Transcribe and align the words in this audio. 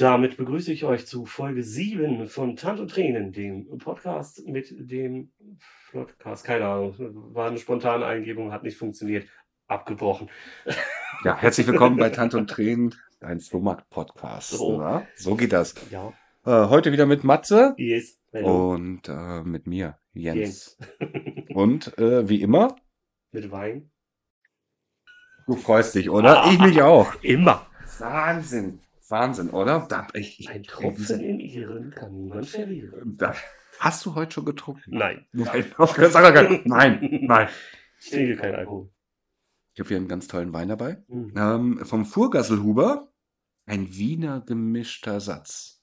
Und 0.00 0.06
damit 0.06 0.38
begrüße 0.38 0.72
ich 0.72 0.84
euch 0.84 1.06
zu 1.06 1.26
Folge 1.26 1.62
7 1.62 2.26
von 2.26 2.56
Tanto 2.56 2.86
Tränen, 2.86 3.32
dem 3.32 3.76
Podcast 3.76 4.42
mit 4.46 4.74
dem 4.74 5.30
Podcast. 5.92 6.42
Keine 6.42 6.64
Ahnung, 6.64 6.94
war 7.34 7.48
eine 7.48 7.58
spontane 7.58 8.06
Eingebung, 8.06 8.50
hat 8.50 8.62
nicht 8.62 8.78
funktioniert. 8.78 9.28
Abgebrochen. 9.66 10.30
Ja, 11.22 11.36
herzlich 11.36 11.66
willkommen 11.66 11.98
bei 11.98 12.08
Tanto 12.08 12.38
und 12.38 12.48
Tränen, 12.48 12.94
ein 13.20 13.40
Flohmarkt-Podcast. 13.40 14.52
So. 14.52 14.78
So. 14.78 15.02
so 15.16 15.36
geht 15.36 15.52
das. 15.52 15.74
Ja, 15.90 16.14
Äh, 16.46 16.70
heute 16.70 16.92
wieder 16.92 17.04
mit 17.04 17.22
Matze 17.22 17.74
yes. 17.76 18.18
Und 18.32 19.06
äh, 19.06 19.42
mit 19.42 19.66
mir, 19.66 19.98
Jens. 20.14 20.78
Jens. 20.98 21.48
Und 21.54 21.98
äh, 21.98 22.26
wie 22.26 22.40
immer, 22.40 22.74
mit 23.32 23.50
Wein. 23.50 23.90
du 25.46 25.56
freust 25.56 25.94
dich, 25.94 26.08
oder? 26.08 26.46
Ich 26.50 26.58
mich 26.58 26.80
auch. 26.80 27.22
Immer. 27.22 27.66
Wahnsinn. 27.98 28.80
Wahnsinn, 29.10 29.50
oder? 29.50 29.86
Da, 29.88 30.06
ich, 30.14 30.48
Ein 30.48 30.62
Tropfen 30.62 31.20
in 31.20 31.40
Ihren 31.40 31.90
kann 31.90 32.14
niemand 32.14 32.46
verlieren. 32.48 33.16
da, 33.16 33.34
hast 33.78 34.04
du 34.06 34.14
heute 34.14 34.32
schon 34.34 34.44
getrunken? 34.44 34.96
Nein, 34.96 35.26
Nein, 35.32 35.64
Fall. 35.76 36.60
nein, 36.64 37.20
nein. 37.26 37.48
ich 38.00 38.10
trinke 38.10 38.36
keinen 38.36 38.54
Alkohol. 38.54 38.90
Ich 39.74 39.80
habe 39.80 39.88
hier 39.88 39.96
einen 39.98 40.08
ganz 40.08 40.26
tollen 40.28 40.52
Wein 40.52 40.68
dabei. 40.68 41.02
Hm. 41.08 41.32
Ähm, 41.36 41.84
vom 41.84 42.04
Furgasselhuber 42.04 43.12
ein 43.66 43.92
Wiener 43.94 44.40
gemischter 44.40 45.20
Satz. 45.20 45.82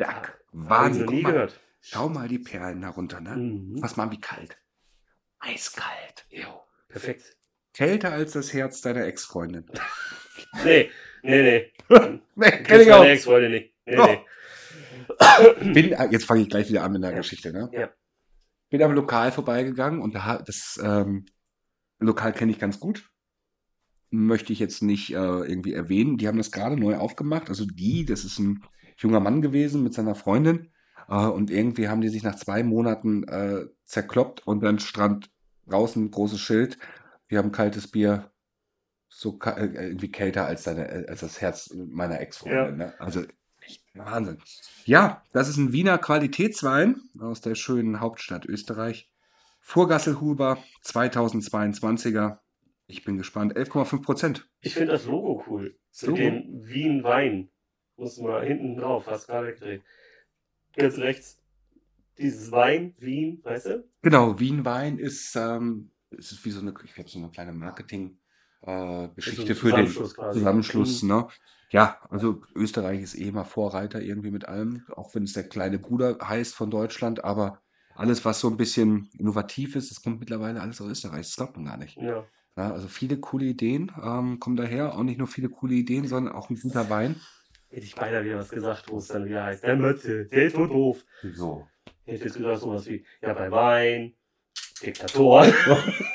Hab 0.00 0.26
ich 0.26 0.32
Wahnsinn. 0.52 1.06
nie 1.06 1.22
mal, 1.22 1.32
gehört. 1.32 1.60
schau 1.80 2.08
mal 2.08 2.26
die 2.28 2.38
Perlen 2.40 2.82
herunter, 2.82 3.20
ne? 3.20 3.36
Mhm. 3.36 3.78
Fass 3.78 3.96
mal 3.96 4.04
an, 4.04 4.10
wie 4.12 4.20
kalt. 4.20 4.56
Eiskalt. 5.38 6.26
Jo, 6.30 6.62
perfekt. 6.88 7.36
Kälter 7.72 8.12
als 8.12 8.32
das 8.32 8.52
Herz 8.52 8.80
deiner 8.80 9.04
Ex-Freundin. 9.04 9.66
Nee, 10.64 10.90
nee, 11.22 11.42
nee. 11.42 11.72
Nee, 12.36 12.50
Kenn 12.50 12.64
kenn 12.64 12.80
ich 12.80 12.92
auch. 12.92 13.04
Ex-Freundin 13.04 13.52
nicht. 13.52 13.74
Nee, 13.86 13.96
Oh. 13.98 14.06
nee. 14.06 15.72
Bin, 15.72 15.94
ah, 15.94 16.08
jetzt 16.10 16.24
fange 16.24 16.42
ich 16.42 16.48
gleich 16.48 16.68
wieder 16.68 16.82
an 16.82 16.92
mit 16.92 17.02
der 17.02 17.10
Ja. 17.10 17.16
Geschichte, 17.18 17.52
ne? 17.52 17.68
Ja. 17.72 17.90
Bin 18.70 18.82
am 18.82 18.92
Lokal 18.92 19.30
vorbeigegangen 19.32 20.00
und 20.00 20.14
da, 20.14 20.38
das 20.38 20.80
ähm, 20.82 21.26
Lokal 22.00 22.32
kenne 22.32 22.50
ich 22.52 22.58
ganz 22.58 22.80
gut. 22.80 23.08
Möchte 24.10 24.52
ich 24.52 24.58
jetzt 24.58 24.82
nicht 24.82 25.10
äh, 25.10 25.14
irgendwie 25.16 25.74
erwähnen. 25.74 26.16
Die 26.16 26.26
haben 26.26 26.38
das 26.38 26.50
gerade 26.50 26.76
neu 26.76 26.96
aufgemacht. 26.96 27.48
Also 27.48 27.64
die, 27.66 28.04
das 28.04 28.24
ist 28.24 28.38
ein 28.38 28.64
junger 28.98 29.20
Mann 29.20 29.42
gewesen 29.42 29.82
mit 29.82 29.94
seiner 29.94 30.14
Freundin. 30.14 30.72
Äh, 31.08 31.26
und 31.26 31.50
irgendwie 31.50 31.88
haben 31.88 32.00
die 32.00 32.08
sich 32.08 32.22
nach 32.22 32.36
zwei 32.36 32.62
Monaten 32.62 33.24
äh, 33.28 33.66
zerkloppt 33.84 34.46
und 34.46 34.62
dann 34.62 34.78
stand 34.78 35.30
draußen 35.66 36.04
ein 36.04 36.10
großes 36.10 36.40
Schild. 36.40 36.78
Wir 37.28 37.38
haben 37.38 37.52
kaltes 37.52 37.90
Bier, 37.90 38.30
so 39.16 39.38
äh, 39.44 39.86
irgendwie 39.88 40.10
kälter 40.10 40.46
als, 40.46 40.64
deine, 40.64 40.88
äh, 40.88 41.06
als 41.08 41.20
das 41.20 41.40
Herz 41.40 41.72
meiner 41.72 42.20
Ex-Freundin. 42.20 42.76
Ne? 42.76 42.94
Also 43.00 43.22
echt 43.60 43.84
Wahnsinn. 43.94 44.38
Ja, 44.84 45.22
das 45.32 45.48
ist 45.48 45.56
ein 45.56 45.72
Wiener 45.72 45.98
Qualitätswein 45.98 47.00
aus 47.20 47.40
der 47.40 47.54
schönen 47.54 48.00
Hauptstadt 48.00 48.44
Österreich. 48.46 49.10
Vorgasselhuber 49.60 50.58
2022er. 50.84 52.38
Ich 52.86 53.04
bin 53.04 53.16
gespannt. 53.16 53.56
11,5 53.56 54.02
Prozent. 54.02 54.48
Ich 54.60 54.74
finde 54.74 54.92
das 54.92 55.06
Logo 55.06 55.42
cool. 55.46 55.78
Mit 56.02 56.10
Logo? 56.10 56.16
dem 56.16 56.66
Wien 56.66 57.02
Wein. 57.04 57.50
Muss 57.96 58.18
mal 58.18 58.44
hinten 58.44 58.76
drauf, 58.76 59.06
hast 59.06 59.28
gerade 59.28 59.46
weggedreht. 59.46 59.82
Ganz 60.76 60.98
rechts. 60.98 61.40
Dieses 62.18 62.50
Wein, 62.50 62.94
Wien, 62.98 63.40
weißt 63.44 63.66
du? 63.66 63.88
Genau, 64.02 64.38
Wien-Wein 64.38 64.98
ist, 64.98 65.34
ähm, 65.36 65.90
ist 66.10 66.44
wie 66.44 66.50
so 66.50 66.60
eine, 66.60 66.74
ich 66.84 66.94
glaube, 66.94 67.08
so 67.08 67.18
eine 67.18 67.30
kleine 67.30 67.52
Marketing- 67.52 68.18
äh, 68.66 69.08
Geschichte 69.14 69.42
So 69.42 69.48
ein 69.52 69.56
für 69.56 69.72
den 69.72 70.32
Zusammenschluss 70.32 71.02
Mhm. 71.02 71.08
ne? 71.08 71.28
Ja, 71.70 71.98
also 72.08 72.42
Österreich 72.54 73.02
ist 73.02 73.16
eh 73.16 73.28
immer 73.28 73.44
Vorreiter 73.44 74.00
irgendwie 74.00 74.30
mit 74.30 74.46
allem, 74.46 74.84
auch 74.94 75.14
wenn 75.14 75.24
es 75.24 75.32
der 75.32 75.48
kleine 75.48 75.78
Bruder 75.78 76.18
heißt 76.22 76.54
von 76.54 76.70
Deutschland, 76.70 77.24
aber 77.24 77.60
alles, 77.96 78.24
was 78.24 78.40
so 78.40 78.48
ein 78.48 78.56
bisschen 78.56 79.08
innovativ 79.18 79.74
ist, 79.76 79.90
das 79.90 80.02
kommt 80.02 80.20
mittlerweile 80.20 80.60
alles 80.60 80.80
aus 80.80 80.88
Österreich. 80.88 81.26
Das 81.26 81.36
glaubt 81.36 81.56
man 81.56 81.64
gar 81.66 81.76
nicht. 81.76 81.96
Ja. 81.96 82.24
Ja, 82.56 82.72
also 82.72 82.86
viele 82.86 83.18
coole 83.18 83.46
Ideen 83.46 83.90
ähm, 84.00 84.38
kommen 84.38 84.56
daher. 84.56 84.94
Auch 84.94 85.02
nicht 85.02 85.18
nur 85.18 85.26
viele 85.26 85.48
coole 85.48 85.74
Ideen, 85.74 86.06
sondern 86.06 86.34
auch 86.34 86.50
ein 86.50 86.60
guter 86.60 86.88
Wein. 86.88 87.20
Hätte 87.68 87.86
ich 87.86 87.96
beinahe 87.96 88.24
wieder 88.24 88.38
was 88.38 88.50
gesagt, 88.50 88.88
wo 88.88 88.98
es 88.98 89.08
dann 89.08 89.24
wieder 89.24 89.42
heißt. 89.44 89.64
Der 89.64 89.74
Mötze, 89.76 90.26
der 90.26 90.44
ist 90.46 90.54
so 90.54 90.66
doof. 90.66 91.04
So. 91.34 91.66
Ich 92.04 92.14
hätte 92.14 92.24
jetzt 92.26 92.36
gesagt 92.36 92.60
sowas 92.60 92.86
wie, 92.86 93.04
ja, 93.20 93.32
bei 93.32 93.50
Wein, 93.50 94.14
Diktator. 94.80 95.46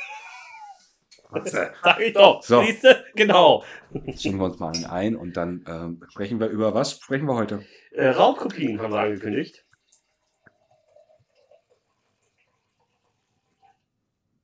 Sag 1.31 1.99
ich 1.99 2.13
doch. 2.13 2.41
So. 2.41 2.61
Siehst 2.63 2.83
du? 2.83 3.03
Genau. 3.15 3.63
Jetzt 4.05 4.23
schicken 4.23 4.39
wir 4.39 4.45
uns 4.45 4.59
mal 4.59 4.73
einen 4.73 4.85
ein 4.85 5.15
und 5.15 5.37
dann 5.37 5.63
ähm, 5.67 6.03
sprechen 6.09 6.39
wir 6.39 6.47
über 6.47 6.73
was? 6.73 6.99
Sprechen 6.99 7.27
wir 7.27 7.35
heute? 7.35 7.63
Äh, 7.91 8.09
Raubkopien 8.09 8.81
haben 8.81 8.91
wir 8.93 8.99
angekündigt. 8.99 9.65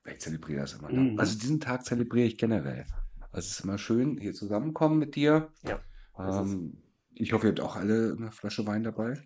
Ich 0.06 0.19
zelebriere 0.19 0.62
das 0.62 0.73
immer. 0.73 0.91
Ne? 0.91 1.12
Mhm. 1.12 1.19
Also 1.19 1.38
diesen 1.40 1.59
Tag 1.59 1.85
zelebriere 1.85 2.28
ich 2.28 2.38
generell. 2.38 2.85
Also 3.31 3.47
es 3.47 3.52
ist 3.52 3.63
immer 3.63 3.78
schön, 3.78 4.17
hier 4.19 4.34
zusammenkommen 4.34 5.00
mit 5.00 5.16
dir. 5.16 5.50
Ja, 5.63 5.79
Ähm, 6.19 6.78
ich 7.13 7.34
hoffe, 7.34 7.47
ihr 7.47 7.50
habt 7.50 7.62
auch 7.62 7.75
alle 7.75 8.16
eine 8.17 8.31
Flasche 8.31 8.66
Wein 8.67 8.84
dabei. 8.84 9.19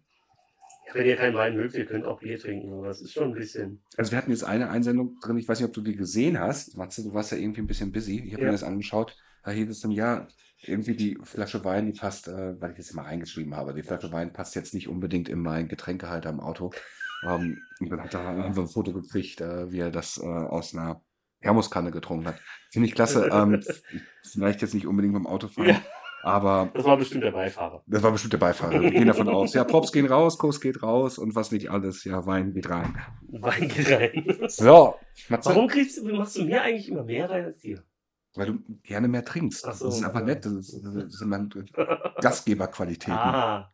Wenn 0.93 1.05
ihr 1.05 1.15
keinen 1.15 1.35
Wein 1.35 1.55
mögt, 1.55 1.75
ihr 1.75 1.85
könnt 1.85 2.05
auch 2.05 2.19
Bier 2.19 2.39
trinken. 2.39 2.71
aber 2.73 2.87
Das 2.87 3.01
ist 3.01 3.13
schon 3.13 3.29
ein 3.29 3.33
bisschen. 3.33 3.81
Also 3.97 4.11
wir 4.11 4.17
hatten 4.17 4.31
jetzt 4.31 4.43
eine 4.43 4.69
Einsendung 4.69 5.17
drin, 5.21 5.37
ich 5.37 5.47
weiß 5.47 5.59
nicht, 5.59 5.67
ob 5.67 5.73
du 5.73 5.81
die 5.81 5.95
gesehen 5.95 6.39
hast. 6.39 6.77
Matze, 6.77 7.03
du 7.03 7.13
warst 7.13 7.31
ja 7.31 7.37
irgendwie 7.37 7.61
ein 7.61 7.67
bisschen 7.67 7.91
busy. 7.91 8.19
Ich 8.25 8.33
habe 8.33 8.41
Ja. 8.43 8.47
mir 8.47 8.51
das 8.53 8.63
angeschaut. 8.63 9.15
Da 9.43 9.51
hieß 9.51 9.69
es 9.69 9.79
dann, 9.81 9.91
ja, 9.91 10.27
irgendwie 10.63 10.95
die 10.95 11.17
Flasche 11.23 11.63
Wein, 11.63 11.85
die 11.85 11.97
passt, 11.97 12.27
äh, 12.27 12.59
weil 12.61 12.71
ich 12.71 12.77
das 12.77 12.93
mal 12.93 13.03
reingeschrieben 13.03 13.55
habe, 13.55 13.73
die 13.73 13.83
Flasche 13.83 14.11
Wein 14.11 14.33
passt 14.33 14.55
jetzt 14.55 14.73
nicht 14.73 14.87
unbedingt 14.89 15.29
in 15.29 15.41
meinen 15.41 15.67
Getränkehalter 15.69 16.29
im 16.29 16.39
Auto. 16.41 16.71
Ähm, 17.23 17.61
und 17.79 17.89
dann 17.89 18.03
hat 18.03 18.13
er 18.13 18.23
haben 18.23 18.55
wir 18.55 18.63
ein 18.63 18.67
Foto 18.67 18.91
gekriegt, 18.93 19.39
äh, 19.41 19.71
wie 19.71 19.79
er 19.79 19.91
das 19.91 20.17
äh, 20.17 20.25
aus 20.25 20.73
einer 20.75 21.01
Thermoskanne 21.41 21.91
getrunken 21.91 22.27
hat. 22.27 22.41
Finde 22.71 22.87
ich 22.87 22.95
klasse. 22.95 23.29
Ähm, 23.33 23.61
vielleicht 24.29 24.61
jetzt 24.61 24.73
nicht 24.73 24.87
unbedingt 24.87 25.13
beim 25.13 25.27
Autofahren, 25.27 25.69
Ja. 25.69 25.81
Aber 26.23 26.69
Das 26.73 26.85
war 26.85 26.97
bestimmt 26.97 27.23
der 27.23 27.31
Beifahrer. 27.31 27.83
das 27.87 28.03
war 28.03 28.11
bestimmt 28.11 28.33
der 28.33 28.37
Beifahrer. 28.39 28.81
Wir 28.81 28.91
gehen 28.91 29.07
davon 29.07 29.29
aus. 29.29 29.53
Ja, 29.53 29.63
Props 29.63 29.91
gehen 29.91 30.05
raus, 30.05 30.37
Kuss 30.37 30.59
geht 30.59 30.81
raus 30.83 31.17
und 31.17 31.35
was 31.35 31.51
nicht 31.51 31.69
alles. 31.69 32.03
Ja, 32.03 32.25
Wein 32.25 32.53
geht 32.53 32.69
rein. 32.69 32.97
Wein 33.31 33.67
geht 33.69 33.89
rein. 33.91 34.47
So, 34.47 34.95
Matze. 35.29 35.49
Warum 35.49 35.67
kriegst 35.67 35.97
du, 35.97 36.05
machst 36.15 36.37
du 36.37 36.45
mir 36.45 36.61
eigentlich 36.61 36.89
immer 36.89 37.03
mehr 37.03 37.29
rein 37.29 37.45
als 37.45 37.59
dir? 37.59 37.83
Weil 38.35 38.45
du 38.47 38.59
gerne 38.83 39.07
mehr 39.07 39.25
trinkst. 39.25 39.61
So, 39.61 39.67
das 39.67 39.81
ist 39.81 40.03
einfach 40.03 40.19
ja. 40.19 40.25
nett. 40.25 40.45
Das, 40.45 40.53
ist, 40.53 40.81
das 40.83 41.13
sind 41.13 41.31
dann 41.31 41.49
Gastgeberqualitäten. 42.21 43.13
Ah. 43.13 43.73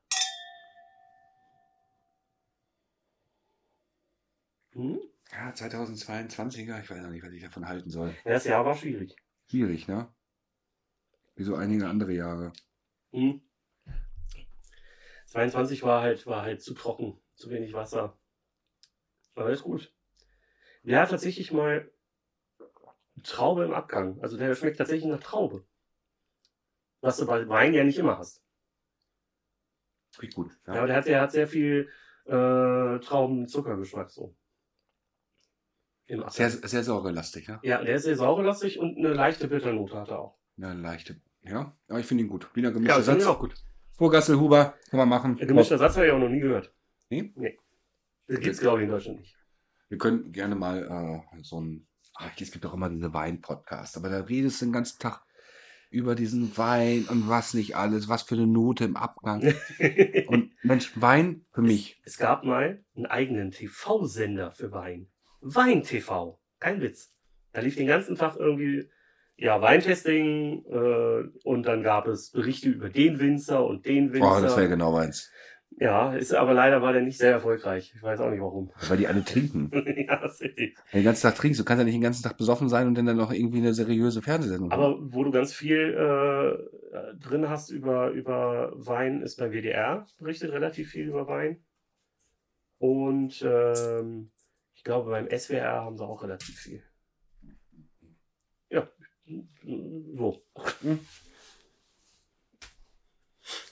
Hm? 4.73 4.99
Ja, 5.31 5.49
2022er, 5.51 6.81
ich 6.81 6.89
weiß 6.89 7.01
noch 7.01 7.09
nicht, 7.09 7.23
was 7.25 7.31
ich 7.31 7.43
davon 7.43 7.67
halten 7.67 7.89
soll. 7.89 8.15
Ja, 8.23 8.33
Das 8.33 8.45
Jahr 8.45 8.65
war 8.65 8.75
schwierig. 8.75 9.15
Schwierig, 9.49 9.87
ne? 9.87 10.07
Wie 11.35 11.43
so 11.43 11.55
einige 11.55 11.87
andere 11.87 12.13
Jahre. 12.13 12.53
Hm? 13.11 13.41
22 15.27 15.83
war 15.83 16.01
halt, 16.01 16.25
war 16.27 16.43
halt 16.43 16.61
zu 16.61 16.73
trocken, 16.73 17.21
zu 17.35 17.49
wenig 17.49 17.73
Wasser. 17.73 18.17
Aber 19.35 19.49
ist 19.49 19.63
gut. 19.63 19.93
Der 20.83 21.01
hat 21.01 21.09
tatsächlich 21.09 21.51
mal 21.51 21.91
Traube 23.23 23.65
im 23.65 23.73
Abgang. 23.73 24.19
Also 24.21 24.37
der 24.37 24.55
schmeckt 24.55 24.77
tatsächlich 24.77 25.09
nach 25.09 25.21
Traube. 25.21 25.65
Was 27.01 27.17
du 27.17 27.25
bei 27.25 27.47
Wein 27.49 27.73
ja 27.73 27.83
nicht 27.83 27.97
immer 27.97 28.17
hast. 28.17 28.41
Riecht 30.21 30.35
gut. 30.35 30.51
Ja, 30.67 30.73
Ja. 30.75 30.79
aber 30.79 30.87
der 30.87 30.95
hat, 30.95 31.05
der 31.07 31.21
hat 31.21 31.31
sehr 31.31 31.47
viel 31.47 31.89
äh, 32.25 32.99
Trauben-Zuckergeschmack 32.99 34.09
so. 34.09 34.35
Sehr, 36.29 36.51
sehr 36.51 36.83
säurelastig, 36.83 37.47
ne? 37.47 37.59
Ja, 37.63 37.83
der 37.83 37.95
ist 37.95 38.03
sehr 38.03 38.15
sauerlastig 38.15 38.77
und 38.79 38.95
eine 38.97 39.13
leichte 39.13 39.47
Bitternote 39.47 39.99
hat 39.99 40.09
er 40.09 40.19
auch. 40.19 40.39
Ja, 40.57 40.69
eine 40.69 40.81
leichte. 40.81 41.21
Ja, 41.43 41.75
aber 41.87 41.99
ich 41.99 42.05
finde 42.05 42.23
ihn 42.23 42.29
gut. 42.29 42.49
Wiener 42.55 42.69
Ja, 42.69 42.73
gemischter 42.73 42.99
ich 42.99 43.05
Satz. 43.05 43.25
auch 43.25 43.39
gut. 43.39 43.53
Vorgassel, 43.93 44.39
Huber, 44.39 44.75
kann 44.89 44.97
man 44.97 45.09
machen. 45.09 45.37
Gemischter 45.37 45.77
Satz 45.77 45.95
habe 45.95 46.07
ich 46.07 46.11
auch 46.11 46.19
noch 46.19 46.29
nie 46.29 46.39
gehört. 46.39 46.73
Nee? 47.09 47.31
Nee. 47.35 47.57
Das 48.27 48.39
gibt's 48.39 48.59
glaube 48.59 48.79
ich 48.79 48.85
in 48.85 48.89
Deutschland 48.91 49.19
nicht. 49.19 49.35
Wir 49.89 49.97
können 49.97 50.31
gerne 50.31 50.55
mal 50.55 51.23
äh, 51.37 51.43
so 51.43 51.61
ein. 51.61 51.87
Ach, 52.15 52.31
es 52.39 52.51
gibt 52.51 52.65
doch 52.65 52.73
immer 52.73 52.89
diese 52.89 53.13
Wein-Podcasts, 53.13 53.97
aber 53.97 54.09
da 54.09 54.21
redest 54.21 54.61
du 54.61 54.65
den 54.65 54.73
ganzen 54.73 54.99
Tag 54.99 55.21
über 55.91 56.15
diesen 56.15 56.57
Wein 56.57 57.05
und 57.09 57.29
was 57.29 57.53
nicht 57.53 57.75
alles, 57.75 58.09
was 58.09 58.23
für 58.23 58.35
eine 58.35 58.47
Note 58.47 58.83
im 58.85 58.97
Abgang. 58.97 59.41
Und 60.27 60.51
Mensch, 60.63 60.91
Wein 60.99 61.45
für 61.53 61.61
mich. 61.61 62.01
Es 62.03 62.17
gab 62.17 62.43
mal 62.43 62.83
einen 62.95 63.05
eigenen 63.05 63.51
TV-Sender 63.51 64.51
für 64.51 64.71
Wein. 64.71 65.07
Wein 65.41 65.83
TV. 65.83 66.41
Kein 66.59 66.81
Witz. 66.81 67.13
Da 67.53 67.61
lief 67.61 67.75
den 67.75 67.87
ganzen 67.87 68.15
Tag 68.15 68.35
irgendwie 68.35 68.89
ja, 69.37 69.61
Weintesting 69.61 70.65
äh, 70.65 71.29
und 71.43 71.63
dann 71.63 71.83
gab 71.83 72.07
es 72.07 72.31
Berichte 72.31 72.69
über 72.69 72.89
den 72.89 73.19
Winzer 73.19 73.65
und 73.65 73.85
den 73.85 74.13
Winzer. 74.13 74.27
Boah, 74.27 74.41
das 74.41 74.57
wäre 74.57 74.69
genau 74.69 74.91
meins. 74.91 75.31
Ja, 75.77 76.13
ist 76.13 76.33
aber 76.33 76.53
leider 76.53 76.81
war 76.81 76.93
der 76.93 77.01
nicht 77.01 77.17
sehr 77.17 77.31
erfolgreich. 77.31 77.91
Ich 77.93 78.01
weiß 78.01 78.21
auch 78.21 78.29
nicht 78.29 78.39
warum. 78.39 78.71
Weil 78.87 78.97
die 78.97 79.07
alle 79.07 79.25
trinken. 79.25 79.71
ja, 80.07 80.15
das 80.21 80.35
ist 80.35 80.41
richtig. 80.41 80.77
Den 80.93 81.03
ganzen 81.03 81.23
Tag 81.23 81.35
trinkst. 81.35 81.59
Du 81.59 81.65
kannst 81.65 81.79
ja 81.79 81.83
nicht 81.83 81.95
den 81.95 82.01
ganzen 82.01 82.23
Tag 82.23 82.37
besoffen 82.37 82.69
sein 82.69 82.87
und 82.87 82.95
dann 82.95 83.17
noch 83.17 83.33
irgendwie 83.33 83.57
eine 83.57 83.73
seriöse 83.73 84.21
Fernsehsendung 84.21 84.71
Aber 84.71 84.97
wo 85.01 85.25
du 85.25 85.31
ganz 85.31 85.53
viel 85.53 85.93
äh, 85.93 87.19
drin 87.19 87.49
hast 87.49 87.71
über, 87.71 88.11
über 88.11 88.71
Wein, 88.73 89.21
ist 89.21 89.37
bei 89.37 89.51
WDR 89.51 90.07
berichtet 90.17 90.53
relativ 90.53 90.91
viel 90.91 91.09
über 91.09 91.27
Wein. 91.27 91.61
Und 92.77 93.45
ähm, 93.45 94.31
ich 94.75 94.83
glaube, 94.85 95.11
beim 95.11 95.27
SWR 95.29 95.83
haben 95.83 95.97
sie 95.97 96.05
auch 96.05 96.23
relativ 96.23 96.57
viel. 96.57 96.83
Ja, 98.69 98.87
so. 100.15 100.43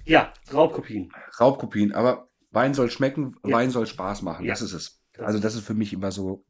Ja, 0.06 0.34
Raubkopien. 0.52 1.12
Raubkopien, 1.40 1.94
aber 1.94 2.30
Wein 2.52 2.74
soll 2.74 2.92
schmecken, 2.92 3.36
Ja. 3.46 3.56
Wein 3.56 3.72
soll 3.72 3.88
Spaß 3.88 4.22
machen. 4.22 4.46
Ja. 4.46 4.54
Das 4.54 4.62
ist 4.62 4.74
es. 4.74 5.02
Also 5.18 5.40
das 5.40 5.56
ist 5.56 5.66
für 5.66 5.74
mich 5.74 5.94
immer 5.94 6.12
so 6.12 6.46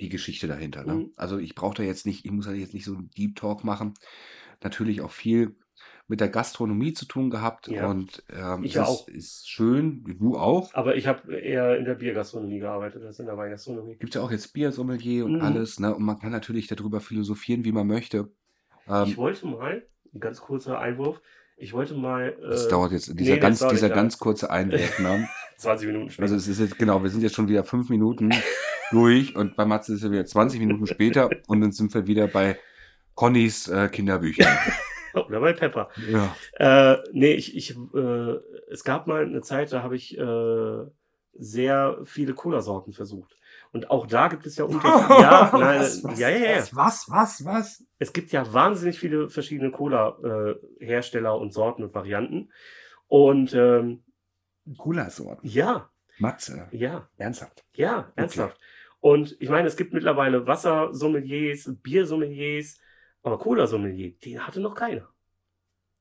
die 0.00 0.08
Geschichte 0.08 0.46
dahinter. 0.46 0.84
Ne? 0.84 0.94
Mhm. 0.94 1.12
Also 1.16 1.38
ich 1.38 1.54
brauche 1.54 1.76
da 1.76 1.82
jetzt 1.82 2.06
nicht, 2.06 2.24
ich 2.24 2.30
muss 2.30 2.46
da 2.46 2.52
jetzt 2.52 2.74
nicht 2.74 2.84
so 2.84 2.94
einen 2.94 3.10
Deep 3.10 3.36
Talk 3.36 3.64
machen. 3.64 3.94
Natürlich 4.62 5.00
auch 5.00 5.10
viel 5.10 5.56
mit 6.06 6.20
der 6.20 6.28
Gastronomie 6.28 6.92
zu 6.92 7.06
tun 7.06 7.30
gehabt 7.30 7.68
Ja. 7.68 7.88
und 7.88 8.22
ähm, 8.30 8.62
Ich 8.64 8.74
ist, 8.76 8.80
auch. 8.82 9.08
ist 9.08 9.48
schön, 9.48 10.04
du 10.20 10.36
auch. 10.36 10.72
Aber 10.74 10.96
ich 10.96 11.06
habe 11.06 11.34
eher 11.34 11.78
in 11.78 11.84
der 11.86 11.94
Biergastronomie 11.94 12.58
gearbeitet 12.58 13.02
als 13.04 13.18
in 13.18 13.26
der 13.26 13.36
Weingastronomie. 13.38 13.96
Gibt 13.96 14.14
ja 14.14 14.20
auch 14.22 14.30
jetzt 14.30 14.52
Biersommelier 14.52 15.24
und 15.24 15.36
Mhm. 15.36 15.40
alles, 15.40 15.80
ne? 15.80 15.94
Und 15.94 16.04
man 16.04 16.18
kann 16.18 16.30
natürlich 16.30 16.66
darüber 16.66 17.00
philosophieren, 17.00 17.64
wie 17.64 17.72
man 17.72 17.86
möchte. 17.86 18.28
Ähm, 18.86 19.04
Ich 19.06 19.16
wollte 19.16 19.46
mal, 19.46 19.82
ein 20.12 20.20
ganz 20.20 20.40
kurzer 20.42 20.78
Einwurf, 20.78 21.20
ich 21.56 21.72
wollte 21.72 21.94
mal 21.94 22.36
das 22.42 22.66
äh, 22.66 22.68
dauert 22.70 22.92
jetzt, 22.92 23.18
dieser 23.18 23.34
nee, 23.34 23.40
das 23.40 23.60
ganz, 23.60 23.72
dieser 23.72 23.88
ganz 23.88 24.18
kurze 24.18 24.50
Einwurf. 24.50 24.98
Ne? 24.98 25.26
20 25.56 25.86
Minuten 25.86 26.10
später. 26.10 26.22
Also 26.24 26.34
es 26.36 26.48
ist 26.48 26.58
jetzt, 26.60 26.78
genau, 26.78 27.02
wir 27.02 27.08
sind 27.10 27.22
jetzt 27.22 27.34
schon 27.34 27.48
wieder 27.48 27.64
fünf 27.64 27.88
Minuten 27.88 28.30
durch 28.90 29.34
und 29.36 29.56
bei 29.56 29.64
Matze 29.64 29.94
ist 29.94 30.02
es 30.02 30.10
wieder 30.10 30.26
20 30.26 30.60
Minuten 30.60 30.86
später 30.86 31.30
und 31.46 31.60
dann 31.62 31.72
sind 31.72 31.94
wir 31.94 32.06
wieder 32.06 32.26
bei 32.28 32.58
Connys 33.14 33.68
äh, 33.68 33.88
Kinderbüchern. 33.88 34.48
Oder 35.14 35.40
bei 35.40 35.52
Pepper. 35.52 35.88
Ja. 36.10 36.34
Äh, 36.92 36.98
nee, 37.12 37.32
ich, 37.34 37.56
ich, 37.56 37.76
äh, 37.94 38.34
es 38.70 38.84
gab 38.84 39.06
mal 39.06 39.24
eine 39.24 39.42
Zeit, 39.42 39.72
da 39.72 39.82
habe 39.82 39.96
ich 39.96 40.16
äh, 40.18 40.84
sehr 41.34 41.98
viele 42.04 42.34
Cola-Sorten 42.34 42.92
versucht. 42.92 43.36
Und 43.72 43.90
auch 43.90 44.06
da 44.06 44.28
gibt 44.28 44.46
es 44.46 44.56
ja 44.56 44.64
Unterschiede. 44.64 45.14
ja, 45.20 45.50
nein, 45.52 46.16
ja, 46.16 46.28
ja, 46.28 46.38
ja. 46.38 46.58
was, 46.58 46.74
was, 46.74 47.08
was, 47.10 47.44
was? 47.44 47.84
Es 47.98 48.12
gibt 48.12 48.30
ja 48.30 48.52
wahnsinnig 48.52 48.98
viele 48.98 49.28
verschiedene 49.28 49.72
Cola-Hersteller 49.72 51.36
und 51.36 51.52
Sorten 51.52 51.82
und 51.82 51.94
Varianten. 51.94 52.52
Und 53.08 53.52
ähm, 53.54 54.04
Cola-Sorten. 54.78 55.46
ja, 55.46 55.90
Matze. 56.18 56.68
ja, 56.70 57.08
Ernsthaft. 57.18 57.64
ja, 57.74 58.12
ernsthaft. 58.14 58.58
Und 59.00 59.36
ich 59.40 59.50
meine, 59.50 59.68
es 59.68 59.76
gibt 59.76 59.92
mittlerweile 59.92 60.46
Wassersommeliers, 60.46 61.70
Biersommeliers, 61.82 62.80
aber 63.24 63.38
Cola-Sommelier, 63.38 64.12
den 64.24 64.46
hatte 64.46 64.60
noch 64.60 64.74
keiner. 64.74 65.08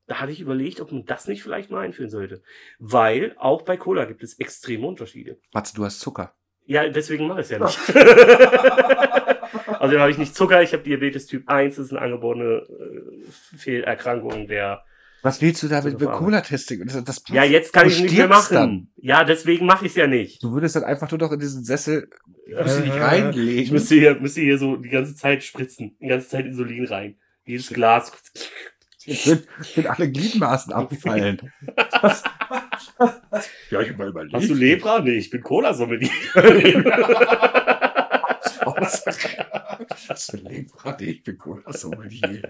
Da 0.05 0.19
hatte 0.19 0.33
ich 0.33 0.41
überlegt, 0.41 0.81
ob 0.81 0.91
man 0.91 1.05
das 1.05 1.27
nicht 1.27 1.41
vielleicht 1.41 1.71
mal 1.71 1.79
einführen 1.79 2.09
sollte. 2.09 2.43
Weil 2.77 3.35
auch 3.39 3.61
bei 3.61 3.77
Cola 3.77 4.03
gibt 4.03 4.21
es 4.21 4.37
extreme 4.39 4.85
Unterschiede. 4.85 5.39
Matze, 5.53 5.73
du 5.73 5.85
hast 5.85 6.01
Zucker. 6.01 6.35
Ja, 6.65 6.87
deswegen 6.87 7.27
mache 7.27 7.39
ich 7.39 7.45
es 7.45 7.51
ja 7.51 7.59
nicht. 7.59 7.79
also 9.79 9.99
habe 9.99 10.11
ich 10.11 10.17
nicht 10.17 10.35
Zucker, 10.35 10.61
ich 10.61 10.73
habe 10.73 10.83
Diabetes 10.83 11.27
Typ 11.27 11.47
1, 11.47 11.77
das 11.77 11.85
ist 11.85 11.91
eine 11.93 12.01
angeborene 12.01 12.67
äh, 12.67 13.57
Fehlerkrankung 13.57 14.47
der. 14.47 14.83
Was 15.23 15.41
willst 15.41 15.63
du 15.63 15.67
damit 15.69 15.99
mit. 15.99 16.09
Cola-Testing? 16.11 16.85
Das, 16.85 17.03
das 17.03 17.21
passt. 17.21 17.29
Ja, 17.29 17.43
jetzt 17.45 17.71
kann 17.73 17.83
Du 17.85 17.89
ich 17.89 17.95
es 17.95 18.01
nicht 18.03 18.17
mehr 18.17 18.27
machen. 18.27 18.53
dann. 18.53 18.87
Ja, 18.97 19.23
deswegen 19.23 19.65
mache 19.65 19.85
ich 19.85 19.91
es 19.93 19.95
ja 19.97 20.05
nicht. 20.05 20.43
Du 20.43 20.51
würdest 20.51 20.75
dann 20.75 20.83
einfach 20.83 21.09
nur 21.09 21.17
noch 21.19 21.31
in 21.31 21.39
diesen 21.39 21.63
Sessel 21.63 22.09
müsst 22.45 22.79
du 22.79 22.83
dich 22.83 22.91
Äh, 22.93 23.01
reinlegen. 23.03 23.57
Ich 23.63 23.71
müsste 23.71 23.95
hier, 23.95 24.15
müsste 24.19 24.41
hier 24.41 24.57
so 24.57 24.75
die 24.75 24.89
ganze 24.89 25.15
Zeit 25.15 25.43
spritzen, 25.43 25.95
die 26.01 26.07
ganze 26.07 26.27
Zeit 26.27 26.45
Insulin 26.45 26.85
rein. 26.85 27.15
Jedes 27.45 27.69
Glas. 27.69 28.11
Jetzt 29.05 29.27
wird, 29.27 29.47
wird 29.75 29.87
alle 29.87 30.09
Gliedmaßen 30.11 30.71
abfallen. 30.73 31.39
ja, 33.69 33.81
ich 33.81 33.89
hab 33.89 33.97
mal 33.97 34.09
überlegt. 34.09 34.33
Hast 34.33 34.49
du 34.49 34.53
Lepra? 34.53 34.99
Nee, 34.99 35.11
ich 35.15 35.29
bin 35.29 35.41
Cola-Sommelier. 35.41 36.09
Lepra? 40.33 40.97
Nee, 40.99 41.05
ich 41.05 41.23
bin 41.23 41.37
Cola-Sommelier. 41.37 42.49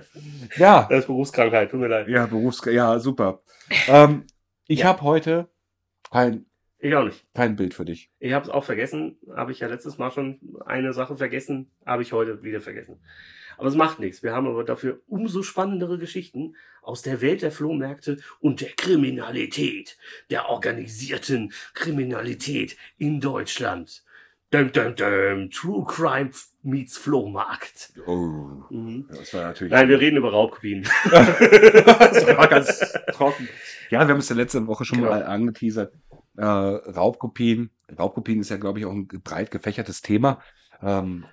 Ja, 0.57 0.87
Das 0.89 0.99
ist 1.01 1.07
Berufskrankheit, 1.07 1.71
tut 1.71 1.79
mir 1.79 1.87
leid. 1.87 2.07
ja, 2.07 2.25
Berufs... 2.25 2.61
Ja, 2.65 2.99
super. 2.99 3.41
Ähm, 3.87 4.25
ich 4.67 4.79
Ja. 4.79 4.85
habe 4.87 5.01
heute 5.01 5.49
kein, 6.11 6.45
Ich 6.79 6.93
auch 6.95 7.05
nicht. 7.05 7.25
kein 7.33 7.55
Bild 7.55 7.73
für 7.73 7.85
dich. 7.85 8.09
Ich 8.19 8.33
habe 8.33 8.45
es 8.45 8.51
auch 8.51 8.63
vergessen. 8.63 9.17
Habe 9.35 9.51
ich 9.51 9.59
ja 9.59 9.67
letztes 9.67 9.97
Mal 9.97 10.11
schon 10.11 10.39
eine 10.65 10.93
Sache 10.93 11.15
vergessen. 11.17 11.71
Habe 11.85 12.01
ich 12.03 12.13
heute 12.13 12.43
wieder 12.43 12.61
vergessen. 12.61 12.99
Aber 13.57 13.67
es 13.67 13.75
macht 13.75 13.99
nichts. 13.99 14.23
Wir 14.23 14.33
haben 14.33 14.47
aber 14.47 14.63
dafür 14.63 15.01
umso 15.07 15.43
spannendere 15.43 15.99
Geschichten 15.99 16.55
aus 16.81 17.03
der 17.03 17.21
Welt 17.21 17.43
der 17.43 17.51
Flohmärkte 17.51 18.17
und 18.39 18.61
der 18.61 18.71
Kriminalität, 18.71 19.97
der 20.31 20.49
organisierten 20.49 21.53
Kriminalität 21.75 22.77
in 22.97 23.21
Deutschland. 23.21 24.02
Dum, 24.53 24.71
dum, 24.71 24.95
dum. 24.95 25.49
True 25.49 25.83
Crime 25.87 26.29
meets 26.61 26.97
Flohmarkt. 26.97 27.91
Oh, 28.05 28.63
Mhm. 28.69 29.07
das 29.09 29.33
war 29.33 29.45
natürlich... 29.45 29.73
Nein, 29.73 29.89
wir 29.89 29.99
reden 29.99 30.17
über 30.17 30.31
Raubkopien. 30.31 30.83
das 31.03 32.27
war 32.37 32.47
ganz 32.47 32.93
trocken. 33.13 33.49
Ja, 33.89 34.01
wir 34.07 34.13
haben 34.13 34.19
es 34.19 34.29
ja 34.29 34.35
letzte 34.35 34.65
Woche 34.67 34.85
schon 34.85 34.99
Genau. 34.99 35.09
mal 35.09 35.23
angeteasert. 35.23 35.93
Äh, 36.37 36.43
Raubkopien. 36.45 37.71
Raubkopien 37.97 38.39
ist 38.41 38.49
ja, 38.49 38.57
glaube 38.57 38.79
ich, 38.79 38.85
auch 38.85 38.91
ein 38.91 39.07
breit 39.07 39.51
gefächertes 39.51 40.01
Thema. 40.01 40.39
Ähm, 40.81 41.25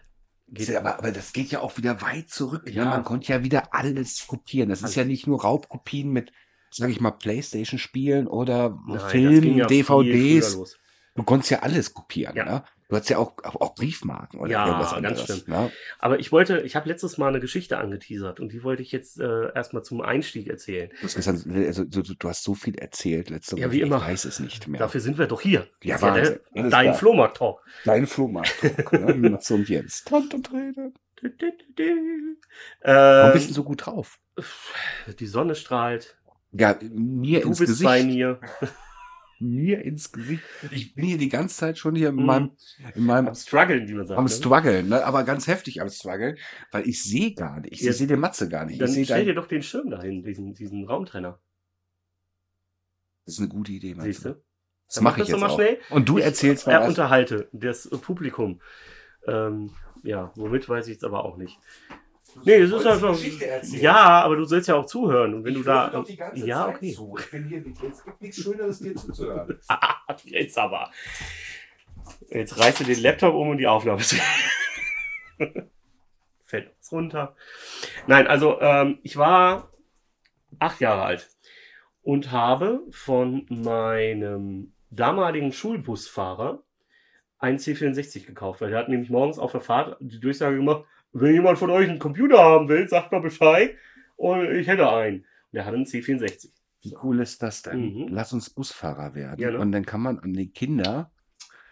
Geht- 0.49 0.75
aber, 0.75 0.99
aber 0.99 1.12
das 1.12 1.32
geht 1.32 1.50
ja 1.50 1.61
auch 1.61 1.76
wieder 1.76 2.02
weit 2.02 2.28
zurück. 2.28 2.69
Ja. 2.70 2.84
Ne? 2.84 2.90
Man 2.90 3.05
konnte 3.05 3.32
ja 3.32 3.44
wieder 3.44 3.73
alles 3.75 4.26
kopieren. 4.26 4.69
Das 4.70 4.82
ist 4.82 4.94
ja 4.96 5.05
nicht 5.05 5.26
nur 5.26 5.43
Raubkopien 5.43 6.11
mit, 6.11 6.32
sage 6.70 6.90
ich 6.93 7.00
mal, 7.00 7.12
Playstation-Spielen 7.12 8.26
oder 8.26 8.78
Filmen, 9.08 9.56
ja 9.58 9.66
DVDs. 9.66 10.76
Du 11.14 11.23
konntest 11.23 11.50
ja 11.50 11.61
alles 11.61 11.94
kopieren. 11.94 12.34
Ja. 12.37 12.44
Ne? 12.44 12.64
Du 12.90 12.96
hattest 12.96 13.10
ja 13.10 13.19
auch, 13.19 13.34
auch, 13.42 13.75
Briefmarken 13.76 14.40
oder 14.40 14.50
Ja, 14.50 14.66
irgendwas 14.66 14.90
ganz 14.90 14.96
anderes. 15.06 15.22
stimmt. 15.22 15.48
Ne? 15.48 15.70
Aber 16.00 16.19
ich 16.19 16.32
wollte, 16.32 16.60
ich 16.60 16.75
habe 16.76 16.88
letztes 16.88 17.16
Mal 17.19 17.28
eine 17.28 17.40
Geschichte 17.40 17.78
angeteasert 17.78 18.40
und 18.40 18.52
die 18.52 18.62
wollte 18.64 18.82
ich 18.82 18.90
jetzt 18.92 19.20
äh, 19.20 19.52
erstmal 19.54 19.82
zum 19.84 20.00
Einstieg 20.00 20.48
erzählen. 20.48 20.90
Du, 21.00 21.04
hast 21.06 21.14
gesagt, 21.14 21.46
also, 21.46 21.84
du, 21.84 22.02
du 22.02 22.28
hast 22.28 22.42
so 22.42 22.54
viel 22.54 22.76
erzählt 22.78 23.31
letzte 23.31 23.56
Ja, 23.56 23.66
Woche. 23.69 23.72
wie 23.72 23.81
immer. 23.81 23.96
Ich 23.98 24.02
weiß 24.02 24.25
es 24.25 24.40
nicht 24.40 24.66
mehr. 24.69 24.81
Dafür 24.81 25.00
sind 25.00 25.19
wir 25.19 25.26
doch 25.28 25.40
hier. 25.40 25.69
Ja, 25.82 25.94
Das 25.94 26.02
Wahnsinn. 26.02 26.40
der, 26.54 26.69
dein. 26.70 26.94
Flohmarkt-Talk. 26.94 27.62
Dein 27.84 28.06
Flohmarkt. 28.06 28.54
ne? 28.92 29.14
Matze 29.31 29.54
und 29.54 29.69
Jens. 29.69 30.02
Tant 30.04 30.34
und 30.34 30.52
Rede. 30.52 30.92
Du, 31.22 31.28
du, 31.28 31.37
du, 31.38 31.52
du. 31.76 32.37
Warum 32.82 33.28
Ähm, 33.28 33.32
bist 33.34 33.50
du 33.50 33.54
so 33.54 33.62
gut 33.64 33.87
drauf? 33.87 34.19
die 35.19 35.26
Sonne 35.26 35.54
strahlt. 35.54 36.16
Ja, 36.52 36.76
mir 36.90 37.42
Du 37.42 37.49
ins 37.49 37.59
bist 37.59 37.70
Gesicht. 37.73 37.85
bei 37.88 38.02
mir. 38.02 38.40
Mir 39.40 39.82
ins 39.85 40.12
Gesicht. 40.12 40.42
Ich 40.70 40.94
bin 40.94 41.06
hier 41.06 41.18
die 41.18 41.30
ganze 41.30 41.56
Zeit 41.56 41.78
schon 41.78 41.94
hier 41.94 42.11
in 42.11 42.16
Mhm. 42.16 42.25
meinem, 42.26 42.50
in 42.94 43.04
meinem 43.04 43.28
Am 43.28 43.35
Struggeln, 43.35 43.88
wie 43.88 43.94
man 43.94 44.06
sagt. 44.06 44.18
am 44.18 44.25
ne? 44.25 44.30
Struggeln, 44.30 44.88
ne? 44.88 45.04
aber 45.04 45.25
ganz 45.25 45.47
heftig 45.47 45.80
am 45.80 45.88
Struggeln, 45.88 46.37
weil 46.70 46.87
ich 46.87 47.02
sehe 47.02 47.35
gar 47.35 47.61
nicht. 47.61 47.73
Ich 47.73 47.80
Ja. 47.80 47.92
sehe 47.92 48.06
den 48.06 48.20
Matze 48.20 48.49
gar 48.49 48.66
nicht. 48.66 48.80
Dann 48.80 48.94
ich 48.94 49.06
stell 49.06 49.25
dir 49.25 49.35
doch 49.35 49.47
den 49.47 49.62
Schirm 49.62 49.90
dahin, 49.90 50.23
diesen, 50.23 50.52
diesen 50.54 50.85
Raumtrenner. 50.87 51.40
das 53.25 53.35
ist 53.35 53.40
eine 53.40 53.49
gute 53.49 53.73
Idee, 53.73 53.94
Matze. 53.94 54.12
Siehst 54.12 54.25
du? 54.26 54.42
Das 54.88 55.00
mache 55.00 55.04
mach 55.04 55.25
ich 55.25 55.30
das 55.30 55.40
jetzt 55.40 55.50
auch. 55.50 55.54
schnell. 55.54 55.78
Und 55.90 56.09
du 56.09 56.18
Ich, 56.18 56.25
erzählst 56.25 56.66
mal 56.66 56.76
äh, 56.76 56.80
was. 56.80 56.88
unterhalte 56.88 57.49
das 57.52 57.88
Publikum. 57.88 58.61
Ähm, 59.26 59.70
ja, 60.02 60.32
womit 60.35 60.68
weiß 60.68 60.87
ich 60.88 60.94
jetzt 60.94 61.04
aber 61.04 61.25
auch 61.25 61.37
nicht. 61.37 61.59
Nee, 62.44 62.60
das 62.60 62.70
ist 62.70 62.87
einfach. 62.87 63.18
Ja, 63.72 64.22
aber 64.22 64.37
du 64.37 64.44
sollst 64.44 64.68
ja 64.68 64.76
auch 64.76 64.87
zuhören. 64.87 65.34
Und 65.34 65.44
wenn 65.44 65.54
du 65.54 65.62
da. 65.62 66.04
ja, 66.34 66.68
okay. 66.68 66.96
Ich 67.18 67.30
bin 67.30 67.49
hier, 67.49 67.64
es 67.90 68.04
gibt 68.04 68.20
nichts 68.20 68.42
Schöneres, 68.42 68.78
dir 68.80 68.94
zuzuhören. 68.94 69.58
Jetzt 70.25 70.58
aber. 70.58 70.90
Jetzt 72.30 72.58
reißt 72.58 72.80
du 72.80 72.84
den 72.84 73.00
Laptop 73.00 73.34
um 73.34 73.50
und 73.50 73.58
die 73.58 73.66
Aufnahme 73.66 74.00
ist 74.00 74.16
Fällt 76.44 76.72
was 76.78 76.92
runter. 76.92 77.37
Nein, 78.06 78.26
also 78.26 78.60
ähm, 78.60 78.99
ich 79.02 79.16
war 79.16 79.70
acht 80.58 80.80
Jahre 80.80 81.02
alt 81.02 81.30
und 82.02 82.32
habe 82.32 82.82
von 82.90 83.46
meinem 83.49 84.72
damaligen 84.90 85.52
Schulbusfahrer 85.52 86.62
einen 87.38 87.58
C64 87.58 88.26
gekauft, 88.26 88.60
weil 88.60 88.70
der 88.70 88.80
hat 88.80 88.88
nämlich 88.88 89.10
morgens 89.10 89.38
auf 89.38 89.52
der 89.52 89.60
Fahrt 89.60 89.96
die 90.00 90.20
Durchsage 90.20 90.56
gemacht, 90.56 90.84
wenn 91.12 91.35
jemand 91.35 91.59
von 91.59 91.71
euch 91.71 91.88
einen 91.88 91.99
Computer 91.99 92.38
haben 92.38 92.69
will, 92.69 92.88
sagt 92.88 93.12
mal 93.12 93.21
Bescheid 93.21 93.75
und 94.17 94.50
ich 94.52 94.69
hätte 94.69 94.90
einen. 94.90 95.19
Und 95.19 95.26
der 95.52 95.64
hatte 95.67 95.76
einen 95.76 95.87
C64. 95.87 96.50
Wie 96.83 96.97
cool 97.02 97.21
ist 97.21 97.43
das 97.43 97.62
denn? 97.62 97.95
Mhm. 97.95 98.09
Lass 98.11 98.33
uns 98.33 98.49
Busfahrer 98.50 99.14
werden. 99.14 99.40
Ja, 99.40 99.50
ne? 99.50 99.59
Und 99.59 99.73
dann 99.73 99.85
kann 99.85 100.00
man 100.00 100.19
an 100.19 100.33
die 100.33 100.50
Kinder 100.50 101.11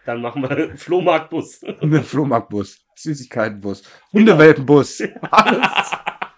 Dann 0.05 0.21
machen 0.21 0.43
wir 0.43 0.49
Flohmarktbus. 0.77 1.63
einen 1.81 2.03
Flohmarktbus, 2.03 2.85
Süßigkeitenbus, 2.95 3.83
Hundewelpenbus. 4.13 5.03
Alles. 5.31 5.91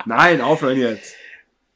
Nein, 0.05 0.41
aufhören 0.41 0.77
jetzt. 0.77 1.15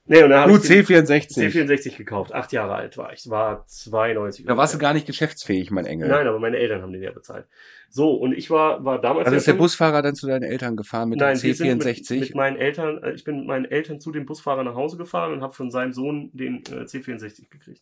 Nee, 0.07 0.23
und 0.23 0.29
dann 0.29 0.41
habe 0.41 0.51
ich 0.51 0.61
den 0.61 0.85
C64. 0.85 1.35
C64 1.35 1.97
gekauft. 1.97 2.31
Acht 2.31 2.51
Jahre 2.51 2.75
alt 2.75 2.95
war 2.95 3.11
ich. 3.11 3.27
War 3.27 3.65
92. 3.65 4.45
Da 4.45 4.55
warst 4.55 4.75
du 4.75 4.77
gar 4.77 4.93
nicht 4.93 5.07
geschäftsfähig, 5.07 5.71
mein 5.71 5.87
Engel. 5.87 6.07
Nein, 6.07 6.27
aber 6.27 6.39
meine 6.39 6.57
Eltern 6.57 6.83
haben 6.83 6.93
den 6.93 7.01
ja 7.01 7.11
bezahlt. 7.11 7.47
So, 7.89 8.13
und 8.13 8.33
ich 8.33 8.51
war, 8.51 8.85
war 8.85 9.01
damals. 9.01 9.25
Also 9.25 9.37
ist 9.37 9.47
der 9.47 9.53
Busfahrer 9.53 10.03
dann 10.03 10.13
zu 10.13 10.27
deinen 10.27 10.43
Eltern 10.43 10.75
gefahren 10.75 11.09
mit 11.09 11.19
Nein, 11.19 11.35
dem 11.37 11.43
wir 11.43 11.55
sind 11.55 11.83
C64? 11.83 12.13
Mit, 12.13 12.21
mit 12.21 12.35
meinen 12.35 12.57
Eltern, 12.57 13.01
äh, 13.03 13.13
ich 13.13 13.23
bin 13.23 13.37
mit 13.37 13.47
meinen 13.47 13.65
Eltern 13.65 13.99
zu 13.99 14.11
dem 14.11 14.27
Busfahrer 14.27 14.63
nach 14.63 14.75
Hause 14.75 14.97
gefahren 14.97 15.33
und 15.33 15.41
habe 15.41 15.53
von 15.53 15.71
seinem 15.71 15.93
Sohn 15.93 16.29
den 16.33 16.57
äh, 16.65 16.83
C64 16.83 17.49
gekriegt. 17.49 17.81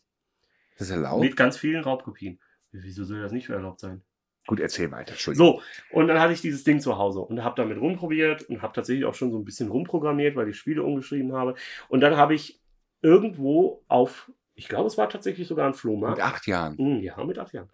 das 0.78 0.88
ist 0.88 0.94
erlaubt? 0.94 1.20
Mit 1.20 1.36
ganz 1.36 1.58
vielen 1.58 1.82
Raubkopien. 1.82 2.38
Wieso 2.72 3.04
soll 3.04 3.20
das 3.20 3.32
nicht 3.32 3.50
erlaubt 3.50 3.80
sein? 3.80 4.02
Gut, 4.46 4.60
erzähl 4.60 4.90
weiter. 4.90 5.12
Entschuldigung. 5.12 5.46
So, 5.46 5.62
und 5.98 6.08
dann 6.08 6.20
hatte 6.20 6.32
ich 6.34 6.40
dieses 6.42 6.64
Ding 6.64 6.80
zu 6.80 6.98
Hause 6.98 7.20
und 7.20 7.42
habe 7.42 7.54
damit 7.56 7.78
rumprobiert 7.80 8.42
und 8.50 8.60
habe 8.62 8.74
tatsächlich 8.74 9.04
auch 9.06 9.14
schon 9.14 9.30
so 9.32 9.38
ein 9.38 9.44
bisschen 9.44 9.70
rumprogrammiert, 9.70 10.36
weil 10.36 10.48
ich 10.48 10.58
Spiele 10.58 10.82
umgeschrieben 10.82 11.32
habe. 11.32 11.54
Und 11.88 12.00
dann 12.00 12.16
habe 12.16 12.34
ich 12.34 12.60
irgendwo 13.00 13.82
auf, 13.88 14.30
ich 14.54 14.68
glaube, 14.68 14.86
es 14.86 14.98
war 14.98 15.08
tatsächlich 15.08 15.48
sogar 15.48 15.66
ein 15.66 15.74
Flohmarkt. 15.74 16.18
Mit 16.18 16.26
acht 16.26 16.46
Jahren. 16.46 16.76
Hm, 16.76 17.00
Ja, 17.00 17.22
mit 17.24 17.38
acht 17.38 17.52
Jahren. 17.54 17.70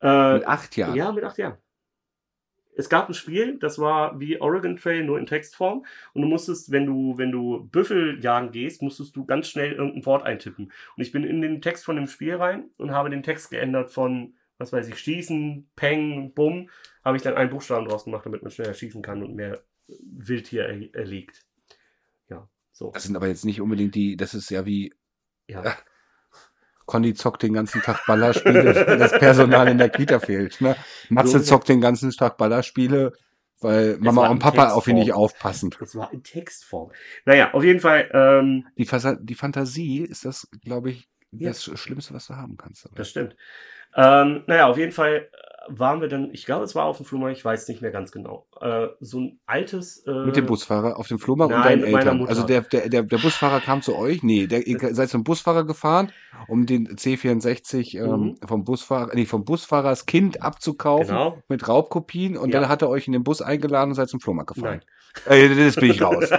Äh, 0.00 0.34
Mit 0.34 0.46
acht 0.46 0.76
Jahren. 0.76 0.94
ja, 0.94 1.12
mit 1.12 1.24
acht 1.24 1.38
Jahren. 1.38 1.56
Es 2.76 2.88
gab 2.88 3.08
ein 3.08 3.14
Spiel, 3.14 3.56
das 3.60 3.78
war 3.78 4.18
wie 4.18 4.40
Oregon 4.40 4.76
Trail, 4.76 5.04
nur 5.04 5.18
in 5.18 5.26
Textform. 5.26 5.84
Und 6.12 6.22
du 6.22 6.28
musstest, 6.28 6.72
wenn 6.72 6.86
du, 6.86 7.16
wenn 7.18 7.30
du 7.30 7.68
Büffel 7.70 8.18
jagen 8.22 8.50
gehst, 8.50 8.82
musstest 8.82 9.14
du 9.14 9.24
ganz 9.24 9.48
schnell 9.48 9.72
irgendein 9.72 10.04
Wort 10.06 10.24
eintippen. 10.24 10.72
Und 10.96 11.02
ich 11.02 11.12
bin 11.12 11.22
in 11.22 11.40
den 11.40 11.62
Text 11.62 11.84
von 11.84 11.94
dem 11.96 12.08
Spiel 12.08 12.34
rein 12.34 12.70
und 12.76 12.90
habe 12.90 13.10
den 13.10 13.22
Text 13.22 13.50
geändert 13.50 13.92
von, 13.92 14.34
was 14.58 14.72
weiß 14.72 14.88
ich, 14.88 14.98
schießen, 14.98 15.68
peng, 15.76 16.32
bumm, 16.34 16.70
habe 17.04 17.16
ich 17.16 17.22
dann 17.22 17.34
einen 17.34 17.50
Buchstaben 17.50 17.86
draus 17.86 18.04
gemacht, 18.04 18.24
damit 18.26 18.42
man 18.42 18.50
schneller 18.52 18.74
schießen 18.74 19.02
kann 19.02 19.22
und 19.22 19.34
mehr 19.34 19.60
Wildtier 19.88 20.64
er, 20.66 20.94
erlegt. 20.94 21.44
Ja, 22.28 22.48
so. 22.72 22.90
Das 22.92 23.02
sind 23.04 23.16
aber 23.16 23.28
jetzt 23.28 23.44
nicht 23.44 23.60
unbedingt 23.60 23.94
die, 23.94 24.16
das 24.16 24.34
ist 24.34 24.50
ja 24.50 24.64
wie, 24.66 24.94
Ja. 25.48 25.76
Conny 26.86 27.14
zockt 27.14 27.42
den 27.42 27.54
ganzen 27.54 27.80
Tag 27.80 28.04
Ballerspiele, 28.06 28.74
wenn 28.86 28.98
das 28.98 29.12
Personal 29.12 29.68
in 29.68 29.78
der 29.78 29.88
Kita 29.88 30.20
fehlt. 30.20 30.60
Ne? 30.60 30.76
Matze 31.08 31.38
So- 31.38 31.44
zockt 31.44 31.68
den 31.70 31.80
ganzen 31.80 32.10
Tag 32.10 32.36
Ballerspiele, 32.36 33.12
weil 33.60 33.96
Mama 33.98 34.28
und 34.28 34.38
Papa 34.38 34.72
auf 34.72 34.86
ihn 34.86 34.96
nicht 34.96 35.06
Textform. 35.06 35.24
aufpassen. 35.24 35.74
Das 35.80 35.94
war 35.96 36.12
in 36.12 36.22
Textform. 36.22 36.92
Naja, 37.24 37.54
auf 37.54 37.64
jeden 37.64 37.80
Fall, 37.80 38.10
ähm, 38.12 38.66
Die, 38.76 38.84
Fasa 38.84 39.14
die 39.14 39.34
Fantasie 39.34 40.00
ist 40.02 40.26
das, 40.26 40.46
glaube 40.62 40.90
ich, 40.90 41.08
Ja. 41.30 41.48
das 41.48 41.64
Schlimmste, 41.64 42.12
was 42.12 42.26
du 42.26 42.34
haben 42.36 42.58
kannst. 42.58 42.84
dabei. 42.84 42.96
Das 42.96 43.08
stimmt. 43.08 43.34
Ähm, 43.96 44.42
naja, 44.46 44.66
auf 44.68 44.76
jeden 44.78 44.92
Fall 44.92 45.28
äh, 45.32 45.44
waren 45.68 46.00
wir 46.00 46.08
dann, 46.08 46.30
ich 46.32 46.44
glaube, 46.44 46.64
es 46.64 46.74
war 46.74 46.84
auf 46.84 46.98
dem 46.98 47.06
Flohmarkt, 47.06 47.36
ich 47.38 47.44
weiß 47.44 47.68
nicht 47.68 47.80
mehr 47.80 47.90
ganz 47.90 48.12
genau. 48.12 48.46
Äh, 48.60 48.88
so 49.00 49.20
ein 49.20 49.40
altes. 49.46 50.04
Äh, 50.06 50.10
Mit 50.26 50.36
dem 50.36 50.46
Busfahrer 50.46 50.98
auf 50.98 51.08
dem 51.08 51.18
Flohmarkt 51.18 51.52
und 51.54 51.60
Nein, 51.60 51.68
deinen 51.68 51.80
mit 51.82 51.90
meiner 51.92 51.98
Eltern. 52.04 52.18
Mutter. 52.18 52.30
Also 52.30 52.42
der, 52.44 52.60
der, 52.62 52.88
der, 52.88 53.02
der 53.04 53.18
Busfahrer 53.18 53.60
kam 53.60 53.80
zu 53.80 53.96
euch? 53.96 54.22
Nee, 54.22 54.46
der, 54.46 54.66
ihr 54.66 54.78
seid 54.94 55.08
zum 55.08 55.24
Busfahrer 55.24 55.64
gefahren, 55.64 56.12
um 56.48 56.66
den 56.66 56.88
C64 56.88 57.96
ähm, 57.98 58.20
Mhm. 58.20 58.36
vom 58.46 58.64
Busfahrer, 58.64 59.14
nee, 59.14 59.24
vom 59.24 59.44
Busfahrers 59.44 60.04
Kind 60.06 60.42
abzukaufen 60.42 61.06
Genau. 61.14 61.38
mit 61.48 61.66
Raubkopien 61.66 62.36
und 62.36 62.52
Ja. 62.52 62.60
dann 62.60 62.68
hat 62.68 62.82
er 62.82 62.90
euch 62.90 63.06
in 63.06 63.12
den 63.14 63.22
Bus 63.24 63.40
eingeladen 63.40 63.90
und 63.90 63.94
seid 63.94 64.08
zum 64.10 64.20
Flohmarkt 64.20 64.54
gefahren. 64.54 64.82
Nein. 65.26 65.38
Äh, 65.50 65.54
das 65.66 65.76
bin 65.76 65.90
ich 65.90 66.02
raus. 66.02 66.28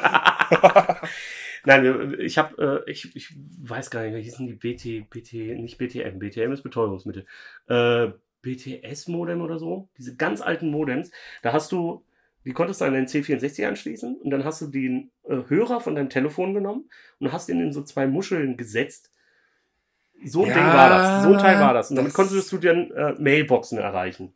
Nein, 1.66 2.16
ich 2.20 2.38
habe, 2.38 2.84
äh, 2.86 2.92
ich, 2.92 3.16
ich 3.16 3.34
weiß 3.62 3.90
gar 3.90 4.04
nicht, 4.04 4.16
wie 4.16 4.22
hießen 4.22 4.46
die 4.48 4.54
BT, 4.54 5.10
BT, 5.10 5.34
nicht 5.60 5.78
BTM, 5.78 6.20
BTM 6.20 6.52
ist 6.52 6.62
Betäubungsmittel. 6.64 7.26
Äh, 7.68 8.10
BTS-Modem 8.42 9.42
oder 9.42 9.58
so, 9.58 9.90
diese 9.98 10.16
ganz 10.16 10.42
alten 10.42 10.70
Modems, 10.70 11.10
da 11.42 11.52
hast 11.54 11.72
du, 11.72 12.04
die 12.46 12.54
konntest 12.54 12.80
du 12.82 12.86
an 12.86 12.94
den 12.94 13.08
C64 13.08 13.68
anschließen 13.68 14.18
und 14.18 14.30
dann 14.30 14.44
hast 14.44 14.62
du 14.62 14.68
den 14.68 15.10
äh, 15.24 15.38
Hörer 15.48 15.80
von 15.82 15.96
deinem 15.96 16.10
Telefon 16.10 16.54
genommen 16.54 16.88
und 17.20 17.32
hast 17.32 17.50
ihn 17.50 17.60
in 17.60 17.74
so 17.74 17.82
zwei 17.82 18.06
Muscheln 18.06 18.56
gesetzt. 18.56 19.12
So 20.24 20.44
ein 20.44 20.50
Ja, 20.50 20.54
Ding 20.54 20.64
war 20.66 20.90
das, 20.90 21.24
so 21.24 21.34
ein 21.34 21.40
Teil 21.40 21.60
war 21.60 21.74
das. 21.74 21.90
Und 21.90 21.96
damit 21.96 22.10
das- 22.10 22.16
konntest 22.16 22.52
du 22.52 22.58
dann 22.60 22.92
äh, 22.92 23.14
Mailboxen 23.20 23.80
erreichen. 23.80 24.34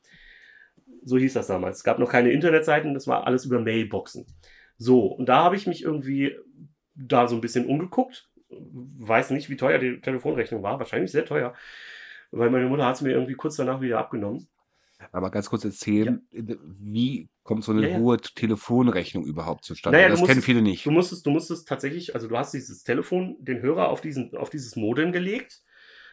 So 1.04 1.18
hieß 1.18 1.34
das 1.34 1.48
damals. 1.48 1.78
Es 1.78 1.84
gab 1.84 2.00
noch 2.00 2.10
keine 2.10 2.32
Internetseiten, 2.32 2.94
das 2.96 3.08
war 3.08 3.26
alles 3.28 3.46
über 3.46 3.60
Mailboxen. 3.60 4.26
So, 4.78 5.06
und 5.06 5.28
da 5.30 5.44
habe 5.44 5.56
ich 5.56 5.68
mich 5.68 5.84
irgendwie 5.84 6.36
da 7.00 7.28
so 7.28 7.36
ein 7.36 7.42
bisschen 7.42 7.66
umgeguckt. 7.66 8.30
Weiß 8.50 9.30
nicht, 9.32 9.50
wie 9.50 9.58
teuer 9.58 9.80
die 9.80 10.02
Telefonrechnung 10.02 10.64
war. 10.64 10.80
Wahrscheinlich 10.80 11.12
sehr 11.12 11.26
teuer. 11.26 11.54
Weil 12.32 12.50
meine 12.50 12.68
Mutter 12.68 12.86
hat 12.86 12.96
es 12.96 13.02
mir 13.02 13.12
irgendwie 13.12 13.36
kurz 13.36 13.56
danach 13.56 13.82
wieder 13.82 14.00
abgenommen. 14.00 14.48
Aber 15.12 15.32
ganz 15.32 15.50
kurz 15.50 15.64
erzählen, 15.64 16.28
wie 16.32 17.30
kommt 17.44 17.64
so 17.64 17.72
eine 17.72 17.84
Ja, 17.84 17.88
ja. 17.90 18.00
hohe 18.00 18.18
Telefonrechnung 18.18 19.24
überhaupt 19.24 19.64
zustande? 19.64 19.98
Naja, 19.98 20.10
das 20.10 20.20
musst 20.20 20.30
kennen 20.30 20.42
viele 20.42 20.62
nicht. 20.62 20.86
Du 20.86 20.92
musstest, 20.92 21.26
du 21.26 21.32
musstest 21.32 21.68
tatsächlich, 21.68 22.16
also 22.16 22.28
du 22.28 22.38
hast 22.38 22.54
dieses 22.54 22.84
Telefon, 22.84 23.38
den 23.40 23.62
Hörer 23.62 23.88
auf, 23.90 24.02
diesen, 24.02 24.36
auf 24.36 24.50
dieses 24.50 24.76
Modem 24.76 25.12
gelegt. 25.12 25.62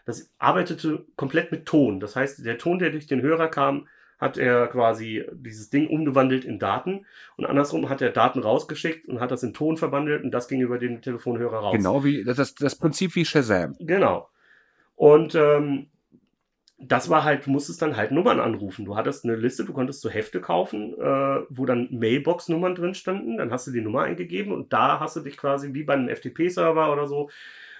Das 0.04 0.30
arbeitete 0.38 1.04
komplett 1.16 1.50
mit 1.50 1.66
Ton. 1.66 1.98
Das 1.98 2.14
heißt, 2.14 2.44
der 2.46 2.58
Ton, 2.58 2.78
der 2.78 2.90
durch 2.90 3.08
den 3.08 3.22
Hörer 3.22 3.48
kam, 3.48 3.88
hat 4.18 4.38
er 4.38 4.66
quasi 4.68 5.24
dieses 5.32 5.70
Ding 5.70 5.88
umgewandelt 5.88 6.44
in 6.44 6.58
Daten 6.58 7.04
und 7.36 7.44
andersrum 7.44 7.88
hat 7.88 8.00
er 8.00 8.10
Daten 8.10 8.40
rausgeschickt 8.40 9.08
und 9.08 9.20
hat 9.20 9.30
das 9.30 9.42
in 9.42 9.52
Ton 9.52 9.76
verwandelt 9.76 10.24
und 10.24 10.30
das 10.30 10.48
ging 10.48 10.60
über 10.60 10.78
den 10.78 11.02
Telefonhörer 11.02 11.58
raus. 11.58 11.74
Genau 11.76 12.04
wie, 12.04 12.24
das, 12.24 12.54
das, 12.54 12.76
Prinzip 12.76 13.14
wie 13.14 13.24
Shazam. 13.24 13.76
Genau. 13.78 14.28
Und 14.94 15.34
ähm, 15.34 15.88
das 16.78 17.08
war 17.08 17.24
halt, 17.24 17.46
du 17.46 17.50
musstest 17.50 17.80
dann 17.80 17.96
halt 17.96 18.10
Nummern 18.10 18.40
anrufen. 18.40 18.84
Du 18.84 18.96
hattest 18.96 19.24
eine 19.24 19.34
Liste, 19.34 19.64
du 19.64 19.72
konntest 19.72 20.02
so 20.02 20.10
Hefte 20.10 20.40
kaufen, 20.40 20.94
äh, 20.94 21.40
wo 21.48 21.64
dann 21.64 21.88
Mailbox-Nummern 21.90 22.74
drin 22.74 22.94
standen. 22.94 23.38
Dann 23.38 23.50
hast 23.50 23.66
du 23.66 23.70
die 23.70 23.80
Nummer 23.80 24.02
eingegeben 24.02 24.52
und 24.52 24.72
da 24.72 25.00
hast 25.00 25.16
du 25.16 25.20
dich 25.20 25.36
quasi 25.36 25.72
wie 25.72 25.84
bei 25.84 25.94
einem 25.94 26.14
FTP-Server 26.14 26.92
oder 26.92 27.06
so 27.06 27.30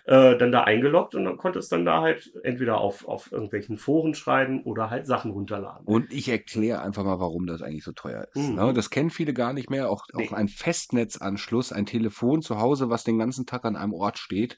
äh, 0.06 0.36
dann 0.38 0.52
da 0.52 0.62
eingeloggt 0.62 1.14
und 1.14 1.24
dann 1.24 1.36
konntest 1.36 1.72
dann 1.72 1.84
da 1.84 2.00
halt 2.00 2.32
entweder 2.44 2.78
auf, 2.78 3.06
auf 3.08 3.32
irgendwelchen 3.32 3.76
Foren 3.76 4.14
schreiben 4.14 4.62
oder 4.62 4.88
halt 4.88 5.06
Sachen 5.06 5.32
runterladen. 5.32 5.86
Und 5.86 6.12
ich 6.12 6.28
erkläre 6.28 6.80
einfach 6.80 7.04
mal, 7.04 7.18
warum 7.18 7.46
das 7.46 7.60
eigentlich 7.60 7.84
so 7.84 7.92
teuer 7.92 8.26
ist. 8.32 8.48
Mhm. 8.48 8.54
Ne? 8.54 8.72
Das 8.72 8.90
kennen 8.90 9.10
viele 9.10 9.34
gar 9.34 9.52
nicht 9.52 9.68
mehr. 9.68 9.90
Auch, 9.90 10.04
Nee. 10.14 10.28
auch 10.28 10.32
ein 10.32 10.48
Festnetzanschluss, 10.48 11.72
ein 11.72 11.86
Telefon 11.86 12.40
zu 12.40 12.58
Hause, 12.60 12.88
was 12.88 13.02
den 13.04 13.18
ganzen 13.18 13.46
Tag 13.46 13.64
an 13.64 13.76
einem 13.76 13.92
Ort 13.92 14.18
steht 14.18 14.56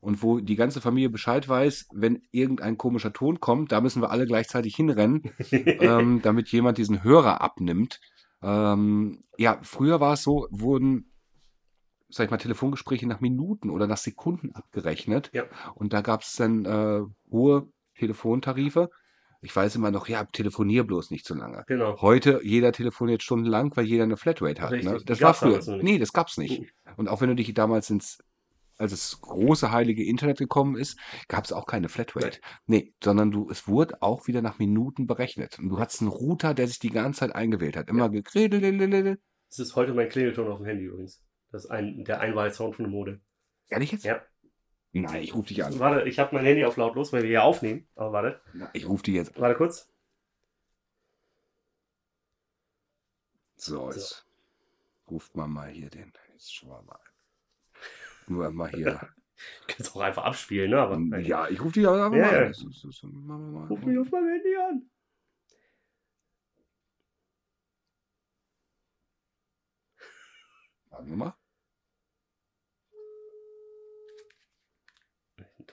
und 0.00 0.22
wo 0.22 0.40
die 0.40 0.56
ganze 0.56 0.80
Familie 0.80 1.10
Bescheid 1.10 1.48
weiß, 1.48 1.88
wenn 1.92 2.22
irgendein 2.32 2.76
komischer 2.76 3.12
Ton 3.12 3.40
kommt, 3.40 3.72
da 3.72 3.80
müssen 3.80 4.02
wir 4.02 4.10
alle 4.10 4.26
gleichzeitig 4.26 4.74
hinrennen, 4.74 5.22
ähm, 5.52 6.20
damit 6.22 6.48
jemand 6.48 6.78
diesen 6.78 7.04
Hörer 7.04 7.40
abnimmt. 7.40 8.00
Ähm, 8.42 9.24
ja, 9.36 9.58
früher 9.62 10.00
war 10.00 10.14
es 10.14 10.22
so, 10.22 10.46
wurden, 10.50 11.12
sag 12.08 12.26
ich 12.26 12.30
mal, 12.30 12.38
Telefongespräche 12.38 13.06
nach 13.06 13.20
Minuten 13.20 13.70
oder 13.70 13.86
nach 13.86 13.96
Sekunden 13.96 14.52
abgerechnet. 14.54 15.30
Ja. 15.32 15.44
Und 15.74 15.92
da 15.92 16.00
gab 16.00 16.22
es 16.22 16.34
dann 16.36 16.64
äh, 16.64 17.02
hohe 17.30 17.68
Telefontarife. 17.96 18.90
Ich 19.40 19.54
weiß 19.54 19.76
immer 19.76 19.90
noch, 19.90 20.08
ja, 20.08 20.24
telefonier 20.24 20.84
bloß 20.84 21.10
nicht 21.10 21.24
so 21.24 21.34
lange. 21.34 21.64
genau. 21.68 22.00
Heute, 22.00 22.40
jeder 22.42 22.72
telefoniert 22.72 23.22
stundenlang, 23.22 23.76
weil 23.76 23.84
jeder 23.84 24.02
eine 24.02 24.16
Flatrate 24.16 24.62
hat. 24.62 24.72
Ne? 24.72 25.00
Das 25.04 25.20
war 25.20 25.34
früher. 25.34 25.60
Nee, 25.80 25.98
das 25.98 26.12
gab's 26.12 26.38
nicht. 26.38 26.72
Und 26.96 27.08
auch 27.08 27.20
wenn 27.20 27.28
du 27.28 27.36
dich 27.36 27.54
damals 27.54 27.88
ins, 27.88 28.18
als 28.78 28.90
das 28.90 29.20
große 29.20 29.70
heilige 29.70 30.04
Internet 30.04 30.38
gekommen 30.38 30.76
ist, 30.76 30.98
gab 31.28 31.44
es 31.44 31.52
auch 31.52 31.66
keine 31.66 31.88
Flatrate. 31.88 32.40
Nee, 32.66 32.94
sondern 33.02 33.30
du, 33.30 33.48
es 33.48 33.68
wurde 33.68 34.02
auch 34.02 34.26
wieder 34.26 34.42
nach 34.42 34.58
Minuten 34.58 35.06
berechnet. 35.06 35.58
Und 35.60 35.68
du 35.68 35.78
hattest 35.78 36.00
einen 36.00 36.10
Router, 36.10 36.52
der 36.52 36.66
sich 36.66 36.80
die 36.80 36.90
ganze 36.90 37.20
Zeit 37.20 37.34
eingewählt 37.34 37.76
hat. 37.76 37.88
Immer 37.88 38.08
gekredelt. 38.08 39.20
Das 39.50 39.60
ist 39.60 39.76
heute 39.76 39.94
mein 39.94 40.08
Klingelton 40.08 40.48
auf 40.48 40.58
dem 40.58 40.66
Handy 40.66 40.86
übrigens. 40.86 41.22
Das 41.50 41.64
ist 41.64 41.70
ein, 41.70 42.04
der 42.04 42.20
Einwahlsound 42.20 42.76
von 42.76 42.84
dem 42.84 42.92
Modem. 42.92 43.20
Ehrlich 43.68 43.92
jetzt? 43.92 44.04
Ja. 44.04 44.22
Nein, 44.92 45.22
ich 45.22 45.34
rufe 45.34 45.48
dich 45.48 45.64
an. 45.64 45.78
Warte, 45.78 46.08
ich 46.08 46.18
habe 46.18 46.34
mein 46.34 46.44
Handy 46.44 46.64
auf 46.64 46.76
lautlos, 46.76 47.12
weil 47.12 47.22
wir 47.22 47.28
hier 47.28 47.42
aufnehmen. 47.44 47.86
Aber 47.94 48.12
warte, 48.12 48.40
Ich 48.72 48.88
rufe 48.88 49.02
dich 49.02 49.14
jetzt 49.14 49.36
an. 49.36 49.42
warte 49.42 49.56
kurz. 49.56 49.92
So, 53.56 53.90
jetzt 53.90 54.26
ruft 55.10 55.34
man 55.36 55.50
mal 55.50 55.68
hier 55.68 55.90
den. 55.90 56.12
Jetzt 56.32 56.54
schauen 56.54 56.70
wir 56.70 56.82
mal. 56.82 57.00
Nur 58.26 58.50
mal 58.50 58.70
hier. 58.70 59.08
Ich 59.60 59.66
kann 59.68 59.86
es 59.86 59.94
auch 59.94 60.00
einfach 60.00 60.24
abspielen, 60.24 60.70
ne? 60.72 60.80
Aber 60.80 60.98
ja, 61.20 61.46
ich 61.48 61.60
rufe 61.62 61.74
dich 61.74 61.86
aber 61.86 61.96
Ja, 61.98 62.08
mal 62.08 62.24
an. 62.42 62.48
Das 62.48 62.58
das 62.58 62.82
ist- 62.84 63.04
machen 63.04 63.52
wir 63.52 63.60
mal. 63.60 63.66
Ruf 63.68 63.80
mich 63.84 63.96
auf 63.96 64.10
meinem 64.10 64.30
Handy 64.30 64.56
an. 64.56 64.90
Warten 70.90 71.08
wir 71.10 71.16
mal. 71.16 71.37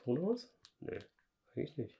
Ein 0.07 0.15
Ton 0.15 0.25
aus? 0.25 0.51
Nee, 0.81 0.99
eigentlich 1.55 1.77
nicht. 1.77 1.95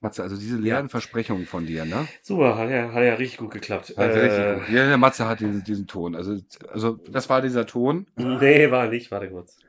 Matze, 0.00 0.24
also 0.24 0.36
diese 0.36 0.56
leeren 0.58 0.88
Versprechungen 0.88 1.46
von 1.46 1.64
dir, 1.64 1.84
ne? 1.84 2.08
Super, 2.22 2.56
hat 2.58 2.68
ja, 2.70 2.92
hat 2.92 3.04
ja 3.04 3.14
richtig 3.14 3.38
gut 3.38 3.52
geklappt. 3.52 3.94
Also 3.96 4.18
Äh, 4.18 4.22
richtig 4.24 4.66
gut. 4.66 4.74
Ja, 4.74 4.86
der 4.88 4.96
Matze 4.98 5.28
hat 5.28 5.38
diesen, 5.38 5.62
diesen 5.62 5.86
Ton. 5.86 6.16
Also, 6.16 6.38
also 6.68 6.94
das 7.08 7.28
war 7.30 7.40
dieser 7.40 7.66
Ton. 7.66 8.08
Nee, 8.16 8.68
war 8.72 8.88
nicht, 8.88 9.12
warte 9.12 9.30
kurz. 9.30 9.60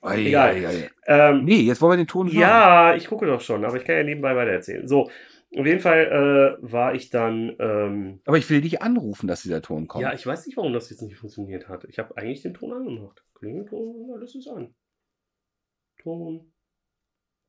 Ei, 0.00 0.26
Egal. 0.28 0.54
ei, 0.54 0.66
ei. 0.66 0.90
Ähm, 1.06 1.44
Nee, 1.44 1.60
jetzt 1.60 1.82
wollen 1.82 1.92
wir 1.92 1.96
den 2.04 2.06
Ton 2.06 2.28
hören. 2.28 2.38
ja, 2.40 2.94
ich 2.94 3.08
gucke 3.08 3.26
doch 3.26 3.42
schon, 3.42 3.64
aber 3.66 3.76
ich 3.76 3.84
kann 3.84 3.96
ja 3.96 4.02
nebenbei 4.04 4.34
weiter 4.36 4.52
erzählen. 4.52 4.88
So, 4.88 5.10
Auf 5.54 5.66
jeden 5.66 5.80
Fall 5.80 6.58
äh, 6.62 6.72
war 6.72 6.94
ich 6.94 7.10
dann. 7.10 7.54
Ähm, 7.58 8.20
Aber 8.24 8.38
ich 8.38 8.48
will 8.48 8.62
dich 8.62 8.80
anrufen, 8.80 9.26
dass 9.26 9.42
dieser 9.42 9.60
Ton 9.60 9.86
kommt. 9.86 10.02
ja, 10.02 10.14
ich 10.14 10.26
weiß 10.26 10.46
nicht, 10.46 10.56
warum 10.56 10.72
das 10.72 10.88
jetzt 10.88 11.02
nicht 11.02 11.16
funktioniert 11.16 11.68
hat. 11.68 11.84
Ich 11.84 11.98
habe 11.98 12.16
eigentlich 12.16 12.40
den 12.42 12.54
Ton 12.54 12.72
angemacht. 12.72 13.22
Klingelton, 13.34 14.10
alles 14.14 14.34
ist 14.34 14.48
an. 14.48 14.74
Ton. 16.06 16.52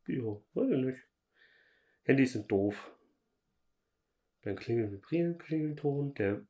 Bio, 0.03 0.43
weiß 0.55 0.71
ich 0.71 0.77
nicht. 0.83 1.07
Handys 2.05 2.33
sind 2.33 2.51
doof. 2.51 2.91
Dann 4.41 4.55
klingel, 4.55 4.91
vibrieren, 4.91 5.37
Klingelton, 5.37 6.15
der 6.15 6.41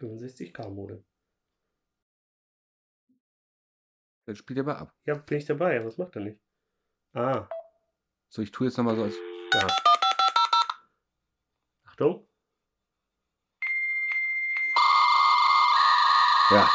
65k 0.00 0.68
Modem. 0.70 1.04
Dann 4.26 4.34
spielt 4.34 4.56
er 4.58 4.64
mal 4.64 4.78
ab. 4.78 4.96
Ja, 5.04 5.14
bin 5.14 5.38
ich 5.38 5.44
dabei, 5.44 5.76
aber 5.76 5.86
was 5.86 5.96
macht 5.98 6.16
er 6.16 6.22
nicht? 6.22 6.40
Ah, 7.12 7.48
So, 8.30 8.42
ich 8.42 8.50
tue 8.50 8.66
jetzt 8.66 8.76
nochmal 8.76 8.96
so 8.96 9.04
als. 9.04 9.14
da. 9.52 9.68
Achtung. 11.84 12.28
Ja. 16.50 16.68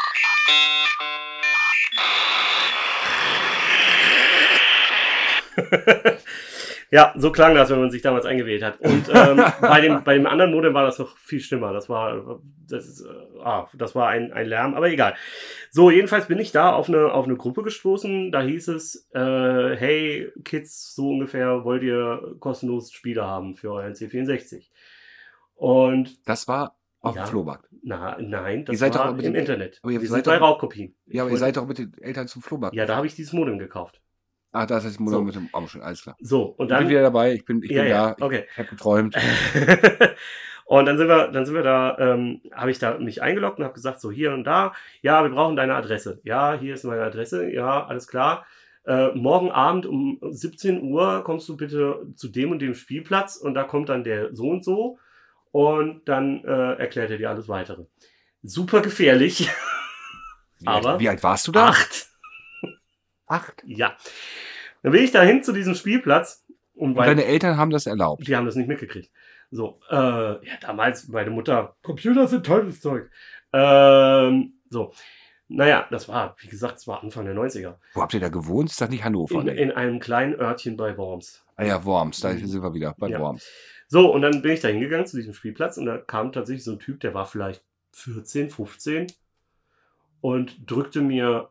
ja, 6.90 7.12
so 7.16 7.30
klang 7.32 7.54
das, 7.54 7.70
wenn 7.70 7.80
man 7.80 7.90
sich 7.90 8.02
damals 8.02 8.24
eingewählt 8.26 8.62
hat. 8.62 8.80
Und 8.80 9.08
ähm, 9.12 9.42
bei, 9.60 9.80
dem, 9.80 10.02
bei 10.04 10.14
dem 10.14 10.26
anderen 10.26 10.50
Modem 10.52 10.74
war 10.74 10.84
das 10.84 10.98
noch 10.98 11.16
viel 11.18 11.40
schlimmer. 11.40 11.72
Das 11.72 11.88
war, 11.88 12.40
das 12.68 12.86
ist, 12.86 13.04
äh, 13.04 13.08
ah, 13.44 13.68
das 13.74 13.94
war 13.94 14.08
ein, 14.08 14.32
ein 14.32 14.46
Lärm, 14.46 14.74
aber 14.74 14.88
egal. 14.88 15.14
So, 15.70 15.90
jedenfalls 15.90 16.26
bin 16.26 16.38
ich 16.38 16.52
da 16.52 16.72
auf 16.72 16.88
eine, 16.88 17.12
auf 17.12 17.26
eine 17.26 17.36
Gruppe 17.36 17.62
gestoßen. 17.62 18.32
Da 18.32 18.42
hieß 18.42 18.68
es, 18.68 19.08
äh, 19.14 19.76
hey 19.76 20.32
Kids, 20.44 20.94
so 20.94 21.10
ungefähr 21.10 21.64
wollt 21.64 21.82
ihr 21.82 22.34
kostenlos 22.40 22.90
Spiele 22.92 23.24
haben 23.24 23.54
für 23.56 23.70
euren 23.72 23.92
C64. 23.94 24.68
Und 25.54 26.26
Das 26.28 26.48
war 26.48 26.76
auf 27.02 27.14
Ja. 27.16 27.22
dem 27.24 27.28
Flohmarkt. 27.28 27.66
na, 27.82 28.16
nein, 28.20 28.64
das 28.64 28.74
Ihr 28.74 28.78
seid 28.78 28.94
war 28.98 29.06
doch 29.08 29.16
mit 29.16 29.24
im 29.24 29.32
dem- 29.32 29.40
Internet. 29.40 29.78
aber 29.82 29.92
ihr 29.92 30.00
Wir 30.02 30.08
seid 30.08 30.24
sind 30.24 30.32
bei 30.34 30.38
doch- 30.38 30.46
Raubkopien. 30.48 30.94
Ja, 31.06 31.22
aber 31.22 31.30
ihr 31.30 31.38
seid 31.38 31.56
doch 31.56 31.66
mit 31.66 31.78
den 31.78 31.94
Eltern 32.00 32.28
zum 32.28 32.42
Flohmarkt. 32.42 32.74
Ja, 32.76 32.84
da 32.86 32.96
habe 32.96 33.06
ich 33.06 33.14
dieses 33.14 33.32
Modem 33.32 33.58
gekauft. 33.58 34.00
Ah, 34.52 34.66
da 34.66 34.78
ist 34.78 34.84
das 34.86 34.98
Modell 34.98 35.18
So. 35.20 35.24
mit 35.24 35.34
dem 35.36 35.48
schon, 35.68 35.80
alles 35.82 36.02
klar. 36.02 36.16
So, 36.20 36.42
und 36.44 36.66
Ich 36.66 36.68
bin 36.70 36.78
dann. 36.78 36.88
wieder 36.88 37.02
dabei, 37.02 37.32
ich 37.34 37.44
bin, 37.44 37.62
ich 37.62 37.70
Ja, 37.70 37.82
bin 37.82 37.90
ja, 37.90 38.14
da, 38.18 38.24
okay. 38.26 38.46
ich 38.50 38.58
habe 38.58 38.68
geträumt. 38.68 39.16
und 40.64 40.86
dann 40.86 40.98
sind 40.98 41.08
wir, 41.08 41.28
dann 41.28 41.44
sind 41.46 41.54
wir 41.54 41.62
da, 41.62 41.96
ähm, 41.98 42.40
habe 42.52 42.70
ich 42.70 42.78
da 42.78 42.98
mich 42.98 43.22
eingeloggt 43.22 43.58
und 43.58 43.64
habe 43.64 43.74
gesagt, 43.74 44.00
so 44.00 44.10
hier 44.10 44.32
und 44.32 44.44
da, 44.44 44.72
ja, 45.02 45.22
wir 45.22 45.30
brauchen 45.30 45.56
deine 45.56 45.74
Adresse. 45.74 46.20
Ja, 46.24 46.54
hier 46.58 46.74
ist 46.74 46.84
meine 46.84 47.02
Adresse, 47.02 47.50
ja, 47.52 47.86
alles 47.86 48.06
klar. 48.08 48.44
Äh, 48.86 49.08
morgen 49.14 49.50
Abend 49.50 49.86
um 49.86 50.18
17 50.22 50.82
Uhr 50.82 51.22
kommst 51.22 51.48
du 51.48 51.56
bitte 51.56 52.06
zu 52.16 52.28
dem 52.28 52.50
und 52.50 52.60
dem 52.60 52.74
Spielplatz 52.74 53.36
und 53.36 53.54
da 53.54 53.64
kommt 53.64 53.88
dann 53.88 54.04
der 54.04 54.34
so 54.34 54.48
und 54.48 54.64
so 54.64 54.98
und 55.52 56.08
dann 56.08 56.42
äh, 56.44 56.72
erklärt 56.74 57.10
er 57.10 57.18
dir 57.18 57.30
alles 57.30 57.48
weitere. 57.48 57.84
Super 58.42 58.80
gefährlich. 58.80 59.48
Wie, 60.60 60.66
Aber- 60.66 60.90
alt, 60.90 61.00
wie 61.00 61.08
alt 61.08 61.22
warst 61.22 61.46
du 61.48 61.52
da? 61.52 61.68
Acht. 61.68 62.08
Acht. 63.30 63.62
Ja. 63.64 63.96
Dann 64.82 64.92
bin 64.92 65.02
ich 65.04 65.12
da 65.12 65.22
hin 65.22 65.42
zu 65.42 65.52
diesem 65.52 65.74
Spielplatz 65.74 66.44
und 66.74 66.96
Und 66.96 67.06
deine 67.06 67.24
Eltern 67.24 67.56
haben 67.56 67.70
das 67.70 67.86
erlaubt. 67.86 68.26
die 68.26 68.34
haben 68.36 68.46
das 68.46 68.56
nicht 68.56 68.68
mitgekriegt. 68.68 69.10
So, 69.50 69.80
äh, 69.90 69.94
ja, 69.94 70.40
damals 70.60 71.08
meine 71.08 71.30
Mutter, 71.30 71.76
Computer 71.82 72.26
sind 72.28 72.46
tolles 72.46 72.80
Zeug. 72.80 73.10
Ähm, 73.52 74.54
so, 74.70 74.92
naja, 75.48 75.86
das 75.90 76.08
war, 76.08 76.36
wie 76.38 76.46
gesagt, 76.48 76.78
es 76.78 76.86
war 76.86 77.02
Anfang 77.02 77.24
der 77.24 77.34
90er. 77.34 77.74
Wo 77.94 78.02
habt 78.02 78.14
ihr 78.14 78.20
da 78.20 78.28
gewohnt? 78.28 78.70
Ist 78.70 78.80
das 78.80 78.88
nicht 78.90 79.02
Hannover? 79.04 79.40
In, 79.40 79.48
in 79.48 79.72
einem 79.72 79.98
kleinen 79.98 80.34
Örtchen 80.38 80.76
bei 80.76 80.96
Worms. 80.96 81.44
ah 81.56 81.64
ja, 81.64 81.84
Worms, 81.84 82.20
da 82.20 82.30
sind 82.32 82.62
wir 82.62 82.72
wieder, 82.74 82.94
bei 82.96 83.08
Ja. 83.08 83.18
Worms. 83.20 83.44
So, 83.88 84.12
und 84.12 84.22
dann 84.22 84.40
bin 84.40 84.52
ich 84.52 84.60
da 84.60 84.68
hingegangen 84.68 85.06
zu 85.06 85.16
diesem 85.16 85.34
Spielplatz 85.34 85.76
und 85.76 85.86
da 85.86 85.98
kam 85.98 86.30
tatsächlich 86.32 86.62
so 86.64 86.70
ein 86.72 86.78
Typ, 86.78 87.00
der 87.00 87.12
war 87.12 87.26
vielleicht 87.26 87.64
14, 87.92 88.48
15 88.50 89.08
und 90.20 90.70
drückte 90.70 91.00
mir 91.00 91.50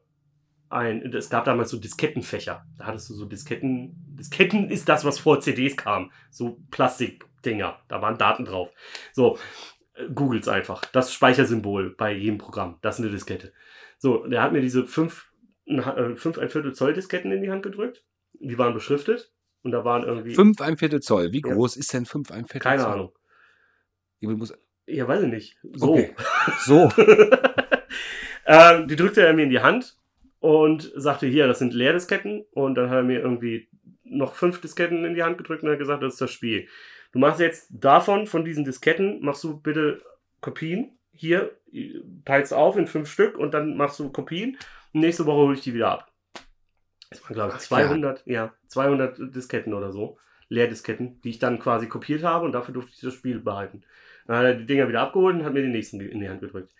ein, 0.70 1.02
es 1.14 1.30
gab 1.30 1.46
damals 1.46 1.70
so 1.72 1.80
Diskettenfächer. 1.80 2.66
Da 2.78 2.86
hattest 2.86 3.10
du 3.10 3.14
so 3.14 3.26
Disketten. 3.26 3.96
Disketten 4.18 4.70
ist 4.70 4.88
das, 4.90 5.04
was 5.06 5.18
vor 5.20 5.40
CDs 5.42 5.76
kam. 5.76 6.12
So 6.30 6.60
Plastikdinger. 6.72 7.80
Da 7.88 8.02
waren 8.02 8.18
Daten 8.18 8.46
drauf. 8.46 8.72
So, 9.14 9.38
googelt's 10.14 10.48
einfach. 10.48 10.86
Das 10.86 11.14
Speichersymbol 11.14 11.96
bei 11.98 12.14
jedem 12.14 12.38
Programm. 12.38 12.78
Das 12.82 13.00
ist 13.00 13.04
eine 13.06 13.12
Diskette. 13.12 13.52
So, 13.98 14.26
der 14.28 14.42
hat 14.44 14.52
mir 14.54 14.62
diese 14.62 14.86
5, 14.86 15.32
äh, 15.66 15.82
ein 15.82 16.18
Viertel 16.18 16.74
Zoll 16.74 16.94
Disketten 16.94 17.32
in 17.32 17.42
die 17.42 17.50
Hand 17.52 17.64
gedrückt. 17.64 18.04
Die 18.34 18.58
waren 18.58 18.74
beschriftet. 18.74 19.32
Und 19.62 19.72
da 19.72 19.84
waren 19.84 20.04
irgendwie. 20.04 20.36
Fünf 20.36 20.62
ein 20.62 20.78
Viertel 20.78 21.02
Zoll. 21.02 21.34
Wie 21.34 21.42
Ja. 21.46 21.54
groß 21.54 21.76
ist 21.78 21.92
denn 21.94 22.06
fünf 22.06 22.32
ein 22.32 22.46
Viertel 22.46 22.64
keine 22.64 22.84
Zoll? 22.84 22.92
Ahnung. 22.94 23.12
Ich 24.22 24.30
muss, 24.30 24.54
Ja, 24.86 25.08
weiß 25.08 25.24
ich 25.24 25.30
nicht. 25.30 25.58
So. 25.74 25.94
Okay. 25.94 26.16
so. 26.66 26.90
ähm, 28.46 28.88
die 28.88 28.96
drückte 28.96 29.22
er 29.26 29.34
mir 29.34 29.44
in 29.44 29.50
die 29.50 29.60
Hand 29.60 29.98
und 30.40 30.92
sagte, 30.96 31.28
hier, 31.28 31.48
das 31.48 31.60
sind 31.60 31.74
Leerdisketten. 31.74 32.46
Und 32.52 32.76
dann 32.76 32.90
hat 32.90 32.98
er 32.98 33.04
mir 33.04 33.20
irgendwie 33.20 33.70
noch 34.04 34.34
fünf 34.34 34.62
Disketten 34.62 35.06
in 35.06 35.14
die 35.14 35.24
Hand 35.24 35.38
gedrückt 35.38 35.64
und 35.64 35.70
hat 35.70 35.80
gesagt, 35.80 36.04
das 36.04 36.14
ist 36.14 36.22
das 36.22 36.32
Spiel. 36.32 36.68
Du 37.12 37.20
machst 37.20 37.40
jetzt 37.40 37.68
davon, 37.72 38.28
von 38.28 38.46
diesen 38.46 38.66
Disketten, 38.66 39.22
machst 39.22 39.44
du 39.44 39.60
bitte 39.60 40.02
Kopien. 40.42 40.98
Hier, 41.12 41.52
teilst 42.24 42.54
auf 42.54 42.78
in 42.78 42.88
fünf 42.88 43.10
Stück 43.10 43.38
und 43.38 43.54
dann 43.54 43.76
machst 43.76 44.00
du 44.00 44.12
Kopien. 44.12 44.58
Und 44.94 45.02
nächste 45.02 45.26
Woche 45.26 45.38
hole 45.38 45.56
ich 45.56 45.62
die 45.62 45.74
wieder 45.74 45.90
ab. 45.90 46.12
Das 47.10 47.22
waren, 47.24 47.34
glaube 47.34 47.50
ich, 47.50 47.56
Ach, 47.56 47.60
200, 47.60 48.24
ja, 48.26 48.54
200 48.68 49.36
Disketten 49.36 49.74
oder 49.74 49.92
so. 49.92 50.18
Leerdisketten, 50.48 51.22
die 51.22 51.30
ich 51.30 51.40
dann 51.40 51.60
quasi 51.60 51.88
kopiert 51.88 52.24
habe 52.24 52.46
und 52.46 52.54
dafür 52.54 52.74
durfte 52.74 52.92
ich 52.94 53.02
das 53.02 53.14
Spiel 53.14 53.40
behalten. 53.40 53.84
Dann 54.26 54.38
hat 54.38 54.46
er 54.46 54.56
die 54.56 54.66
Dinger 54.66 54.88
wieder 54.88 55.02
abgeholt 55.02 55.36
und 55.36 55.46
hat 55.46 55.54
mir 55.54 55.62
die 55.62 55.70
nächsten 55.70 56.00
in 56.00 56.20
die 56.20 56.30
Hand 56.30 56.42
gedrückt. 56.42 56.74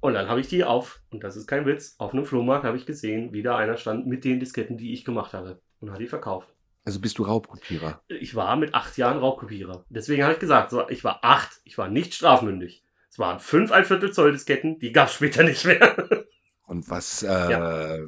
Und 0.00 0.14
dann 0.14 0.28
habe 0.28 0.40
ich 0.40 0.48
die 0.48 0.64
auf, 0.64 1.00
und 1.10 1.24
das 1.24 1.36
ist 1.36 1.46
kein 1.46 1.66
Witz, 1.66 1.96
auf 1.98 2.12
einem 2.12 2.24
Flohmarkt 2.24 2.64
habe 2.64 2.76
ich 2.76 2.86
gesehen, 2.86 3.32
wie 3.32 3.42
da 3.42 3.56
einer 3.56 3.76
stand 3.76 4.06
mit 4.06 4.24
den 4.24 4.38
Disketten, 4.40 4.76
die 4.76 4.92
ich 4.92 5.04
gemacht 5.04 5.32
habe. 5.34 5.60
Und 5.80 5.90
hat 5.92 6.00
die 6.00 6.06
verkauft. 6.06 6.48
Also 6.84 7.00
bist 7.00 7.18
du 7.18 7.24
Raubkopierer. 7.24 8.02
Ich 8.08 8.34
war 8.34 8.56
mit 8.56 8.74
acht 8.74 8.96
Jahren 8.96 9.18
Raubkopierer. 9.18 9.84
Deswegen 9.90 10.22
habe 10.22 10.32
ich 10.34 10.38
gesagt, 10.38 10.70
so, 10.70 10.88
ich 10.88 11.04
war 11.04 11.20
acht, 11.24 11.60
ich 11.64 11.76
war 11.78 11.88
nicht 11.88 12.14
strafmündig. 12.14 12.82
Es 13.10 13.18
waren 13.18 13.40
fünf 13.40 13.72
ein 13.72 13.84
Viertel 13.84 14.12
Zoll 14.12 14.32
Disketten, 14.32 14.78
die 14.78 14.92
gab 14.92 15.08
es 15.08 15.14
später 15.14 15.42
nicht 15.42 15.64
mehr. 15.64 15.96
Und 16.66 16.88
was, 16.90 17.22
äh, 17.22 18.00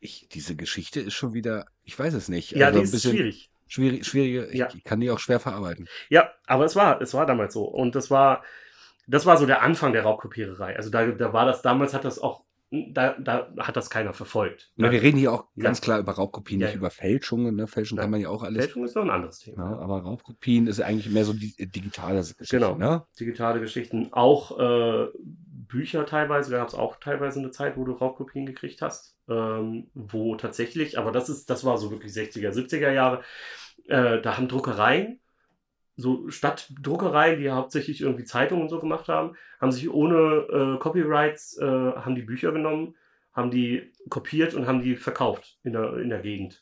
ich, 0.00 0.28
diese 0.32 0.56
Geschichte 0.56 1.00
ist 1.00 1.14
schon 1.14 1.34
wieder, 1.34 1.66
ich 1.82 1.98
weiß 1.98 2.14
es 2.14 2.28
nicht. 2.28 2.52
ja, 2.52 2.66
also 2.68 2.80
die 2.80 2.84
ist 2.84 3.02
schwierig. 3.02 3.50
schwierig, 3.66 4.06
schwierige, 4.06 4.46
ich 4.46 4.58
Ja. 4.58 4.68
kann 4.84 5.00
die 5.00 5.10
auch 5.10 5.18
schwer 5.18 5.40
verarbeiten. 5.40 5.88
Ja, 6.08 6.30
aber 6.46 6.64
es 6.64 6.76
war, 6.76 7.00
es 7.00 7.14
war 7.14 7.26
damals 7.26 7.54
so. 7.54 7.64
Und 7.64 7.94
das 7.94 8.10
war, 8.10 8.42
das 9.06 9.26
war 9.26 9.36
so 9.36 9.46
der 9.46 9.62
Anfang 9.62 9.92
der 9.92 10.02
Raubkopiererei. 10.04 10.76
Also 10.76 10.90
da, 10.90 11.06
da 11.06 11.32
war 11.32 11.46
das, 11.46 11.62
damals 11.62 11.94
hat 11.94 12.04
das 12.04 12.18
auch, 12.18 12.44
da, 12.70 13.14
da 13.20 13.48
hat 13.58 13.76
das 13.76 13.88
keiner 13.90 14.12
verfolgt. 14.14 14.72
Na, 14.76 14.90
wir 14.90 15.00
reden 15.00 15.16
hier 15.18 15.32
auch 15.32 15.46
Ja. 15.54 15.64
ganz 15.64 15.80
klar 15.80 16.00
über 16.00 16.12
Raubkopien, 16.12 16.60
Ja, 16.60 16.66
nicht 16.66 16.74
ja. 16.74 16.78
über 16.78 16.90
Fälschungen. 16.90 17.54
Ne? 17.54 17.66
Fälschung 17.66 17.98
kann 17.98 18.10
man 18.10 18.20
ja 18.20 18.28
auch 18.30 18.42
alles. 18.42 18.64
Fälschung 18.64 18.84
ist 18.84 18.96
noch 18.96 19.02
ein 19.02 19.10
anderes 19.10 19.38
Thema. 19.38 19.70
Ja, 19.70 19.78
aber 19.78 20.00
Raubkopien 20.02 20.66
ist 20.66 20.80
eigentlich 20.80 21.12
mehr 21.12 21.24
so 21.24 21.32
die 21.34 21.54
äh, 21.58 21.66
digitale 21.66 22.18
Geschichte. 22.20 22.46
Genau. 22.56 22.74
Ne? 22.76 23.04
digitale 23.20 23.60
Geschichten, 23.60 24.08
auch 24.12 24.58
äh, 24.58 25.06
Bücher 25.66 26.06
teilweise, 26.06 26.50
da 26.50 26.58
gab 26.58 26.68
es 26.68 26.74
auch 26.74 26.96
teilweise 27.00 27.40
eine 27.40 27.50
Zeit, 27.50 27.76
wo 27.76 27.84
du 27.84 27.92
Raubkopien 27.92 28.46
gekriegt 28.46 28.82
hast, 28.82 29.16
ähm, 29.28 29.88
wo 29.94 30.34
tatsächlich, 30.36 30.98
aber 30.98 31.10
das 31.12 31.28
ist, 31.28 31.50
das 31.50 31.64
war 31.64 31.78
so 31.78 31.90
wirklich 31.90 32.12
60er, 32.12 32.50
70er 32.50 32.90
Jahre, 32.92 33.22
äh, 33.88 34.20
da 34.20 34.36
haben 34.36 34.46
Druckereien, 34.48 35.20
so 35.96 36.28
Stadtdruckereien, 36.28 37.38
die 37.40 37.50
hauptsächlich 37.50 38.00
irgendwie 38.00 38.24
Zeitungen 38.24 38.62
und 38.64 38.68
so 38.68 38.80
gemacht 38.80 39.08
haben, 39.08 39.36
haben 39.60 39.72
sich 39.72 39.88
ohne 39.90 40.74
äh, 40.76 40.78
Copyrights, 40.78 41.56
äh, 41.58 41.64
haben 41.64 42.14
die 42.16 42.22
Bücher 42.22 42.52
genommen, 42.52 42.96
haben 43.32 43.50
die 43.50 43.92
kopiert 44.10 44.54
und 44.54 44.66
haben 44.66 44.82
die 44.82 44.96
verkauft 44.96 45.58
in 45.62 45.72
der, 45.72 45.94
in 45.98 46.08
der 46.10 46.20
Gegend. 46.20 46.60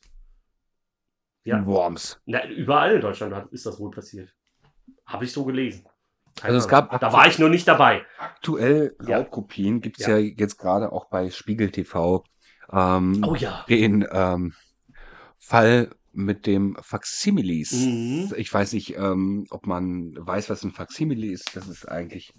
Ja. 1.45 1.59
In 1.59 1.66
Worms. 1.66 2.21
Na, 2.27 2.47
überall 2.49 2.95
in 2.97 3.01
Deutschland 3.01 3.35
hat- 3.35 3.53
ist 3.53 3.66
das 3.66 3.81
wohl 3.81 3.90
passiert. 3.90 4.33
Habe 5.07 5.25
ich 5.25 5.33
so 5.33 5.45
gelesen. 5.45 5.85
Keine 6.37 6.55
Also 6.55 6.59
es 6.59 6.68
gab- 6.68 6.99
da 7.01 7.12
war 7.12 7.27
ich 7.27 7.38
noch 7.38 7.49
nicht 7.49 7.66
dabei. 7.66 8.05
Aktuell 8.18 8.97
Ja. 9.07 9.18
Raubkopien 9.18 9.81
gibt 9.81 10.01
es 10.01 10.07
Ja. 10.07 10.16
ja. 10.18 10.33
jetzt 10.38 10.57
gerade 10.59 10.92
auch 10.92 11.07
bei 11.07 11.31
Spiegel 11.31 11.71
TV. 11.71 12.25
Ähm, 12.73 13.25
Oh 13.27 13.35
ja. 13.35 13.64
Den 13.68 14.07
ähm, 14.11 14.55
Fall 15.38 15.90
mit 16.12 16.46
dem 16.46 16.77
Faximilis. 16.81 17.72
Mhm. 17.72 18.33
Ich 18.37 18.53
weiß 18.53 18.72
nicht, 18.75 18.96
ähm, 18.96 19.46
ob 19.51 19.66
man 19.66 20.14
weiß, 20.18 20.51
was 20.51 20.62
ein 20.62 20.72
Faximile 20.72 21.27
ist. 21.27 21.57
Das 21.57 21.68
ist 21.68 21.87
eigentlich. 21.88 22.33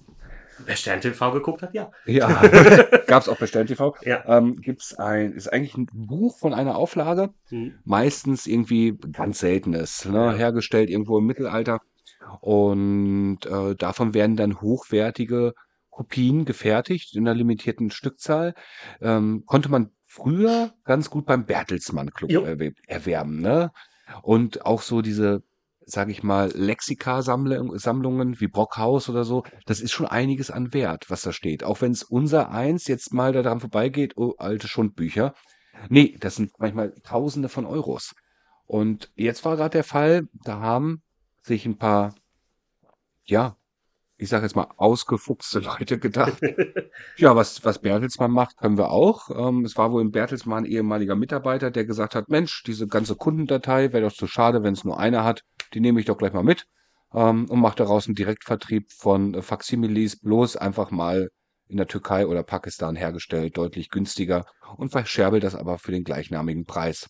Wer 0.66 0.76
Stern 0.76 1.02
TV 1.02 1.32
geguckt 1.32 1.64
hat, 1.64 1.74
ja. 1.74 1.92
Ja, 2.06 2.28
gab 3.08 3.24
es 3.24 3.30
auch 3.30 3.38
bei 3.38 3.48
Stern 3.48 3.66
TV. 3.66 3.96
Ja. 4.04 4.24
Ähm, 4.28 4.62
gibt's 4.62 4.94
ein, 4.94 5.34
ist 5.34 5.52
eigentlich 5.52 5.76
ein 5.76 5.88
Buch 5.92 6.38
von 6.38 6.54
einer 6.54 6.76
Auflage, 6.76 7.30
Mhm. 7.50 7.74
meistens 7.84 8.46
irgendwie 8.46 8.96
ganz 9.12 9.40
seltenes, 9.40 10.06
ne, 10.06 10.34
hergestellt 10.34 10.90
irgendwo 10.92 11.18
im 11.18 11.26
Mittelalter. 11.26 11.80
Und 12.42 13.40
äh, 13.46 13.76
davon 13.76 14.14
werden 14.14 14.36
dann 14.36 14.62
hochwertige 14.62 15.54
Kopien 15.90 16.46
gefertigt 16.46 17.16
in 17.16 17.28
einer 17.28 17.36
limitierten 17.36 17.92
Stückzahl. 17.92 18.54
Ähm, 19.02 19.44
konnte 19.46 19.70
man 19.70 19.92
früher 20.14 20.74
ganz 20.84 21.10
gut 21.10 21.26
beim 21.26 21.46
Bertelsmann 21.46 22.12
Club 22.12 22.32
Jo. 22.32 22.44
erwe- 22.44 22.76
erwerben, 22.88 23.42
ne? 23.42 23.72
Und 24.22 24.66
auch 24.66 24.82
so 24.82 25.02
diese 25.02 25.42
sage 25.86 26.12
ich 26.12 26.24
mal, 26.24 26.50
Lexika-Sammlungen 26.56 28.40
wie 28.40 28.48
Brockhaus 28.48 29.10
oder 29.10 29.26
so, 29.26 29.44
das 29.66 29.82
ist 29.82 29.92
schon 29.92 30.06
einiges 30.06 30.50
an 30.50 30.74
Wert, 30.74 31.10
was 31.10 31.24
da 31.24 31.34
steht. 31.34 31.64
Auch 31.64 31.82
wenn 31.82 31.92
es 31.92 32.04
unser 32.04 32.52
eins 32.52 32.88
jetzt 32.88 33.14
mal 33.14 33.34
daran 33.34 33.60
vorbeigeht, 33.60 34.14
oh, 34.16 34.34
alte 34.38 34.68
Schundbücher. 34.68 35.34
Nee, 35.90 36.16
das 36.20 36.36
sind 36.36 36.52
manchmal 36.58 36.94
Tausende 37.04 37.50
von 37.50 37.66
Euros. 37.66 38.14
Und 38.66 39.12
jetzt 39.16 39.44
war 39.44 39.58
gerade 39.58 39.72
der 39.72 39.84
Fall, 39.84 40.24
da 40.46 40.60
haben 40.62 41.02
sich 41.42 41.66
ein 41.66 41.78
paar, 41.78 42.16
ja, 43.26 43.58
ich 44.24 44.30
sage 44.30 44.46
jetzt 44.46 44.56
mal, 44.56 44.70
ausgefuchste 44.78 45.60
Leute 45.80 46.00
gedacht. 46.00 46.42
ja, 47.18 47.36
was, 47.36 47.64
was 47.66 47.80
Bertelsmann 47.80 48.32
macht, 48.32 48.58
können 48.58 48.78
wir 48.78 48.90
auch. 48.90 49.30
Ähm, 49.30 49.66
es 49.66 49.78
war 49.78 49.92
wohl 49.92 50.02
im 50.02 50.12
Bertelsmann 50.12 50.66
ehemaliger 50.66 51.16
Mitarbeiter, 51.16 51.72
der 51.72 51.86
gesagt 51.86 52.16
hat, 52.16 52.30
Mensch, 52.30 52.64
diese 52.64 52.88
ganze 52.88 53.16
Kundendatei 53.16 53.92
wäre 53.92 54.04
doch 54.04 54.14
zu 54.14 54.28
schade, 54.28 54.64
wenn 54.64 54.74
es 54.74 54.84
nur 54.84 54.98
einer 54.98 55.24
hat. 55.24 55.44
Die 55.74 55.82
nehme 55.82 56.00
ich 56.00 56.06
doch 56.06 56.18
gleich 56.18 56.34
mal 56.34 56.44
mit 56.44 56.66
ähm, 57.14 57.46
und 57.50 57.60
mache 57.60 57.76
daraus 57.76 58.08
einen 58.08 58.16
Direktvertrieb 58.16 58.92
von 58.94 59.42
Faximilis, 59.42 60.20
bloß 60.20 60.56
einfach 60.56 60.90
mal 60.90 61.30
in 61.68 61.78
der 61.78 61.88
Türkei 61.88 62.26
oder 62.26 62.44
Pakistan 62.44 62.96
hergestellt, 62.96 63.58
deutlich 63.58 63.90
günstiger 63.90 64.46
und 64.78 64.92
verscherbelt 64.92 65.44
das 65.44 65.56
aber 65.56 65.80
für 65.80 65.92
den 65.92 66.04
gleichnamigen 66.04 66.66
Preis. 66.66 67.10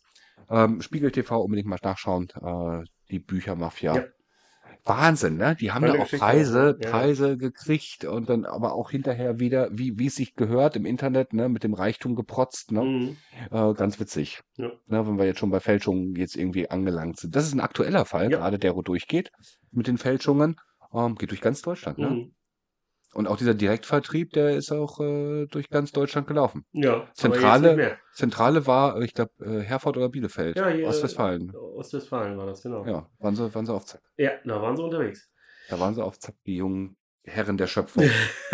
Ähm, 0.49 0.81
Spiegel 0.81 1.11
TV 1.11 1.41
unbedingt 1.41 1.67
mal 1.67 1.79
nachschauen, 1.81 2.29
äh, 2.41 2.83
die 3.11 3.19
Büchermafia. 3.19 3.95
Ja. 3.95 4.03
Wahnsinn, 4.85 5.37
ne? 5.37 5.55
Die 5.55 5.71
haben 5.71 5.85
ja 5.85 5.93
auch 5.93 6.09
Preise, 6.09 6.77
ja. 6.81 6.89
Preise 6.89 7.37
gekriegt 7.37 8.03
und 8.03 8.29
dann 8.29 8.45
aber 8.45 8.73
auch 8.73 8.91
hinterher 8.91 9.39
wieder, 9.39 9.69
wie, 9.71 9.97
wie 9.97 10.07
es 10.07 10.15
sich 10.15 10.35
gehört 10.35 10.75
im 10.75 10.85
Internet, 10.85 11.33
ne, 11.33 11.47
mit 11.47 11.63
dem 11.63 11.73
Reichtum 11.73 12.15
geprotzt, 12.15 12.71
ne? 12.71 12.83
Mhm. 12.83 13.17
Äh, 13.51 13.73
ganz 13.75 13.99
witzig. 13.99 14.41
Ja. 14.57 14.71
Ne, 14.87 15.07
wenn 15.07 15.17
wir 15.17 15.25
jetzt 15.25 15.39
schon 15.39 15.51
bei 15.51 15.61
Fälschungen 15.61 16.15
jetzt 16.15 16.35
irgendwie 16.35 16.69
angelangt 16.69 17.17
sind. 17.17 17.35
Das 17.35 17.45
ist 17.45 17.53
ein 17.53 17.61
aktueller 17.61 18.05
Fall, 18.05 18.29
ja. 18.31 18.37
gerade 18.37 18.59
der, 18.59 18.75
wo 18.75 18.81
durchgeht 18.81 19.31
mit 19.71 19.87
den 19.87 19.97
Fälschungen. 19.97 20.57
Ähm, 20.93 21.15
geht 21.15 21.31
durch 21.31 21.41
ganz 21.41 21.61
Deutschland, 21.61 21.97
ne? 21.97 22.09
Mhm. 22.09 22.35
Und 23.13 23.27
auch 23.27 23.37
dieser 23.37 23.53
Direktvertrieb, 23.53 24.31
der 24.31 24.55
ist 24.55 24.71
auch 24.71 24.99
äh, 24.99 25.45
durch 25.47 25.69
ganz 25.69 25.91
Deutschland 25.91 26.27
gelaufen. 26.27 26.65
Ja. 26.71 27.07
Zentrale, 27.13 27.97
Zentrale 28.13 28.65
war, 28.65 28.99
ich 29.01 29.13
glaube, 29.13 29.31
äh, 29.39 29.59
Herford 29.61 29.97
oder 29.97 30.09
Bielefeld. 30.09 30.57
Ja, 30.57 30.69
hier, 30.69 30.87
Ostwestfalen. 30.87 31.55
Ostwestfalen 31.55 32.37
war 32.37 32.47
das, 32.47 32.63
genau. 32.63 32.85
Ja, 32.85 33.07
waren 33.19 33.35
sie, 33.35 33.53
waren 33.53 33.65
sie 33.65 33.73
auf 33.73 33.85
Zack. 33.85 34.01
Ja, 34.17 34.31
da 34.43 34.61
waren 34.61 34.75
sie 34.75 34.83
unterwegs. 34.83 35.29
Da 35.69 35.79
waren 35.79 35.93
sie 35.93 36.03
auf 36.03 36.17
Zack, 36.19 36.35
die 36.45 36.55
jungen 36.55 36.97
Herren 37.23 37.57
der 37.57 37.67
Schöpfung. 37.67 38.03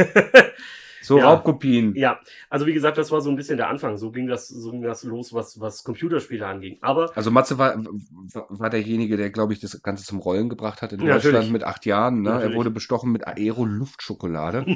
So 1.01 1.17
ja, 1.17 1.29
Raubkopien. 1.29 1.95
Ja, 1.95 2.19
also 2.49 2.65
wie 2.65 2.73
gesagt, 2.73 2.97
das 2.97 3.11
war 3.11 3.21
so 3.21 3.29
ein 3.29 3.35
bisschen 3.35 3.57
der 3.57 3.69
Anfang. 3.69 3.97
So 3.97 4.11
ging 4.11 4.27
das, 4.27 4.47
so 4.47 4.71
ging 4.71 4.81
das 4.81 5.03
los, 5.03 5.33
was, 5.33 5.59
was 5.59 5.83
Computerspiele 5.83 6.45
anging. 6.45 6.77
Aber 6.81 7.11
also 7.15 7.31
Matze 7.31 7.57
war, 7.57 7.75
war 7.77 8.69
derjenige, 8.69 9.17
der, 9.17 9.29
glaube 9.29 9.53
ich, 9.53 9.59
das 9.59 9.81
Ganze 9.81 10.03
zum 10.03 10.19
Rollen 10.19 10.49
gebracht 10.49 10.81
hat 10.81 10.91
in 10.91 10.99
Deutschland 10.99 11.23
natürlich. 11.23 11.51
mit 11.51 11.63
acht 11.63 11.85
Jahren. 11.85 12.21
Ne? 12.21 12.41
Er 12.41 12.53
wurde 12.53 12.69
bestochen 12.69 13.11
mit 13.11 13.27
Aero-Luftschokolade. 13.27 14.65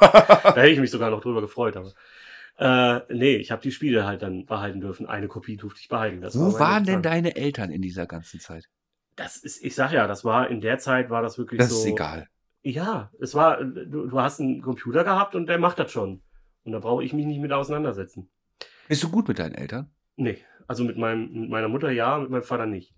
da 0.00 0.54
hätte 0.56 0.68
ich 0.68 0.80
mich 0.80 0.90
sogar 0.90 1.10
noch 1.10 1.20
drüber 1.20 1.40
gefreut. 1.40 1.76
Aber. 1.76 1.92
Äh, 2.58 3.00
nee, 3.08 3.36
ich 3.36 3.50
habe 3.50 3.62
die 3.62 3.72
Spiele 3.72 4.04
halt 4.04 4.22
dann 4.22 4.44
behalten 4.44 4.80
dürfen. 4.80 5.06
Eine 5.06 5.28
Kopie 5.28 5.56
durfte 5.56 5.80
ich 5.80 5.88
behalten. 5.88 6.20
Das 6.20 6.38
Wo 6.38 6.52
war 6.52 6.60
waren 6.60 6.84
denn 6.84 7.02
deine 7.02 7.36
Eltern 7.36 7.70
in 7.70 7.82
dieser 7.82 8.06
ganzen 8.06 8.40
Zeit? 8.40 8.68
Das 9.16 9.36
ist, 9.36 9.62
ich 9.64 9.74
sag 9.74 9.92
ja, 9.92 10.06
das 10.06 10.24
war 10.24 10.48
in 10.48 10.60
der 10.60 10.78
Zeit 10.78 11.10
war 11.10 11.22
das 11.22 11.38
wirklich 11.38 11.58
das 11.58 11.70
so. 11.70 11.76
Das 11.76 11.84
ist 11.84 11.90
egal. 11.92 12.28
Ja, 12.62 13.10
es 13.20 13.34
war, 13.34 13.62
du, 13.62 14.06
du 14.06 14.20
hast 14.20 14.40
einen 14.40 14.62
Computer 14.62 15.04
gehabt 15.04 15.34
und 15.34 15.46
der 15.46 15.58
macht 15.58 15.78
das 15.78 15.90
schon. 15.90 16.22
Und 16.64 16.72
da 16.72 16.78
brauche 16.78 17.02
ich 17.02 17.12
mich 17.12 17.26
nicht 17.26 17.40
mit 17.40 17.52
auseinandersetzen. 17.52 18.30
Bist 18.88 19.02
du 19.02 19.10
gut 19.10 19.26
mit 19.26 19.38
deinen 19.38 19.54
Eltern? 19.54 19.90
Nee, 20.16 20.38
also 20.68 20.84
mit, 20.84 20.96
meinem, 20.96 21.32
mit 21.32 21.50
meiner 21.50 21.68
Mutter 21.68 21.90
ja, 21.90 22.18
mit 22.18 22.30
meinem 22.30 22.42
Vater 22.42 22.66
nicht. 22.66 22.94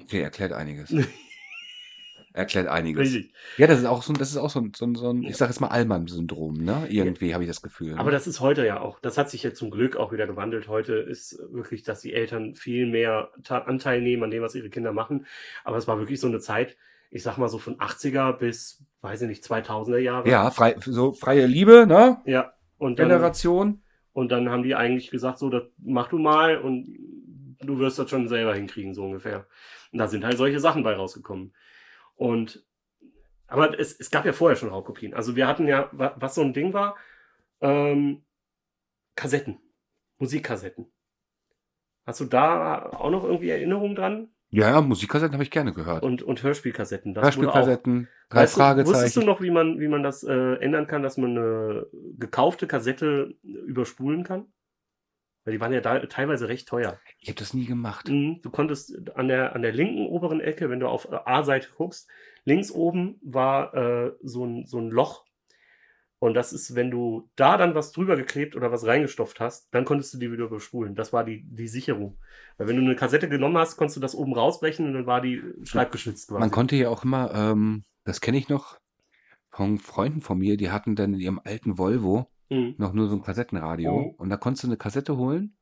Okay, 0.00 0.20
erklärt 0.20 0.52
einiges. 0.52 0.92
erklärt 2.32 2.66
einiges. 2.66 3.00
Richtig. 3.00 3.32
Ja, 3.56 3.68
das 3.68 3.78
ist 3.78 3.86
auch 3.86 4.02
so, 4.02 4.12
das 4.12 4.30
ist 4.30 4.36
auch 4.36 4.50
so, 4.50 4.66
so, 4.74 4.94
so 4.94 5.10
ein, 5.10 5.22
ich 5.22 5.36
sag 5.36 5.48
jetzt 5.48 5.60
mal 5.60 5.68
Allmann-Syndrom, 5.68 6.54
ne? 6.54 6.86
Irgendwie 6.90 7.28
ja. 7.28 7.34
habe 7.34 7.44
ich 7.44 7.48
das 7.48 7.62
Gefühl. 7.62 7.94
Aber 7.96 8.10
das 8.10 8.26
ist 8.26 8.40
heute 8.40 8.66
ja 8.66 8.80
auch, 8.80 8.98
das 9.00 9.16
hat 9.16 9.30
sich 9.30 9.42
jetzt 9.42 9.58
zum 9.58 9.70
Glück 9.70 9.96
auch 9.96 10.12
wieder 10.12 10.26
gewandelt. 10.26 10.66
Heute 10.66 10.94
ist 10.94 11.38
wirklich, 11.50 11.82
dass 11.82 12.00
die 12.00 12.12
Eltern 12.12 12.54
viel 12.54 12.86
mehr 12.86 13.30
Anteil 13.48 14.02
nehmen 14.02 14.24
an 14.24 14.30
dem, 14.30 14.42
was 14.42 14.54
ihre 14.54 14.70
Kinder 14.70 14.92
machen. 14.92 15.26
Aber 15.64 15.76
es 15.76 15.86
war 15.86 15.98
wirklich 15.98 16.20
so 16.20 16.26
eine 16.26 16.40
Zeit, 16.40 16.76
ich 17.10 17.22
sag 17.22 17.38
mal 17.38 17.48
so 17.48 17.58
von 17.58 17.78
80er 17.78 18.32
bis, 18.32 18.84
weiß 19.00 19.22
ich 19.22 19.28
nicht, 19.28 19.44
2000er 19.44 19.98
Jahre. 19.98 20.28
Ja, 20.28 20.50
frei, 20.50 20.76
so 20.80 21.12
freie 21.12 21.46
Liebe, 21.46 21.86
ne? 21.86 22.20
Ja. 22.24 22.52
Und 22.78 22.98
dann, 22.98 23.08
Generation. 23.08 23.82
Und 24.12 24.32
dann 24.32 24.50
haben 24.50 24.62
die 24.62 24.74
eigentlich 24.74 25.10
gesagt, 25.10 25.38
so, 25.38 25.50
das 25.50 25.64
mach 25.78 26.08
du 26.08 26.18
mal 26.18 26.58
und 26.58 26.86
du 27.60 27.78
wirst 27.78 27.98
das 27.98 28.10
schon 28.10 28.28
selber 28.28 28.54
hinkriegen, 28.54 28.94
so 28.94 29.04
ungefähr. 29.04 29.46
Und 29.92 29.98
da 29.98 30.08
sind 30.08 30.24
halt 30.24 30.36
solche 30.36 30.60
Sachen 30.60 30.82
bei 30.82 30.94
rausgekommen. 30.94 31.54
Und, 32.14 32.64
aber 33.46 33.78
es, 33.78 33.98
es 33.98 34.10
gab 34.10 34.24
ja 34.24 34.32
vorher 34.32 34.56
schon 34.56 34.70
Raubkopien. 34.70 35.14
Also 35.14 35.36
wir 35.36 35.46
hatten 35.46 35.66
ja, 35.66 35.88
was 35.92 36.34
so 36.34 36.42
ein 36.42 36.52
Ding 36.52 36.72
war, 36.72 36.96
ähm, 37.60 38.24
Kassetten, 39.14 39.58
Musikkassetten. 40.18 40.86
Hast 42.04 42.20
du 42.20 42.24
da 42.26 42.90
auch 42.90 43.10
noch 43.10 43.24
irgendwie 43.24 43.50
Erinnerungen 43.50 43.96
dran? 43.96 44.28
Ja, 44.56 44.70
ja, 44.70 44.80
Musikkassetten 44.80 45.34
habe 45.34 45.42
ich 45.42 45.50
gerne 45.50 45.74
gehört. 45.74 46.02
Und, 46.02 46.22
und 46.22 46.42
Hörspielkassetten. 46.42 47.12
Das 47.12 47.24
Hörspielkassetten, 47.24 48.08
drei 48.30 48.40
weißt 48.40 48.54
Fragezeichen. 48.54 48.90
Du, 48.90 48.96
wusstest 48.96 49.16
du 49.18 49.20
noch, 49.20 49.42
wie 49.42 49.50
man, 49.50 49.78
wie 49.80 49.88
man 49.88 50.02
das 50.02 50.22
äh, 50.22 50.32
ändern 50.32 50.86
kann, 50.86 51.02
dass 51.02 51.18
man 51.18 51.36
eine 51.36 51.86
gekaufte 52.18 52.66
Kassette 52.66 53.34
überspulen 53.42 54.24
kann? 54.24 54.46
Weil 55.44 55.52
die 55.52 55.60
waren 55.60 55.74
ja 55.74 55.82
da, 55.82 55.98
teilweise 56.06 56.48
recht 56.48 56.68
teuer. 56.68 56.98
Ich 57.18 57.28
habe 57.28 57.38
das 57.38 57.52
nie 57.52 57.66
gemacht. 57.66 58.08
Mhm, 58.08 58.40
du 58.40 58.48
konntest 58.48 59.10
an 59.14 59.28
der, 59.28 59.54
an 59.54 59.60
der 59.60 59.72
linken 59.72 60.06
oberen 60.06 60.40
Ecke, 60.40 60.70
wenn 60.70 60.80
du 60.80 60.88
auf 60.88 61.06
A-Seite 61.12 61.68
guckst, 61.76 62.08
links 62.46 62.70
oben 62.70 63.20
war 63.22 63.74
äh, 63.74 64.12
so, 64.22 64.46
ein, 64.46 64.64
so 64.64 64.78
ein 64.78 64.88
Loch 64.88 65.25
und 66.18 66.34
das 66.34 66.52
ist, 66.52 66.74
wenn 66.74 66.90
du 66.90 67.28
da 67.36 67.58
dann 67.58 67.74
was 67.74 67.92
drüber 67.92 68.16
geklebt 68.16 68.56
oder 68.56 68.72
was 68.72 68.86
reingestopft 68.86 69.38
hast, 69.38 69.68
dann 69.74 69.84
konntest 69.84 70.14
du 70.14 70.18
die 70.18 70.32
wieder 70.32 70.44
überspulen. 70.44 70.94
Das 70.94 71.12
war 71.12 71.24
die, 71.24 71.44
die 71.44 71.68
Sicherung. 71.68 72.16
Weil 72.56 72.68
wenn 72.68 72.76
du 72.76 72.82
eine 72.82 72.96
Kassette 72.96 73.28
genommen 73.28 73.58
hast, 73.58 73.76
konntest 73.76 73.96
du 73.96 74.00
das 74.00 74.14
oben 74.14 74.32
rausbrechen 74.32 74.86
und 74.86 74.94
dann 74.94 75.06
war 75.06 75.20
die 75.20 75.42
schreibgeschützt. 75.64 76.28
Quasi. 76.28 76.40
Man 76.40 76.50
konnte 76.50 76.76
ja 76.76 76.88
auch 76.88 77.04
immer, 77.04 77.34
ähm, 77.34 77.84
das 78.04 78.22
kenne 78.22 78.38
ich 78.38 78.48
noch 78.48 78.78
von 79.50 79.78
Freunden 79.78 80.22
von 80.22 80.38
mir, 80.38 80.56
die 80.56 80.70
hatten 80.70 80.96
dann 80.96 81.12
in 81.14 81.20
ihrem 81.20 81.40
alten 81.44 81.76
Volvo 81.76 82.30
mhm. 82.48 82.76
noch 82.78 82.94
nur 82.94 83.08
so 83.08 83.16
ein 83.16 83.22
Kassettenradio. 83.22 83.98
Mhm. 83.98 84.10
Und 84.16 84.30
da 84.30 84.38
konntest 84.38 84.64
du 84.64 84.68
eine 84.68 84.78
Kassette 84.78 85.18
holen, 85.18 85.54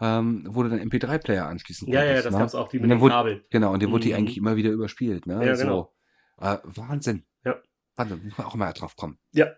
ähm, 0.00 0.46
wo 0.48 0.62
du 0.62 0.68
dann 0.68 0.78
MP3-Player 0.78 1.46
anschließen 1.46 1.86
konntest. 1.86 2.06
Ja, 2.06 2.14
ja, 2.14 2.22
das 2.22 2.32
ne? 2.32 2.38
gab 2.38 2.46
es 2.46 2.54
auch, 2.54 2.68
die 2.68 2.78
mit 2.78 2.92
dem 2.92 3.00
Kabel. 3.00 3.44
Genau, 3.50 3.72
und 3.72 3.82
dann 3.82 3.90
wurde 3.90 4.04
die 4.04 4.10
mhm. 4.10 4.18
eigentlich 4.18 4.36
immer 4.36 4.54
wieder 4.54 4.70
überspielt. 4.70 5.26
Ne? 5.26 5.44
Ja, 5.44 5.56
genau. 5.56 5.92
Äh, 6.38 6.58
Wahnsinn. 6.62 7.24
Ja. 7.44 7.56
Wahnsinn, 7.96 8.20
muss 8.24 8.38
man 8.38 8.46
auch 8.46 8.54
mal 8.54 8.72
drauf 8.72 8.94
kommen. 8.94 9.18
Ja, 9.32 9.48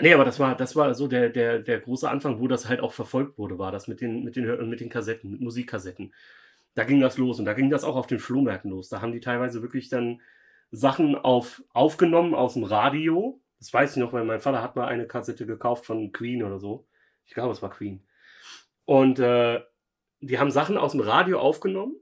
Nee, 0.00 0.12
aber 0.12 0.24
das 0.24 0.40
war, 0.40 0.56
das 0.56 0.74
war 0.74 0.92
so 0.94 1.06
der, 1.06 1.28
der, 1.30 1.60
der 1.60 1.78
große 1.80 2.08
Anfang, 2.08 2.40
wo 2.40 2.48
das 2.48 2.68
halt 2.68 2.80
auch 2.80 2.92
verfolgt 2.92 3.38
wurde, 3.38 3.58
war 3.58 3.70
das 3.70 3.86
mit 3.86 4.00
den, 4.00 4.24
mit 4.24 4.34
den, 4.34 4.68
mit 4.68 4.80
den 4.80 4.88
Kassetten, 4.88 5.30
mit 5.30 5.40
Musikkassetten. 5.40 6.12
Da 6.74 6.82
ging 6.82 7.00
das 7.00 7.16
los 7.16 7.38
und 7.38 7.44
da 7.44 7.52
ging 7.52 7.70
das 7.70 7.84
auch 7.84 7.94
auf 7.94 8.08
den 8.08 8.18
Flohmärkten 8.18 8.70
los. 8.70 8.88
Da 8.88 9.00
haben 9.00 9.12
die 9.12 9.20
teilweise 9.20 9.62
wirklich 9.62 9.88
dann 9.88 10.20
Sachen 10.72 11.14
auf, 11.14 11.62
aufgenommen 11.72 12.34
aus 12.34 12.54
dem 12.54 12.64
Radio. 12.64 13.40
Das 13.60 13.72
weiß 13.72 13.92
ich 13.92 13.96
noch, 13.98 14.12
weil 14.12 14.24
mein 14.24 14.40
Vater 14.40 14.62
hat 14.62 14.74
mal 14.74 14.88
eine 14.88 15.06
Kassette 15.06 15.46
gekauft 15.46 15.86
von 15.86 16.10
Queen 16.10 16.42
oder 16.42 16.58
so. 16.58 16.86
Ich 17.24 17.34
glaube, 17.34 17.52
es 17.52 17.62
war 17.62 17.70
Queen. 17.70 18.02
Und 18.84 19.20
äh, 19.20 19.60
die 20.20 20.40
haben 20.40 20.50
Sachen 20.50 20.76
aus 20.76 20.92
dem 20.92 21.00
Radio 21.00 21.38
aufgenommen, 21.38 21.94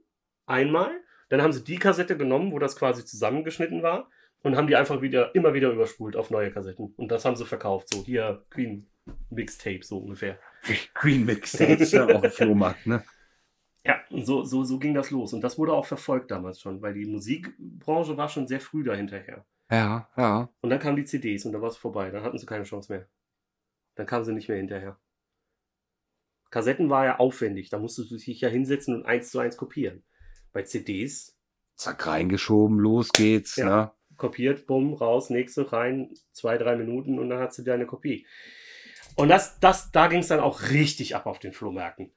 einmal. 0.47 0.91
Dann 1.29 1.43
haben 1.43 1.53
sie 1.53 1.63
die 1.63 1.77
Kassette 1.77 2.17
genommen, 2.17 2.51
wo 2.51 2.57
das 2.57 2.75
quasi 2.75 3.05
zusammengeschnitten 3.05 3.83
war 3.83 4.09
und 4.43 4.57
haben 4.57 4.67
die 4.67 4.75
einfach 4.75 5.01
wieder, 5.01 5.33
immer 5.33 5.53
wieder 5.53 5.71
überspult 5.71 6.15
auf 6.15 6.29
neue 6.29 6.51
Kassetten. 6.51 6.93
Und 6.97 7.11
das 7.11 7.25
haben 7.25 7.35
sie 7.35 7.45
verkauft. 7.45 7.93
So, 7.93 8.03
hier 8.03 8.45
Queen 8.49 8.87
Mixtape, 9.29 9.83
so 9.83 9.97
ungefähr. 9.97 10.37
Queen 10.93 11.25
Mixtape 11.25 11.83
ja 11.83 12.05
auch 12.05 12.23
ein 12.23 12.29
Flohmarkt, 12.31 12.85
ne? 12.85 13.03
Ja, 13.85 13.99
und 14.11 14.25
so, 14.25 14.43
so, 14.43 14.63
so 14.63 14.79
ging 14.79 14.93
das 14.93 15.11
los. 15.11 15.33
Und 15.33 15.41
das 15.41 15.57
wurde 15.57 15.73
auch 15.73 15.85
verfolgt 15.85 16.31
damals 16.31 16.61
schon, 16.61 16.81
weil 16.81 16.93
die 16.93 17.05
Musikbranche 17.05 18.15
war 18.15 18.29
schon 18.29 18.47
sehr 18.47 18.61
früh 18.61 18.83
dahinterher. 18.83 19.45
Ja, 19.69 20.09
ja. 20.15 20.49
Und 20.61 20.69
dann 20.69 20.79
kamen 20.79 20.97
die 20.97 21.05
CDs 21.05 21.45
und 21.45 21.53
da 21.53 21.61
war 21.61 21.69
es 21.69 21.77
vorbei. 21.77 22.11
Dann 22.11 22.23
hatten 22.23 22.37
sie 22.37 22.45
keine 22.45 22.63
Chance 22.63 22.93
mehr. 22.93 23.07
Dann 23.95 24.05
kamen 24.05 24.23
sie 24.23 24.33
nicht 24.33 24.47
mehr 24.47 24.57
hinterher. 24.57 24.99
Kassetten 26.49 26.89
war 26.89 27.05
ja 27.05 27.19
aufwendig. 27.19 27.69
Da 27.69 27.79
musstest 27.79 28.11
du 28.11 28.17
dich 28.17 28.39
ja 28.39 28.49
hinsetzen 28.49 28.95
und 28.95 29.05
eins 29.05 29.31
zu 29.31 29.39
eins 29.39 29.57
kopieren. 29.57 30.03
Bei 30.51 30.63
CDs. 30.63 31.37
Zack, 31.75 32.05
reingeschoben, 32.05 32.77
los 32.77 33.09
geht's, 33.11 33.55
ja. 33.55 33.65
ne? 33.65 33.91
Kopiert, 34.17 34.67
bumm, 34.67 34.93
raus, 34.93 35.29
nächste 35.29 35.71
rein, 35.71 36.09
zwei, 36.31 36.57
drei 36.57 36.75
Minuten 36.75 37.19
und 37.19 37.29
dann 37.29 37.39
hat 37.39 37.53
sie 37.53 37.63
deine 37.63 37.85
Kopie. 37.85 38.25
Und 39.15 39.29
das, 39.29 39.59
das, 39.59 39.91
da 39.91 40.07
ging 40.07 40.19
es 40.19 40.27
dann 40.27 40.39
auch 40.39 40.71
richtig 40.71 41.15
ab 41.15 41.25
auf 41.25 41.39
den 41.39 41.53
Flohmärkten. 41.53 42.11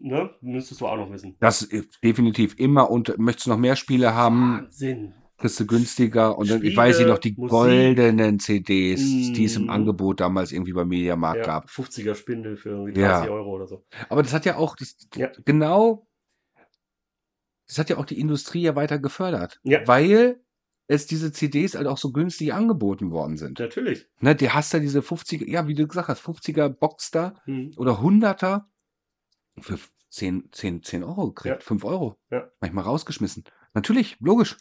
Ne? 0.00 0.30
Müsstest 0.40 0.80
du 0.80 0.86
auch 0.86 0.96
noch 0.96 1.12
wissen. 1.12 1.36
Das 1.38 1.62
ist 1.62 2.02
definitiv 2.02 2.58
immer 2.58 2.90
und 2.90 3.16
möchtest 3.18 3.46
du 3.46 3.50
noch 3.50 3.58
mehr 3.58 3.76
Spiele 3.76 4.14
haben? 4.14 4.64
Wahnsinn. 4.64 5.14
Kriegst 5.38 5.58
du 5.58 5.66
günstiger 5.66 6.38
und 6.38 6.50
dann, 6.50 6.62
ich 6.62 6.76
weiß 6.76 6.98
nicht 6.98 7.08
noch, 7.08 7.18
die 7.18 7.34
Musik, 7.36 7.50
goldenen 7.50 8.38
CDs, 8.38 9.00
mm, 9.00 9.34
die 9.34 9.44
es 9.44 9.56
im 9.56 9.70
Angebot 9.70 10.20
damals 10.20 10.52
irgendwie 10.52 10.72
beim 10.72 10.88
Mediamarkt 10.88 11.38
ja, 11.38 11.44
gab. 11.44 11.68
50er 11.68 12.14
Spindel 12.14 12.56
für 12.56 12.70
irgendwie 12.70 12.92
30 12.92 13.26
ja. 13.26 13.32
Euro 13.32 13.50
oder 13.50 13.66
so. 13.66 13.84
Aber 14.08 14.22
das 14.22 14.32
hat 14.32 14.44
ja 14.44 14.56
auch 14.56 14.76
das, 14.76 14.96
ja. 15.16 15.30
genau 15.44 16.06
das 17.72 17.78
hat 17.78 17.88
ja 17.88 17.96
auch 17.96 18.04
die 18.04 18.20
Industrie 18.20 18.60
ja 18.60 18.76
weiter 18.76 18.98
gefördert. 18.98 19.58
Ja. 19.62 19.80
Weil 19.86 20.40
es 20.92 21.06
diese 21.06 21.32
CDs 21.32 21.74
halt 21.74 21.86
auch 21.86 21.98
so 21.98 22.12
günstig 22.12 22.52
angeboten 22.52 23.10
worden 23.10 23.36
sind. 23.36 23.58
Natürlich. 23.58 24.06
Ne, 24.20 24.34
die 24.34 24.50
hast 24.50 24.72
ja 24.72 24.78
diese 24.78 25.00
50er, 25.00 25.48
ja, 25.48 25.66
wie 25.66 25.74
du 25.74 25.86
gesagt 25.86 26.08
hast, 26.08 26.20
50er 26.20 26.68
Box 26.68 27.10
da 27.10 27.34
Mhm. 27.46 27.72
oder 27.76 28.00
100er 28.00 28.64
für 29.60 29.78
10, 30.10 30.50
10, 30.52 30.82
10 30.82 31.04
Euro 31.04 31.28
gekriegt, 31.28 31.56
Ja. 31.56 31.60
5 31.60 31.84
Euro. 31.84 32.16
Ja. 32.30 32.50
Manchmal 32.60 32.84
rausgeschmissen. 32.84 33.44
Natürlich, 33.74 34.16
logisch. 34.20 34.56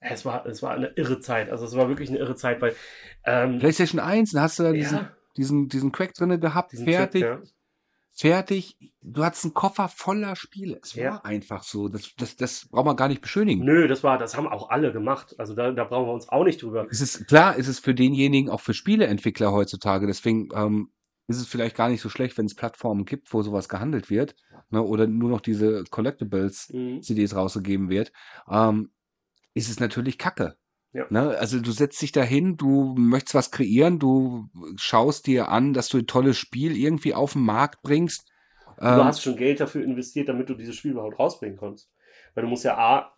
Es 0.00 0.24
war, 0.24 0.44
es 0.46 0.62
war 0.62 0.72
eine 0.72 0.88
irre 0.88 1.20
Zeit. 1.20 1.50
Also 1.50 1.64
es 1.64 1.74
war 1.76 1.88
wirklich 1.88 2.10
eine 2.10 2.18
irre 2.18 2.34
Zeit, 2.34 2.60
weil 2.60 2.74
ähm, 3.24 3.58
PlayStation 3.58 4.00
1, 4.00 4.32
da 4.32 4.42
hast 4.42 4.58
du 4.58 4.62
da 4.64 4.72
diesen, 4.72 4.98
ja, 4.98 5.16
diesen, 5.36 5.68
diesen 5.68 5.92
Crack 5.92 6.14
drinne 6.14 6.38
gehabt, 6.38 6.72
diesen 6.72 6.86
fertig, 6.86 7.22
Chip, 7.22 7.30
ja. 7.30 7.42
Fertig. 8.16 8.76
Du 9.02 9.24
hattest 9.24 9.44
einen 9.44 9.54
Koffer 9.54 9.88
voller 9.88 10.34
Spiele. 10.36 10.80
Es 10.82 10.96
war 10.96 11.02
Ja. 11.02 11.20
einfach 11.22 11.62
so. 11.62 11.88
Das, 11.88 12.14
das, 12.16 12.36
das 12.36 12.68
braucht 12.68 12.86
man 12.86 12.96
gar 12.96 13.08
nicht 13.08 13.20
beschönigen. 13.20 13.64
Nö, 13.64 13.86
das 13.88 14.02
war, 14.02 14.18
das 14.18 14.36
haben 14.36 14.48
auch 14.48 14.70
alle 14.70 14.92
gemacht. 14.92 15.34
Also 15.38 15.54
da, 15.54 15.70
da 15.72 15.84
brauchen 15.84 16.06
wir 16.08 16.12
uns 16.14 16.28
auch 16.28 16.44
nicht 16.44 16.62
drüber. 16.62 16.86
Es 16.90 17.00
ist 17.00 17.26
klar, 17.28 17.56
ist 17.56 17.68
es 17.68 17.78
für 17.78 17.94
denjenigen, 17.94 18.50
auch 18.50 18.60
für 18.60 18.74
Spieleentwickler 18.74 19.52
heutzutage, 19.52 20.06
deswegen 20.06 20.48
ähm, 20.54 20.90
ist 21.28 21.38
es 21.40 21.46
vielleicht 21.46 21.76
gar 21.76 21.88
nicht 21.88 22.00
so 22.00 22.08
schlecht, 22.08 22.38
wenn 22.38 22.46
es 22.46 22.54
Plattformen 22.54 23.04
gibt, 23.04 23.32
wo 23.34 23.42
sowas 23.42 23.68
gehandelt 23.68 24.10
wird, 24.10 24.36
ne, 24.70 24.82
oder 24.82 25.06
nur 25.06 25.28
noch 25.30 25.40
diese 25.40 25.84
Collectibles 25.90 26.70
Mhm. 26.72 27.02
CDs 27.02 27.34
rausgegeben 27.34 27.88
wird, 27.90 28.12
ähm, 28.50 28.90
ist 29.54 29.68
es 29.68 29.80
natürlich 29.80 30.18
Kacke. 30.18 30.56
Ja. 30.96 31.06
Ne? 31.10 31.36
Also 31.38 31.60
du 31.60 31.72
setzt 31.72 32.00
dich 32.00 32.12
dahin, 32.12 32.56
du 32.56 32.94
möchtest 32.96 33.34
was 33.34 33.50
kreieren, 33.50 33.98
du 33.98 34.48
schaust 34.76 35.26
dir 35.26 35.48
an, 35.48 35.74
dass 35.74 35.88
du 35.88 35.98
ein 35.98 36.06
tolles 36.06 36.38
Spiel 36.38 36.74
irgendwie 36.76 37.12
auf 37.12 37.34
den 37.34 37.42
Markt 37.42 37.82
bringst. 37.82 38.26
Du 38.78 38.86
Ähm, 38.86 39.04
hast 39.04 39.22
schon 39.22 39.36
Geld 39.36 39.60
dafür 39.60 39.84
investiert, 39.84 40.28
damit 40.30 40.48
du 40.48 40.54
dieses 40.54 40.74
Spiel 40.76 40.92
überhaupt 40.92 41.18
rausbringen 41.18 41.58
konntest. 41.58 41.90
Weil 42.34 42.44
du 42.44 42.48
musst 42.50 42.64
ja 42.64 42.78
A, 42.78 43.15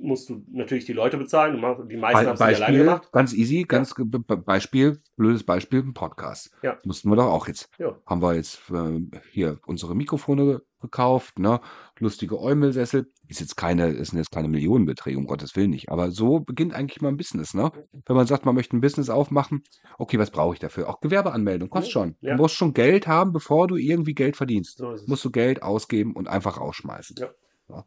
musst 0.00 0.28
du 0.30 0.44
natürlich 0.50 0.84
die 0.84 0.92
Leute 0.92 1.16
bezahlen. 1.16 1.54
Die 1.54 1.60
meisten 1.60 1.88
Be 1.88 2.00
haben 2.28 2.34
es 2.34 2.40
alleine 2.40 2.78
gemacht. 2.78 3.12
ganz 3.12 3.32
easy, 3.32 3.64
ganz 3.64 3.94
Be- 3.96 4.18
Beispiel, 4.36 5.00
blödes 5.16 5.44
Beispiel, 5.44 5.80
ein 5.80 5.94
Podcast. 5.94 6.50
Ja. 6.62 6.78
Mussten 6.84 7.10
wir 7.10 7.16
doch 7.16 7.26
auch 7.26 7.46
jetzt. 7.48 7.68
Ja. 7.78 7.96
Haben 8.06 8.22
wir 8.22 8.34
jetzt 8.34 8.60
äh, 8.70 9.00
hier 9.30 9.58
unsere 9.66 9.94
Mikrofone 9.94 10.62
gekauft, 10.80 11.38
ne? 11.38 11.60
Lustige 11.98 12.40
Eumelsessel. 12.40 13.12
Ist 13.28 13.38
jetzt 13.40 13.56
keine, 13.56 13.88
ist 13.90 14.10
sind 14.10 14.18
jetzt 14.18 14.32
keine 14.32 14.48
Millionenbeträge, 14.48 15.16
um 15.18 15.26
Gottes 15.26 15.54
Willen 15.54 15.70
nicht. 15.70 15.90
Aber 15.90 16.10
so 16.10 16.40
beginnt 16.40 16.74
eigentlich 16.74 17.00
mal 17.00 17.10
ein 17.10 17.16
Business, 17.16 17.54
ne? 17.54 17.70
Wenn 18.06 18.16
man 18.16 18.26
sagt, 18.26 18.44
man 18.46 18.54
möchte 18.54 18.76
ein 18.76 18.80
Business 18.80 19.10
aufmachen, 19.10 19.62
okay, 19.98 20.18
was 20.18 20.30
brauche 20.30 20.54
ich 20.54 20.58
dafür? 20.60 20.88
Auch 20.88 21.00
Gewerbeanmeldung, 21.00 21.68
kostet 21.70 21.92
Ja, 21.94 22.00
schon. 22.00 22.16
ja. 22.22 22.34
Du 22.36 22.42
musst 22.42 22.54
schon 22.56 22.72
Geld 22.72 23.06
haben, 23.06 23.32
bevor 23.32 23.68
du 23.68 23.76
irgendwie 23.76 24.14
Geld 24.14 24.36
verdienst. 24.36 24.78
So. 24.78 24.96
Musst 25.06 25.24
du 25.24 25.30
Geld 25.30 25.62
ausgeben 25.62 26.14
und 26.16 26.26
einfach 26.28 26.58
rausschmeißen. 26.58 27.16
Ja. 27.20 27.28
Ja, 27.68 27.84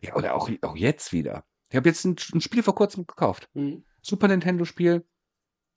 ja 0.00 0.16
oder 0.16 0.34
auch, 0.34 0.50
auch 0.62 0.76
jetzt 0.76 1.12
wieder. 1.12 1.44
Ich 1.70 1.76
habe 1.76 1.88
jetzt 1.88 2.04
ein, 2.04 2.16
ein 2.34 2.40
Spiel 2.40 2.62
vor 2.62 2.74
kurzem 2.74 3.06
gekauft. 3.06 3.48
Mhm. 3.54 3.84
Super 4.02 4.28
Nintendo 4.28 4.64
Spiel, 4.64 5.04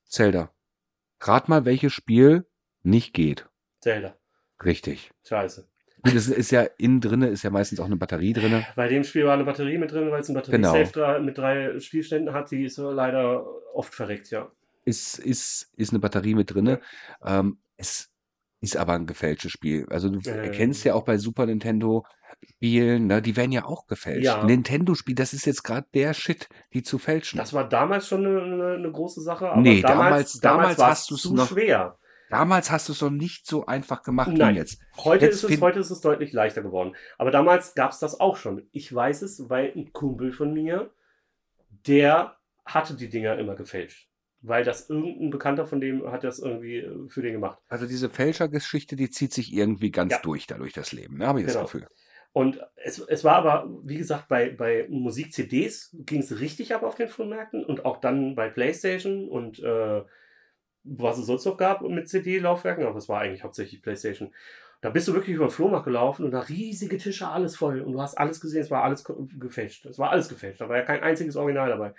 Zelda. 0.05 0.51
Rat 1.21 1.49
mal, 1.49 1.65
welches 1.65 1.93
Spiel 1.93 2.45
nicht 2.81 3.13
geht. 3.13 3.47
Zelda. 3.79 4.15
Richtig. 4.63 5.11
Scheiße. 5.25 5.67
Gut, 6.03 6.15
es 6.15 6.27
ist 6.27 6.51
ja 6.51 6.63
innen 6.77 6.99
drinne, 6.99 7.27
ist 7.29 7.43
ja 7.43 7.49
meistens 7.49 7.79
auch 7.79 7.85
eine 7.85 7.95
Batterie 7.95 8.33
drinne. 8.33 8.65
Bei 8.75 8.87
dem 8.89 9.03
Spiel 9.03 9.25
war 9.25 9.33
eine 9.33 9.45
Batterie 9.45 9.77
mit 9.77 9.91
drin, 9.91 10.11
weil 10.11 10.19
es 10.21 10.29
ein 10.29 10.33
Genau. 10.35 10.71
Batteriesafe 10.71 10.91
drei- 10.91 11.19
mit 11.19 11.37
drei 11.37 11.79
Spielständen 11.79 12.33
hat. 12.33 12.51
Die 12.51 12.63
ist 12.65 12.77
leider 12.77 13.45
oft 13.73 13.93
verreckt, 13.93 14.29
ja. 14.31 14.51
Ist, 14.85 15.17
ist, 15.19 15.71
ist 15.77 15.91
eine 15.91 15.99
Batterie 15.99 16.35
mit 16.35 16.53
drinne. 16.53 16.81
Ähm, 17.23 17.59
es 17.77 18.12
ist 18.63 18.77
aber 18.77 18.93
ein 18.93 19.05
gefälschtes 19.05 19.51
Spiel. 19.51 19.85
Also 19.89 20.09
du 20.09 20.19
Ähm. 20.29 20.39
erkennst 20.39 20.83
ja 20.85 20.95
auch 20.95 21.03
bei 21.03 21.17
Super 21.17 21.45
Nintendo 21.45 22.05
Spielen, 22.49 23.07
ne, 23.07 23.21
die 23.21 23.37
werden 23.37 23.51
ja 23.51 23.63
auch 23.65 23.85
gefälscht. 23.87 24.25
Ja. 24.25 24.43
Nintendo-Spiel, 24.43 25.15
das 25.15 25.33
ist 25.33 25.45
jetzt 25.45 25.63
gerade 25.63 25.87
der 25.93 26.13
Shit, 26.13 26.49
die 26.73 26.81
zu 26.81 26.97
fälschen. 26.97 27.37
Das 27.37 27.53
war 27.53 27.67
damals 27.69 28.07
schon 28.07 28.25
eine, 28.25 28.73
eine, 28.75 28.91
große 28.91 29.21
Sache, 29.21 29.49
aber 29.49 29.61
Nee, 29.61 29.81
damals, 29.81 30.39
damals- 30.39 30.41
damals 30.41 30.77
war 30.79 30.89
hast 30.89 31.01
es 31.03 31.07
du's 31.07 31.21
zu 31.21 31.35
noch- 31.35 31.47
schwer. 31.47 31.97
Damals 32.29 32.71
hast 32.71 32.89
du 32.89 32.93
es 32.93 33.01
noch 33.01 33.11
nicht 33.11 33.45
so 33.45 33.65
einfach 33.67 34.01
gemacht 34.01 34.31
Nein. 34.33 34.55
wie 34.55 34.59
jetzt. 34.59 34.81
Heute 34.97 35.25
Jetzt 35.25 35.43
ist, 35.43 35.51
es, 35.51 35.61
heute 35.61 35.79
ist 35.79 35.91
es 35.91 36.01
deutlich 36.01 36.33
leichter 36.33 36.63
geworden. 36.63 36.95
Aber 37.19 37.29
damals 37.29 37.75
gab 37.75 37.91
es 37.91 37.99
das 37.99 38.19
auch 38.19 38.35
schon. 38.37 38.67
Ich 38.71 38.93
weiß 38.93 39.21
es, 39.21 39.49
weil 39.49 39.71
ein 39.75 39.93
Kumpel 39.93 40.31
von 40.33 40.51
mir, 40.51 40.89
der 41.87 42.35
hatte 42.65 42.95
die 42.95 43.09
Dinger 43.09 43.37
immer 43.37 43.55
gefälscht. 43.55 44.09
Weil 44.45 44.65
das 44.65 44.89
irgendein 44.89 45.29
Bekannter 45.29 45.65
von 45.65 45.79
dem 45.79 46.11
hat 46.11 46.25
das 46.25 46.37
irgendwie 46.39 46.79
äh, 46.79 47.07
für 47.07 47.21
den 47.21 47.31
gemacht. 47.33 47.59
Also 47.69 47.87
diese 47.87 48.09
Fälschergeschichte, 48.09 48.95
die 48.97 49.09
zieht 49.09 49.31
sich 49.33 49.53
irgendwie 49.53 49.89
ganz 49.89 50.11
Ja. 50.11 50.19
durch 50.21 50.47
da 50.47 50.57
durch 50.57 50.73
das 50.73 50.91
Leben. 50.91 51.17
Ne? 51.17 51.27
Habe 51.27 51.39
ich 51.39 51.45
das 51.45 51.53
Genau. 51.55 51.65
Gefühl. 51.65 51.87
Und 52.33 52.59
es, 52.75 52.99
es 52.99 53.23
war 53.23 53.35
aber, 53.35 53.69
wie 53.83 53.97
gesagt, 53.97 54.27
bei, 54.27 54.49
bei 54.49 54.87
Musik-CDs 54.89 55.95
ging 55.99 56.19
es 56.21 56.39
richtig 56.39 56.73
ab 56.73 56.83
auf 56.83 56.95
den 56.95 57.07
Flohmärkten 57.07 57.63
und 57.63 57.85
auch 57.85 57.97
dann 58.01 58.35
bei 58.35 58.49
PlayStation 58.49 59.29
und 59.29 59.59
äh, 59.59 60.01
was 60.83 61.17
es 61.19 61.27
sonst 61.27 61.45
noch 61.45 61.57
gab 61.57 61.81
mit 61.83 62.09
CD-Laufwerken, 62.09 62.85
aber 62.85 62.97
es 62.97 63.07
war 63.07 63.21
eigentlich 63.21 63.43
hauptsächlich 63.43 63.81
PlayStation. 63.81 64.33
Da 64.81 64.89
bist 64.89 65.07
du 65.07 65.13
wirklich 65.13 65.35
über 65.35 65.45
den 65.45 65.51
Flohmarkt 65.51 65.85
gelaufen 65.85 66.25
und 66.25 66.31
da 66.31 66.41
riesige 66.41 66.97
Tische, 66.97 67.27
alles 67.29 67.55
voll 67.55 67.79
und 67.81 67.93
du 67.93 68.01
hast 68.01 68.15
alles 68.17 68.41
gesehen, 68.41 68.61
es 68.63 68.71
war 68.71 68.83
alles 68.83 69.05
gefälscht. 69.39 69.85
Es 69.85 69.97
war 69.97 70.09
alles 70.09 70.27
gefälscht, 70.27 70.59
da 70.59 70.67
war 70.67 70.75
ja 70.75 70.83
kein 70.83 71.01
einziges 71.01 71.37
Original 71.37 71.69
dabei. 71.69 71.93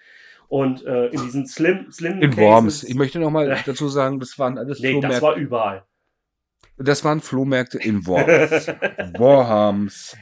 Und 0.49 0.85
äh, 0.85 1.07
in 1.07 1.23
diesen 1.23 1.47
Slim, 1.47 1.91
Slim 1.91 2.21
In 2.23 2.31
Cases- 2.31 2.39
Worms. 2.45 2.83
Ich 2.85 2.95
möchte 2.95 3.19
noch 3.19 3.31
mal 3.31 3.49
Ja. 3.49 3.59
dazu 3.67 3.89
sagen, 3.89 4.21
das 4.21 4.39
waren 4.39 4.59
alles 4.59 4.81
Nee, 4.81 4.93
das 4.93 5.01
Flohmärkte. 5.19 5.23
war 5.23 5.35
überall. 5.37 5.85
Das 6.77 7.05
waren 7.05 7.21
Flohmärkte 7.21 7.79
in 7.79 8.07
Worms. 8.07 8.69
Worms. 9.19 10.17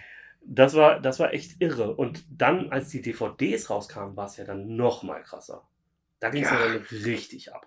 Das 0.45 0.75
war, 0.75 1.01
das 1.01 1.19
war 1.21 1.33
echt 1.33 1.61
irre. 1.61 1.95
Und 1.95 2.25
dann, 2.31 2.71
als 2.73 2.89
die 2.89 3.01
DVDs 3.01 3.71
rauskamen, 3.71 4.17
war 4.17 4.27
es 4.27 4.37
ja 4.37 4.45
dann 4.45 4.75
noch 4.77 5.03
mal 5.03 5.23
krasser. 5.23 5.63
Da 6.21 6.31
ging 6.31 6.45
es 6.45 6.51
ja. 6.51 6.57
Ja. 6.67 6.73
dann 6.75 6.83
richtig 7.05 7.53
ab. 7.55 7.67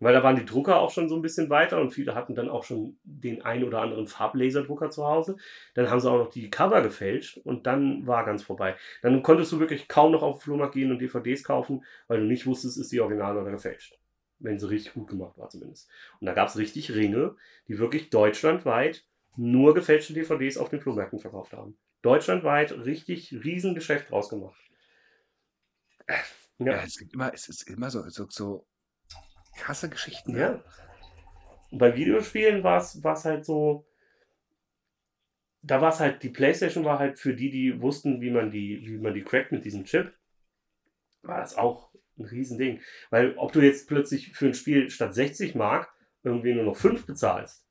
Weil 0.00 0.14
da 0.14 0.22
waren 0.22 0.36
die 0.36 0.44
Drucker 0.44 0.78
auch 0.78 0.90
schon 0.90 1.08
so 1.08 1.16
ein 1.16 1.22
bisschen 1.22 1.50
weiter 1.50 1.80
und 1.80 1.90
viele 1.90 2.14
hatten 2.14 2.34
dann 2.34 2.48
auch 2.48 2.62
schon 2.62 2.98
den 3.02 3.42
ein 3.42 3.64
oder 3.64 3.80
anderen 3.80 4.06
Farblaserdrucker 4.06 4.90
zu 4.90 5.04
Hause. 5.06 5.36
Dann 5.74 5.90
haben 5.90 5.98
sie 5.98 6.10
auch 6.10 6.18
noch 6.18 6.30
die 6.30 6.50
Cover 6.50 6.82
gefälscht 6.82 7.38
und 7.38 7.66
dann 7.66 8.06
war 8.06 8.24
ganz 8.24 8.42
vorbei. 8.42 8.76
Dann 9.02 9.22
konntest 9.22 9.50
du 9.50 9.58
wirklich 9.58 9.88
kaum 9.88 10.12
noch 10.12 10.22
auf 10.22 10.36
den 10.36 10.42
Flohmarkt 10.42 10.74
gehen 10.74 10.92
und 10.92 11.00
DVDs 11.00 11.42
kaufen, 11.42 11.84
weil 12.06 12.20
du 12.20 12.26
nicht 12.26 12.46
wusstest, 12.46 12.78
ist 12.78 12.92
die 12.92 13.00
original 13.00 13.36
oder 13.36 13.50
gefälscht. 13.50 13.98
Wenn 14.38 14.58
sie 14.58 14.70
richtig 14.70 14.94
gut 14.94 15.08
gemacht 15.08 15.36
war 15.36 15.48
zumindest. 15.48 15.90
Und 16.20 16.26
da 16.26 16.32
gab 16.32 16.48
es 16.48 16.56
richtig 16.56 16.94
Ringe, 16.94 17.34
die 17.66 17.78
wirklich 17.78 18.08
deutschlandweit 18.10 19.04
nur 19.36 19.74
gefälschte 19.74 20.14
DVDs 20.14 20.58
auf 20.58 20.68
den 20.68 20.80
Flohmärkten 20.80 21.18
verkauft 21.18 21.52
haben. 21.52 21.76
Deutschlandweit 22.02 22.72
richtig 22.72 23.32
riesen 23.44 23.74
Geschäft 23.74 24.10
draus 24.10 24.28
gemacht. 24.28 24.60
Ja, 26.58 26.82
es 26.82 26.98
gibt 26.98 27.14
immer, 27.14 27.32
es 27.32 27.48
ist 27.48 27.68
immer 27.68 27.90
so, 27.90 28.08
so, 28.08 28.26
so 28.28 28.66
krasse 29.58 29.88
Geschichten. 29.88 30.32
ne? 30.32 30.38
Ja. 30.40 30.60
Und 31.70 31.78
bei 31.78 31.94
Videospielen 31.94 32.64
war 32.64 32.78
es 32.78 33.24
halt 33.24 33.44
so, 33.44 33.86
da 35.62 35.80
war 35.80 35.90
es 35.90 36.00
halt, 36.00 36.22
die 36.22 36.30
Playstation 36.30 36.84
war 36.84 36.98
halt 36.98 37.18
für 37.18 37.34
die, 37.34 37.50
die 37.50 37.80
wussten, 37.82 38.20
wie 38.20 38.30
man 38.30 38.50
die, 38.50 38.80
wie 38.86 38.98
man 38.98 39.12
die 39.14 39.22
crackt 39.22 39.52
mit 39.52 39.64
diesem 39.64 39.84
Chip, 39.84 40.14
war 41.22 41.40
das 41.40 41.56
auch 41.56 41.90
ein 42.18 42.24
Riesending. 42.24 42.80
Weil 43.10 43.34
ob 43.36 43.52
du 43.52 43.60
jetzt 43.60 43.88
plötzlich 43.88 44.32
für 44.32 44.46
ein 44.46 44.54
Spiel 44.54 44.88
statt 44.90 45.14
60 45.14 45.54
Mark 45.54 45.92
irgendwie 46.22 46.54
nur 46.54 46.64
noch 46.64 46.76
5 46.76 47.06
bezahlst, 47.06 47.66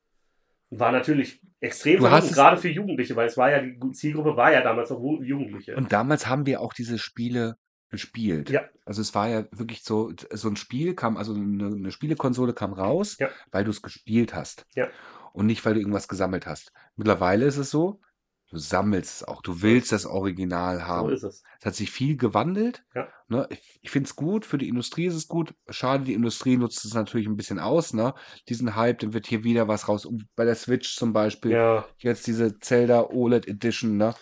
war 0.70 0.92
natürlich 0.92 1.42
extrem 1.62 2.00
Du 2.00 2.04
hast 2.06 2.10
verlockend, 2.12 2.32
es- 2.32 2.36
gerade 2.36 2.58
für 2.58 2.70
Jugendliche, 2.70 3.16
weil 3.16 3.28
es 3.28 3.38
war 3.38 3.50
ja, 3.52 3.62
die 3.62 3.80
Zielgruppe 3.94 4.36
war 4.36 4.52
ja 4.52 4.62
damals 4.62 4.92
auch 4.92 5.02
Jugendliche. 5.22 5.76
Und 5.76 5.92
damals 5.94 6.28
haben 6.28 6.46
wir 6.46 6.60
auch 6.62 6.74
diese 6.74 7.00
Spiele 7.00 7.58
gespielt. 7.90 8.50
Ja. 8.50 8.62
Also 8.86 9.02
es 9.02 9.14
war 9.16 9.28
ja 9.30 9.46
wirklich 9.52 9.84
so, 9.84 10.12
so 10.32 10.50
ein 10.50 10.56
Spiel 10.58 10.94
kam, 10.96 11.18
also 11.18 11.34
eine, 11.34 11.68
eine 11.68 11.92
Spielekonsole 11.92 12.54
kam 12.54 12.74
raus, 12.74 13.18
Ja. 13.20 13.30
weil 13.52 13.64
du 13.64 13.72
es 13.72 13.82
gespielt 13.82 14.34
hast. 14.36 14.66
Ja. 14.76 14.88
Und 15.34 15.46
nicht, 15.46 15.66
weil 15.66 15.74
du 15.74 15.80
irgendwas 15.80 16.08
gesammelt 16.08 16.46
hast. 16.48 16.72
Mittlerweile 16.96 17.46
ist 17.46 17.58
es 17.58 17.70
so, 17.70 18.02
du 18.50 18.58
sammelst 18.58 19.16
es 19.22 19.24
auch, 19.28 19.42
du 19.42 19.62
willst 19.62 19.92
das 19.92 20.06
Original 20.06 20.78
so 20.80 20.84
haben. 20.88 21.10
ist 21.12 21.24
es. 21.24 21.44
Es 21.60 21.66
hat 21.66 21.76
sich 21.76 21.92
viel 21.92 22.18
gewandelt. 22.18 22.84
Ja. 22.96 23.08
Ne? 23.28 23.46
Ich, 23.52 23.80
ich 23.84 23.90
finde 23.92 24.08
es 24.08 24.16
gut, 24.16 24.46
für 24.46 24.58
die 24.58 24.70
Industrie 24.70 25.06
ist 25.06 25.16
es 25.16 25.28
gut. 25.28 25.54
Schade, 25.70 26.06
die 26.06 26.14
Industrie 26.14 26.58
nutzt 26.58 26.84
es 26.86 26.94
natürlich 26.94 27.28
ein 27.28 27.36
bisschen 27.36 27.60
aus. 27.60 27.94
Ne? 27.94 28.14
Diesen 28.50 28.76
Hype, 28.76 29.00
dann 29.00 29.14
wird 29.14 29.28
hier 29.28 29.44
wieder 29.44 29.68
was 29.68 29.88
raus. 29.90 30.06
Und 30.06 30.28
bei 30.36 30.46
der 30.46 30.56
Switch 30.56 30.96
zum 30.96 31.14
Beispiel, 31.14 31.52
Ja, 31.52 31.86
jetzt 31.98 32.26
diese 32.26 32.58
Zelda 32.60 33.02
OLED 33.10 33.48
Edition. 33.48 33.98
Ne? 33.98 34.16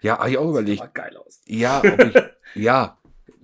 Ja, 0.00 0.18
habe 0.18 0.30
ich 0.30 0.38
auch 0.38 0.48
überlegt. 0.50 0.82
aber 0.82 0.92
geil 0.92 1.16
aus. 1.16 1.40
Ja, 1.46 1.78
ob 1.80 1.84
ich, 2.00 2.14
ja, 2.54 2.98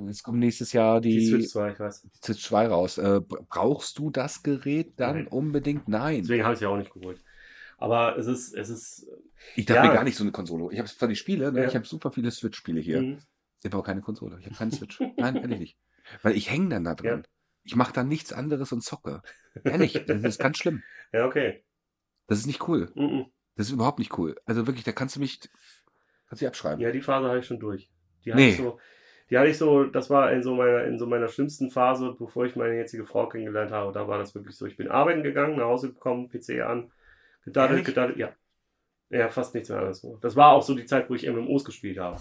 es 0.09 0.23
kommt 0.23 0.39
nächstes 0.39 0.73
Jahr 0.73 1.01
die, 1.01 1.19
Die 1.19 1.27
Switch 1.27 1.49
2, 1.49 1.73
ich 1.73 1.81
weiß. 1.81 2.07
Switch 2.25 2.45
2 2.45 2.69
raus. 2.69 2.99
Äh, 2.99 3.21
br- 3.21 3.43
brauchst 3.49 3.99
du 3.99 4.11
das 4.11 4.43
Gerät 4.43 4.93
dann 4.97 5.17
Nein. 5.17 5.27
unbedingt? 5.29 5.89
Nein. 5.89 6.23
Deswegen 6.23 6.45
habe 6.45 6.55
ich 6.55 6.59
es 6.59 6.63
ja 6.63 6.69
auch 6.69 6.77
nicht 6.77 6.93
geholt. 6.93 7.23
Aber 7.79 8.17
es 8.19 8.27
ist, 8.27 8.55
es 8.55 8.69
ist. 8.69 9.07
Ich 9.57 9.65
dachte 9.67 9.81
Ja. 9.83 9.87
mir 9.89 9.95
gar 9.95 10.05
nicht 10.05 10.17
so 10.17 10.25
eine 10.25 10.33
Konsole. 10.33 10.73
Ich 10.73 10.79
habe 10.79 10.89
zwar 10.89 11.09
die 11.09 11.17
Spiele, 11.17 11.51
ne? 11.53 11.63
Ja. 11.63 11.69
ich 11.69 11.75
habe 11.75 11.87
super 11.87 12.11
viele 12.11 12.31
Switch-Spiele 12.31 12.81
hier. 12.81 13.01
Mhm. 13.03 13.19
Ich 13.63 13.73
habe 13.73 13.83
keine 13.83 14.01
Konsole. 14.03 14.37
Ich 14.39 14.47
habe 14.47 14.55
keine 14.57 14.71
Switch. 14.73 15.01
Nein, 15.17 15.37
ehrlich 15.37 15.59
nicht. 15.59 15.79
Weil 16.23 16.37
ich 16.37 16.51
hänge 16.51 16.69
dann 16.71 16.85
da 16.85 16.95
drin. 16.95 17.23
Ich 17.63 17.77
mache 17.77 17.93
dann 17.93 18.09
nichts 18.09 18.33
anderes 18.33 18.73
und 18.73 18.83
zocke. 18.83 19.23
Ehrlich, 19.65 19.93
das 20.07 20.23
ist 20.23 20.39
ganz 20.39 20.59
schlimm. 20.59 20.83
Ja, 21.13 21.27
okay. 21.27 21.65
Das 22.27 22.39
ist 22.39 22.47
nicht 22.47 22.69
cool. 22.69 22.91
Mhm. 22.95 23.27
Das 23.57 23.67
ist 23.67 23.73
überhaupt 23.73 23.99
nicht 23.99 24.17
cool. 24.17 24.37
Also 24.47 24.67
wirklich, 24.67 24.85
da 24.85 24.93
kannst 24.93 25.17
du 25.17 25.21
mich. 25.21 25.41
Kannst 26.29 26.41
du 26.43 26.47
abschreiben. 26.47 26.81
Ja, 26.81 26.93
die 26.93 27.01
Phase 27.01 27.27
habe 27.29 27.41
ich 27.41 27.47
schon 27.47 27.59
durch. 27.59 27.91
Die 28.25 28.33
Nee. 28.33 28.51
ich 28.51 28.57
so, 28.57 28.79
die 29.31 29.39
hatte 29.39 29.49
ich 29.49 29.59
so, 29.59 29.85
das 29.85 30.11
war 30.11 30.33
in 30.33 30.43
so 30.43 30.55
meiner, 30.55 30.85
in 30.85 30.99
so 30.99 31.07
meiner 31.07 31.29
schlimmsten 31.29 31.71
Phase, 31.71 32.17
bevor 32.19 32.47
ich 32.47 32.57
meine 32.57 32.77
jetzige 32.77 33.05
Frau 33.07 33.29
kennengelernt 33.29 33.71
habe. 33.71 33.93
Da 33.93 34.09
war 34.09 34.19
das 34.19 34.35
wirklich 34.35 34.57
so. 34.57 34.67
Ich 34.67 34.77
bin 34.77 34.89
arbeiten 34.89 35.23
gegangen, 35.23 35.57
nach 35.57 35.67
Hause 35.67 35.93
gekommen, 35.93 36.29
PC 36.29 36.61
an, 36.63 36.91
gedaddelt, 37.45 37.85
gedaddelt, 37.85 38.19
ja. 38.19 38.31
Ja, 39.11 39.29
fast 39.29 39.55
nichts 39.55 39.69
mehr 39.69 39.79
anderes. 39.79 40.07
Das 40.21 40.37
war 40.37 40.53
auch 40.53 40.63
so 40.63 40.75
die 40.75 40.85
Zeit, 40.85 41.11
wo 41.11 41.15
ich 41.15 41.29
MMOs 41.29 41.65
gespielt 41.65 41.99
habe. 41.99 42.19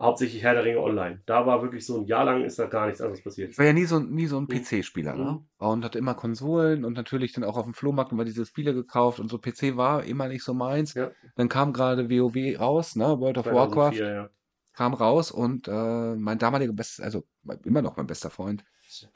Hauptsächlich 0.00 0.42
Herr 0.44 0.54
der 0.54 0.64
Ringe 0.64 0.78
online. 0.80 1.20
Da 1.26 1.44
war 1.44 1.60
wirklich 1.60 1.84
so 1.84 1.98
ein 1.98 2.04
Jahr 2.04 2.24
lang 2.24 2.44
ist 2.44 2.56
da 2.58 2.66
gar 2.66 2.86
nichts 2.86 3.00
anderes 3.00 3.24
passiert. 3.24 3.50
Ich 3.50 3.58
war 3.58 3.64
ja 3.64 3.72
nie 3.72 3.84
so, 3.84 3.98
nie 3.98 4.26
so 4.26 4.38
ein 4.38 4.44
Mhm. 4.44 4.48
PC-Spieler, 4.48 5.14
ne? 5.16 5.24
Mhm. 5.32 5.46
Und 5.58 5.84
hatte 5.84 5.98
immer 5.98 6.14
Konsolen 6.14 6.84
und 6.84 6.92
natürlich 6.96 7.32
dann 7.32 7.42
auch 7.44 7.56
auf 7.56 7.64
dem 7.64 7.74
Flohmarkt 7.74 8.12
immer 8.12 8.24
diese 8.24 8.46
Spiele 8.46 8.74
gekauft 8.74 9.18
und 9.18 9.28
so 9.28 9.38
PC 9.38 9.76
war 9.76 10.04
immer 10.04 10.28
nicht 10.28 10.44
so 10.44 10.54
meins. 10.54 10.94
Ja. 10.94 11.10
Dann 11.34 11.48
kam 11.48 11.72
gerade 11.72 12.08
WoW 12.08 12.60
raus, 12.60 12.94
ne? 12.94 13.18
World 13.18 13.38
of 13.38 13.46
Warcraft 13.46 13.96
2004, 13.96 14.06
ja. 14.12 14.30
Kam 14.78 14.94
raus 14.94 15.32
und 15.32 15.66
äh, 15.66 16.14
mein 16.14 16.38
damaliger 16.38 16.72
bester, 16.72 17.02
also 17.02 17.26
immer 17.64 17.82
noch 17.82 17.96
mein 17.96 18.06
bester 18.06 18.30
Freund, 18.30 18.64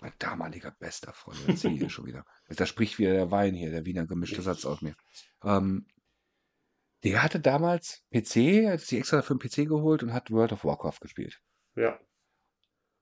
mein 0.01 0.13
damaliger 0.19 0.73
bester 0.73 1.13
Freund, 1.13 1.39
jetzt 1.47 1.63
hier 1.63 1.89
schon 1.89 2.05
wieder. 2.05 2.27
Da 2.49 2.67
spricht 2.67 2.99
wieder 2.99 3.13
der 3.13 3.31
Wein 3.31 3.55
hier, 3.55 3.71
der 3.71 3.85
Wiener 3.87 4.05
gemischte 4.05 4.43
Satz 4.43 4.65
aus 4.65 4.83
mir. 4.83 4.97
Ähm, 5.45 5.87
der 7.05 7.23
hatte 7.23 7.39
damals 7.39 8.03
PC, 8.13 8.67
hat 8.73 8.81
sich 8.81 8.99
extra 8.99 9.23
für 9.23 9.37
den 9.37 9.39
PC 9.39 9.69
geholt 9.69 10.03
und 10.03 10.13
hat 10.13 10.33
World 10.33 10.51
of 10.53 10.65
Warcraft 10.65 10.99
gespielt. 11.01 11.41
Ja. 11.77 11.97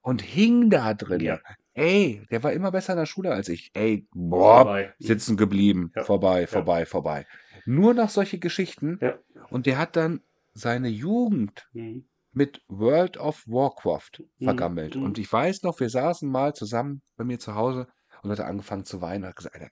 Und 0.03 0.20
hing 0.20 0.68
da 0.68 0.92
drin. 0.92 1.20
Ja. 1.23 1.40
Ey, 1.73 2.27
der 2.31 2.42
war 2.42 2.53
immer 2.53 2.70
besser 2.73 2.92
in 2.92 2.99
der 2.99 3.07
Schule 3.07 3.33
als 3.33 3.49
ich. 3.49 3.70
Ey, 3.73 4.07
boah, 4.12 4.64
Vorbei. 4.64 4.94
sitzen 4.99 5.38
geblieben. 5.38 5.92
Ja. 5.96 6.05
Vorbei, 6.05 6.46
vorbei, 6.46 6.85
vorbei. 6.85 7.27
Nur 7.64 7.94
noch 7.94 8.11
solche 8.11 8.38
Geschichten. 8.38 8.99
Ja. 9.01 9.18
Und 9.49 9.64
der 9.64 9.79
hat 9.79 9.96
dann 9.96 10.20
seine 10.53 10.88
Jugend 10.88 11.66
Mhm. 11.73 12.05
Mit 12.32 12.62
World 12.68 13.16
of 13.16 13.42
Warcraft 13.46 14.22
vergammelt. 14.42 14.96
Mhm. 14.96 15.02
Und 15.04 15.18
ich 15.18 15.32
weiß 15.32 15.62
noch, 15.62 15.80
wir 15.80 15.90
saßen 15.90 16.30
mal 16.30 16.54
zusammen 16.54 17.02
bei 17.16 17.24
mir 17.24 17.38
zu 17.38 17.54
Hause 17.54 17.88
und 18.22 18.30
hat 18.30 18.40
angefangen 18.40 18.84
zu 18.84 19.00
weinen 19.00 19.24
und 19.24 19.30
hat 19.30 19.36
gesagt, 19.36 19.56
Alter, 19.56 19.70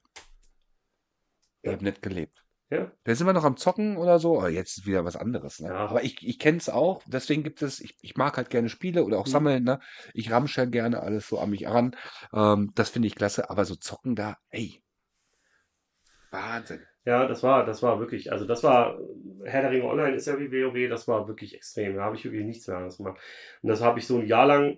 ich 1.62 1.66
Ja. 1.68 1.72
hab 1.72 1.82
nicht 1.82 2.02
gelebt. 2.02 2.44
Ja. 2.70 2.92
Da 3.04 3.14
sind 3.14 3.26
wir 3.26 3.32
noch 3.32 3.44
am 3.44 3.56
Zocken 3.56 3.96
oder 3.96 4.18
so, 4.18 4.38
aber 4.38 4.50
jetzt 4.50 4.76
ist 4.78 4.86
wieder 4.86 5.02
was 5.04 5.16
anderes. 5.16 5.58
Ne? 5.60 5.68
Ja. 5.68 5.76
Aber 5.88 6.04
ich, 6.04 6.22
ich 6.26 6.38
kenne 6.38 6.58
es 6.58 6.68
auch, 6.68 7.02
deswegen 7.06 7.42
gibt 7.42 7.62
es, 7.62 7.80
ich, 7.80 7.96
ich 8.02 8.16
mag 8.16 8.36
halt 8.36 8.50
gerne 8.50 8.68
Spiele 8.68 9.04
oder 9.04 9.18
auch 9.18 9.26
Mhm. 9.26 9.30
sammeln, 9.30 9.64
ne? 9.64 9.80
Ich 10.12 10.30
ramsche 10.30 10.68
gerne 10.68 11.00
alles 11.00 11.28
so 11.28 11.38
an 11.38 11.48
mich 11.50 11.66
ran. 11.66 11.96
Ähm, 12.34 12.72
das 12.74 12.90
finde 12.90 13.08
ich 13.08 13.14
klasse, 13.14 13.48
aber 13.48 13.64
so 13.64 13.74
zocken 13.74 14.16
da, 14.16 14.36
ey. 14.50 14.82
Wahnsinn. 16.30 16.84
Ja, 17.08 17.26
das 17.26 17.42
war, 17.42 17.64
das 17.64 17.82
war 17.82 18.00
wirklich, 18.00 18.32
also 18.32 18.44
das 18.44 18.62
war, 18.62 18.98
Herr 19.44 19.62
der 19.62 19.70
Ringe 19.70 19.84
Online 19.86 20.14
ist 20.14 20.26
ja 20.26 20.38
wie 20.38 20.52
WoW, 20.52 20.90
das 20.90 21.08
war 21.08 21.26
wirklich 21.26 21.54
extrem. 21.54 21.96
Da 21.96 22.02
habe 22.02 22.16
ich 22.16 22.24
wirklich 22.24 22.44
nichts 22.44 22.66
mehr 22.66 22.76
anderes 22.76 22.98
gemacht. 22.98 23.18
Und 23.62 23.68
das 23.70 23.80
habe 23.80 23.98
ich 23.98 24.06
so 24.06 24.18
ein 24.18 24.26
Jahr 24.26 24.44
lang 24.46 24.76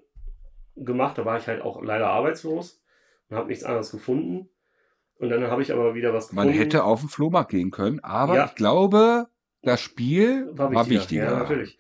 gemacht, 0.76 1.18
da 1.18 1.24
war 1.24 1.38
ich 1.38 1.48
halt 1.48 1.60
auch 1.60 1.82
leider 1.82 2.06
arbeitslos 2.08 2.80
und 3.28 3.36
habe 3.36 3.48
nichts 3.48 3.64
anderes 3.64 3.90
gefunden. 3.90 4.48
Und 5.16 5.28
dann 5.30 5.42
habe 5.50 5.60
ich 5.62 5.72
aber 5.72 5.94
wieder 5.96 6.14
was 6.14 6.32
Man 6.32 6.46
gefunden. 6.46 6.62
hätte 6.62 6.84
auf 6.84 7.00
den 7.00 7.08
Flohmarkt 7.08 7.50
gehen 7.50 7.72
können, 7.72 7.98
aber 8.00 8.36
Ja. 8.36 8.44
ich 8.46 8.54
glaube, 8.54 9.26
das 9.62 9.80
Spiel 9.80 10.46
war 10.52 10.72
war 10.72 10.88
wichtiger. 10.88 11.00
wichtiger. 11.00 11.24
Ja, 11.24 11.36
natürlich. 11.38 11.78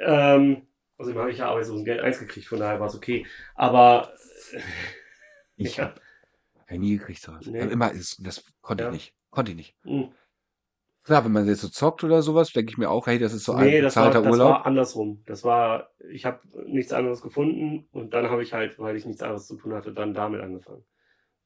Ähm, 0.00 0.66
außerdem 0.98 1.18
habe 1.18 1.30
ich 1.30 1.38
ja 1.38 1.48
Arbeitslosengeld 1.48 2.00
1 2.00 2.18
gekriegt, 2.18 2.46
von 2.46 2.58
daher 2.60 2.78
war 2.78 2.88
es 2.88 2.94
okay. 2.94 3.26
Aber 3.54 4.12
Ich 5.56 5.76
Ja. 5.78 5.94
habe 6.68 6.78
nie 6.78 6.98
gekriegt 6.98 7.22
sowas. 7.22 7.46
Nee. 7.46 7.62
Aber 7.62 7.70
Immer, 7.72 7.92
ist- 7.92 8.24
das 8.24 8.44
konnte 8.60 8.84
Ja. 8.84 8.90
ich 8.90 8.94
nicht. 8.94 9.15
Konnte 9.36 9.52
ich 9.52 9.56
nicht. 9.56 9.76
mh, 9.84 10.10
Klar, 11.04 11.24
wenn 11.24 11.32
man 11.32 11.46
jetzt 11.46 11.60
so 11.62 11.68
zockt 11.68 12.04
oder 12.04 12.20
sowas, 12.20 12.52
denke 12.52 12.70
ich 12.72 12.76
mir 12.78 12.90
auch, 12.90 13.06
hey, 13.06 13.18
das 13.18 13.32
ist 13.32 13.44
so 13.44 13.52
nee, 13.52 13.80
ein 13.80 13.80
das 13.80 13.98
war, 13.98 14.10
bezahlter 14.10 14.22
das 14.22 14.32
Urlaub. 14.32 14.42
war 14.42 14.66
andersrum. 14.66 15.22
Das 15.26 15.44
war, 15.44 15.90
ich 16.10 16.24
habe 16.26 16.40
nichts 16.66 16.92
anderes 16.92 17.22
gefunden 17.22 17.88
und 17.92 18.12
dann 18.14 18.28
habe 18.30 18.42
ich 18.42 18.52
halt, 18.52 18.78
weil 18.78 18.96
ich 18.96 19.06
nichts 19.06 19.22
anderes 19.22 19.46
zu 19.46 19.56
tun 19.56 19.72
hatte, 19.74 19.92
dann 19.92 20.14
damit 20.14 20.40
angefangen. 20.40 20.84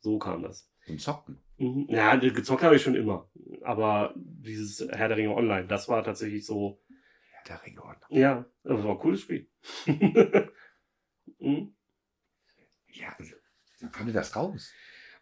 So 0.00 0.18
kam 0.18 0.42
das. 0.42 0.70
Zum 0.86 0.98
Zocken. 0.98 1.38
Mhm. 1.58 1.86
Ja, 1.90 2.16
gezockt 2.16 2.62
habe 2.62 2.76
ich 2.76 2.82
schon 2.82 2.94
immer. 2.96 3.30
Aber 3.62 4.14
dieses 4.16 4.86
Herr 4.90 5.08
der 5.08 5.16
Ringe 5.18 5.34
Online, 5.34 5.66
das 5.66 5.88
war 5.88 6.04
tatsächlich 6.04 6.46
so, 6.46 6.80
Ja, 7.32 7.38
der 7.48 7.66
Ringe 7.66 7.82
Online. 7.84 8.06
ja, 8.10 8.44
das 8.64 8.82
war 8.84 8.92
ein 8.92 8.98
cooles 8.98 9.20
Spiel. 9.22 9.48
Mhm. 11.40 11.74
Ja, 12.92 13.16
wie 13.18 13.88
kam 13.90 14.06
dir 14.06 14.12
das 14.12 14.36
raus? 14.36 14.72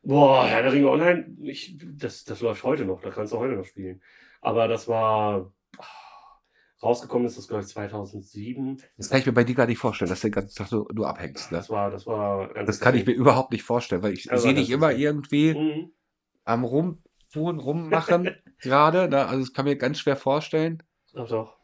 Boah, 0.02 0.46
Herr 0.46 0.62
der 0.62 0.72
Ringe 0.72 0.88
Online, 0.88 1.36
ich, 1.42 1.76
das, 1.96 2.24
das 2.24 2.40
läuft 2.40 2.62
heute 2.64 2.84
noch, 2.84 3.00
da 3.02 3.10
kannst 3.10 3.32
du 3.32 3.38
heute 3.38 3.54
noch 3.54 3.64
spielen. 3.64 4.00
Aber 4.40 4.68
das 4.68 4.88
war, 4.88 5.52
ah, 5.78 5.84
rausgekommen 6.82 7.26
ist 7.26 7.36
das, 7.36 7.48
glaube 7.48 7.62
ich, 7.62 7.68
2007. 7.68 8.80
Das 8.96 9.10
kann 9.10 9.18
ich 9.20 9.26
mir 9.26 9.32
bei 9.32 9.44
dir 9.44 9.54
gar 9.54 9.66
nicht 9.66 9.78
vorstellen, 9.78 10.08
dass 10.08 10.20
du 10.20 10.28
den 10.28 10.32
ganzen 10.34 10.56
Tag 10.56 10.68
so, 10.68 10.86
nur 10.92 11.08
abhängst. 11.08 11.50
Ne? 11.50 11.58
Das 11.58 11.68
war, 11.68 11.90
das 11.90 12.06
war 12.06 12.52
Das 12.54 12.80
kann 12.80 12.94
ich 12.94 13.04
mir 13.06 13.12
überhaupt 13.12 13.52
nicht 13.52 13.64
vorstellen, 13.64 14.02
weil 14.02 14.12
ich 14.12 14.30
Also 14.30 14.44
sehe 14.44 14.54
dich 14.54 14.70
immer 14.70 14.92
irgendwie 14.92 15.54
Mhm. 15.54 15.92
am 16.44 16.64
Rumtun, 16.64 17.58
Rummachen 17.58 18.30
gerade. 18.60 19.08
Ne? 19.08 19.26
Also 19.26 19.40
das 19.40 19.52
kann 19.52 19.64
mir 19.64 19.76
ganz 19.76 19.98
schwer 19.98 20.16
vorstellen. 20.16 20.82
Doch, 21.12 21.28
doch. 21.28 21.58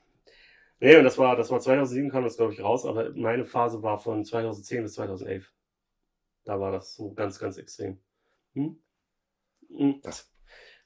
Nee, 0.81 0.97
und 0.97 1.05
das 1.05 1.17
war, 1.17 1.37
das 1.37 1.51
war 1.51 1.61
2007 1.61 2.11
kam 2.11 2.25
das, 2.25 2.37
glaube 2.37 2.53
ich, 2.53 2.61
raus, 2.61 2.85
aber 2.85 3.13
meine 3.15 3.45
Phase 3.45 3.83
war 3.83 3.99
von 3.99 4.25
2010 4.25 4.83
bis 4.83 4.95
2011. 4.95 5.51
Da 6.45 6.61
war 6.61 6.73
das 6.73 6.95
so 6.95 7.15
ganz, 7.15 7.39
ganz 7.39 7.57
extrem. 7.57 8.01
Hm? 8.55 8.77
Hm. 9.77 10.01
Das, 10.03 10.33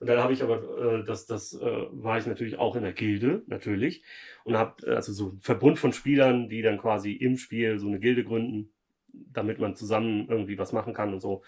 Und 0.00 0.06
dann 0.08 0.18
habe 0.18 0.32
ich 0.32 0.42
aber, 0.42 1.00
äh, 1.00 1.04
das, 1.04 1.26
das 1.26 1.52
äh, 1.54 1.60
war 1.90 2.18
ich 2.18 2.26
natürlich 2.26 2.58
auch 2.58 2.76
in 2.76 2.82
der 2.82 2.92
Gilde, 2.92 3.42
natürlich. 3.46 4.02
Und 4.44 4.56
habe 4.56 4.86
also 4.94 5.12
so 5.12 5.30
einen 5.30 5.40
Verbund 5.40 5.78
von 5.78 5.92
Spielern, 5.92 6.48
die 6.48 6.62
dann 6.62 6.78
quasi 6.78 7.12
im 7.12 7.36
Spiel 7.36 7.78
so 7.78 7.86
eine 7.88 7.98
Gilde 8.00 8.24
gründen, 8.24 8.72
damit 9.12 9.58
man 9.58 9.74
zusammen 9.76 10.28
irgendwie 10.28 10.58
was 10.58 10.72
machen 10.72 10.94
kann 10.94 11.12
und 11.12 11.20
so. 11.20 11.42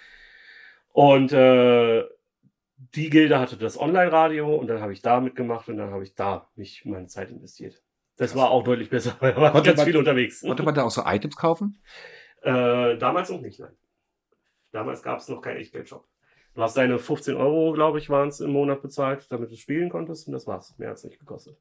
Und 0.93 1.33
äh, 1.33 2.05
die 2.95 3.11
Gilde 3.11 3.39
hatte 3.39 3.57
das 3.57 3.79
Online-Radio 3.79 4.55
und 4.57 4.67
dann 4.67 4.81
habe 4.81 4.93
ich 4.93 5.03
da 5.03 5.21
mitgemacht 5.21 5.69
und 5.69 5.77
dann 5.77 5.91
habe 5.91 6.03
ich 6.03 6.15
da 6.15 6.51
mich 6.57 6.85
meine 6.85 7.07
Zeit 7.07 7.31
investiert. 7.31 7.83
Das 8.17 8.33
Krass. 8.33 8.41
war 8.43 8.51
auch 8.51 8.65
deutlich 8.65 8.91
besser, 8.91 9.17
weil 9.21 9.33
da 9.35 9.41
war 9.41 9.53
Konnte 9.53 9.71
ganz 9.71 9.79
man- 9.79 9.87
viel 9.87 9.97
unterwegs. 9.97 10.41
konnte 10.41 10.63
man 10.63 10.75
da 10.75 10.83
auch 10.83 10.91
so 10.91 11.03
Items 11.05 11.37
kaufen? 11.37 11.81
Äh, 12.43 12.97
damals 12.99 13.31
noch 13.31 13.41
nicht, 13.41 13.61
nein. 13.61 13.77
Damals 14.73 15.03
gab 15.03 15.19
es 15.19 15.29
noch 15.29 15.41
keinen 15.43 15.59
Echtgeldshop. 15.59 16.07
Du 16.55 16.63
hast 16.63 16.77
deine 16.77 16.99
15 16.99 17.37
Euro, 17.37 17.73
glaube 17.73 17.99
ich, 17.99 18.11
waren 18.11 18.29
es 18.29 18.41
im 18.41 18.51
Monat 18.51 18.83
bezahlt, 18.83 19.31
damit 19.31 19.51
du 19.51 19.57
spielen 19.57 19.89
konntest 19.89 20.27
und 20.27 20.33
das 20.33 20.47
war's. 20.47 20.77
Mehr 20.79 20.91
hat 20.91 20.97
es 20.97 21.05
nicht 21.05 21.21
gekostet. 21.21 21.57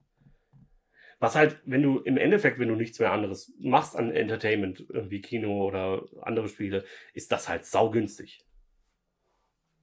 Was 1.19 1.35
halt, 1.35 1.59
wenn 1.65 1.83
du 1.83 1.99
im 1.99 2.17
Endeffekt, 2.17 2.59
wenn 2.59 2.69
du 2.69 2.75
nichts 2.75 2.97
mehr 2.97 3.11
anderes 3.11 3.53
machst 3.59 3.95
an 3.95 4.11
Entertainment, 4.11 4.85
irgendwie 4.89 5.21
Kino 5.21 5.65
oder 5.67 6.03
andere 6.21 6.47
Spiele, 6.47 6.85
ist 7.13 7.31
das 7.31 7.49
halt 7.49 7.65
saugünstig. 7.65 8.45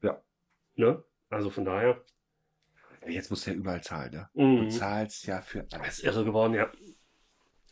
Ja. 0.03 0.21
Ne? 0.77 1.05
Also 1.29 1.51
von 1.51 1.65
daher. 1.67 2.03
Jetzt 3.07 3.31
musst 3.31 3.47
du 3.47 3.51
ja 3.51 3.57
überall 3.57 3.83
zahlen, 3.83 4.13
ne? 4.13 4.31
Mhm. 4.35 4.63
Du 4.63 4.69
zahlst 4.71 5.27
ja 5.27 5.43
für 5.43 5.63
Das 5.65 5.99
ist 5.99 6.05
irre 6.05 6.25
geworden, 6.25 6.55
ja. 6.55 6.73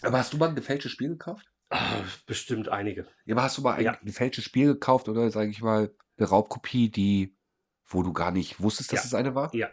Aber 0.03 0.19
hast 0.19 0.33
du 0.33 0.37
mal 0.37 0.51
ein 0.51 0.55
gefälschtes 0.55 0.93
Spiel 0.93 1.09
gekauft? 1.09 1.51
Ah, 1.71 2.03
bestimmt 2.27 2.69
einige. 2.69 3.07
Ja, 3.25 3.35
aber 3.35 3.45
hast 3.45 3.57
du 3.59 3.63
mal 3.63 3.75
ein 3.75 3.85
Ja. 3.85 3.99
gefälschtes 4.03 4.45
Spiel 4.45 4.75
gekauft 4.75 5.09
oder 5.09 5.31
sage 5.31 5.51
ich 5.51 5.63
mal 5.63 5.91
Raubkopie, 6.19 6.91
die, 6.91 7.37
wo 7.87 8.03
du 8.03 8.13
gar 8.13 8.31
nicht 8.31 8.61
wusstest, 8.61 8.93
dass 8.93 9.05
Ja. 9.05 9.07
es 9.07 9.15
eine 9.15 9.35
war? 9.35 9.55
Ja, 9.55 9.71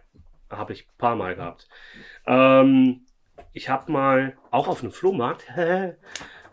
habe 0.50 0.74
ich 0.74 0.88
ein 0.88 0.98
paar 0.98 1.16
Mal 1.16 1.36
gehabt. 1.36 1.70
Ähm, 2.26 3.06
ich 3.54 3.70
habe 3.70 3.92
mal 3.92 4.38
auch 4.50 4.68
auf 4.68 4.82
einem 4.82 4.92
Flohmarkt 4.92 5.46
äh, 5.58 5.94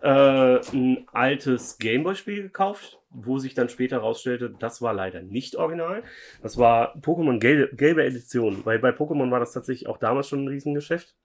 ein 0.03 1.07
altes 1.13 1.79
Gameboy-Spiel 1.79 2.43
gekauft, 2.43 3.01
wo 3.11 3.39
sich 3.39 3.55
dann 3.55 3.69
später 3.69 3.97
herausstellte, 3.97 4.51
das 4.51 4.83
war 4.83 4.93
leider 4.93 5.23
nicht 5.23 5.57
original. 5.57 6.03
Das 6.43 6.59
war 6.59 6.97
Pokémon 6.99 7.39
gelbe, 7.39 7.75
gelbe 7.75 8.05
Edition, 8.05 8.65
weil 8.65 8.79
bei 8.79 8.91
Pokémon 8.91 9.31
war 9.31 9.41
das 9.41 9.53
tatsächlich 9.53 9.89
auch 9.89 9.99
damals 9.99 10.29
schon 10.29 10.45
ein 10.45 10.49
Riesengeschäft, 10.49 11.17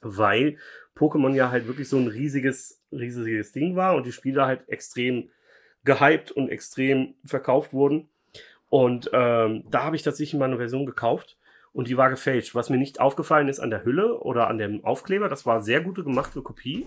weil 0.00 0.58
Pokémon 0.96 1.34
ja 1.34 1.50
halt 1.50 1.66
wirklich 1.66 1.88
so 1.88 1.96
ein 1.98 2.08
riesiges, 2.08 2.82
riesiges 2.92 3.52
Ding 3.52 3.76
war 3.76 3.94
und 3.96 4.06
die 4.06 4.12
Spiele 4.12 4.46
halt 4.46 4.68
extrem 4.68 5.30
gehypt 5.84 6.30
und 6.30 6.48
extrem 6.48 7.14
verkauft 7.24 7.72
wurden. 7.72 8.08
Und 8.68 9.10
ähm, 9.12 9.64
da 9.70 9.84
habe 9.84 9.96
ich 9.96 10.02
tatsächlich 10.02 10.38
mal 10.38 10.46
eine 10.46 10.56
Version 10.56 10.86
gekauft 10.86 11.36
und 11.72 11.88
die 11.88 11.96
war 11.96 12.10
gefälscht. 12.10 12.54
Was 12.54 12.70
mir 12.70 12.78
nicht 12.78 13.00
aufgefallen 13.00 13.48
ist 13.48 13.60
an 13.60 13.70
der 13.70 13.84
Hülle 13.84 14.18
oder 14.18 14.48
an 14.48 14.58
dem 14.58 14.84
Aufkleber, 14.84 15.28
das 15.28 15.44
war 15.46 15.62
sehr 15.62 15.80
gute 15.80 16.04
gemachte 16.04 16.42
Kopie. 16.42 16.86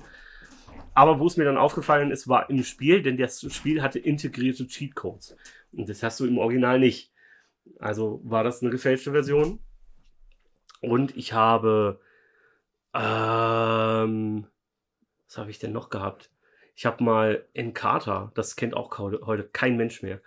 Aber 0.93 1.19
wo 1.19 1.27
es 1.27 1.37
mir 1.37 1.43
dann 1.43 1.57
aufgefallen 1.57 2.11
ist, 2.11 2.27
war 2.27 2.49
im 2.49 2.63
Spiel, 2.63 3.01
denn 3.01 3.17
das 3.17 3.45
Spiel 3.53 3.81
hatte 3.81 3.99
integrierte 3.99 4.65
Cheatcodes. 4.65 5.35
Und 5.73 5.89
das 5.89 6.01
hast 6.03 6.19
du 6.19 6.25
im 6.25 6.37
Original 6.37 6.79
nicht. 6.79 7.11
Also 7.79 8.21
war 8.23 8.43
das 8.43 8.61
eine 8.61 8.71
gefälschte 8.71 9.11
Version. 9.11 9.59
Und 10.81 11.15
ich 11.17 11.33
habe. 11.33 11.99
Ähm, 12.93 14.47
was 15.27 15.37
habe 15.37 15.51
ich 15.51 15.59
denn 15.59 15.73
noch 15.73 15.89
gehabt? 15.89 16.31
Ich 16.75 16.85
habe 16.85 17.03
mal 17.03 17.45
Encarta, 17.53 18.31
das 18.35 18.55
kennt 18.55 18.73
auch 18.75 18.97
heute 18.99 19.49
kein 19.53 19.77
Mensch 19.77 20.01
mehr. 20.03 20.19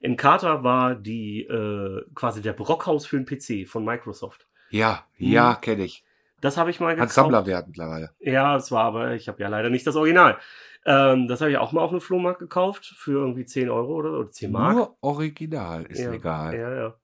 Encarta 0.00 0.62
war 0.62 0.94
die 0.94 1.42
äh, 1.44 2.02
quasi 2.14 2.42
der 2.42 2.52
Brockhaus 2.52 3.06
für 3.06 3.18
den 3.18 3.24
PC 3.24 3.66
von 3.68 3.84
Microsoft. 3.84 4.46
Ja, 4.70 5.04
Mhm. 5.18 5.32
ja, 5.32 5.54
kenne 5.54 5.84
ich. 5.84 6.04
Das 6.40 6.58
habe 6.58 6.70
ich 6.70 6.78
mal 6.78 6.88
Hat 6.90 6.96
gekauft. 6.96 7.14
Sammlerwert 7.14 7.68
mittlerweile. 7.68 8.10
Ja, 8.20 8.56
es 8.56 8.70
war 8.70 8.84
aber, 8.84 9.14
ich 9.14 9.28
habe 9.28 9.40
ja 9.42 9.48
leider 9.48 9.70
nicht 9.70 9.86
das 9.86 9.96
Original. 9.96 10.36
Ähm, 10.84 11.26
das 11.26 11.40
habe 11.40 11.50
ich 11.50 11.56
auch 11.56 11.72
mal 11.72 11.80
auf 11.80 11.90
einem 11.90 12.02
Flohmarkt 12.02 12.38
gekauft 12.40 12.84
für 12.84 13.12
irgendwie 13.12 13.46
10 13.46 13.70
Euro 13.70 13.94
oder, 13.94 14.12
oder 14.18 14.30
10 14.30 14.52
Mark. 14.52 14.76
Nur 14.76 14.96
Original 15.00 15.84
ist 15.86 16.00
ja, 16.00 16.10
legal. 16.10 16.54
Ja, 16.54 16.74
ja. 16.74 16.94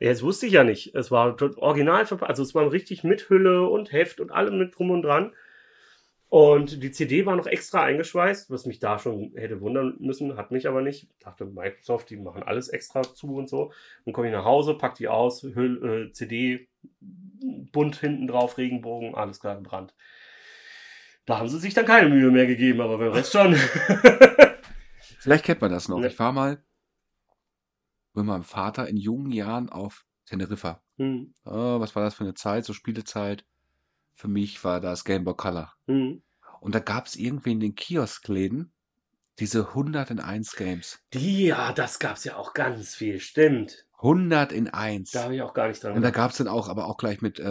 Das 0.00 0.22
wusste 0.22 0.46
ich 0.46 0.52
ja 0.54 0.64
nicht. 0.64 0.94
Es 0.96 1.12
war 1.12 1.36
original 1.58 2.04
verpackt, 2.06 2.28
also 2.28 2.42
es 2.42 2.54
war 2.56 2.70
richtig 2.72 3.04
mit 3.04 3.30
Hülle 3.30 3.68
und 3.68 3.92
Heft 3.92 4.18
und 4.20 4.32
allem 4.32 4.58
mit 4.58 4.76
drum 4.76 4.90
und 4.90 5.02
dran. 5.02 5.32
Und 6.36 6.82
die 6.82 6.90
CD 6.90 7.24
war 7.24 7.34
noch 7.34 7.46
extra 7.46 7.82
eingeschweißt, 7.82 8.50
was 8.50 8.66
mich 8.66 8.78
da 8.78 8.98
schon 8.98 9.32
hätte 9.36 9.62
wundern 9.62 9.96
müssen, 10.00 10.36
hat 10.36 10.50
mich 10.50 10.68
aber 10.68 10.82
nicht. 10.82 11.04
Ich 11.04 11.18
dachte, 11.18 11.46
Microsoft, 11.46 12.10
die 12.10 12.18
machen 12.18 12.42
alles 12.42 12.68
extra 12.68 13.00
zu 13.02 13.36
und 13.36 13.48
so. 13.48 13.72
Dann 14.04 14.12
komme 14.12 14.26
ich 14.26 14.34
nach 14.34 14.44
Hause, 14.44 14.74
pack 14.74 14.96
die 14.96 15.08
aus, 15.08 15.42
Hüll, 15.42 16.08
äh, 16.10 16.12
CD, 16.12 16.68
bunt 17.00 17.96
hinten 17.96 18.26
drauf, 18.26 18.58
Regenbogen, 18.58 19.14
alles 19.14 19.40
klar 19.40 19.56
gebrannt. 19.56 19.94
Da 21.24 21.38
haben 21.38 21.48
sie 21.48 21.58
sich 21.58 21.72
dann 21.72 21.86
keine 21.86 22.10
Mühe 22.10 22.30
mehr 22.30 22.46
gegeben, 22.46 22.82
aber 22.82 22.98
beim 22.98 23.12
Rest 23.12 23.32
schon. 23.32 23.54
Vielleicht 25.20 25.46
kennt 25.46 25.62
man 25.62 25.70
das 25.70 25.88
noch. 25.88 26.00
Ja. 26.02 26.08
Ich 26.08 26.18
war 26.18 26.32
mal 26.32 26.62
mit 28.12 28.26
meinem 28.26 28.44
Vater 28.44 28.86
in 28.88 28.98
jungen 28.98 29.30
Jahren 29.32 29.70
auf 29.70 30.04
Teneriffa. 30.26 30.82
hm, 30.98 31.32
Ah, 31.44 31.80
was 31.80 31.96
war 31.96 32.02
das 32.04 32.14
für 32.14 32.24
eine 32.24 32.34
Zeit? 32.34 32.66
So 32.66 32.74
Spielezeit. 32.74 33.46
Für 34.12 34.28
mich 34.28 34.62
war 34.64 34.82
das 34.82 35.02
Game 35.06 35.24
Boy 35.24 35.34
Color. 35.34 35.72
hm. 35.86 36.22
Und 36.66 36.74
da 36.74 36.80
gab 36.80 37.06
es 37.06 37.14
irgendwie 37.14 37.52
in 37.52 37.60
den 37.60 37.76
Kioskläden 37.76 38.72
diese 39.38 39.72
101 39.72 40.56
Games. 40.56 40.98
Die, 41.14 41.46
ja, 41.46 41.72
das 41.72 42.00
gab's 42.00 42.24
ja 42.24 42.34
auch 42.36 42.54
ganz 42.54 42.96
viel, 42.96 43.20
stimmt. 43.20 43.86
100 44.02 44.50
in 44.50 44.66
1. 44.66 45.12
Da 45.12 45.22
habe 45.22 45.36
ich 45.36 45.42
auch 45.42 45.54
gar 45.54 45.68
nicht 45.68 45.84
dran 45.84 45.94
Und 45.94 46.02
da 46.02 46.10
gab 46.10 46.32
es 46.32 46.38
dann 46.38 46.48
auch, 46.48 46.68
aber 46.68 46.86
auch 46.88 46.96
gleich 46.96 47.22
mit 47.22 47.38
äh, 47.38 47.44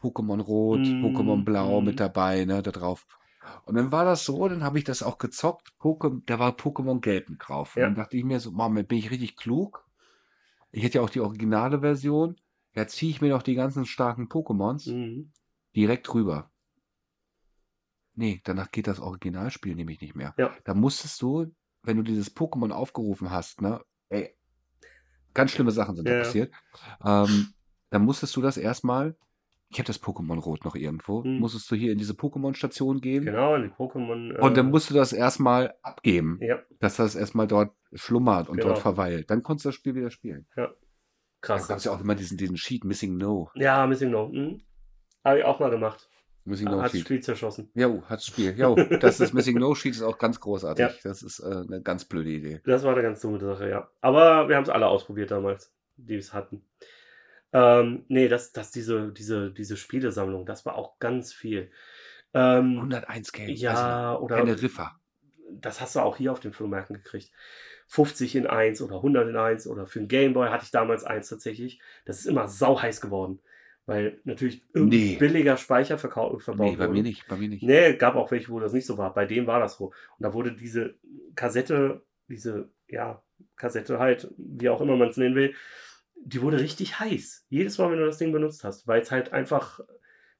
Pokémon 0.00 0.40
Rot, 0.40 0.78
Mm, 0.78 1.02
Pokémon 1.02 1.42
Blau 1.44 1.80
mm. 1.80 1.84
mit 1.84 1.98
dabei, 1.98 2.44
ne, 2.44 2.62
da 2.62 2.70
drauf. 2.70 3.06
Und 3.64 3.74
dann 3.74 3.90
war 3.90 4.04
das 4.04 4.24
so, 4.24 4.48
dann 4.48 4.62
habe 4.62 4.78
ich 4.78 4.84
das 4.84 5.02
auch 5.02 5.18
gezockt. 5.18 5.72
Poké, 5.80 6.22
da 6.26 6.38
war 6.38 6.52
Pokémon 6.52 7.00
Gelb 7.00 7.28
mit 7.28 7.40
drauf. 7.48 7.74
Und 7.74 7.82
Ja. 7.82 7.88
dann 7.88 7.96
dachte 7.96 8.16
ich 8.16 8.22
mir 8.22 8.38
so, 8.38 8.52
Mann, 8.52 8.74
bin 8.86 8.98
ich 8.98 9.10
richtig 9.10 9.36
klug. 9.36 9.84
Ich 10.70 10.84
hätte 10.84 10.98
ja 10.98 11.04
auch 11.04 11.10
die 11.10 11.20
originale 11.20 11.80
Version. 11.80 12.36
Ja, 12.76 12.86
ziehe 12.86 13.10
ich 13.10 13.20
mir 13.20 13.30
doch 13.30 13.42
die 13.42 13.56
ganzen 13.56 13.84
starken 13.84 14.28
Pokémons 14.28 14.88
Mhm. 14.88 15.32
direkt 15.74 16.14
rüber. 16.14 16.50
Nee, 18.20 18.42
danach 18.44 18.70
geht 18.70 18.86
das 18.86 19.00
Originalspiel 19.00 19.74
nämlich 19.74 20.02
nicht 20.02 20.14
mehr. 20.14 20.34
Ja. 20.36 20.54
Da 20.64 20.74
musstest 20.74 21.22
du, 21.22 21.46
wenn 21.82 21.96
du 21.96 22.02
dieses 22.02 22.36
Pokémon 22.36 22.70
aufgerufen 22.70 23.30
hast, 23.30 23.62
ne, 23.62 23.80
ey, 24.10 24.36
ganz 25.32 25.52
schlimme 25.52 25.70
Sachen 25.70 25.96
sind 25.96 26.04
Ja, 26.06 26.12
da 26.12 26.18
ja. 26.18 26.22
passiert. 26.24 26.52
Ähm, 27.02 27.54
dann 27.88 28.04
musstest 28.04 28.36
du 28.36 28.42
das 28.42 28.58
erstmal, 28.58 29.16
ich 29.70 29.78
habe 29.78 29.86
das 29.86 30.02
Pokémon 30.02 30.38
Rot 30.38 30.66
noch 30.66 30.74
irgendwo, 30.76 31.24
Mhm. 31.24 31.38
musstest 31.38 31.70
du 31.70 31.76
hier 31.76 31.92
in 31.92 31.98
diese 31.98 32.12
Pokémon-Station 32.12 33.00
gehen 33.00 33.24
Genau, 33.24 33.56
die 33.56 33.68
Pokémon. 33.68 34.36
und 34.38 34.56
dann 34.58 34.66
äh, 34.66 34.70
musst 34.70 34.90
du 34.90 34.94
das 34.94 35.14
erstmal 35.14 35.74
abgeben, 35.80 36.38
Ja, 36.42 36.60
dass 36.78 36.96
das 36.96 37.14
erstmal 37.14 37.46
dort 37.46 37.74
schlummert 37.94 38.50
und 38.50 38.56
Genau. 38.58 38.68
dort 38.74 38.80
verweilt. 38.80 39.30
Dann 39.30 39.42
konntest 39.42 39.64
du 39.64 39.68
das 39.70 39.76
Spiel 39.76 39.94
wieder 39.94 40.10
spielen. 40.10 40.46
Da 40.56 40.68
krass. 41.40 41.68
gab 41.68 41.78
es 41.78 41.84
ja 41.84 41.92
auch 41.92 42.00
immer 42.02 42.14
diesen, 42.14 42.36
diesen 42.36 42.58
Sheet, 42.58 42.84
Missing 42.84 43.16
No. 43.16 43.50
Ja, 43.54 43.86
Missing 43.86 44.10
No. 44.10 44.28
Mhm. 44.28 44.60
Habe 45.24 45.38
ich 45.38 45.44
auch 45.46 45.58
mal 45.58 45.70
gemacht. 45.70 46.09
Missing 46.44 46.66
No 46.68 46.78
Hat 46.78 46.86
das 46.86 46.92
Sheet. 46.92 47.00
Spiel 47.02 47.20
zerschossen. 47.20 47.70
Jo, 47.74 48.02
hat's 48.08 48.26
Spiel. 48.26 48.58
Jo, 48.58 48.74
das 49.00 49.20
ist 49.20 49.34
Missing 49.34 49.58
No 49.58 49.74
Sheet 49.74 49.94
ist 49.94 50.02
auch 50.02 50.18
ganz 50.18 50.40
großartig. 50.40 50.86
Ja. 50.86 50.92
Das 51.04 51.22
ist 51.22 51.40
äh, 51.40 51.44
eine 51.66 51.82
ganz 51.82 52.04
blöde 52.04 52.30
Idee. 52.30 52.60
Das 52.64 52.82
war 52.82 52.92
eine 52.92 53.02
ganz 53.02 53.20
dumme 53.20 53.38
Sache, 53.40 53.68
ja. 53.68 53.88
Aber 54.00 54.48
wir 54.48 54.56
haben 54.56 54.62
es 54.64 54.68
alle 54.70 54.86
ausprobiert 54.86 55.30
damals, 55.30 55.72
die 55.96 56.16
es 56.16 56.32
hatten. 56.32 56.64
Ähm, 57.52 58.04
nee, 58.08 58.28
das, 58.28 58.52
das, 58.52 58.70
diese, 58.70 59.12
diese, 59.12 59.50
diese 59.52 59.76
Spielesammlung, 59.76 60.46
das 60.46 60.64
war 60.64 60.76
auch 60.76 60.98
ganz 60.98 61.32
viel. 61.32 61.70
Ähm, 62.32 62.76
101 62.78 63.32
Games. 63.32 63.60
ja, 63.60 64.16
oder 64.16 64.36
Also, 64.36 64.46
Teneriffa. 64.54 64.98
das 65.50 65.80
hast 65.80 65.96
du 65.96 66.00
auch 66.00 66.16
hier 66.16 66.30
auf 66.32 66.40
den 66.40 66.52
Flohmärkten 66.52 66.94
gekriegt. 66.96 67.32
50 67.88 68.36
in 68.36 68.46
1 68.46 68.82
oder 68.82 68.96
100 68.96 69.28
in 69.28 69.36
1 69.36 69.66
oder 69.66 69.88
für 69.88 69.98
einen 69.98 70.06
Gameboy 70.06 70.48
hatte 70.48 70.64
ich 70.64 70.70
damals 70.70 71.02
eins 71.02 71.28
tatsächlich. 71.28 71.80
Das 72.04 72.20
ist 72.20 72.26
immer 72.26 72.46
sauheiß 72.46 73.00
geworden, 73.00 73.40
weil 73.86 74.20
natürlich 74.24 74.62
Nee. 74.74 75.16
billiger 75.18 75.56
Speicher 75.56 75.96
verkau- 75.98 76.38
verbaut 76.38 76.66
Nee, 76.70 76.76
bei 76.76 76.84
wurde. 76.88 76.92
mir 76.92 77.02
nicht, 77.02 77.26
bei 77.28 77.36
mir 77.36 77.48
nicht. 77.48 77.62
Nee, 77.62 77.94
gab 77.96 78.14
auch 78.16 78.30
welche, 78.30 78.50
wo 78.50 78.60
das 78.60 78.72
nicht 78.72 78.86
so 78.86 78.98
war. 78.98 79.12
Bei 79.14 79.26
dem 79.26 79.46
war 79.46 79.58
das 79.60 79.76
so. 79.76 79.86
Und 79.86 79.94
da 80.20 80.32
wurde 80.32 80.52
diese 80.54 80.94
Kassette, 81.34 82.02
diese, 82.28 82.70
ja, 82.88 83.22
Kassette 83.56 83.98
halt, 83.98 84.32
wie 84.36 84.68
auch 84.68 84.80
immer 84.80 84.96
man 84.96 85.08
es 85.08 85.16
nennen 85.16 85.34
will, 85.34 85.54
die 86.22 86.42
wurde 86.42 86.60
richtig 86.60 87.00
heiß. 87.00 87.46
Jedes 87.48 87.78
Mal, 87.78 87.90
wenn 87.90 87.98
du 87.98 88.06
das 88.06 88.18
Ding 88.18 88.30
benutzt 88.32 88.62
hast, 88.64 88.86
weil 88.86 89.00
es 89.00 89.10
halt 89.10 89.32
einfach, 89.32 89.80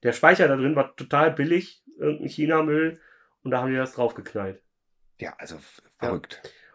der 0.02 0.12
Speicher 0.12 0.46
da 0.46 0.56
drin 0.56 0.76
war 0.76 0.94
total 0.96 1.32
billig, 1.32 1.82
irgendein 1.98 2.28
China-Müll, 2.28 3.00
und 3.42 3.50
da 3.50 3.60
haben 3.62 3.70
die 3.70 3.76
das 3.76 3.94
draufgeknallt. 3.94 4.62
Ja, 5.18 5.34
also 5.38 5.56
f- 5.56 5.80
Ja. 6.02 6.10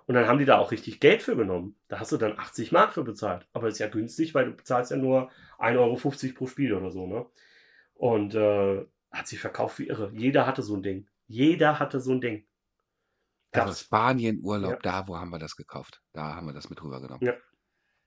Und 0.08 0.14
dann 0.16 0.28
haben 0.28 0.38
die 0.40 0.46
da 0.46 0.58
auch 0.60 0.72
richtig 0.72 1.00
Geld 1.00 1.24
für 1.24 1.36
genommen. 1.36 1.76
Da 1.88 2.00
hast 2.00 2.12
du 2.12 2.18
dann 2.18 2.38
80 2.38 2.72
Mark 2.72 2.94
für 2.94 3.04
bezahlt. 3.04 3.48
Aber 3.54 3.68
ist 3.68 3.80
ja 3.80 3.88
günstig, 3.88 4.36
weil 4.36 4.46
du 4.46 4.52
bezahlst 4.52 4.92
ja 4.92 4.98
nur 4.98 5.32
1,50 5.58 5.78
Euro 5.80 6.34
pro 6.36 6.48
Spiel 6.48 6.74
oder 6.74 6.92
so, 6.92 7.08
ne? 7.08 7.26
Und 7.96 8.36
äh, 8.36 8.86
hat 9.12 9.28
sich 9.28 9.40
verkauft 9.40 9.80
wie 9.80 9.88
irre. 9.88 10.12
Jeder 10.14 10.46
hatte 10.46 10.62
so 10.62 10.76
ein 10.76 10.84
Ding. 10.84 11.08
Jeder 11.28 11.80
hatte 11.80 12.00
so 12.00 12.12
ein 12.12 12.22
Ding. 12.22 12.46
Also 13.52 13.68
Gab's. 13.68 13.80
Spanien, 13.82 14.42
Urlaub, 14.44 14.72
Ja. 14.74 14.80
da, 15.02 15.08
wo 15.08 15.18
haben 15.18 15.30
wir 15.32 15.40
das 15.40 15.56
gekauft? 15.56 16.02
Da 16.14 16.36
haben 16.36 16.46
wir 16.46 16.54
das 16.54 16.70
mit 16.70 16.84
rübergenommen. 16.84 17.26
Ja. 17.26 17.34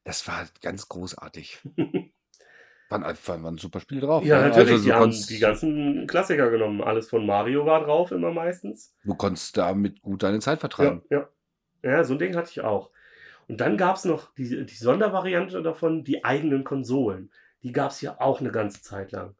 Das 0.04 0.28
war 0.28 0.46
ganz 0.62 0.88
großartig. 0.88 1.60
War, 2.90 3.04
ein- 3.04 3.16
war, 3.42 3.50
ein 3.50 3.58
super 3.58 3.80
Spiel 3.80 4.00
drauf. 4.00 4.24
Ja, 4.24 4.40
ne? 4.40 4.48
natürlich. 4.48 4.70
Also, 4.72 4.84
die 4.84 4.92
haben 4.94 5.10
die 5.10 5.38
ganzen 5.38 6.06
Klassiker 6.06 6.48
genommen. 6.50 6.80
Alles 6.80 7.10
von 7.10 7.26
Mario 7.26 7.66
war 7.66 7.84
drauf, 7.84 8.12
immer 8.12 8.32
meistens. 8.32 8.94
du 9.04 9.14
konntest 9.14 9.58
damit 9.58 10.00
gut 10.00 10.22
deine 10.22 10.38
Zeit 10.40 10.60
vertreiben. 10.60 11.02
ja. 11.10 11.18
Ja, 11.18 11.28
so 11.82 12.14
ein 12.14 12.18
Ding 12.18 12.36
hatte 12.36 12.50
ich 12.50 12.60
auch. 12.60 12.90
Und 13.48 13.60
dann 13.60 13.76
gab 13.76 13.96
es 13.96 14.04
noch 14.04 14.32
die, 14.34 14.66
die 14.66 14.74
Sondervariante 14.74 15.62
davon, 15.62 16.04
die 16.04 16.24
eigenen 16.24 16.64
Konsolen. 16.64 17.30
Die 17.62 17.72
gab 17.72 17.90
es 17.90 18.00
ja 18.00 18.20
auch 18.20 18.40
eine 18.40 18.50
ganze 18.52 18.82
Zeit 18.82 19.12
lang. 19.12 19.34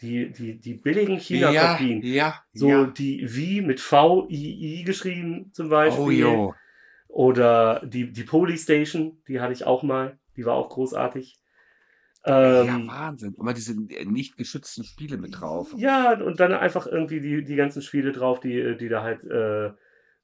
Die, 0.00 0.32
die, 0.32 0.58
die 0.58 0.74
billigen 0.74 1.18
China-Kopien. 1.18 2.02
ja, 2.02 2.42
So 2.52 2.68
ja. 2.68 2.84
die 2.86 3.24
Wie 3.34 3.60
mit 3.60 3.80
V-I-I 3.80 4.82
geschrieben 4.84 5.50
zum 5.52 5.68
Beispiel. 5.68 6.02
Oh, 6.02 6.10
jo. 6.10 6.54
Oder 7.08 7.82
die, 7.84 8.12
die 8.12 8.24
Polystation, 8.24 9.22
die 9.28 9.40
hatte 9.40 9.52
ich 9.52 9.64
auch 9.64 9.82
mal. 9.82 10.18
Die 10.36 10.44
war 10.44 10.54
auch 10.54 10.70
großartig. 10.70 11.38
Ähm, 12.24 12.66
ja, 12.66 12.86
Wahnsinn. 12.86 13.34
Immer 13.38 13.52
diese 13.52 13.74
nicht 13.80 14.36
geschützten 14.36 14.84
Spiele 14.84 15.18
mit 15.18 15.40
drauf. 15.40 15.74
Ja, 15.76 16.20
und 16.20 16.38
dann 16.40 16.52
einfach 16.52 16.86
irgendwie 16.86 17.20
die, 17.20 17.44
die 17.44 17.56
ganzen 17.56 17.82
Spiele 17.82 18.12
drauf, 18.12 18.40
die, 18.40 18.76
die 18.76 18.88
da 18.88 19.02
halt 19.02 19.24
äh, 19.24 19.72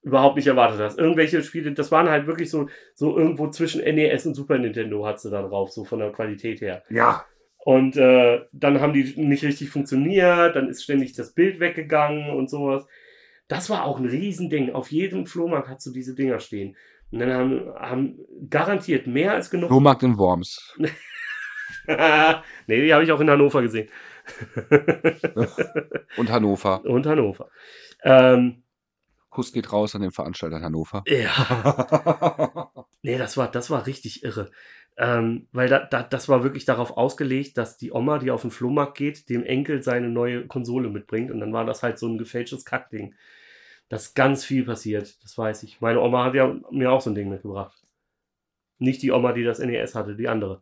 überhaupt 0.02 0.36
nicht 0.36 0.46
erwartet 0.46 0.80
hast. 0.80 0.98
Irgendwelche 0.98 1.42
Spiele, 1.42 1.72
das 1.72 1.90
waren 1.90 2.08
halt 2.08 2.26
wirklich 2.26 2.50
so, 2.50 2.68
so 2.94 3.16
irgendwo 3.16 3.48
zwischen 3.48 3.82
NES 3.82 4.26
und 4.26 4.34
Super 4.34 4.58
Nintendo 4.58 5.04
hat 5.06 5.20
sie 5.20 5.30
da 5.30 5.42
drauf, 5.42 5.70
so 5.70 5.84
von 5.84 5.98
der 5.98 6.12
Qualität 6.12 6.60
her. 6.60 6.82
Ja. 6.88 7.24
Und 7.58 7.96
äh, 7.96 8.42
dann 8.52 8.80
haben 8.80 8.92
die 8.92 9.14
nicht 9.16 9.44
richtig 9.44 9.70
funktioniert, 9.70 10.56
dann 10.56 10.68
ist 10.68 10.84
ständig 10.84 11.14
das 11.14 11.34
Bild 11.34 11.60
weggegangen 11.60 12.30
und 12.30 12.48
sowas. 12.48 12.86
Das 13.48 13.70
war 13.70 13.84
auch 13.84 13.98
ein 13.98 14.06
Riesending. 14.06 14.72
Auf 14.72 14.90
jedem 14.90 15.26
Flohmarkt 15.26 15.68
hast 15.68 15.86
du 15.86 15.92
diese 15.92 16.14
Dinger 16.14 16.38
stehen. 16.38 16.76
Und 17.10 17.20
dann 17.20 17.32
haben, 17.32 17.74
haben 17.78 18.18
garantiert 18.48 19.06
mehr 19.06 19.32
als 19.32 19.50
genug. 19.50 19.68
Flohmarkt 19.68 20.02
in 20.02 20.18
Worms. 20.18 20.74
nee, 20.78 22.82
die 22.82 22.92
habe 22.92 23.04
ich 23.04 23.12
auch 23.12 23.20
in 23.20 23.30
Hannover 23.30 23.62
gesehen. 23.62 23.88
Und 26.16 26.30
Hannover. 26.30 26.84
und 26.84 27.06
Hannover. 27.06 27.48
Ähm, 28.02 28.62
Kuss 29.30 29.52
geht 29.52 29.72
raus 29.72 29.94
an 29.94 30.02
den 30.02 30.10
Veranstalter 30.10 30.56
in 30.56 30.64
Hannover. 30.64 31.04
ja. 31.06 32.70
Nee, 33.02 33.16
das 33.16 33.36
war, 33.36 33.48
das 33.48 33.70
war 33.70 33.86
richtig 33.86 34.24
irre. 34.24 34.50
Ähm, 34.96 35.46
weil 35.52 35.68
da, 35.68 35.78
da, 35.78 36.02
das 36.02 36.28
war 36.28 36.42
wirklich 36.42 36.64
darauf 36.64 36.96
ausgelegt, 36.96 37.56
dass 37.56 37.76
die 37.78 37.92
Oma, 37.92 38.18
die 38.18 38.32
auf 38.32 38.42
den 38.42 38.50
Flohmarkt 38.50 38.98
geht, 38.98 39.28
dem 39.28 39.44
Enkel 39.44 39.82
seine 39.84 40.08
neue 40.08 40.46
Konsole 40.48 40.88
mitbringt. 40.88 41.30
Und 41.30 41.38
dann 41.38 41.52
war 41.52 41.64
das 41.64 41.84
halt 41.84 41.98
so 42.00 42.08
ein 42.08 42.18
gefälschtes 42.18 42.64
Kackding. 42.64 43.14
Das 43.88 44.06
ist 44.08 44.14
ganz 44.14 44.44
viel 44.44 44.64
passiert, 44.64 45.22
das 45.22 45.38
weiß 45.38 45.62
ich. 45.62 45.80
Meine 45.80 46.00
Oma 46.00 46.24
hat 46.24 46.34
ja 46.34 46.54
mir 46.70 46.90
auch 46.90 47.00
so 47.00 47.10
ein 47.10 47.14
Ding 47.14 47.28
mitgebracht. 47.28 47.80
Nicht 48.78 49.02
die 49.02 49.12
Oma, 49.12 49.32
die 49.32 49.44
das 49.44 49.60
NES 49.60 49.94
hatte, 49.94 50.16
die 50.16 50.28
andere. 50.28 50.60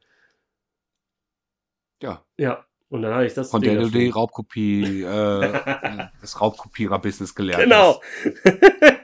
ja, 2.03 2.25
Ja, 2.39 2.66
und 2.89 3.03
dann 3.03 3.15
hatte 3.15 3.27
ich 3.27 3.35
das 3.35 3.51
von 3.51 3.61
Ding 3.61 3.75
der 3.75 3.83
du 3.83 3.91
die. 3.91 4.09
Raubkopie, 4.11 5.03
äh, 5.03 6.07
das 6.21 6.41
Raubkopierer-Business 6.41 7.35
gelernt 7.35 7.65
Genau. 7.65 8.01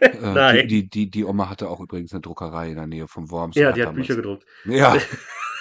Äh, 0.03 0.18
Nein. 0.33 0.68
die, 0.68 0.89
die, 0.89 1.09
die, 1.11 1.24
Oma 1.24 1.49
hatte 1.49 1.68
auch 1.68 1.78
übrigens 1.80 2.12
eine 2.12 2.20
Druckerei 2.20 2.70
in 2.70 2.74
der 2.76 2.87
Nähe 2.89 3.07
von 3.09 3.30
Worms. 3.30 3.55
ja, 3.57 3.70
die 3.72 3.83
hat 3.83 3.89
damals- 3.91 4.07
Bücher 4.09 4.16
gedruckt. 4.16 4.45
Ja. 4.64 4.97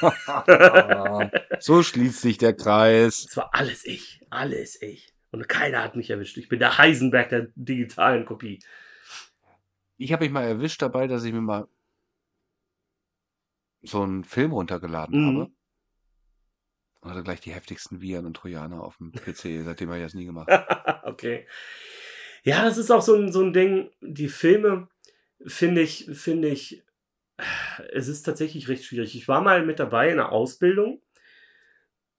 so 1.59 1.83
schließt 1.83 2.21
sich 2.21 2.37
der 2.39 2.53
Kreis. 2.55 3.25
Es 3.29 3.37
war 3.37 3.53
alles 3.53 3.85
ich. 3.85 4.21
Alles 4.31 4.81
ich. 4.81 5.13
Und 5.31 5.47
keiner 5.47 5.83
hat 5.83 5.95
mich 5.95 6.09
erwischt. 6.09 6.37
Ich 6.37 6.49
bin 6.49 6.57
der 6.59 6.77
Heisenberg 6.79 7.29
der 7.29 7.47
digitalen 7.55 8.25
Kopie. 8.25 8.59
Ich 9.97 10.11
habe 10.11 10.23
mich 10.25 10.33
mal 10.33 10.43
erwischt 10.43 10.81
dabei, 10.81 11.05
dass 11.07 11.23
ich 11.23 11.33
mir 11.33 11.41
mal 11.41 11.67
so 13.83 14.01
einen 14.01 14.23
Film 14.23 14.51
runtergeladen 14.53 15.19
Mhm. 15.35 15.39
habe. 15.41 15.51
Und 17.01 17.09
hatte 17.09 17.23
gleich 17.23 17.41
die 17.41 17.51
heftigsten 17.51 17.99
Viren 17.99 18.25
und 18.25 18.35
Trojaner 18.35 18.83
auf 18.83 18.97
dem 18.97 19.11
PC. 19.11 19.63
Seitdem 19.63 19.89
habe 19.89 19.97
ich 19.97 20.05
das 20.05 20.13
nie 20.13 20.25
gemacht. 20.25 20.49
okay. 21.03 21.47
Ja, 22.43 22.63
das 22.63 22.77
ist 22.77 22.91
auch 22.91 23.01
so 23.01 23.15
ein, 23.15 23.31
so 23.31 23.41
ein 23.41 23.53
Ding. 23.53 23.89
Die 24.01 24.27
Filme 24.27 24.87
finde 25.45 25.81
ich, 25.81 26.09
finde 26.13 26.49
ich, 26.49 26.83
es 27.91 28.07
ist 28.07 28.23
tatsächlich 28.23 28.67
recht 28.67 28.83
schwierig. 28.83 29.15
Ich 29.15 29.27
war 29.27 29.41
mal 29.41 29.65
mit 29.65 29.79
dabei 29.79 30.07
in 30.07 30.19
einer 30.19 30.31
Ausbildung. 30.31 31.01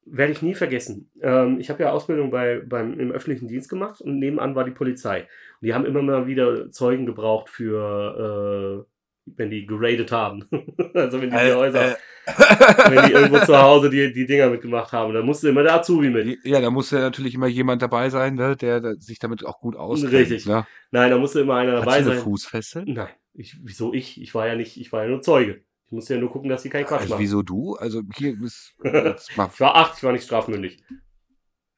Werde 0.04 0.32
ich 0.32 0.42
nie 0.42 0.56
vergessen. 0.56 1.12
Ähm, 1.20 1.60
ich 1.60 1.70
habe 1.70 1.84
ja 1.84 1.92
Ausbildung 1.92 2.32
bei, 2.32 2.58
beim, 2.58 2.98
im 2.98 3.12
öffentlichen 3.12 3.46
Dienst 3.46 3.68
gemacht 3.68 4.00
und 4.00 4.18
nebenan 4.18 4.56
war 4.56 4.64
die 4.64 4.72
Polizei. 4.72 5.20
Und 5.20 5.66
die 5.66 5.74
haben 5.74 5.86
immer 5.86 6.02
mal 6.02 6.26
wieder 6.26 6.72
Zeugen 6.72 7.06
gebraucht 7.06 7.48
für, 7.48 8.84
äh, 8.84 8.91
wenn 9.26 9.50
die 9.50 9.66
geradet 9.66 10.12
haben. 10.12 10.44
also 10.94 11.20
wenn 11.20 11.30
die, 11.30 11.36
die 11.36 11.52
Häuser, 11.52 11.92
äh, 11.92 11.96
wenn 12.90 13.06
die 13.06 13.12
irgendwo 13.12 13.38
zu 13.40 13.56
Hause 13.56 13.90
die, 13.90 14.12
die 14.12 14.26
Dinger 14.26 14.50
mitgemacht 14.50 14.92
haben. 14.92 15.14
Dann 15.14 15.24
musste 15.26 15.48
immer 15.48 15.62
der 15.62 15.74
Azubi 15.74 16.10
mit. 16.10 16.44
Ja, 16.44 16.60
da 16.60 16.70
musste 16.70 16.98
natürlich 16.98 17.34
immer 17.34 17.46
jemand 17.46 17.82
dabei 17.82 18.10
sein, 18.10 18.34
ne, 18.34 18.56
der, 18.56 18.80
der 18.80 18.96
sich 18.96 19.18
damit 19.18 19.44
auch 19.44 19.60
gut 19.60 19.76
auskennt. 19.76 20.12
Richtig. 20.12 20.46
Ne? 20.46 20.66
Nein, 20.90 21.10
da 21.10 21.18
musste 21.18 21.40
immer 21.40 21.56
einer 21.56 21.72
dabei 21.72 21.92
Hast 21.92 22.00
du 22.00 22.04
sein. 22.04 22.12
eine 22.12 22.20
Fußfessel? 22.22 22.84
Nein. 22.86 23.08
Ich, 23.34 23.56
wieso 23.62 23.94
ich? 23.94 24.20
Ich 24.20 24.34
war 24.34 24.46
ja 24.46 24.56
nicht, 24.56 24.78
ich 24.78 24.92
war 24.92 25.04
ja 25.04 25.08
nur 25.08 25.22
Zeuge. 25.22 25.64
Ich 25.86 25.92
musste 25.92 26.14
ja 26.14 26.20
nur 26.20 26.30
gucken, 26.30 26.48
dass 26.50 26.62
sie 26.62 26.70
keinen 26.70 26.86
Quatsch 26.86 27.02
Also, 27.02 27.14
machen. 27.14 27.22
wieso 27.22 27.42
du? 27.42 27.74
Also 27.76 28.02
hier 28.16 28.34
ist 28.42 28.74
Ich 28.82 29.60
war 29.60 29.74
acht, 29.76 29.98
ich 29.98 30.02
war 30.02 30.12
nicht 30.12 30.24
strafmündig. 30.24 30.82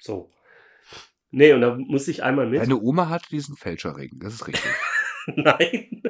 So. 0.00 0.30
Nee, 1.30 1.52
und 1.52 1.60
da 1.62 1.76
musste 1.76 2.10
ich 2.12 2.22
einmal 2.22 2.46
mit. 2.48 2.60
deine 2.60 2.80
Oma 2.80 3.08
hat 3.08 3.30
diesen 3.30 3.56
Fälscherring, 3.56 4.10
das 4.20 4.34
ist 4.34 4.46
richtig. 4.46 4.70
Nein. 5.34 6.02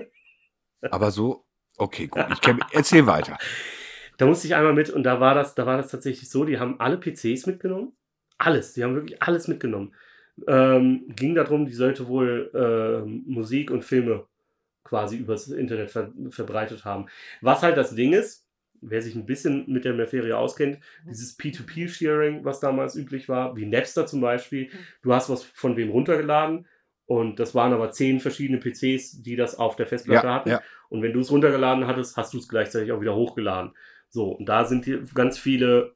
Aber 0.90 1.10
so, 1.10 1.44
okay, 1.76 2.06
gut. 2.06 2.24
Ich 2.32 2.40
kenn, 2.40 2.60
erzähl 2.72 3.06
weiter. 3.06 3.38
Da 4.16 4.26
musste 4.26 4.46
ich 4.46 4.54
einmal 4.54 4.74
mit 4.74 4.90
und 4.90 5.02
da 5.02 5.20
war 5.20 5.34
das, 5.34 5.54
da 5.54 5.66
war 5.66 5.76
das 5.76 5.90
tatsächlich 5.90 6.30
so, 6.30 6.44
die 6.44 6.58
haben 6.58 6.78
alle 6.80 6.98
PCs 6.98 7.46
mitgenommen. 7.46 7.96
Alles, 8.38 8.74
die 8.74 8.84
haben 8.84 8.94
wirklich 8.94 9.22
alles 9.22 9.48
mitgenommen. 9.48 9.94
Ähm, 10.48 11.04
ging 11.08 11.34
darum, 11.34 11.66
die 11.66 11.72
sollte 11.72 12.08
wohl 12.08 12.50
ähm, 12.54 13.22
Musik 13.26 13.70
und 13.70 13.84
Filme 13.84 14.26
quasi 14.84 15.16
übers 15.16 15.48
Internet 15.48 15.90
ver 15.90 16.12
verbreitet 16.30 16.84
haben. 16.84 17.06
Was 17.40 17.62
halt 17.62 17.76
das 17.76 17.94
Ding 17.94 18.12
ist, 18.12 18.46
wer 18.80 19.00
sich 19.00 19.14
ein 19.14 19.26
bisschen 19.26 19.64
mit 19.66 19.84
der 19.84 19.94
Materie 19.94 20.36
auskennt, 20.36 20.78
dieses 21.08 21.38
P2P-Sharing, 21.38 22.44
was 22.44 22.60
damals 22.60 22.96
üblich 22.96 23.28
war, 23.28 23.56
wie 23.56 23.66
Napster 23.66 24.06
zum 24.06 24.20
Beispiel, 24.20 24.70
du 25.02 25.14
hast 25.14 25.30
was 25.30 25.42
von 25.42 25.76
wem 25.76 25.90
runtergeladen 25.90 26.66
und 27.06 27.38
das 27.38 27.54
waren 27.54 27.72
aber 27.72 27.90
zehn 27.90 28.20
verschiedene 28.20 28.58
PCs, 28.58 29.22
die 29.22 29.36
das 29.36 29.58
auf 29.58 29.76
der 29.76 29.86
Festplatte 29.86 30.26
Ja, 30.26 30.34
hatten. 30.34 30.50
ja. 30.50 30.62
Und 30.88 31.02
wenn 31.02 31.12
du 31.12 31.20
es 31.20 31.30
runtergeladen 31.30 31.86
hattest, 31.86 32.16
hast 32.16 32.32
du 32.34 32.38
es 32.38 32.48
gleichzeitig 32.48 32.92
auch 32.92 33.00
wieder 33.00 33.14
hochgeladen. 33.14 33.72
So, 34.08 34.30
und 34.30 34.46
da 34.48 34.64
sind 34.64 34.88
ganz 35.14 35.38
viele 35.38 35.94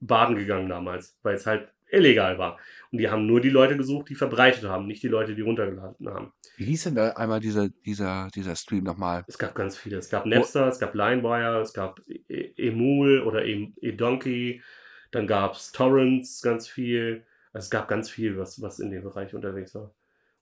baden 0.00 0.36
gegangen 0.36 0.68
damals, 0.68 1.18
weil 1.22 1.34
es 1.34 1.46
halt 1.46 1.68
illegal 1.90 2.38
war. 2.38 2.58
Und 2.90 2.98
die 2.98 3.08
haben 3.10 3.26
nur 3.26 3.40
die 3.40 3.50
Leute 3.50 3.76
gesucht, 3.76 4.08
die 4.08 4.14
verbreitet 4.14 4.64
haben, 4.64 4.86
nicht 4.86 5.02
die 5.02 5.08
Leute, 5.08 5.34
die 5.34 5.42
runtergeladen 5.42 6.08
haben. 6.08 6.32
Wie 6.56 6.64
hieß 6.66 6.84
denn 6.84 6.94
da 6.94 7.10
einmal 7.10 7.40
dieser, 7.40 7.68
dieser, 7.68 8.28
dieser 8.34 8.56
Stream 8.56 8.84
nochmal? 8.84 9.24
Es 9.26 9.38
gab 9.38 9.54
ganz 9.54 9.76
viele. 9.76 9.96
Es 9.98 10.08
gab 10.10 10.26
Napster, 10.26 10.66
es 10.68 10.78
gab 10.78 10.94
LimeWire, 10.94 11.60
es 11.60 11.72
gab 11.72 12.00
E- 12.08 12.52
Emul 12.56 13.20
oder 13.22 13.44
E- 13.44 13.72
eDonkey, 13.80 14.62
dann 15.10 15.26
gab 15.26 15.54
es 15.54 15.72
Torrents, 15.72 16.42
ganz 16.42 16.68
viel. 16.68 17.24
Also 17.52 17.66
es 17.66 17.70
gab 17.70 17.88
ganz 17.88 18.10
viel, 18.10 18.38
was, 18.38 18.60
was 18.60 18.78
in 18.80 18.90
dem 18.90 19.02
Bereich 19.02 19.34
unterwegs 19.34 19.74
war. 19.74 19.94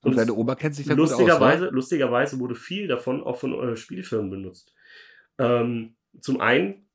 Und 0.07 0.13
es- 0.13 0.19
deine 0.19 0.35
Oma 0.35 0.55
kennt 0.55 0.75
sich 0.75 0.87
da 0.87 0.95
gut 0.95 1.05
aus, 1.05 1.11
lustigerweise, 1.11 1.65
ne? 1.65 1.71
lustigerweise 1.71 2.39
wurde 2.41 2.55
viel 2.55 2.89
davon 2.89 3.23
auch 3.23 3.39
von 3.39 3.53
äh, 3.73 3.77
Spielfirmen 3.77 4.31
benutzt. 4.31 4.75
Ähm, 5.39 5.97
zum 6.21 6.41
einen 6.41 6.87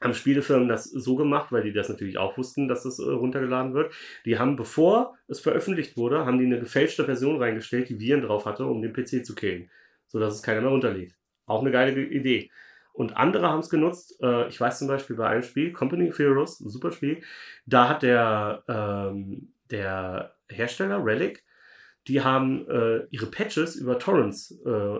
haben 0.00 0.14
Spielefirmen 0.14 0.68
das 0.68 0.84
so 0.84 1.14
gemacht, 1.14 1.52
weil 1.52 1.62
die 1.62 1.72
das 1.72 1.88
natürlich 1.88 2.18
auch 2.18 2.36
wussten, 2.36 2.66
dass 2.66 2.82
das 2.82 2.98
äh, 2.98 3.04
runtergeladen 3.04 3.72
wird. 3.74 3.94
Die 4.24 4.38
haben, 4.38 4.56
bevor 4.56 5.16
es 5.28 5.38
veröffentlicht 5.38 5.96
wurde, 5.96 6.26
haben 6.26 6.38
die 6.40 6.46
eine 6.46 6.58
gefälschte 6.58 7.04
Version 7.04 7.36
reingestellt, 7.40 7.88
die 7.88 8.00
Viren 8.00 8.22
drauf 8.22 8.44
hatte, 8.44 8.66
um 8.66 8.82
den 8.82 8.92
PC 8.92 9.24
zu 9.24 9.34
killen, 9.36 9.70
sodass 10.08 10.34
es 10.34 10.42
keiner 10.42 10.60
mehr 10.60 10.70
runterlädt. 10.70 11.14
Auch 11.46 11.60
eine 11.60 11.70
geile 11.70 11.94
Ge- 11.94 12.08
Idee. 12.08 12.50
Und 12.92 13.16
andere 13.16 13.48
haben 13.48 13.60
es 13.60 13.70
genutzt. 13.70 14.18
Äh, 14.20 14.48
ich 14.48 14.60
weiß 14.60 14.80
zum 14.80 14.88
Beispiel 14.88 15.14
bei 15.16 15.28
einem 15.28 15.42
Spiel, 15.44 15.72
Company 15.72 16.08
of 16.10 16.18
Heroes, 16.18 16.60
ein 16.60 16.68
super 16.68 16.90
Spiel, 16.90 17.22
da 17.64 17.88
hat 17.88 18.02
der, 18.02 18.64
ähm, 18.68 19.52
der 19.70 20.34
Hersteller 20.50 21.02
Relic 21.04 21.44
die 22.08 22.22
haben 22.22 22.68
äh, 22.68 23.06
ihre 23.10 23.26
Patches 23.26 23.76
über 23.76 23.98
Torrents 23.98 24.50
äh, 24.64 24.98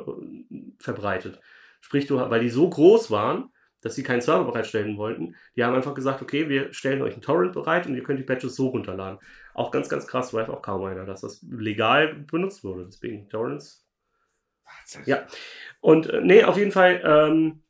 verbreitet. 0.78 1.40
Sprich, 1.80 2.06
du, 2.06 2.16
weil 2.16 2.40
die 2.40 2.48
so 2.48 2.68
groß 2.68 3.10
waren, 3.10 3.50
dass 3.80 3.96
sie 3.96 4.04
keinen 4.04 4.20
Server 4.20 4.44
bereitstellen 4.44 4.96
wollten, 4.96 5.34
die 5.56 5.64
haben 5.64 5.74
einfach 5.74 5.94
gesagt, 5.94 6.22
okay, 6.22 6.48
wir 6.48 6.72
stellen 6.72 7.02
euch 7.02 7.14
einen 7.14 7.22
Torrent 7.22 7.52
bereit 7.52 7.86
und 7.86 7.96
ihr 7.96 8.04
könnt 8.04 8.20
die 8.20 8.24
Patches 8.24 8.54
so 8.54 8.68
runterladen. 8.68 9.18
Auch 9.54 9.72
ganz, 9.72 9.88
ganz 9.88 10.06
krass, 10.06 10.32
weiß 10.32 10.48
auch 10.48 10.62
kaum 10.62 10.84
einer, 10.84 11.04
dass 11.04 11.22
das 11.22 11.44
legal 11.50 12.14
benutzt 12.14 12.62
wurde. 12.62 12.86
Deswegen 12.86 13.28
Torrents. 13.28 13.84
Ja. 15.04 15.26
Und 15.80 16.08
äh, 16.08 16.20
nee, 16.22 16.44
auf 16.44 16.56
jeden 16.56 16.70
Fall, 16.70 17.02
ähm, 17.04 17.62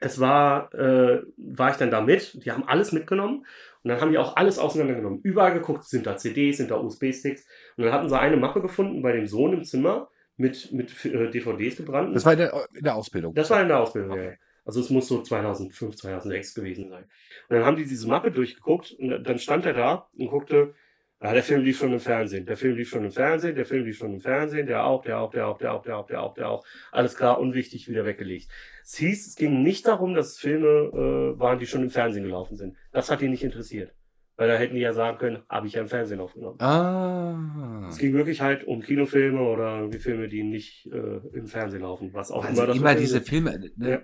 es 0.00 0.18
war, 0.18 0.72
äh, 0.74 1.22
war 1.36 1.70
ich 1.70 1.76
dann 1.76 1.90
da 1.90 2.00
mit, 2.00 2.44
die 2.44 2.50
haben 2.50 2.66
alles 2.66 2.92
mitgenommen 2.92 3.44
und 3.82 3.88
dann 3.88 4.00
haben 4.00 4.10
die 4.10 4.18
auch 4.18 4.36
alles 4.36 4.58
auseinandergenommen. 4.58 5.20
Überall 5.22 5.54
geguckt, 5.54 5.84
sind 5.84 6.06
da 6.06 6.16
CDs, 6.16 6.56
sind 6.58 6.70
da 6.70 6.76
USB-Sticks. 6.76 7.46
Und 7.76 7.84
dann 7.84 7.92
hatten 7.92 8.08
sie 8.08 8.18
eine 8.18 8.36
Mappe 8.36 8.60
gefunden 8.60 9.02
bei 9.02 9.12
dem 9.12 9.26
Sohn 9.26 9.52
im 9.52 9.64
Zimmer 9.64 10.08
mit, 10.36 10.72
mit 10.72 11.04
äh, 11.04 11.30
DVDs 11.30 11.76
gebrannt. 11.76 12.14
Das 12.16 12.24
war 12.24 12.32
in 12.32 12.38
der, 12.38 12.66
in 12.74 12.84
der 12.84 12.94
Ausbildung. 12.96 13.34
Das 13.34 13.50
war 13.50 13.60
in 13.60 13.68
der 13.68 13.80
Ausbildung, 13.80 14.12
Okay. 14.12 14.30
ja. 14.32 14.32
Also 14.64 14.80
es 14.80 14.90
muss 14.90 15.08
so 15.08 15.22
2005, 15.22 15.96
2006 15.96 16.54
gewesen 16.54 16.90
sein. 16.90 17.04
Und 17.48 17.56
dann 17.56 17.64
haben 17.64 17.76
die 17.76 17.86
diese 17.86 18.06
Mappe 18.06 18.30
durchgeguckt 18.30 18.92
und 18.92 19.24
dann 19.24 19.38
stand 19.38 19.64
er 19.66 19.72
da 19.72 20.08
und 20.16 20.28
guckte, 20.28 20.74
ja, 21.22 21.32
der 21.34 21.42
Film 21.42 21.62
lief 21.62 21.78
schon 21.78 21.92
im 21.92 22.00
Fernsehen, 22.00 22.46
der 22.46 22.56
Film 22.56 22.76
lief 22.76 22.88
schon 22.88 23.04
im 23.04 23.12
Fernsehen, 23.12 23.54
der 23.54 23.66
Film 23.66 23.84
lief 23.84 23.98
schon 23.98 24.14
im 24.14 24.20
Fernsehen, 24.20 24.66
der 24.66 24.84
auch, 24.84 25.02
der 25.02 25.18
auch, 25.20 25.30
der 25.30 25.46
auch, 25.48 25.58
der 25.58 25.74
auch, 25.74 25.82
der 25.82 25.96
auch, 25.98 26.06
der 26.06 26.22
auch, 26.22 26.34
der 26.34 26.48
auch. 26.48 26.64
Alles 26.92 27.14
klar, 27.16 27.38
unwichtig, 27.38 27.88
wieder 27.88 28.06
weggelegt. 28.06 28.48
Es 28.84 28.96
hieß, 28.96 29.26
es 29.26 29.34
ging 29.36 29.62
nicht 29.62 29.86
darum, 29.86 30.14
dass 30.14 30.28
es 30.32 30.38
Filme 30.38 30.66
äh, 30.66 31.38
waren, 31.38 31.58
die 31.58 31.66
schon 31.66 31.82
im 31.82 31.90
Fernsehen 31.90 32.24
gelaufen 32.24 32.56
sind. 32.56 32.76
Das 32.92 33.10
hat 33.10 33.20
ihn 33.22 33.30
nicht 33.30 33.44
interessiert. 33.44 33.92
Weil 34.36 34.48
da 34.48 34.56
hätten 34.56 34.74
die 34.74 34.80
ja 34.80 34.94
sagen 34.94 35.18
können, 35.18 35.42
habe 35.50 35.66
ich 35.66 35.74
ja 35.74 35.82
im 35.82 35.88
Fernsehen 35.88 36.18
aufgenommen. 36.18 36.58
Ah. 36.62 37.86
Es 37.90 37.98
ging 37.98 38.14
wirklich 38.14 38.40
halt 38.40 38.64
um 38.64 38.80
Kinofilme 38.80 39.42
oder 39.42 39.80
irgendwie 39.80 39.98
Filme, 39.98 40.28
die 40.28 40.42
nicht 40.42 40.86
äh, 40.86 41.18
im 41.34 41.46
Fernsehen 41.46 41.82
laufen. 41.82 42.14
Was 42.14 42.30
auch 42.30 42.42
Also 42.46 42.62
immer 42.62 42.66
das 42.68 42.76
immer 42.78 42.94
diese 42.94 43.12
sind. 43.18 43.28
Filme. 43.28 43.58
Ne? 43.76 43.90
Ja. 43.90 44.00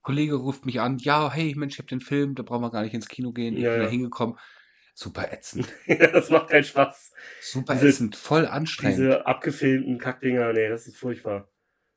Kollege 0.00 0.36
ruft 0.36 0.64
mich 0.64 0.80
an, 0.80 0.96
ja, 0.96 1.30
hey 1.30 1.52
Mensch, 1.54 1.74
ich 1.74 1.78
habe 1.78 1.88
den 1.90 2.00
Film, 2.00 2.34
da 2.34 2.42
brauchen 2.42 2.62
wir 2.62 2.70
gar 2.70 2.82
nicht 2.82 2.94
ins 2.94 3.08
Kino 3.08 3.32
gehen. 3.32 3.54
Ich 3.54 3.62
Ja, 3.62 3.72
bin 3.72 3.80
ja. 3.80 3.84
da 3.84 3.90
hingekommen. 3.90 4.38
Super 5.02 5.32
ätzend. 5.32 5.66
das 5.86 6.28
macht 6.28 6.50
keinen 6.50 6.64
Spaß. 6.64 7.14
Super 7.40 7.72
Diese- 7.72 7.88
ätzend, 7.88 8.16
voll 8.16 8.46
anstrengend. 8.46 8.98
Diese 8.98 9.26
abgefilmten 9.26 9.96
Kackdinger, 9.96 10.52
nee, 10.52 10.68
das 10.68 10.86
ist 10.86 10.98
furchtbar. 10.98 11.48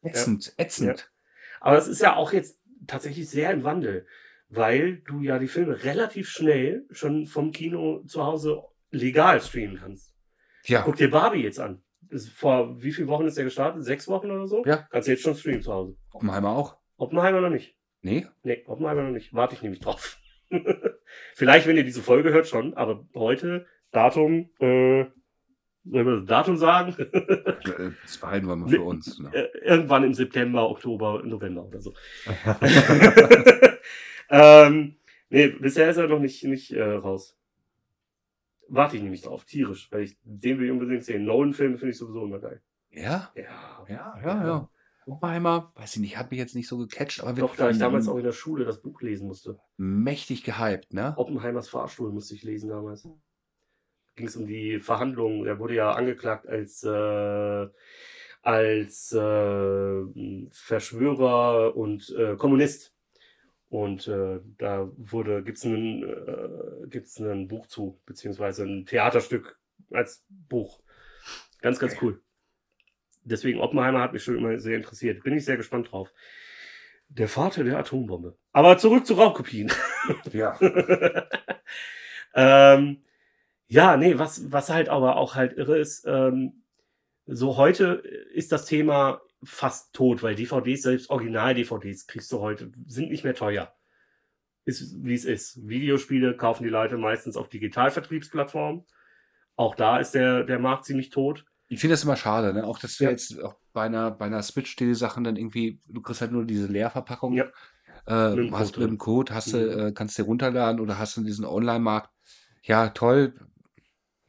ätzend, 0.03 0.53
ätzend. 0.55 1.11
Aber 1.59 1.77
es 1.77 1.89
ist 1.89 2.01
ja 2.01 2.15
auch 2.15 2.31
jetzt 2.31 2.61
tatsächlich 2.87 3.29
sehr 3.29 3.51
im 3.51 3.65
Wandel, 3.65 4.07
weil 4.47 4.99
du 5.01 5.19
ja 5.21 5.37
die 5.37 5.49
Filme 5.49 5.83
relativ 5.83 6.29
schnell 6.29 6.85
schon 6.91 7.25
vom 7.25 7.51
Kino 7.51 8.03
zu 8.05 8.23
Hause 8.25 8.61
legal 8.89 9.41
streamen 9.41 9.77
kannst. 9.79 10.15
Ja, 10.63 10.83
Guck 10.83 10.95
dir 10.95 11.11
Barbie 11.11 11.43
jetzt 11.43 11.59
an. 11.59 11.83
Vor 12.33 12.81
wie 12.81 12.93
vielen 12.93 13.09
Wochen 13.09 13.25
ist 13.25 13.35
der 13.35 13.43
gestartet? 13.43 13.83
Sechs 13.83 14.07
Wochen 14.07 14.31
oder 14.31 14.47
so? 14.47 14.63
Ja. 14.65 14.87
Kannst 14.91 15.09
du 15.09 15.11
jetzt 15.11 15.23
schon 15.23 15.35
streamen 15.35 15.61
zu 15.61 15.73
Hause. 15.73 15.97
Oppenheimer 16.13 16.51
auch. 16.51 16.77
Oppenheimer 16.95 17.41
noch 17.41 17.49
nicht. 17.49 17.75
Nee? 18.01 18.27
Nee, 18.43 18.63
Oppenheimer 18.65 19.03
noch 19.03 19.11
nicht. 19.11 19.33
Warte 19.33 19.55
ich 19.55 19.61
nämlich 19.61 19.81
drauf. 19.81 20.19
Vielleicht, 21.35 21.67
wenn 21.67 21.77
ihr 21.77 21.83
diese 21.83 22.01
Folge 22.01 22.31
hört, 22.31 22.47
schon, 22.47 22.73
aber 22.75 23.05
heute, 23.15 23.65
Datum, 23.91 24.49
äh, 24.59 25.05
sollen 25.85 26.05
wir 26.07 26.15
das 26.17 26.25
Datum 26.25 26.57
sagen? 26.57 26.95
Äh, 26.97 27.91
Das 28.03 28.17
behalten 28.17 28.47
wir 28.47 28.55
mal 28.55 28.69
für 28.69 28.81
uns. 28.81 29.19
Ne? 29.19 29.29
Äh, 29.33 29.57
Irgendwann 29.59 30.03
im 30.03 30.13
September, 30.13 30.69
Oktober, 30.69 31.21
November 31.23 31.65
oder 31.65 31.81
so. 31.81 31.93
ähm, 34.29 34.95
nee, 35.29 35.47
bisher 35.49 35.89
ist 35.89 35.97
er 35.97 36.07
noch 36.07 36.19
nicht, 36.19 36.43
nicht 36.43 36.71
äh, 36.71 36.83
raus. 36.83 37.37
Warte 38.69 38.95
ich 38.95 39.03
nämlich 39.03 39.21
drauf, 39.21 39.45
tierisch, 39.45 39.91
weil 39.91 40.03
ich 40.03 40.17
den 40.23 40.57
will 40.57 40.65
ich 40.65 40.71
unbedingt 40.71 41.03
sehen. 41.03 41.25
Nolan-Filme 41.25 41.77
finde 41.77 41.91
ich 41.91 41.97
sowieso 41.97 42.23
immer 42.23 42.39
geil. 42.39 42.61
Ja? 42.91 43.31
Ja, 43.35 43.85
Ja, 43.89 44.19
ja, 44.23 44.45
ja. 44.45 44.69
Oppenheimer, 45.05 45.71
weiß 45.75 45.95
ich 45.95 46.01
nicht, 46.01 46.17
hat 46.17 46.31
mich 46.31 46.39
jetzt 46.39 46.55
nicht 46.55 46.67
so 46.67 46.77
gecatcht, 46.77 47.21
aber 47.21 47.33
Doch, 47.33 47.55
da 47.55 47.69
ich 47.69 47.77
damals 47.77 48.07
auch 48.07 48.17
in 48.17 48.23
der 48.23 48.31
Schule 48.31 48.65
das 48.65 48.81
Buch 48.81 49.01
lesen 49.01 49.27
musste. 49.27 49.59
mächtig 49.77 50.43
gehypt, 50.43 50.93
ne? 50.93 51.13
Oppenheimers 51.17 51.69
Fahrstuhl 51.69 52.11
musste 52.11 52.35
ich 52.35 52.43
lesen 52.43 52.69
damals. 52.69 53.07
Ging 54.15 54.27
es 54.27 54.35
um 54.35 54.45
die 54.45 54.79
Verhandlungen. 54.79 55.45
Er 55.47 55.59
wurde 55.59 55.75
ja 55.75 55.91
angeklagt 55.91 56.47
als, 56.47 56.83
äh, 56.83 57.67
als 58.41 59.11
äh, 59.11 60.01
Verschwörer 60.51 61.75
und 61.75 62.09
äh, 62.17 62.35
Kommunist. 62.35 62.93
Und 63.69 64.07
äh, 64.07 64.39
da 64.59 64.91
wurde, 64.97 65.41
gibt's 65.43 65.65
einen, 65.65 66.03
äh, 66.03 67.23
einen 67.23 67.47
Buch 67.47 67.65
zu, 67.65 67.99
beziehungsweise 68.05 68.65
ein 68.65 68.85
Theaterstück 68.85 69.59
als 69.89 70.23
Buch. 70.29 70.79
Ganz, 71.61 71.79
ganz 71.79 71.95
cool. 72.01 72.21
Deswegen 73.25 73.59
Oppenheimer 73.59 74.01
hat 74.01 74.13
mich 74.13 74.23
schon 74.23 74.37
immer 74.37 74.59
sehr 74.59 74.77
interessiert. 74.77 75.23
Bin 75.23 75.35
ich 75.35 75.45
sehr 75.45 75.57
gespannt 75.57 75.91
drauf. 75.91 76.11
Der 77.09 77.27
Vater 77.27 77.63
der 77.63 77.77
Atombombe. 77.77 78.37
Aber 78.51 78.77
zurück 78.77 79.05
zu 79.05 79.13
Raubkopien. 79.13 79.71
Ja. 80.33 80.59
ähm, 82.35 83.03
ja, 83.67 83.95
nee, 83.95 84.17
was, 84.17 84.51
was 84.51 84.69
halt 84.69 84.89
aber 84.89 85.15
auch 85.15 85.35
halt 85.35 85.53
irre 85.53 85.77
ist, 85.77 86.05
ähm, 86.05 86.63
so 87.25 87.55
heute 87.55 88.03
ist 88.33 88.51
das 88.51 88.65
Thema 88.65 89.21
fast 89.43 89.93
tot, 89.93 90.23
weil 90.23 90.35
DVDs, 90.35 90.81
selbst 90.81 91.09
Original-DVDs 91.09 92.07
kriegst 92.07 92.31
du 92.31 92.39
heute, 92.39 92.71
sind 92.85 93.11
nicht 93.11 93.23
mehr 93.23 93.35
teuer. 93.35 93.73
Ist, 94.65 95.03
wie 95.03 95.13
es 95.13 95.25
ist. 95.25 95.67
Videospiele 95.67 96.35
kaufen 96.35 96.63
die 96.63 96.69
Leute 96.69 96.97
meistens 96.97 97.35
auf 97.35 97.49
Digitalvertriebsplattformen. 97.49 98.85
Auch 99.55 99.75
da 99.75 99.99
ist 99.99 100.11
der, 100.11 100.43
der 100.43 100.59
Markt 100.59 100.85
ziemlich 100.85 101.09
tot. 101.09 101.45
Ich 101.73 101.79
finde 101.79 101.93
das 101.93 102.03
immer 102.03 102.15
schade, 102.15 102.53
ne? 102.53 102.65
Auch 102.65 102.79
dass 102.79 102.97
du 102.97 103.05
Ja. 103.05 103.09
jetzt 103.09 103.41
auch 103.41 103.55
bei 103.73 103.83
einer, 103.83 104.11
bei 104.11 104.25
einer 104.25 104.41
Switch 104.43 104.75
die 104.75 104.93
Sachen 104.95 105.23
dann 105.23 105.35
irgendwie, 105.35 105.79
du 105.87 106.01
kriegst 106.01 106.21
halt 106.21 106.31
nur 106.31 106.45
diese 106.45 106.67
Leerverpackung. 106.67 107.33
Ja. 107.33 107.45
Äh, 108.05 108.35
Mit 108.35 108.51
hast 108.51 108.77
mit 108.77 108.89
dem 108.89 108.97
Code, 108.97 109.33
hast 109.33 109.53
du, 109.53 109.57
Mhm. 109.57 109.79
äh, 109.87 109.91
kannst 109.93 110.17
dir 110.17 110.23
runterladen 110.23 110.79
oder 110.81 110.97
hast 110.99 111.15
du 111.17 111.21
diesen 111.23 111.45
Online-Markt. 111.45 112.09
Ja, 112.63 112.89
toll. 112.89 113.33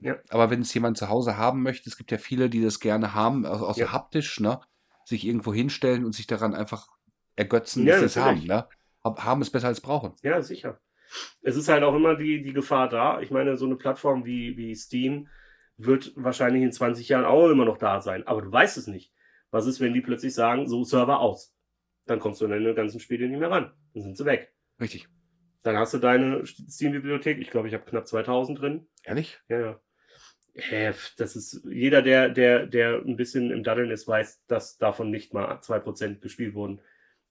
Ja. 0.01 0.17
Aber 0.29 0.51
wenn 0.51 0.61
es 0.61 0.73
jemand 0.75 0.99
zu 0.99 1.09
Hause 1.09 1.37
haben 1.39 1.63
möchte, 1.63 1.89
es 1.89 1.97
gibt 1.97 2.11
ja 2.11 2.19
viele, 2.19 2.49
die 2.51 2.63
das 2.63 2.79
gerne 2.81 3.15
haben, 3.15 3.47
auch, 3.47 3.63
auch 3.63 3.75
so 3.75 3.81
Ja. 3.81 3.93
haptisch, 3.93 4.41
ne? 4.41 4.61
Sich 5.05 5.27
irgendwo 5.27 5.53
hinstellen 5.53 6.05
und 6.05 6.15
sich 6.15 6.27
daran 6.27 6.55
einfach 6.55 6.89
ergötzen, 7.37 7.85
Ja, 7.87 7.93
dass 7.93 8.01
sie 8.01 8.07
es 8.21 8.25
haben, 8.25 8.45
ne? 8.45 8.67
Hab- 9.03 9.23
Haben 9.25 9.43
ist 9.43 9.51
besser 9.51 9.69
als 9.69 9.81
brauchen. 9.81 10.13
Ja, 10.23 10.41
sicher. 10.41 10.79
Es 11.43 11.57
ist 11.57 11.69
halt 11.69 11.83
auch 11.85 11.95
immer 11.95 12.17
die, 12.17 12.43
die 12.43 12.53
Gefahr 12.53 12.89
da. 12.89 13.21
Ich 13.21 13.31
meine, 13.31 13.57
so 13.57 13.67
eine 13.67 13.77
Plattform 13.77 14.25
wie, 14.25 14.57
wie 14.57 14.75
Steam 14.75 15.29
wird 15.77 16.13
wahrscheinlich 16.17 16.63
in 16.63 16.73
20 16.73 17.09
Jahren 17.09 17.25
auch 17.25 17.49
immer 17.49 17.65
noch 17.65 17.79
da 17.79 18.01
sein. 18.01 18.27
Aber 18.27 18.43
du 18.43 18.53
weißt 18.53 18.77
es 18.77 18.87
nicht. 18.87 19.13
Was 19.51 19.67
ist, 19.67 19.81
wenn 19.81 19.95
die 19.95 20.01
plötzlich 20.01 20.35
sagen, 20.35 20.69
so 20.69 20.85
Server 20.85 21.21
aus? 21.21 21.55
Dann 22.07 22.21
kommst 22.21 22.41
du 22.41 22.45
an 22.45 22.51
deine 22.51 22.75
ganzen 22.75 23.01
Spiele 23.01 23.29
nicht 23.29 23.39
mehr 23.39 23.51
ran. 23.51 23.73
Dann 23.95 24.03
sind 24.03 24.17
sie 24.17 24.25
weg. 24.25 24.53
Richtig. 24.81 25.09
Dann 25.63 25.79
hast 25.79 25.95
du 25.95 25.99
deine 25.99 26.45
Steam-Bibliothek. 26.45 27.39
Ich 27.39 27.51
glaube, 27.51 27.69
ich 27.69 27.75
habe 27.75 27.85
knapp 27.85 28.07
2000 28.07 28.61
drin. 28.61 28.87
Ehrlich? 29.03 29.39
Ja, 29.49 29.61
ja. 29.61 29.81
Hä, 30.57 30.93
das 31.17 31.35
ist, 31.35 31.65
jeder, 31.69 32.03
der, 32.03 32.29
der, 32.29 32.67
der 32.67 33.03
ein 33.05 33.17
bisschen 33.17 33.51
im 33.51 33.65
Daddeln 33.65 33.91
ist, 33.91 34.07
weiß, 34.07 34.45
dass 34.47 34.79
davon 34.79 35.11
nicht 35.11 35.35
mal 35.35 35.59
2% 35.59 36.21
gespielt 36.21 36.55
wurden. 36.55 36.81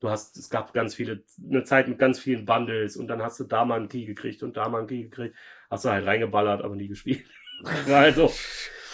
Du 0.02 0.10
hast, 0.10 0.36
es 0.36 0.50
gab 0.50 0.74
ganz 0.74 0.96
viele, 0.96 1.24
eine 1.42 1.64
Zeit 1.64 1.88
mit 1.88 2.00
ganz 2.00 2.20
vielen 2.20 2.46
Bundles 2.46 2.98
und 2.98 3.08
dann 3.08 3.22
hast 3.22 3.40
du 3.40 3.46
da 3.46 3.64
mal 3.64 3.80
einen 3.80 3.88
Key 3.88 4.04
gekriegt 4.04 4.44
und 4.44 4.58
da 4.58 4.68
mal 4.68 4.80
einen 4.80 4.88
Key 4.88 5.04
gekriegt. 5.04 5.36
Hast 5.70 5.86
du 5.86 5.90
halt 5.90 6.06
reingeballert, 6.06 6.62
aber 6.62 6.76
nie 6.76 6.90
gespielt. 6.90 7.26
also, 7.88 8.32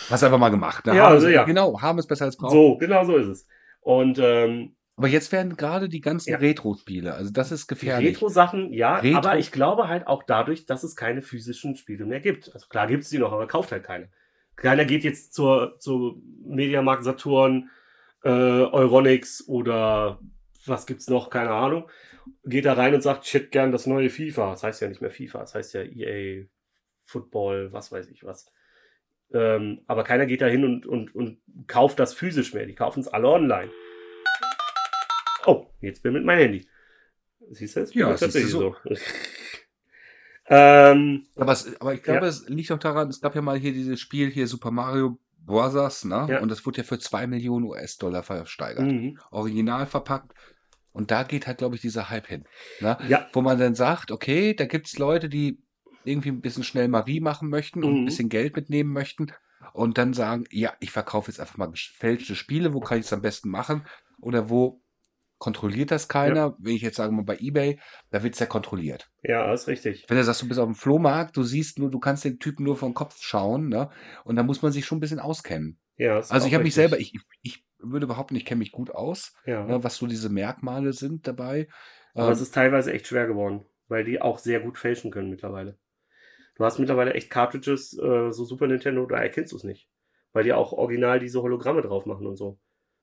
Hast 0.09 0.23
einfach 0.23 0.39
mal 0.39 0.49
gemacht. 0.49 0.85
Ne? 0.87 0.95
Ja, 0.95 1.05
haben 1.05 1.13
also 1.13 1.27
ist, 1.27 1.33
ja. 1.33 1.43
Genau, 1.43 1.79
haben 1.81 1.99
ist 1.99 2.07
besser 2.07 2.25
als 2.25 2.35
brauchen. 2.37 2.51
so, 2.53 2.77
genau 2.77 3.03
so 3.05 3.15
ist 3.17 3.27
es. 3.27 3.47
Und 3.81 4.17
ähm, 4.19 4.75
Aber 4.95 5.07
jetzt 5.07 5.31
werden 5.31 5.55
gerade 5.55 5.87
die 5.87 6.01
ganzen 6.01 6.31
Ja. 6.31 6.37
Retro-Spiele, 6.37 7.13
also 7.13 7.31
das 7.31 7.51
ist 7.51 7.69
die 7.69 7.75
gefährlich. 7.75 8.15
Retro-Sachen, 8.15 8.73
ja, 8.73 8.97
Retro- 8.97 9.17
aber 9.17 9.37
ich 9.37 9.51
glaube 9.51 9.87
halt 9.87 10.07
auch 10.07 10.23
dadurch, 10.23 10.65
dass 10.65 10.83
es 10.83 10.95
keine 10.95 11.21
physischen 11.21 11.75
Spiele 11.75 12.05
mehr 12.05 12.19
gibt. 12.19 12.51
Also 12.53 12.67
klar 12.67 12.87
gibt 12.87 13.03
es 13.03 13.09
die 13.09 13.19
noch, 13.19 13.31
aber 13.31 13.47
kauft 13.47 13.71
halt 13.71 13.83
keine. 13.83 14.09
Keiner 14.55 14.83
geht 14.85 15.03
jetzt 15.03 15.33
zur, 15.33 15.77
zur 15.79 16.17
Mediamarkt 16.43 17.03
Saturn, 17.05 17.69
äh, 18.23 18.29
Euronics 18.29 19.47
oder 19.47 20.19
was 20.65 20.85
gibt's 20.85 21.07
noch, 21.07 21.29
keine 21.29 21.51
Ahnung. 21.51 21.89
Geht 22.43 22.65
da 22.65 22.73
rein 22.73 22.93
und 22.93 23.01
sagt, 23.01 23.25
ich 23.25 23.33
hätte 23.33 23.47
gern 23.49 23.71
das 23.71 23.85
neue 23.85 24.09
FIFA. 24.09 24.51
Das 24.51 24.63
heißt 24.63 24.81
ja 24.81 24.89
nicht 24.89 25.01
mehr 25.01 25.11
FIFA, 25.11 25.39
das 25.39 25.55
heißt 25.55 25.73
ja 25.75 25.81
EA 25.83 26.45
Football, 27.09 27.71
was 27.73 27.91
weiß 27.91 28.07
ich 28.07 28.23
was. 28.23 28.51
Ähm, 29.33 29.81
aber 29.87 30.03
keiner 30.03 30.25
geht 30.25 30.41
da 30.41 30.47
hin 30.47 30.63
und, 30.63 30.85
und, 30.85 31.13
und 31.13 31.39
kauft 31.67 31.99
das 31.99 32.13
physisch 32.13 32.53
mehr. 32.53 32.65
Die 32.65 32.75
kaufen 32.75 33.01
es 33.01 33.07
alle 33.07 33.27
online. 33.27 33.71
Oh, 35.45 35.67
jetzt 35.81 36.01
bin 36.03 36.11
ich 36.13 36.17
mit 36.17 36.25
meinem 36.25 36.39
Handy. 36.39 36.67
Siehst 37.51 37.75
du 37.75 37.81
es? 37.81 37.93
Ja, 37.93 38.09
siehst 38.15 38.21
du 38.21 38.25
tatsächlich 38.25 38.51
so. 38.51 38.75
ähm, 40.47 41.25
Aber, 41.35 41.51
es, 41.53 41.79
aber 41.79 41.93
ich 41.93 42.03
glaube, 42.03 42.21
Ja. 42.21 42.27
es 42.27 42.47
liegt 42.47 42.71
auch 42.71 42.79
daran, 42.79 43.09
es 43.09 43.21
gab 43.21 43.35
ja 43.35 43.41
mal 43.41 43.57
hier 43.57 43.71
dieses 43.73 43.99
Spiel 43.99 44.29
hier 44.29 44.47
Super 44.47 44.71
Mario 44.71 45.19
Bros. 45.45 46.05
Ne? 46.05 46.27
Ja. 46.29 46.39
Und 46.41 46.49
das 46.49 46.65
wurde 46.65 46.77
ja 46.79 46.83
für 46.83 46.99
2 46.99 47.27
Millionen 47.27 47.65
US-Dollar 47.65 48.23
versteigert. 48.23 48.85
mhm. 48.85 49.19
Original 49.31 49.85
verpackt. 49.85 50.33
Und 50.91 51.11
da 51.11 51.23
geht 51.23 51.47
halt, 51.47 51.59
glaube 51.59 51.75
ich, 51.75 51.81
dieser 51.81 52.09
Hype 52.09 52.27
hin. 52.27 52.45
Ne? 52.81 52.97
Ja, 53.07 53.27
Wo 53.33 53.41
man 53.41 53.59
dann 53.59 53.75
sagt, 53.75 54.11
okay, 54.11 54.53
da 54.53 54.65
gibt 54.65 54.87
es 54.87 54.97
Leute, 54.97 55.29
die 55.29 55.61
irgendwie 56.03 56.29
ein 56.29 56.41
bisschen 56.41 56.63
schnell 56.63 56.87
Marie 56.87 57.19
machen 57.19 57.49
möchten 57.49 57.83
und 57.83 57.99
ein 58.01 58.03
Mhm. 58.03 58.05
bisschen 58.05 58.29
Geld 58.29 58.55
mitnehmen 58.55 58.91
möchten. 58.93 59.27
Und 59.73 59.97
dann 59.97 60.13
sagen, 60.13 60.45
ja, 60.51 60.73
ich 60.79 60.91
verkaufe 60.91 61.29
jetzt 61.31 61.39
einfach 61.39 61.57
mal 61.57 61.71
gefälschte 61.71 62.35
Spiele, 62.35 62.73
wo 62.73 62.81
kann 62.81 62.99
ich 62.99 63.05
es 63.05 63.13
am 63.13 63.21
besten 63.21 63.49
machen? 63.49 63.87
Oder 64.21 64.49
wo 64.49 64.81
kontrolliert 65.39 65.91
das 65.91 66.07
keiner? 66.09 66.55
Wenn 66.59 66.75
ich 66.75 66.81
jetzt 66.81 66.97
sage 66.97 67.11
mal 67.13 67.23
bei 67.23 67.37
Ebay, 67.39 67.79
da 68.11 68.23
wird 68.23 68.35
es 68.35 68.39
ja 68.39 68.45
kontrolliert. 68.47 69.11
ja, 69.23 69.53
ist 69.53 69.67
richtig. 69.67 70.07
Wenn 70.07 70.17
du 70.17 70.23
sagst, 70.23 70.41
du 70.41 70.47
bist 70.47 70.59
auf 70.59 70.65
dem 70.67 70.75
Flohmarkt, 70.75 71.37
du 71.37 71.43
siehst 71.43 71.77
nur, 71.77 71.91
du 71.91 71.99
kannst 71.99 72.23
den 72.25 72.39
Typen 72.39 72.63
nur 72.63 72.77
vom 72.77 72.93
Kopf 72.93 73.17
schauen, 73.21 73.69
ne? 73.69 73.89
Und 74.23 74.35
da 74.35 74.43
muss 74.43 74.61
man 74.61 74.71
sich 74.71 74.85
schon 74.85 74.97
ein 74.97 75.01
bisschen 75.01 75.19
auskennen. 75.19 75.79
Ja, 75.97 76.17
Also 76.27 76.47
ich 76.47 76.53
habe 76.53 76.63
mich 76.63 76.73
selber, 76.73 76.99
ich, 76.99 77.13
ich, 77.13 77.21
ich 77.41 77.65
würde 77.77 78.07
behaupten, 78.07 78.35
ich 78.35 78.45
kenne 78.45 78.59
mich 78.59 78.71
gut 78.71 78.91
aus, 78.91 79.33
Ja. 79.45 79.65
ne, 79.65 79.83
was 79.83 79.97
so 79.97 80.07
diese 80.07 80.29
Merkmale 80.29 80.93
sind 80.93 81.27
dabei. 81.27 81.67
Aber 82.17 82.29
Ähm, 82.29 82.33
es 82.33 82.41
ist 82.41 82.53
teilweise 82.53 82.93
echt 82.93 83.07
schwer 83.07 83.27
geworden, 83.27 83.65
weil 83.87 84.03
die 84.03 84.21
auch 84.21 84.37
sehr 84.39 84.59
gut 84.59 84.77
fälschen 84.77 85.11
können 85.11 85.29
mittlerweile. 85.29 85.77
Du 86.59 86.65
hast 86.65 86.77
mittlerweile 86.77 87.13
echt 87.13 87.29
Cartridges, 87.29 87.93
äh, 87.97 88.31
so 88.31 88.43
Super 88.43 88.67
Nintendo, 88.67 89.05
da 89.05 89.17
erkennst 89.17 89.53
du 89.53 89.55
es 89.55 89.63
nicht. 89.63 89.87
Weil 90.33 90.43
die 90.43 90.53
auch 90.53 90.73
original 90.73 91.19
diese 91.19 91.41
Hologramme 91.41 91.81
drauf 91.81 92.05
machen 92.05 92.27
und 92.27 92.35
so. 92.35 92.59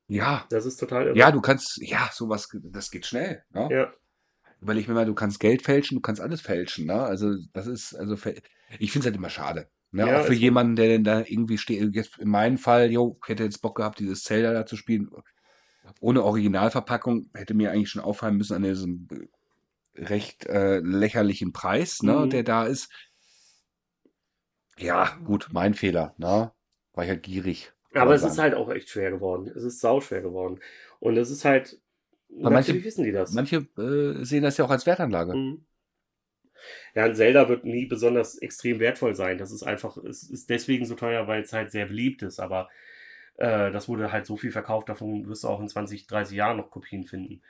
ja, 0.08 0.44
Das 0.50 0.66
ist 0.66 0.76
total 0.76 1.06
irre. 1.06 1.16
ja, 1.16 1.32
du 1.32 1.40
kannst, 1.40 1.78
ja, 1.82 2.08
sowas, 2.12 2.48
das 2.62 2.90
geht 2.90 3.06
schnell. 3.06 3.42
Ne? 3.50 3.68
Ja, 3.72 3.92
Überleg 4.60 4.86
mir 4.88 4.94
mal, 4.94 5.06
du 5.06 5.14
kannst 5.14 5.40
Geld 5.40 5.62
fälschen, 5.62 5.96
du 5.96 6.00
kannst 6.02 6.20
alles 6.20 6.40
fälschen. 6.42 6.86
Ne? 6.86 7.02
Also 7.02 7.34
das 7.54 7.66
ist, 7.66 7.94
also 7.94 8.14
ich 8.78 8.92
finde 8.92 9.00
es 9.00 9.04
halt 9.06 9.16
immer 9.16 9.30
schade. 9.30 9.68
Ne? 9.90 10.06
Ja, 10.06 10.20
Auch 10.20 10.24
für 10.26 10.34
jemanden, 10.34 10.76
der 10.76 10.88
denn 10.88 11.04
da 11.04 11.20
irgendwie 11.20 11.56
steht, 11.58 11.94
jetzt 11.94 12.18
in 12.18 12.28
meinem 12.28 12.58
Fall, 12.58 12.90
jo, 12.92 13.18
ich 13.22 13.28
hätte 13.30 13.44
jetzt 13.44 13.62
Bock 13.62 13.76
gehabt, 13.76 13.98
dieses 14.00 14.22
Zelda 14.22 14.52
da 14.52 14.66
zu 14.66 14.76
spielen. 14.76 15.10
Ohne 16.00 16.22
Originalverpackung 16.24 17.30
hätte 17.34 17.54
mir 17.54 17.70
eigentlich 17.70 17.90
schon 17.90 18.02
auffallen 18.02 18.36
müssen 18.36 18.54
an 18.54 18.62
diesem 18.64 19.08
recht 19.94 20.44
äh, 20.46 20.78
lächerlichen 20.80 21.52
Preis, 21.52 22.02
ne, 22.02 22.12
Mhm. 22.16 22.30
der 22.30 22.42
da 22.42 22.64
ist. 22.64 22.90
Ja, 24.78 25.18
gut, 25.24 25.48
mein 25.52 25.74
Fehler, 25.74 26.14
ne? 26.18 26.52
War 26.92 27.04
ich 27.04 27.10
halt 27.10 27.22
gierig. 27.22 27.72
aber 27.94 28.14
es 28.14 28.22
ist 28.22 28.36
dann- 28.36 28.42
halt 28.44 28.54
auch 28.54 28.68
echt 28.70 28.90
schwer 28.90 29.10
geworden. 29.10 29.48
Es 29.48 29.62
ist 29.64 29.80
sau 29.80 30.00
schwer 30.02 30.20
geworden. 30.20 30.60
Und 31.00 31.16
es 31.16 31.30
ist 31.30 31.44
halt, 31.46 31.80
Aber 32.40 32.50
manche- 32.50 32.84
wissen 32.84 33.04
die 33.04 33.12
das. 33.12 33.32
Manche 33.32 33.66
äh, 33.78 34.22
sehen 34.24 34.42
das 34.42 34.56
ja 34.58 34.64
auch 34.66 34.70
als 34.70 34.84
Wertanlage. 34.86 35.34
Mhm. 35.34 35.64
Ja, 36.94 37.04
ein 37.04 37.14
Zelda 37.14 37.48
wird 37.48 37.64
nie 37.64 37.86
besonders 37.86 38.36
extrem 38.38 38.80
wertvoll 38.80 39.14
sein. 39.14 39.38
Das 39.38 39.50
ist 39.52 39.62
einfach, 39.62 39.96
es 39.98 40.24
ist 40.28 40.50
deswegen 40.50 40.84
so 40.86 40.94
teuer, 40.94 41.26
weil 41.28 41.42
es 41.42 41.52
halt 41.52 41.70
sehr 41.70 41.86
beliebt 41.86 42.22
ist. 42.22 42.40
Aber 42.40 42.68
äh, 43.36 43.70
das 43.70 43.88
wurde 43.88 44.10
halt 44.12 44.26
so 44.26 44.36
viel 44.36 44.50
verkauft, 44.52 44.88
davon 44.88 45.28
wirst 45.28 45.44
du 45.44 45.48
auch 45.48 45.60
in 45.60 45.68
20, 45.68 46.06
30 46.06 46.36
Jahren 46.36 46.56
noch 46.56 46.70
Kopien 46.70 47.04
finden. 47.04 47.42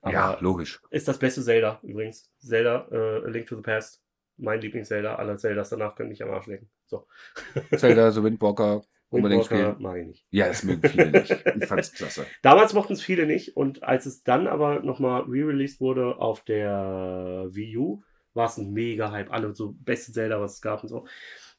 Aber 0.00 0.12
ja, 0.12 0.38
logisch. 0.40 0.80
ist 0.90 1.08
das 1.08 1.18
beste 1.18 1.42
Zelda 1.42 1.80
übrigens. 1.82 2.30
Zelda, 2.38 2.88
äh, 2.90 3.24
A 3.26 3.28
Link 3.28 3.46
to 3.46 3.56
the 3.56 3.62
Past. 3.62 4.00
Mein 4.36 4.60
Lieblings-Zelda. 4.60 5.14
Alle 5.16 5.36
Zeldas 5.36 5.70
danach 5.70 5.94
können 5.94 6.08
mich 6.10 6.22
am 6.22 6.30
Arsch 6.30 6.46
lecken. 6.46 6.68
So. 6.86 7.06
Zelda, 7.76 8.10
so 8.10 8.24
Windwalker, 8.24 8.82
unbedingt 9.10 9.44
spielen. 9.44 9.76
mag 9.80 9.98
ich 9.98 10.06
nicht. 10.06 10.26
Ja, 10.30 10.48
das 10.48 10.64
mögen 10.64 10.88
viele 10.88 11.10
nicht. 11.10 11.30
Ich 11.30 11.64
fand's 11.68 11.92
klasse. 11.92 12.26
Damals 12.42 12.72
mochten 12.74 12.94
es 12.94 13.02
viele 13.02 13.26
nicht 13.26 13.56
und 13.56 13.82
als 13.84 14.06
es 14.06 14.22
dann 14.24 14.46
aber 14.48 14.80
nochmal 14.80 15.22
re-released 15.22 15.80
wurde 15.80 16.16
auf 16.18 16.42
der 16.44 17.46
Wii 17.50 17.76
U, 17.78 18.02
war 18.34 18.46
es 18.46 18.56
ein 18.58 18.72
mega 18.72 19.12
Hype. 19.12 19.30
Alle 19.32 19.54
so 19.54 19.76
beste 19.78 20.12
Zelda, 20.12 20.40
was 20.40 20.54
es 20.54 20.60
gab 20.60 20.82
und 20.82 20.88
so. 20.88 21.06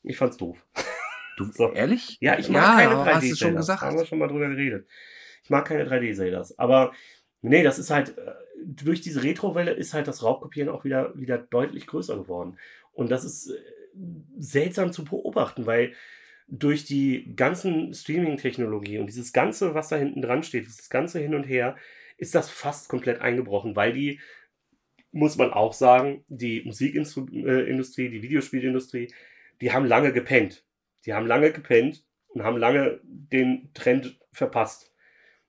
Ich 0.03 0.17
fand's 0.17 0.38
doof. 0.38 0.65
Du, 1.38 1.45
So. 1.53 1.71
ehrlich? 1.71 2.17
Ja, 2.19 2.38
ich 2.38 2.49
mag 2.49 2.61
Ja, 2.61 2.76
keine 2.76 2.95
aber 2.95 3.03
3D-Zeldas. 3.03 3.15
hast 3.21 3.32
du 3.32 3.36
schon 3.38 3.55
gesagt. 3.55 3.82
Haben 3.82 3.97
wir 3.97 4.05
schon 4.05 4.19
mal 4.19 4.28
drüber 4.28 4.49
geredet. 4.49 4.88
Ich 5.43 5.49
mag 5.49 5.65
keine 5.65 5.86
3D-Zeldas. 5.89 6.59
Aber 6.59 6.91
nee, 7.41 7.63
das 7.63 7.80
ist 7.80 7.89
halt, 7.89 8.17
äh, 8.17 8.34
durch 8.64 9.01
diese 9.01 9.24
Retro-Welle 9.24 9.72
ist 9.72 9.93
halt 9.93 10.08
das 10.08 10.24
Raubkopieren 10.24 10.70
auch 10.70 10.84
wieder, 10.84 11.18
wieder 11.18 11.38
deutlich 11.38 11.88
größer 11.88 12.18
geworden. 12.18 12.58
Und 12.93 13.12
das 13.12 13.26
ist 13.26 13.49
äh, 13.49 13.60
seltsam 14.38 14.91
zu 14.91 15.06
beobachten, 15.06 15.66
weil 15.66 15.93
durch 16.47 16.86
die 16.86 17.36
ganzen 17.36 17.93
Streaming-Technologie 17.93 18.99
und 18.99 19.08
dieses 19.08 19.34
Ganze, 19.34 19.74
was 19.74 19.89
da 19.89 19.95
hinten 19.95 20.22
dran 20.22 20.43
steht, 20.43 20.66
dieses 20.66 20.89
ganze 20.89 21.20
Hin 21.20 21.36
und 21.36 21.43
Her, 21.43 21.76
ist 22.18 22.36
das 22.36 22.49
fast 22.49 22.88
komplett 22.88 23.22
eingebrochen, 23.22 23.76
weil 23.76 23.93
die, 23.93 24.20
muss 25.12 25.38
man 25.38 25.51
auch 25.51 25.74
sagen, 25.74 26.24
die 26.28 26.62
Musikindustrie, 26.64 28.10
die 28.10 28.22
Videospielindustrie, 28.22 29.14
die 29.62 29.72
haben 29.72 29.86
lange 29.86 30.14
gepennt. 30.14 30.66
Die 31.06 31.14
haben 31.14 31.28
lange 31.28 31.51
gepennt 31.51 32.06
und 32.28 32.43
haben 32.43 32.58
lange 32.58 32.99
den 33.03 33.70
Trend 33.74 34.20
verpasst. 34.32 34.95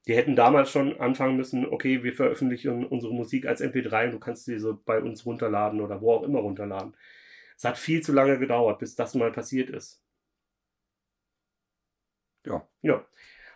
Die 0.06 0.14
hätten 0.14 0.36
damals 0.36 0.70
schon 0.70 1.00
anfangen 1.00 1.36
müssen, 1.36 1.66
okay, 1.66 2.04
wir 2.04 2.14
veröffentlichen 2.14 2.86
unsere 2.86 3.12
Musik 3.12 3.46
als 3.46 3.60
MP3 3.60 4.06
und 4.06 4.12
du 4.12 4.18
kannst 4.20 4.46
diese 4.46 4.74
bei 4.74 5.00
uns 5.00 5.26
runterladen 5.26 5.80
oder 5.80 6.00
wo 6.00 6.12
auch 6.12 6.22
immer 6.22 6.40
runterladen. 6.40 6.96
Es 7.56 7.64
hat 7.64 7.78
viel 7.78 8.02
zu 8.02 8.12
lange 8.12 8.38
gedauert, 8.38 8.78
bis 8.78 8.94
das 8.94 9.14
mal 9.14 9.32
passiert 9.32 9.70
ist. 9.70 10.02
Ja. 12.44 12.66
Ja. 12.82 13.04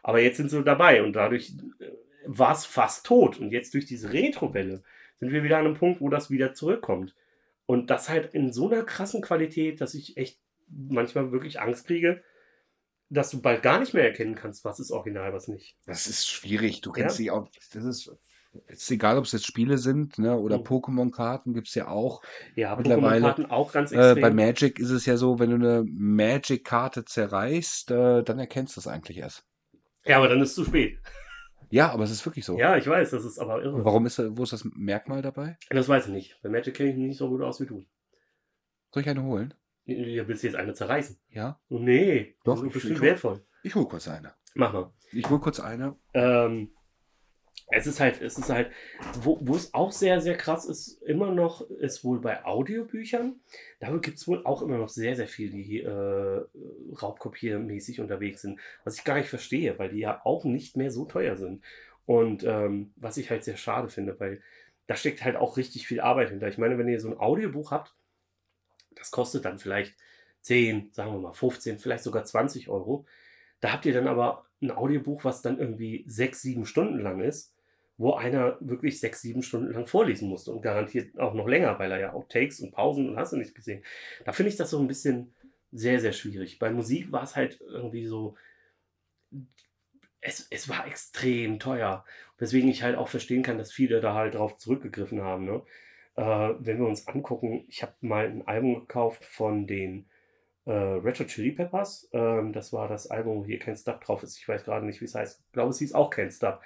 Aber 0.03 0.21
jetzt 0.21 0.39
sind 0.39 0.51
sie 0.51 0.63
dabei 0.65 1.03
und 1.03 1.15
dadurch 1.15 1.53
äh, 1.79 1.91
war 2.27 2.53
es 2.53 2.67
fast 2.67 3.07
tot. 3.07 3.39
Und 3.39 3.53
jetzt 3.53 3.75
durch 3.75 3.87
diese 3.87 4.13
Retro-Welle 4.13 4.83
sind 5.19 5.33
wir 5.33 5.45
wieder 5.45 5.59
an 5.59 5.67
einem 5.67 5.77
Punkt, 5.77 6.01
wo 6.01 6.09
das 6.09 6.31
wieder 6.31 6.55
zurückkommt. 6.55 7.15
Und 7.67 7.91
das 7.91 8.09
halt 8.09 8.35
in 8.35 8.53
so 8.53 8.69
einer 8.69 8.83
krassen 8.83 9.23
Qualität, 9.23 9.81
dass 9.81 9.95
ich 9.95 10.17
echt 10.17 10.41
manchmal 10.69 11.31
wirklich 11.31 11.61
Angst 11.61 11.87
kriege, 11.87 12.23
dass 13.11 13.31
du 13.31 13.43
bald 13.43 13.63
gar 13.63 13.79
nicht 13.81 13.93
mehr 13.93 14.05
erkennen 14.05 14.35
kannst, 14.35 14.65
was 14.65 14.81
ist 14.81 14.91
original, 14.91 15.33
was 15.33 15.49
nicht. 15.49 15.77
Das 15.87 16.07
ist 16.07 16.27
schwierig. 16.29 16.81
Du 16.81 16.93
kennst 16.93 17.17
Ja. 17.19 17.25
sie 17.25 17.31
auch. 17.31 17.49
Das 17.75 17.85
ist, 17.85 18.11
ist 18.69 18.91
egal, 18.91 19.19
ob 19.19 19.25
es 19.25 19.33
jetzt 19.33 19.47
Spiele 19.47 19.79
sind 19.79 20.19
ne, 20.19 20.37
oder 20.37 20.59
Mhm. 20.59 20.65
Pokémon-Karten 20.65 21.53
gibt 21.53 21.69
es 21.69 21.75
ja 21.75 21.89
auch. 21.89 22.23
Ja, 22.55 22.77
Pokémon-Karten 22.79 23.47
auch 23.47 23.73
ganz 23.73 23.93
Äh, 23.93 23.97
extrem. 24.13 24.21
bei 24.23 24.31
Magic 24.31 24.79
ist 24.79 24.91
es 24.91 25.07
ja 25.07 25.17
so, 25.17 25.39
wenn 25.39 25.51
du 25.51 25.57
eine 25.57 25.85
Magic-Karte 25.87 27.05
zerreißt, 27.05 27.91
äh, 27.91 28.23
dann 28.23 28.39
erkennst 28.39 28.77
du 28.77 28.81
es 28.81 28.87
eigentlich 28.87 29.19
erst. 29.19 29.45
ja, 30.05 30.17
aber 30.17 30.29
dann 30.29 30.41
ist 30.41 30.51
es 30.51 30.55
zu 30.55 30.65
spät. 30.65 30.99
Ja, 31.73 31.93
aber 31.93 32.03
es 32.03 32.11
ist 32.11 32.25
wirklich 32.27 32.45
so. 32.45 32.59
Ja, 32.59 32.77
ich 32.77 32.87
weiß, 32.89 33.11
das 33.11 33.25
ist 33.25 33.39
aber 33.39 33.63
irre. 33.63 33.85
Warum 33.85 34.05
ist 34.07 34.19
da, 34.19 34.37
wo 34.37 34.43
ist 34.43 34.53
das 34.53 34.65
Merkmal 34.75 35.23
dabei? 35.23 35.57
Das 35.69 35.89
weiß 35.89 36.07
ich 36.07 36.13
nicht. 36.13 36.39
Bei 36.43 36.49
Magic 36.49 36.75
kenne 36.75 36.91
ich 36.91 36.97
mich 36.97 37.07
nicht 37.09 37.19
so 37.19 37.29
gut 37.29 37.43
aus 37.43 37.61
wie 37.61 37.67
du. 37.67 37.85
Soll 38.93 39.03
ich 39.05 39.09
eine 39.09 39.23
holen? 39.23 39.55
Ja, 39.91 40.27
willst 40.29 40.43
du 40.43 40.47
jetzt 40.49 40.57
eine 40.57 40.75
zerreißen? 40.75 41.19
Ja? 41.31 41.59
Oh, 41.69 41.79
nee, 41.79 42.37
Doch, 42.45 42.55
das 42.55 42.61
ist 42.63 42.67
ich- 42.69 42.73
bestimmt 42.73 42.97
ich- 42.97 43.03
wertvoll. 43.03 43.45
Ich 43.63 43.75
hole 43.75 43.87
kurz 43.87 44.09
eine. 44.09 44.33
Mach 44.55 44.73
mal. 44.73 44.93
Ich 45.13 45.29
hole 45.29 45.41
kurz 45.41 45.61
eine. 45.61 45.97
Ähm, 46.15 46.71
es 47.73 47.87
ist 47.87 48.01
halt, 48.01 48.21
es 48.21 48.37
ist 48.39 48.49
halt, 48.51 48.71
wo, 49.23 49.39
wo 49.43 49.55
es 49.55 49.75
auch 49.75 49.93
sehr, 49.93 50.21
sehr 50.21 50.37
krass 50.37 50.65
ist, 50.65 51.01
immer 51.03 51.31
noch, 51.33 51.61
ist 51.71 52.03
wohl 52.05 52.21
bei 52.21 52.45
Audiobüchern. 52.45 53.41
Da 53.79 53.97
gibt 53.99 54.17
es 54.19 54.27
wohl 54.27 54.45
auch 54.45 54.63
immer 54.63 54.79
noch 54.79 54.89
sehr, 54.89 55.15
sehr 55.15 55.29
viel, 55.29 55.51
die 55.51 55.81
äh, 55.83 56.45
raubkopiermäßig 57.01 58.01
unterwegs 58.01 58.43
sind. 58.43 58.59
Was 58.85 58.97
ich 58.99 59.05
gar 59.05 59.17
nicht 59.17 59.29
verstehe, 59.29 59.79
weil 59.79 59.91
die 59.91 60.01
ja 60.01 60.21
auch 60.25 60.45
nicht 60.45 60.77
mehr 60.77 60.91
so 60.91 61.05
teuer 61.05 61.37
sind. 61.37 61.63
Und 62.07 62.43
ähm, 62.45 62.93
was 62.97 63.17
ich 63.19 63.31
halt 63.31 63.45
sehr 63.45 63.57
schade 63.57 63.89
finde, 63.89 64.19
weil 64.19 64.41
da 64.87 64.97
steckt 64.97 65.23
halt 65.25 65.37
auch 65.37 65.57
richtig 65.57 65.87
viel 65.87 66.01
Arbeit 66.01 66.31
hinter. 66.31 66.49
Ich 66.49 66.59
meine, 66.59 66.77
wenn 66.79 66.89
ihr 66.89 66.99
so 67.01 67.09
ein 67.09 67.19
Audiobuch 67.19 67.71
habt, 67.71 67.95
das 69.01 69.11
kostet 69.11 69.45
dann 69.45 69.59
vielleicht 69.59 69.97
10, 70.43 70.93
sagen 70.93 71.13
wir 71.13 71.19
mal 71.19 71.33
15, 71.33 71.79
vielleicht 71.79 72.05
sogar 72.05 72.25
20 72.25 72.69
Euro. 72.69 73.07
Da 73.61 73.73
habt 73.73 73.85
ihr 73.87 73.93
dann 73.93 74.07
aber 74.07 74.47
ein 74.63 74.71
Audiobuch, 74.71 75.25
was 75.25 75.43
dann 75.43 75.59
irgendwie 75.59 76.05
sechs, 76.07 76.43
sieben 76.43 76.67
Stunden 76.67 77.01
lang 77.01 77.21
ist, 77.21 77.55
wo 77.97 78.15
einer 78.15 78.57
wirklich 78.61 79.01
sechs, 79.01 79.21
sieben 79.21 79.43
Stunden 79.43 79.73
lang 79.73 79.87
vorlesen 79.87 80.29
musste 80.29 80.53
und 80.53 80.63
garantiert 80.63 81.19
auch 81.19 81.35
noch 81.35 81.49
länger, 81.49 81.79
weil 81.79 81.91
er 81.93 82.01
ja 82.01 82.13
auch 82.13 82.29
Takes 82.29 82.61
und 82.61 82.73
Pausen 82.73 83.09
und 83.09 83.17
hast 83.17 83.33
du 83.33 83.37
nicht 83.37 83.55
gesehen. 83.55 83.83
Da 84.25 84.33
finde 84.33 84.51
ich 84.51 84.57
das 84.57 84.71
so 84.71 84.79
ein 84.79 84.89
bisschen 84.89 85.35
sehr, 85.73 86.01
sehr 86.01 86.13
schwierig. 86.13 86.59
Bei 86.59 86.71
Musik 86.71 87.13
war 87.13 87.23
es 87.23 87.37
halt 87.37 87.61
irgendwie 87.61 88.07
so, 88.07 88.37
es, 90.21 90.47
es 90.51 90.69
war 90.69 90.87
extrem 90.87 91.59
teuer. 91.59 92.05
Weswegen 92.39 92.71
ich 92.71 92.83
halt 92.83 92.97
auch 92.97 93.09
verstehen 93.09 93.43
kann, 93.43 93.59
dass 93.59 93.73
viele 93.73 94.01
da 94.01 94.15
halt 94.15 94.35
drauf 94.35 94.57
zurückgegriffen 94.57 95.23
haben. 95.23 95.45
Ne? 95.45 95.63
Äh, 96.21 96.55
wenn 96.59 96.79
wir 96.79 96.87
uns 96.87 97.09
angucken, 97.09 97.65
ich 97.69 97.83
habe 97.83 97.95
mal 98.03 98.27
ein 98.27 98.47
Album 98.47 98.81
gekauft 98.81 99.25
von 99.25 99.67
den 99.67 100.07
äh, 100.67 100.73
Retro 100.73 101.25
Chili 101.25 101.53
Peppers. 101.53 102.11
Ähm, 102.13 102.53
das 102.53 102.75
war 102.75 102.89
das 102.89 103.07
Album, 103.07 103.39
wo 103.39 103.47
hier 103.47 103.59
kein 103.59 103.75
Stub 103.75 104.03
drauf 104.03 104.23
ist. 104.23 104.37
Ich 104.37 104.47
weiß 104.47 104.65
gerade 104.65 104.85
nicht, 104.85 105.01
wie 105.01 105.07
es 105.07 105.15
heißt. 105.15 105.41
Ich 105.47 105.53
glaube, 105.53 105.71
es 105.71 105.79
hieß 105.79 105.95
auch 105.95 106.11
kein 106.11 106.31
Stub. 106.31 106.61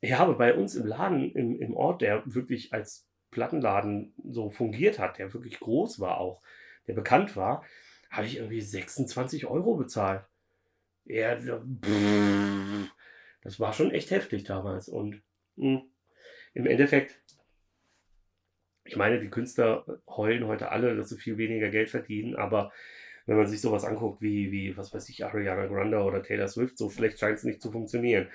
Ich 0.00 0.14
habe 0.14 0.34
bei 0.34 0.52
uns 0.54 0.74
im 0.74 0.84
Laden, 0.84 1.30
im, 1.30 1.60
im 1.60 1.76
Ort, 1.76 2.02
der 2.02 2.24
wirklich 2.26 2.72
als 2.72 3.06
Plattenladen 3.30 4.14
so 4.28 4.50
fungiert 4.50 4.98
hat, 4.98 5.18
der 5.18 5.32
wirklich 5.32 5.60
groß 5.60 6.00
war 6.00 6.18
auch, 6.18 6.42
der 6.88 6.94
bekannt 6.94 7.36
war, 7.36 7.62
habe 8.10 8.26
ich 8.26 8.38
irgendwie 8.38 8.60
26 8.60 9.46
Euro 9.46 9.76
bezahlt. 9.76 10.24
Ja, 11.04 11.36
das 13.42 13.60
war 13.60 13.72
schon 13.72 13.92
echt 13.92 14.10
heftig 14.10 14.42
damals. 14.42 14.88
Und 14.88 15.22
mh, 15.54 15.82
im 16.54 16.66
Endeffekt, 16.66 17.21
ich 18.84 18.96
meine, 18.96 19.20
die 19.20 19.28
Künstler 19.30 19.84
heulen 20.08 20.46
heute 20.46 20.70
alle, 20.70 20.96
dass 20.96 21.08
sie 21.10 21.18
viel 21.18 21.38
weniger 21.38 21.68
Geld 21.70 21.90
verdienen, 21.90 22.34
aber 22.36 22.72
wenn 23.26 23.36
man 23.36 23.46
sich 23.46 23.60
sowas 23.60 23.84
anguckt 23.84 24.20
wie, 24.20 24.50
wie 24.50 24.76
was 24.76 24.92
weiß 24.92 25.08
ich, 25.08 25.24
Ariana 25.24 25.66
Grande 25.66 25.98
oder 26.02 26.22
Taylor 26.22 26.48
Swift, 26.48 26.76
so 26.76 26.90
schlecht 26.90 27.18
scheint 27.20 27.38
es 27.38 27.44
nicht 27.44 27.62
zu 27.62 27.70
funktionieren. 27.70 28.28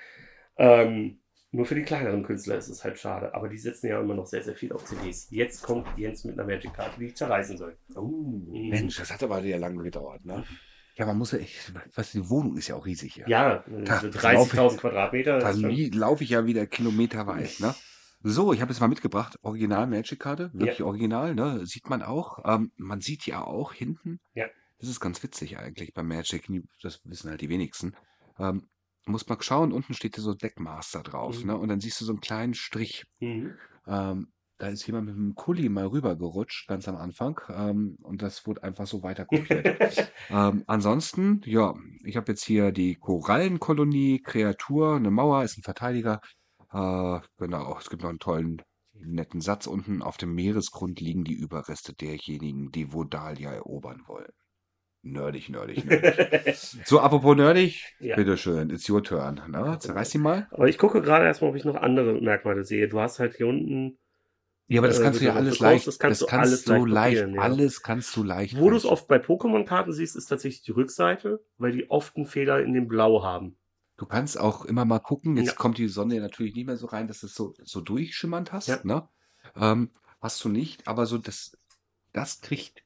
Ähm, 0.56 1.20
nur 1.50 1.64
für 1.66 1.74
die 1.74 1.82
kleineren 1.82 2.22
Künstler 2.24 2.56
ist 2.56 2.68
es 2.68 2.84
halt 2.84 2.98
schade, 2.98 3.34
aber 3.34 3.48
die 3.48 3.56
setzen 3.58 3.88
ja 3.88 4.00
immer 4.00 4.14
noch 4.14 4.26
sehr, 4.26 4.42
sehr 4.42 4.54
viel 4.54 4.72
auf 4.72 4.84
CDs. 4.84 5.28
Jetzt 5.30 5.62
kommt 5.62 5.86
Jens 5.96 6.24
mit 6.24 6.38
einer 6.38 6.46
Magic-Karte, 6.46 6.98
die 7.00 7.06
ich 7.06 7.16
zerreißen 7.16 7.56
soll. 7.56 7.76
Oh, 7.94 8.42
Mensch, 8.50 8.96
das 8.98 9.10
hat 9.12 9.22
aber 9.22 9.40
ja 9.40 9.56
lange 9.56 9.82
gedauert, 9.82 10.24
ne? 10.24 10.44
Ja, 10.96 11.06
man 11.06 11.16
muss 11.16 11.32
ja 11.32 11.38
echt, 11.38 11.72
was, 11.94 12.12
die 12.12 12.28
Wohnung 12.28 12.56
ist 12.56 12.68
ja 12.68 12.74
auch 12.74 12.84
riesig 12.84 13.14
hier. 13.14 13.28
Ja, 13.28 13.64
Da- 13.84 14.00
so 14.00 14.08
da 14.10 14.18
30.000 14.18 14.78
Quadratmeter. 14.78 15.38
Da 15.38 15.50
ist 15.50 15.60
schon- 15.60 15.92
laufe 15.92 16.24
ich 16.24 16.30
ja 16.30 16.44
wieder 16.44 16.66
kilometerweit, 16.66 17.60
ne? 17.60 17.74
So, 18.22 18.52
ich 18.52 18.60
habe 18.60 18.72
jetzt 18.72 18.80
mal 18.80 18.88
mitgebracht, 18.88 19.36
Original 19.42 19.86
Magic-Karte, 19.86 20.50
wirklich 20.52 20.82
original, 20.82 21.34
ne? 21.34 21.64
Sieht 21.66 21.88
man 21.88 22.02
auch. 22.02 22.38
Ähm, 22.44 22.72
man 22.76 23.00
sieht 23.00 23.26
ja 23.26 23.44
auch 23.44 23.72
hinten. 23.72 24.18
Ja. 24.34 24.46
Das 24.78 24.88
ist 24.88 25.00
ganz 25.00 25.22
witzig 25.22 25.58
eigentlich 25.58 25.92
bei 25.94 26.02
Magic, 26.02 26.48
das 26.82 27.00
wissen 27.04 27.30
halt 27.30 27.40
die 27.40 27.48
wenigsten. 27.48 27.94
Ähm, 28.38 28.68
muss 29.06 29.26
man 29.28 29.40
schauen, 29.40 29.72
unten 29.72 29.94
steht 29.94 30.16
hier 30.16 30.24
so 30.24 30.34
Deckmaster 30.34 31.02
drauf, 31.02 31.40
Mhm. 31.40 31.46
ne? 31.46 31.56
Und 31.56 31.68
dann 31.68 31.80
siehst 31.80 32.00
du 32.00 32.04
so 32.04 32.12
einen 32.12 32.20
kleinen 32.20 32.54
Strich. 32.54 33.04
Mhm. 33.20 33.54
Ähm, 33.86 34.32
da 34.58 34.66
ist 34.68 34.84
jemand 34.88 35.06
mit 35.06 35.14
einem 35.14 35.34
Kuli 35.36 35.68
mal 35.68 35.86
rübergerutscht, 35.86 36.66
ganz 36.66 36.88
am 36.88 36.96
Anfang. 36.96 37.40
Ähm, 37.48 37.96
und 38.02 38.22
das 38.22 38.44
wurde 38.46 38.64
einfach 38.64 38.86
so 38.88 39.04
weiter 39.04 39.24
kopiert. 39.24 40.12
ähm, 40.30 40.64
ansonsten, 40.66 41.40
ja, 41.44 41.74
ich 42.04 42.16
habe 42.16 42.32
jetzt 42.32 42.44
hier 42.44 42.72
die 42.72 42.96
Korallenkolonie, 42.96 44.20
Kreatur, 44.20 44.96
eine 44.96 45.12
Mauer, 45.12 45.44
ist 45.44 45.58
ein 45.58 45.62
Verteidiger. 45.62 46.20
Äh, 46.72 47.20
genau, 47.38 47.76
es 47.78 47.88
gibt 47.90 48.02
noch 48.02 48.10
einen 48.10 48.18
tollen, 48.18 48.62
netten 48.92 49.40
Satz 49.40 49.66
unten. 49.66 50.02
Auf 50.02 50.16
dem 50.16 50.34
Meeresgrund 50.34 51.00
liegen 51.00 51.24
die 51.24 51.34
Überreste 51.34 51.94
derjenigen, 51.94 52.70
die 52.70 52.92
Vodalia 52.92 53.52
erobern 53.52 54.02
wollen. 54.06 54.32
Nerdig, 55.02 55.48
nerdig, 55.48 55.84
nerdig. 55.84 56.16
so, 56.84 57.00
apropos 57.00 57.36
nerdig, 57.36 57.94
Ja. 58.00 58.16
bitteschön, 58.16 58.70
it's 58.70 58.88
your 58.90 59.02
turn. 59.02 59.40
Ne? 59.48 59.78
Zerreiß 59.80 60.10
die 60.10 60.18
mal. 60.18 60.48
Aber 60.50 60.68
ich 60.68 60.78
gucke 60.78 61.00
gerade 61.02 61.24
erstmal, 61.24 61.50
ob 61.50 61.56
ich 61.56 61.64
noch 61.64 61.76
andere 61.76 62.20
Merkmale 62.20 62.64
sehe. 62.64 62.88
Du 62.88 63.00
hast 63.00 63.18
halt 63.18 63.36
hier 63.36 63.46
unten, 63.46 63.98
Ja, 64.68 64.80
aber 64.80 64.88
das 64.88 64.98
Äh, 64.98 65.04
kannst 65.04 65.20
du 65.20 65.24
wenn 65.24 65.28
ja 65.28 65.32
du 65.34 65.38
alles 65.38 65.50
das 65.50 65.58
bekommst, 65.60 65.86
leicht, 65.86 65.86
das 65.86 65.98
kannst 65.98 66.20
du 66.22 66.26
alles 66.26 66.64
du 66.64 66.84
leicht 66.84 66.86
leicht, 66.86 67.34
ja. 67.34 67.42
alles 67.42 67.82
kannst 67.82 68.16
du 68.16 68.22
leicht. 68.24 68.56
wo 68.58 68.70
du 68.70 68.76
es 68.76 68.86
oft 68.86 69.08
bei 69.08 69.18
Pokémon-Karten 69.18 69.92
siehst, 69.92 70.16
ist 70.16 70.26
tatsächlich 70.26 70.62
die 70.62 70.72
Rückseite, 70.72 71.44
weil 71.58 71.72
die 71.72 71.90
oft 71.90 72.16
einen 72.16 72.26
Fehler 72.26 72.62
in 72.62 72.72
dem 72.74 72.88
Blau 72.88 73.22
haben. 73.22 73.57
Du 73.98 74.06
kannst 74.06 74.38
auch 74.38 74.64
immer 74.64 74.84
mal 74.84 75.00
gucken, 75.00 75.36
jetzt 75.36 75.48
Ja. 75.48 75.54
kommt 75.54 75.76
die 75.76 75.88
Sonne 75.88 76.20
natürlich 76.20 76.54
nicht 76.54 76.66
mehr 76.66 76.76
so 76.76 76.86
rein, 76.86 77.08
dass 77.08 77.20
du 77.20 77.26
es 77.26 77.34
so, 77.34 77.52
so 77.64 77.80
durchschimmernd 77.80 78.52
hast, 78.52 78.68
Ja. 78.68 78.80
ne? 78.84 79.08
Ähm, 79.56 79.90
hast 80.20 80.42
du 80.44 80.48
nicht, 80.48 80.86
aber 80.86 81.04
so 81.04 81.18
das, 81.18 81.58
das 82.12 82.40
kriegt 82.40 82.84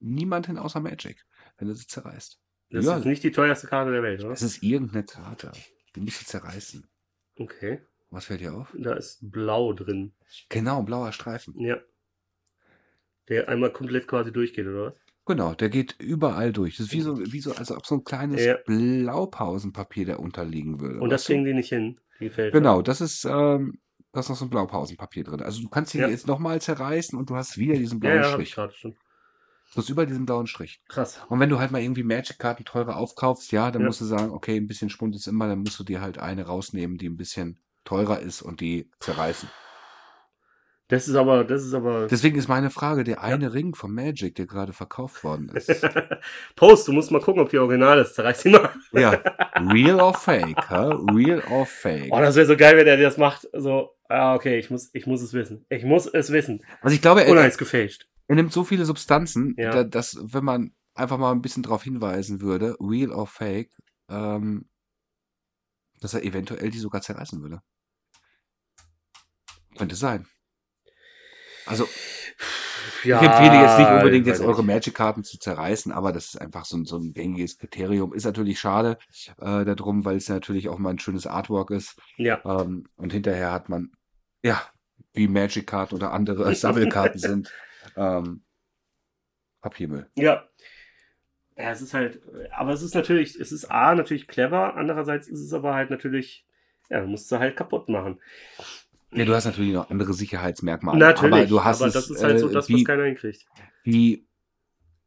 niemand 0.00 0.48
hin 0.48 0.58
außer 0.58 0.80
Magic, 0.80 1.24
wenn 1.56 1.68
du 1.68 1.74
sie 1.74 1.86
zerreißt. 1.86 2.40
Das 2.70 2.84
Ja. 2.84 2.98
ist 2.98 3.04
nicht 3.04 3.22
die 3.22 3.30
teuerste 3.30 3.68
Karte 3.68 3.92
der 3.92 4.02
Welt, 4.02 4.20
oder? 4.20 4.30
Das 4.30 4.42
ist 4.42 4.62
irgendeine 4.62 5.04
Karte. 5.04 5.52
Die 5.94 6.00
musst 6.00 6.22
du 6.22 6.26
zerreißen. 6.26 6.84
Okay. 7.38 7.80
Was 8.10 8.24
fällt 8.24 8.40
dir 8.40 8.54
auf? 8.54 8.74
Da 8.76 8.94
ist 8.94 9.30
Blau 9.30 9.72
drin. 9.72 10.14
Genau, 10.48 10.82
blauer 10.82 11.12
Streifen. 11.12 11.58
Ja. 11.60 11.80
Der 13.28 13.48
einmal 13.48 13.72
komplett 13.72 14.08
quasi 14.08 14.32
durchgeht, 14.32 14.66
oder 14.66 14.86
was? 14.86 14.94
Genau, 15.26 15.54
der 15.54 15.70
geht 15.70 15.96
überall 15.98 16.52
durch. 16.52 16.76
Das 16.76 16.86
ist 16.86 16.92
wie 16.92 17.00
so, 17.00 17.18
wie 17.18 17.40
so, 17.40 17.54
als 17.54 17.70
ob 17.70 17.86
so 17.86 17.94
ein 17.96 18.04
kleines 18.04 18.44
Ja. 18.44 18.58
Blaupausenpapier 18.66 20.06
da 20.06 20.16
unterliegen 20.16 20.80
würde. 20.80 21.00
Und 21.00 21.10
das 21.10 21.22
weißt 21.22 21.28
du? 21.28 21.32
kriegen 21.32 21.44
die 21.44 21.54
nicht 21.54 21.68
hin, 21.70 21.98
die 22.20 22.28
Felder. 22.30 22.50
Genau, 22.58 22.82
das 22.82 23.00
ist, 23.00 23.24
ähm, 23.24 23.78
da 24.12 24.20
ist 24.20 24.28
noch 24.28 24.36
so 24.36 24.44
ein 24.44 24.50
Blaupausenpapier 24.50 25.24
drin. 25.24 25.40
Also 25.40 25.62
du 25.62 25.68
kannst 25.68 25.94
ihn 25.94 26.02
Ja. 26.02 26.08
jetzt 26.08 26.26
nochmal 26.26 26.60
zerreißen 26.60 27.18
und 27.18 27.30
du 27.30 27.36
hast 27.36 27.56
wieder 27.56 27.74
diesen 27.74 28.00
Ja, 28.02 28.10
blauen 28.10 28.22
ja, 28.22 28.32
hab 28.32 28.40
ich 28.40 28.48
Strich. 28.48 28.54
gerade 28.54 28.72
schon. 28.74 28.96
Du 29.72 29.78
hast 29.80 29.88
über 29.88 30.06
diesen 30.06 30.26
blauen 30.26 30.46
Strich. 30.46 30.82
Krass. 30.88 31.20
Und 31.28 31.40
wenn 31.40 31.48
du 31.48 31.58
halt 31.58 31.72
mal 31.72 31.80
irgendwie 31.82 32.04
Magic-Karten 32.04 32.64
teurer 32.64 32.96
aufkaufst, 32.96 33.50
ja, 33.50 33.70
dann 33.70 33.82
Ja. 33.82 33.88
musst 33.88 34.00
du 34.02 34.04
sagen, 34.04 34.30
okay, 34.30 34.56
ein 34.56 34.68
bisschen 34.68 34.90
Schwund 34.90 35.16
ist 35.16 35.26
immer, 35.26 35.48
dann 35.48 35.60
musst 35.60 35.78
du 35.80 35.84
dir 35.84 36.00
halt 36.00 36.18
eine 36.18 36.44
rausnehmen, 36.46 36.96
die 36.98 37.08
ein 37.08 37.16
bisschen 37.16 37.58
teurer 37.84 38.20
ist 38.20 38.42
und 38.42 38.60
die 38.60 38.90
zerreißen. 39.00 39.48
Das 40.94 41.08
ist 41.08 41.16
aber, 41.16 41.42
das 41.42 41.64
ist 41.64 41.74
aber. 41.74 42.06
Deswegen 42.06 42.38
ist 42.38 42.46
meine 42.46 42.70
Frage, 42.70 43.02
der 43.02 43.20
eine 43.20 43.52
Ring 43.52 43.74
von 43.74 43.92
Magic, 43.92 44.36
der 44.36 44.46
gerade 44.46 44.72
verkauft 44.72 45.24
worden 45.24 45.48
ist. 45.48 45.84
Post, 46.54 46.86
du 46.86 46.92
musst 46.92 47.10
mal 47.10 47.20
gucken, 47.20 47.42
ob 47.42 47.50
die 47.50 47.58
original 47.58 47.98
ist. 47.98 48.14
Zerreiß 48.14 48.42
die 48.42 48.50
mal. 48.50 48.70
ja, 48.92 49.10
real 49.72 50.00
or 50.00 50.14
fake, 50.14 50.70
hä? 50.70 50.94
Real 51.12 51.42
or 51.50 51.66
fake. 51.66 52.10
Oh, 52.12 52.20
das 52.20 52.36
wäre 52.36 52.46
so 52.46 52.56
geil, 52.56 52.76
wenn 52.76 52.86
er 52.86 52.96
das 52.96 53.16
macht. 53.16 53.48
So, 53.52 53.90
ah, 54.08 54.36
okay, 54.36 54.56
ich 54.56 54.70
muss, 54.70 54.90
ich 54.92 55.04
muss 55.08 55.20
es 55.20 55.32
wissen. 55.32 55.66
Ich 55.68 55.82
muss 55.82 56.06
es 56.06 56.30
wissen. 56.30 56.64
Also 56.80 56.94
ich 56.94 57.02
glaube, 57.02 57.26
Oder 57.26 57.40
er, 57.40 57.48
ist 57.48 57.58
gefälscht. 57.58 58.06
er 58.28 58.36
nimmt 58.36 58.52
so 58.52 58.62
viele 58.62 58.84
Substanzen, 58.84 59.56
Ja. 59.58 59.72
da, 59.72 59.82
dass, 59.82 60.16
wenn 60.22 60.44
man 60.44 60.76
einfach 60.94 61.18
mal 61.18 61.32
ein 61.32 61.42
bisschen 61.42 61.64
darauf 61.64 61.82
hinweisen 61.82 62.40
würde, 62.40 62.76
real 62.78 63.10
or 63.10 63.26
fake, 63.26 63.72
ähm, 64.08 64.68
dass 66.00 66.14
er 66.14 66.22
eventuell 66.22 66.70
die 66.70 66.78
sogar 66.78 67.02
zerreißen 67.02 67.42
würde. 67.42 67.62
Könnte 69.76 69.96
sein. 69.96 70.28
Also, 71.66 71.88
ich 73.02 73.10
empfehle 73.10 73.60
jetzt 73.60 73.78
nicht 73.78 73.88
Ja, 73.88 73.96
unbedingt 73.98 74.26
jetzt 74.26 74.40
eure. 74.40 74.62
Magic-Karten 74.62 75.24
zu 75.24 75.38
zerreißen, 75.38 75.92
aber 75.92 76.12
das 76.12 76.26
ist 76.26 76.40
einfach 76.40 76.64
so 76.64 76.76
ein, 76.76 76.84
so 76.84 76.98
ein 76.98 77.12
gängiges 77.12 77.58
Kriterium. 77.58 78.14
Ist 78.14 78.24
natürlich 78.24 78.58
schade 78.58 78.98
äh, 79.40 79.64
darum, 79.64 80.04
weil 80.04 80.16
es 80.16 80.28
natürlich 80.28 80.68
auch 80.68 80.78
mal 80.78 80.90
ein 80.90 80.98
schönes 80.98 81.26
Artwork 81.26 81.70
ist. 81.70 82.00
Ja. 82.16 82.40
Ähm, 82.44 82.86
und 82.96 83.12
hinterher 83.12 83.52
hat 83.52 83.68
man, 83.68 83.92
ja, 84.42 84.60
wie 85.12 85.28
Magic-Karten 85.28 85.94
oder 85.94 86.12
andere 86.12 86.54
Sammelkarten 86.54 87.20
sind, 87.20 87.52
ähm, 87.96 88.42
Papiermüll. 89.60 90.10
Ja. 90.16 90.44
Ja, 91.56 91.70
es 91.70 91.82
ist 91.82 91.94
halt, 91.94 92.20
aber 92.50 92.72
es 92.72 92.82
ist 92.82 92.94
natürlich, 92.96 93.38
es 93.38 93.52
ist 93.52 93.66
A, 93.70 93.94
natürlich 93.94 94.26
clever, 94.26 94.74
andererseits 94.74 95.28
ist 95.28 95.40
es 95.40 95.52
aber 95.52 95.74
halt 95.74 95.88
natürlich, 95.88 96.44
ja, 96.90 97.00
du 97.00 97.06
musst 97.06 97.28
sie 97.28 97.38
halt 97.38 97.56
kaputt 97.56 97.88
machen. 97.88 98.20
Ja, 99.14 99.24
du 99.24 99.34
hast 99.34 99.44
natürlich 99.44 99.72
noch 99.72 99.90
andere 99.90 100.12
Sicherheitsmerkmale. 100.12 100.98
Natürlich, 100.98 101.34
aber 101.34 101.46
du 101.46 101.64
hast 101.64 101.80
aber 101.80 101.88
es, 101.88 101.94
das 101.94 102.10
ist 102.10 102.22
halt 102.22 102.40
so 102.40 102.48
äh, 102.48 102.52
das, 102.52 102.68
wie, 102.68 102.74
was 102.74 102.84
keiner 102.84 103.04
hinkriegt. 103.04 103.44
wie, 103.84 104.26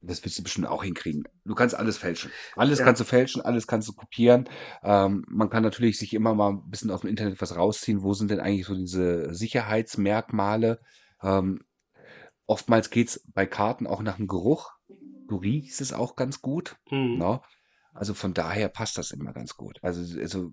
das 0.02 0.24
wirst 0.24 0.38
du 0.40 0.44
bestimmt 0.44 0.68
auch 0.68 0.84
hinkriegen. 0.84 1.24
Du 1.44 1.56
kannst 1.56 1.76
alles 1.76 1.98
fälschen. 1.98 2.32
Alles 2.56 2.80
Ja. 2.80 2.86
kannst 2.86 3.02
du 3.02 3.06
fälschen, 3.06 3.42
alles 3.42 3.68
kannst 3.68 3.88
du 3.90 3.94
kopieren. 3.94 4.48
Ähm, 4.84 5.26
man 5.28 5.50
kann 5.50 5.64
natürlich 5.64 5.98
sich 5.98 6.14
immer 6.14 6.34
mal 6.36 6.50
ein 6.52 6.70
bisschen 6.70 6.92
aus 6.92 7.02
dem 7.02 7.10
Internet 7.10 7.42
was 7.42 7.56
rausziehen. 7.56 8.04
Wo 8.04 8.14
sind 8.14 8.32
denn 8.32 8.40
eigentlich 8.40 8.68
so 8.68 8.76
diese 8.76 9.34
Sicherheitsmerkmale? 9.34 10.80
Ähm, 11.22 11.62
oftmals 12.46 12.90
geht's 12.90 13.24
bei 13.34 13.46
Karten 13.46 13.88
auch 13.88 14.02
nach 14.02 14.18
dem 14.18 14.28
Geruch. 14.28 14.72
Du 15.28 15.38
riechst 15.38 15.82
es 15.82 15.94
auch 15.94 16.16
ganz 16.16 16.42
gut. 16.42 16.78
Mhm. 16.90 17.18
Ne? 17.18 17.42
Also 17.94 18.14
von 18.14 18.34
daher 18.34 18.70
passt 18.70 18.98
das 18.98 19.12
immer 19.12 19.34
ganz 19.34 19.56
gut. 19.56 19.80
Also, 19.82 20.20
also 20.20 20.52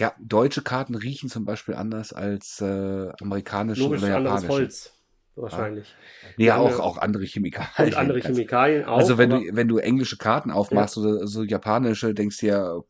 ja, 0.00 0.14
deutsche 0.18 0.62
Karten 0.62 0.94
riechen 0.94 1.28
zum 1.28 1.44
Beispiel 1.44 1.74
anders 1.74 2.12
als 2.12 2.60
äh, 2.60 3.08
amerikanische 3.20 3.82
Logisch 3.82 4.02
oder 4.02 4.16
anderes 4.16 4.42
japanische. 4.42 4.48
Holz, 4.62 4.94
wahrscheinlich. 5.36 5.94
Nee, 6.36 6.46
Ja, 6.46 6.56
auch, 6.56 6.80
auch 6.80 6.98
andere 6.98 7.24
Chemikalien. 7.24 7.92
Und 7.92 7.98
andere 7.98 8.20
Ganz- 8.20 8.34
Chemikalien 8.34 8.84
auch. 8.86 8.96
Also 8.98 9.18
wenn 9.18 9.30
du, 9.30 9.40
wenn 9.52 9.68
du 9.68 9.78
englische 9.78 10.16
Karten 10.16 10.50
aufmachst 10.50 10.96
oder 10.98 11.26
so 11.26 11.42
japanische, 11.44 12.14
denkst 12.14 12.38
du 12.38 12.46
ja, 12.46 12.74
uh, 12.74 12.84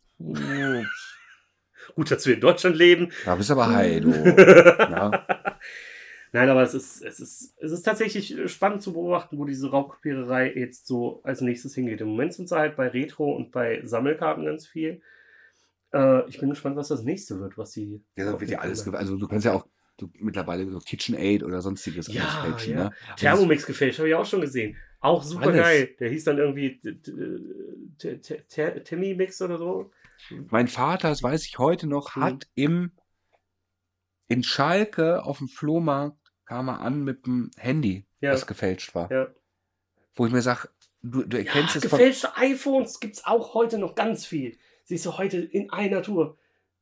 Gut, 1.96 2.10
dass 2.10 2.24
wir 2.26 2.34
in 2.34 2.40
Deutschland 2.40 2.76
leben. 2.76 3.10
da 3.24 3.34
bist 3.34 3.50
aber 3.50 3.68
high, 3.68 4.00
du. 4.00 4.10
Ja. 4.78 5.26
Nein, 6.32 6.48
aber 6.48 6.62
es 6.62 6.74
ist, 6.74 7.02
es 7.02 7.18
ist, 7.18 7.56
es 7.60 7.72
ist 7.72 7.82
tatsächlich 7.82 8.36
spannend 8.46 8.82
zu 8.82 8.92
beobachten, 8.92 9.36
wo 9.36 9.44
diese 9.44 9.68
Raubkopiererei 9.68 10.52
jetzt 10.54 10.86
so 10.86 11.20
als 11.24 11.40
nächstes 11.40 11.74
hingeht. 11.74 12.00
Im 12.00 12.08
Moment 12.08 12.34
sind 12.34 12.48
sie 12.48 12.56
halt 12.56 12.76
bei 12.76 12.86
Retro 12.86 13.32
und 13.34 13.50
bei 13.50 13.80
Sammelkarten 13.84 14.44
ganz 14.44 14.64
viel. 14.68 15.02
Äh, 15.92 16.28
ich 16.28 16.38
bin 16.38 16.50
gespannt, 16.50 16.76
was 16.76 16.88
das 16.88 17.02
nächste 17.02 17.40
wird, 17.40 17.58
was 17.58 17.72
sie. 17.72 18.02
Ja, 18.16 18.24
da 18.32 18.40
wird 18.40 18.50
ja 18.50 18.58
alles, 18.60 18.86
also 18.88 19.16
du 19.16 19.26
kannst 19.28 19.44
ja 19.44 19.52
auch 19.52 19.66
du, 19.96 20.10
mittlerweile 20.18 20.70
so 20.70 20.78
KitchenAid 20.78 21.42
oder 21.42 21.60
sonstiges 21.62 22.08
Ja, 22.08 22.22
alles 22.22 22.34
fälschen, 22.34 22.72
ja. 22.78 22.84
ne? 22.84 22.90
Thermomix 23.16 23.66
gefälscht, 23.66 23.98
habe 23.98 24.08
ich 24.08 24.14
auch 24.14 24.26
schon 24.26 24.40
gesehen. 24.40 24.76
Auch 25.00 25.22
super 25.22 25.46
Alles. 25.48 25.62
geil. 25.62 25.96
Der 25.98 26.10
hieß 26.10 26.24
dann 26.24 26.38
irgendwie 26.38 26.78
Timmy 28.84 29.14
Mix 29.14 29.40
oder 29.42 29.58
so. 29.58 29.90
Mein 30.50 30.68
Vater, 30.68 31.08
das 31.08 31.22
weiß 31.22 31.46
ich 31.46 31.58
heute 31.58 31.86
noch, 31.86 32.16
Mhm. 32.16 32.22
hat 32.22 32.46
im 32.54 32.92
in 34.28 34.44
Schalke 34.44 35.24
auf 35.24 35.38
dem 35.38 35.48
Flohmarkt 35.48 36.16
kam 36.44 36.68
er 36.68 36.80
an 36.80 37.02
mit 37.02 37.26
dem 37.26 37.50
Handy, 37.56 38.06
Ja. 38.20 38.30
das 38.32 38.46
gefälscht 38.46 38.94
war. 38.94 39.10
Ja. 39.10 39.28
Wo 40.14 40.26
ich 40.26 40.32
mir 40.32 40.42
sage, 40.42 40.68
du, 41.02 41.24
du 41.24 41.36
Ja, 41.38 41.44
erkennst 41.44 41.76
es 41.76 41.86
von. 41.86 41.98
gefälschte 41.98 42.36
iPhones 42.36 43.00
gibt 43.00 43.16
es 43.16 43.24
auch 43.24 43.54
heute 43.54 43.78
noch 43.78 43.94
ganz 43.94 44.26
viel. 44.26 44.56
Siehst 44.84 45.06
du 45.06 45.16
heute 45.18 45.38
in 45.38 45.70
einer 45.70 46.02
Tour. 46.02 46.36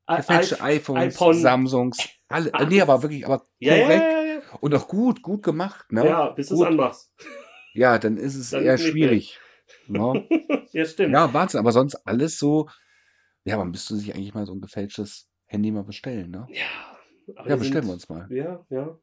Gefälschte 0.07 0.55
iP- 0.57 0.63
iPhones, 0.63 1.03
iPhone. 1.15 1.35
Samsungs, 1.35 1.99
alle. 2.29 2.55
Alles. 2.55 2.69
Nee, 2.71 2.81
aber 2.81 3.03
wirklich, 3.03 3.27
aber 3.27 3.47
Ja, 3.59 3.75
ja, 3.77 3.83
korrekt 3.83 4.03
ja, 4.13 4.23
ja. 4.25 4.41
und 4.61 4.75
auch 4.75 4.89
gut, 4.89 5.21
gut 5.23 5.43
gemacht, 5.43 5.93
ne? 5.93 6.07
Ja, 6.07 6.31
bis 6.31 6.49
du 6.49 6.55
es 6.55 6.63
anmachst. 6.63 7.13
Ja, 7.75 7.99
dann 7.99 8.17
ist 8.17 8.35
es 8.35 8.51
Dann 8.51 8.65
eher 8.65 8.75
ist 8.75 8.85
schwierig. 8.87 9.39
Ne? 9.87 10.27
ja, 10.73 10.85
stimmt. 10.87 11.13
Ja, 11.13 11.33
Wahnsinn, 11.35 11.61
aber 11.61 11.73
sonst 11.73 11.95
alles 12.07 12.39
so. 12.39 12.69
Ja, 13.45 13.59
wann 13.59 13.71
müsste 13.71 13.97
sich 13.97 14.15
eigentlich 14.15 14.33
mal 14.33 14.47
so 14.47 14.55
ein 14.55 14.61
gefälschtes 14.63 15.29
Handy 15.47 15.71
mal 15.71 15.85
bestellen, 15.85 16.31
ne? 16.31 16.47
Ja, 16.51 16.67
aber 17.37 17.51
Ja, 17.51 17.57
bestellen 17.57 17.87
wir 17.87 17.93
uns 17.93 18.09
mal. 18.09 18.27
Ja, 18.31 18.65
ja. 18.71 18.99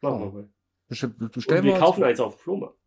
Machen 0.00 0.20
wir 0.20 0.26
Oh. 0.26 0.30
mal. 0.30 0.48
Bestell, 0.88 1.12
Und 1.18 1.32
bestellen 1.32 1.64
wir 1.64 1.72
wir 1.74 1.78
kaufen 1.80 2.04
eins 2.04 2.20
auf 2.20 2.36
dem 2.36 2.38
Flohmarkt. 2.40 2.78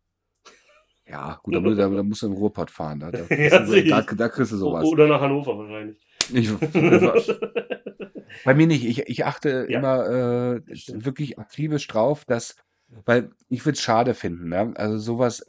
Ja, 1.06 1.38
gut, 1.42 1.54
da, 1.54 1.60
da, 1.60 1.88
da 1.88 2.02
musst 2.02 2.22
du 2.22 2.26
in 2.26 2.32
den 2.32 2.38
Ruhrpott 2.38 2.70
fahren. 2.70 3.00
Da, 3.00 3.10
da, 3.10 3.18
Ja, 3.20 3.26
kriegst 3.26 3.58
du- 3.60 3.66
sicher. 3.66 4.02
da, 4.02 4.14
da 4.14 4.28
kriegst 4.28 4.52
du 4.52 4.56
sowas. 4.56 4.84
Oder 4.84 5.06
nach 5.06 5.20
Hannover 5.20 5.58
wahrscheinlich. 5.58 5.98
Ich, 6.32 6.50
bei 8.44 8.54
mir 8.54 8.66
nicht. 8.66 8.84
Ich, 8.84 9.00
ich 9.08 9.24
achte 9.24 9.66
Ja. 9.68 9.78
immer 9.78 10.06
äh, 10.06 10.60
wirklich 11.04 11.38
akribisch 11.38 11.86
drauf, 11.86 12.24
dass, 12.24 12.56
weil 13.04 13.30
ich 13.48 13.64
würde 13.64 13.76
es 13.76 13.82
schade 13.82 14.14
finden. 14.14 14.48
Ne? 14.48 14.72
Also 14.76 14.98
sowas, 14.98 15.44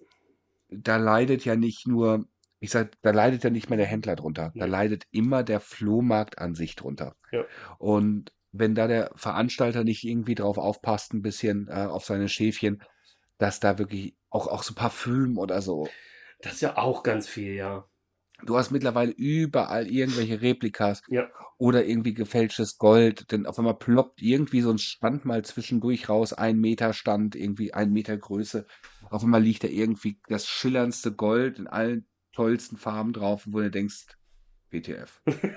da 0.70 0.98
leidet 0.98 1.46
ja 1.46 1.56
nicht 1.56 1.88
nur, 1.88 2.26
ich 2.60 2.72
sag, 2.72 2.92
da 3.02 3.12
leidet 3.12 3.44
ja 3.44 3.50
nicht 3.50 3.70
mehr 3.70 3.78
der 3.78 3.88
Händler 3.88 4.16
drunter. 4.16 4.52
Da 4.56 4.66
leidet 4.66 5.04
immer 5.12 5.44
der 5.44 5.60
Flohmarkt 5.60 6.40
an 6.40 6.56
sich 6.56 6.76
drunter. 6.76 7.16
Ja. 7.32 7.44
Und 7.78 8.32
wenn 8.52 8.76
da 8.76 8.88
der 8.88 9.12
Veranstalter 9.16 9.84
nicht 9.84 10.04
irgendwie 10.04 10.36
drauf 10.36 10.58
aufpasst, 10.58 11.14
ein 11.14 11.22
bisschen 11.22 11.68
äh, 11.70 11.86
auf 11.86 12.06
seine 12.06 12.30
Schäfchen, 12.30 12.82
dass 13.38 13.60
da 13.60 13.78
wirklich 13.78 14.16
auch, 14.30 14.48
auch 14.48 14.64
so 14.64 14.74
Parfüm 14.74 15.38
oder 15.38 15.62
so. 15.62 15.88
Das 16.42 16.54
ist 16.54 16.62
ja 16.62 16.78
auch 16.78 17.04
ganz 17.04 17.28
viel, 17.28 17.54
ja. 17.54 17.88
Du 18.44 18.58
hast 18.58 18.70
mittlerweile 18.72 19.12
überall 19.12 19.88
irgendwelche 19.88 20.42
Replikas 20.42 21.02
Ja. 21.08 21.30
oder 21.58 21.86
irgendwie 21.86 22.14
gefälschtes 22.14 22.78
Gold, 22.78 23.32
denn 23.32 23.46
auf 23.46 23.58
einmal 23.58 23.76
ploppt 23.78 24.22
irgendwie 24.22 24.60
so 24.62 24.72
ein 24.72 24.78
Stand 24.78 25.24
mal 25.24 25.44
zwischendurch 25.46 26.10
raus, 26.10 26.34
ein 26.34 26.60
Meter 26.60 26.92
Stand, 26.94 27.36
irgendwie 27.36 27.74
ein 27.74 27.94
Meter 27.94 28.18
Größe. 28.18 28.68
Auf 29.10 29.24
einmal 29.24 29.42
liegt 29.42 29.64
da 29.64 29.70
irgendwie 29.70 30.20
das 30.28 30.48
schillerndste 30.48 31.14
Gold 31.14 31.60
in 31.60 31.68
allen 31.68 32.08
tollsten 32.34 32.76
Farben 32.78 33.14
drauf, 33.14 33.44
wo 33.48 33.60
du 33.60 33.72
denkst, 33.72 34.06
WTF. 34.70 35.22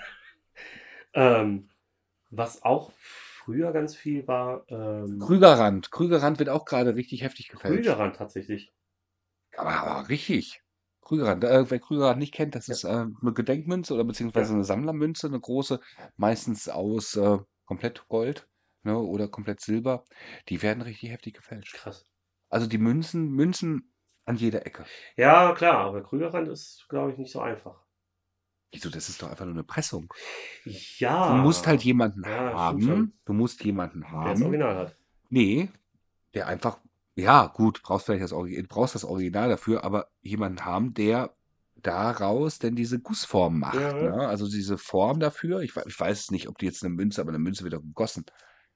Ähm, 1.15 1.71
was 2.31 2.63
auch 2.63 2.93
früher 3.49 3.73
ganz 3.73 3.97
viel 3.97 4.27
war, 4.29 4.65
ähm, 4.69 5.19
Krügerrand. 5.21 5.91
Krügerrand 5.91 6.39
wird 6.39 6.51
auch 6.51 6.67
gerade 6.67 6.95
richtig 6.95 7.23
heftig 7.23 7.49
gefälscht. 7.49 7.85
Krügerrand 7.85 8.17
tatsächlich. 8.17 8.73
Aber, 9.57 9.71
aber 9.73 10.09
richtig. 10.09 10.61
Krügerrand. 11.03 11.45
Äh, 11.45 11.71
wer 11.71 11.79
Krügerrand 11.81 12.19
nicht 12.19 12.35
kennt, 12.35 12.55
das 12.55 12.67
Ja. 12.67 12.75
ist 12.75 12.85
äh, 12.85 12.89
eine 12.89 13.33
Gedenkmünze 13.35 13.95
oder 13.95 14.05
beziehungsweise 14.05 14.51
Ja. 14.51 14.57
eine 14.57 14.65
Sammlermünze, 14.65 15.27
eine 15.29 15.41
große, 15.41 15.81
meistens 16.17 16.69
aus 16.69 17.17
äh, 17.17 17.39
komplett 17.65 18.07
Gold 18.09 18.47
ne, 18.83 18.99
oder 18.99 19.29
komplett 19.29 19.61
Silber. 19.61 20.05
Die 20.49 20.61
werden 20.63 20.83
richtig 20.83 21.11
heftig 21.11 21.35
gefälscht. 21.35 21.75
Krass. 21.75 22.05
Also 22.51 22.67
die 22.67 22.79
Münzen, 22.79 23.31
Münzen 23.31 23.95
an 24.27 24.37
jeder 24.37 24.67
Ecke. 24.67 24.85
Ja, 25.17 25.55
klar, 25.55 25.79
aber 25.79 26.03
Krügerrand 26.03 26.49
ist, 26.49 26.87
glaube 26.89 27.13
ich, 27.13 27.19
nicht 27.19 27.33
so 27.33 27.41
einfach. 27.41 27.88
Wieso, 28.73 28.91
das 28.91 29.09
ist 29.09 29.23
doch 29.23 29.31
einfach 29.31 29.45
nur 29.47 29.55
eine 29.55 29.65
Pressung. 29.65 30.13
Ja. 30.99 31.35
Du 31.37 31.43
musst 31.43 31.67
halt 31.67 31.83
jemanden 31.83 32.23
Ja, 32.25 32.53
haben. 32.53 33.13
Du 33.25 33.33
musst 33.33 33.65
jemanden 33.65 34.01
Der 34.03 34.11
das 34.11 34.19
haben. 34.21 34.43
Original 34.43 34.77
hat. 34.77 34.97
Nee, 35.31 35.71
der 36.35 36.47
einfach, 36.49 36.79
ja, 37.15 37.47
gut, 37.47 37.83
brauchst 37.83 38.07
vielleicht 38.07 38.23
das 38.23 38.33
Original, 38.33 38.67
brauchst 38.69 38.95
das 38.95 39.05
Original 39.05 39.49
dafür, 39.49 39.85
aber 39.85 40.09
jemanden 40.21 40.65
haben, 40.65 40.93
der 40.95 41.35
daraus 41.77 42.59
denn 42.59 42.75
diese 42.77 42.99
Gussform 43.01 43.61
macht. 43.61 43.77
Ja. 43.81 43.93
Ne? 43.95 44.29
Also 44.29 44.49
diese 44.49 44.77
Form 44.79 45.21
dafür. 45.21 45.61
Ich, 45.61 45.75
ich 45.87 45.99
weiß 45.99 46.31
nicht, 46.33 46.49
ob 46.49 46.59
die 46.59 46.67
jetzt 46.67 46.85
eine 46.85 46.93
Münze, 46.95 47.21
aber 47.21 47.31
eine 47.31 47.39
Münze 47.39 47.65
wird 47.65 47.75
doch 47.75 47.83
gegossen 47.83 48.25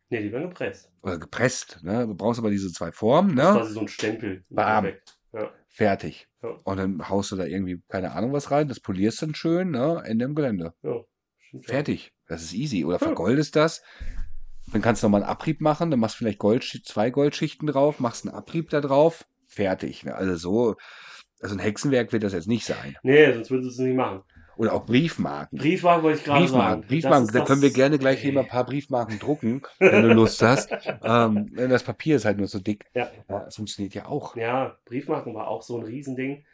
Nee, 0.08 0.22
die 0.22 0.30
werden 0.32 0.50
gepresst. 0.50 0.90
oder 1.02 1.18
gepresst. 1.18 1.80
Ne? 1.82 2.06
Du 2.06 2.14
brauchst 2.14 2.38
aber 2.38 2.50
diese 2.50 2.70
zwei 2.70 2.92
Formen, 2.92 3.34
Das 3.34 3.46
ist 3.46 3.52
ne? 3.54 3.58
quasi 3.60 3.72
so 3.74 3.80
ein 3.80 3.88
Stempel. 3.88 4.44
Bam. 4.50 4.88
Ja. 5.32 5.50
Fertig. 5.68 6.28
Ja. 6.42 6.56
Und 6.64 6.76
dann 6.76 7.08
haust 7.08 7.32
du 7.32 7.36
da 7.36 7.44
irgendwie, 7.44 7.82
keine 7.88 8.12
Ahnung 8.12 8.32
was 8.32 8.50
rein, 8.50 8.68
das 8.68 8.80
polierst 8.80 9.22
dann 9.22 9.34
schön, 9.34 9.70
ne? 9.70 10.02
Ende 10.04 10.24
im 10.24 10.34
Gelände. 10.34 10.74
Ja. 10.82 11.02
Fertig. 11.60 12.12
Das 12.26 12.42
ist 12.42 12.54
easy. 12.54 12.84
Oder 12.84 12.98
vergoldest 12.98 13.56
das. 13.56 13.82
Dann 14.72 14.80
kannst 14.80 15.02
du 15.02 15.06
nochmal 15.06 15.22
einen 15.22 15.30
Abrieb 15.30 15.60
machen, 15.60 15.90
dann 15.90 16.00
machst 16.00 16.16
du 16.16 16.18
vielleicht 16.18 16.38
Gold, 16.38 16.64
zwei 16.84 17.10
Goldschichten 17.10 17.66
drauf, 17.66 18.00
machst 18.00 18.26
einen 18.26 18.34
Abrieb 18.34 18.70
da 18.70 18.80
drauf, 18.80 19.26
fertig. 19.46 20.04
Ne? 20.04 20.14
Also 20.14 20.36
so, 20.36 20.76
also 21.40 21.54
ein 21.54 21.58
Hexenwerk 21.58 22.12
wird 22.12 22.22
das 22.22 22.32
jetzt 22.32 22.48
nicht 22.48 22.64
sein. 22.64 22.96
Nee, 23.02 23.32
sonst 23.32 23.50
würdest 23.50 23.78
du 23.78 23.82
es 23.82 23.86
nicht 23.86 23.96
machen. 23.96 24.22
Oder 24.56 24.74
auch 24.74 24.84
Briefmarken. 24.86 25.58
Briefmarken 25.58 26.02
wollte 26.04 26.18
ich 26.18 26.24
gerade 26.24 26.40
Briefmarken, 26.40 26.82
sagen. 26.82 26.88
Briefmarken, 26.88 27.32
da 27.32 27.44
können 27.44 27.62
wir 27.62 27.70
gerne 27.70 27.98
gleich 27.98 28.32
mal 28.32 28.40
ein 28.42 28.46
paar 28.46 28.66
Briefmarken 28.66 29.18
drucken, 29.18 29.62
wenn 29.78 30.02
du 30.02 30.12
Lust 30.12 30.42
hast. 30.42 30.70
ähm, 31.02 31.50
das 31.54 31.82
Papier 31.82 32.16
ist 32.16 32.24
halt 32.24 32.38
nur 32.38 32.48
so 32.48 32.58
dick. 32.58 32.84
Ja. 32.94 33.10
Das 33.28 33.56
funktioniert 33.56 33.94
ja 33.94 34.06
auch. 34.06 34.36
Ja, 34.36 34.76
Briefmarken 34.84 35.34
war 35.34 35.48
auch 35.48 35.62
so 35.62 35.78
ein 35.78 35.84
Riesending, 35.84 36.44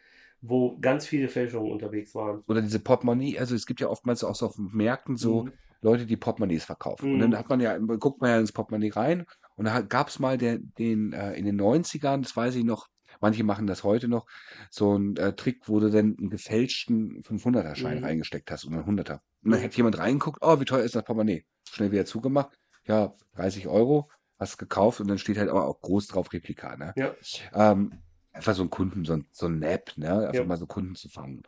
wo 0.41 0.77
ganz 0.79 1.05
viele 1.05 1.27
Fälschungen 1.27 1.71
unterwegs 1.71 2.15
waren. 2.15 2.43
Oder 2.47 2.61
diese 2.61 2.79
Portemonnaie, 2.79 3.37
also 3.37 3.55
es 3.55 3.65
gibt 3.65 3.81
ja 3.81 3.87
oftmals 3.89 4.23
auch 4.23 4.35
so 4.35 4.45
auf 4.47 4.57
Märkten 4.57 5.17
so 5.17 5.43
Mhm. 5.43 5.51
Leute, 5.81 6.05
die 6.05 6.17
Portemonnaies 6.17 6.65
verkaufen. 6.65 7.11
Und 7.13 7.17
Mhm. 7.17 7.21
dann 7.21 7.37
hat 7.37 7.49
man 7.49 7.59
ja, 7.61 7.77
guckt 7.77 8.21
man 8.21 8.29
ja 8.31 8.39
ins 8.39 8.51
Portemonnaie 8.51 8.89
rein 8.91 9.25
und 9.55 9.65
da 9.65 9.81
gab 9.81 10.09
es 10.09 10.19
mal 10.19 10.37
der, 10.37 10.57
den, 10.57 11.13
äh, 11.13 11.33
in 11.33 11.45
den 11.45 11.55
90ern, 11.55 12.21
das 12.21 12.35
weiß 12.35 12.55
ich 12.55 12.63
noch, 12.65 12.87
manche 13.21 13.43
machen 13.43 13.67
das 13.67 13.83
heute 13.83 14.07
noch, 14.07 14.25
so 14.69 14.97
ein 14.97 15.15
äh, 15.17 15.33
Trick, 15.33 15.67
wo 15.67 15.79
du 15.79 15.89
dann 15.89 16.15
einen 16.17 16.29
gefälschten 16.29 17.21
500er-Schein 17.23 17.97
Mhm. 17.97 18.03
reingesteckt 18.03 18.51
hast 18.51 18.65
oder 18.65 18.77
einen 18.77 18.85
100er. 18.85 19.19
Und 19.43 19.51
dann 19.51 19.59
Mhm. 19.59 19.63
hat 19.65 19.75
jemand 19.75 19.97
reingeguckt, 19.97 20.39
oh, 20.41 20.59
wie 20.59 20.65
teuer 20.65 20.83
ist 20.83 20.95
das 20.95 21.03
Portemonnaie? 21.03 21.45
Schnell 21.69 21.91
wieder 21.91 22.05
zugemacht, 22.05 22.57
ja, 22.85 23.13
30 23.35 23.67
Euro. 23.67 24.09
hast 24.39 24.57
gekauft 24.57 25.01
und 25.01 25.09
dann 25.09 25.17
steht 25.17 25.37
halt 25.37 25.49
aber 25.49 25.67
auch 25.67 25.81
groß 25.81 26.07
drauf 26.07 26.31
Replika, 26.31 26.77
ne? 26.77 26.93
Ja. 26.95 27.13
Ähm, 27.53 27.91
einfach 28.31 28.55
so 28.55 28.63
ein 28.63 28.69
Kunden, 28.69 29.03
so 29.03 29.13
ein, 29.13 29.27
so 29.31 29.47
ein 29.47 29.59
Nap, 29.59 29.91
ne? 29.97 30.29
Einfach 30.29 30.39
Ja. 30.39 30.45
mal 30.45 30.57
so 30.57 30.65
Kunden 30.65 30.95
zu 30.95 31.09
fangen. 31.09 31.43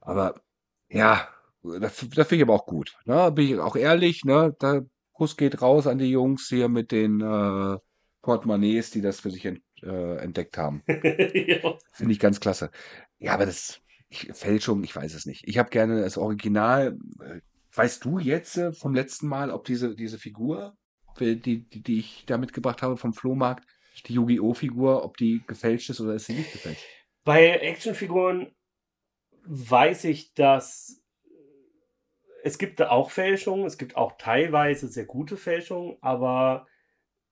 Aber 0.00 0.40
ja, 0.88 1.28
das, 1.62 1.80
das 1.80 2.28
finde 2.28 2.36
ich 2.36 2.42
aber 2.42 2.54
auch 2.54 2.66
gut. 2.66 2.96
Ne? 3.06 3.30
Bin 3.32 3.46
ich 3.46 3.58
auch 3.58 3.76
ehrlich, 3.76 4.24
ne? 4.24 4.54
Da 4.58 4.82
Kuss 5.12 5.36
geht 5.36 5.62
raus 5.62 5.86
an 5.86 5.98
die 5.98 6.10
Jungs 6.10 6.48
hier 6.48 6.68
mit 6.68 6.92
den 6.92 7.20
äh, 7.20 7.78
Portemonnaies, 8.22 8.90
die 8.90 9.00
das 9.00 9.20
für 9.20 9.30
sich 9.30 9.44
ent, 9.46 9.62
äh, 9.82 10.16
entdeckt 10.18 10.58
haben. 10.58 10.82
ja. 10.88 11.78
Finde 11.92 12.12
ich 12.12 12.18
ganz 12.18 12.40
klasse. 12.40 12.70
Ja, 13.18 13.32
aber 13.32 13.46
das 13.46 13.80
ich, 14.08 14.30
Fälschung, 14.32 14.84
ich 14.84 14.94
weiß 14.94 15.14
es 15.14 15.26
nicht. 15.26 15.46
Ich 15.46 15.58
habe 15.58 15.70
gerne 15.70 16.00
das 16.02 16.16
Original. 16.16 16.98
Äh, 17.20 17.40
Weißt 17.76 18.06
du 18.06 18.18
jetzt 18.18 18.56
äh, 18.56 18.72
vom 18.72 18.94
letzten 18.94 19.28
Mal, 19.28 19.50
ob 19.50 19.64
diese, 19.66 19.94
diese 19.94 20.18
Figur, 20.18 20.78
äh, 21.20 21.36
die, 21.36 21.68
die, 21.68 21.82
die 21.82 21.98
ich 21.98 22.24
da 22.26 22.38
mitgebracht 22.38 22.80
habe 22.80 22.96
vom 22.96 23.12
Flohmarkt, 23.12 23.66
die 24.06 24.14
Yu-Gi-Oh! 24.14 24.54
Figur, 24.54 25.04
ob 25.04 25.18
die 25.18 25.42
gefälscht 25.46 25.90
ist 25.90 26.00
oder 26.00 26.14
ist 26.14 26.24
sie 26.24 26.34
nicht 26.34 26.52
gefälscht? 26.52 26.82
Bei 27.22 27.50
Actionfiguren 27.50 28.54
weiß 29.44 30.04
ich, 30.04 30.32
dass 30.32 31.02
es 32.44 32.56
gibt 32.56 32.80
da 32.80 32.88
auch 32.90 33.10
Fälschungen, 33.10 33.66
es 33.66 33.76
gibt 33.76 33.96
auch 33.96 34.16
teilweise 34.16 34.88
sehr 34.88 35.04
gute 35.04 35.36
Fälschungen, 35.36 35.98
aber 36.00 36.66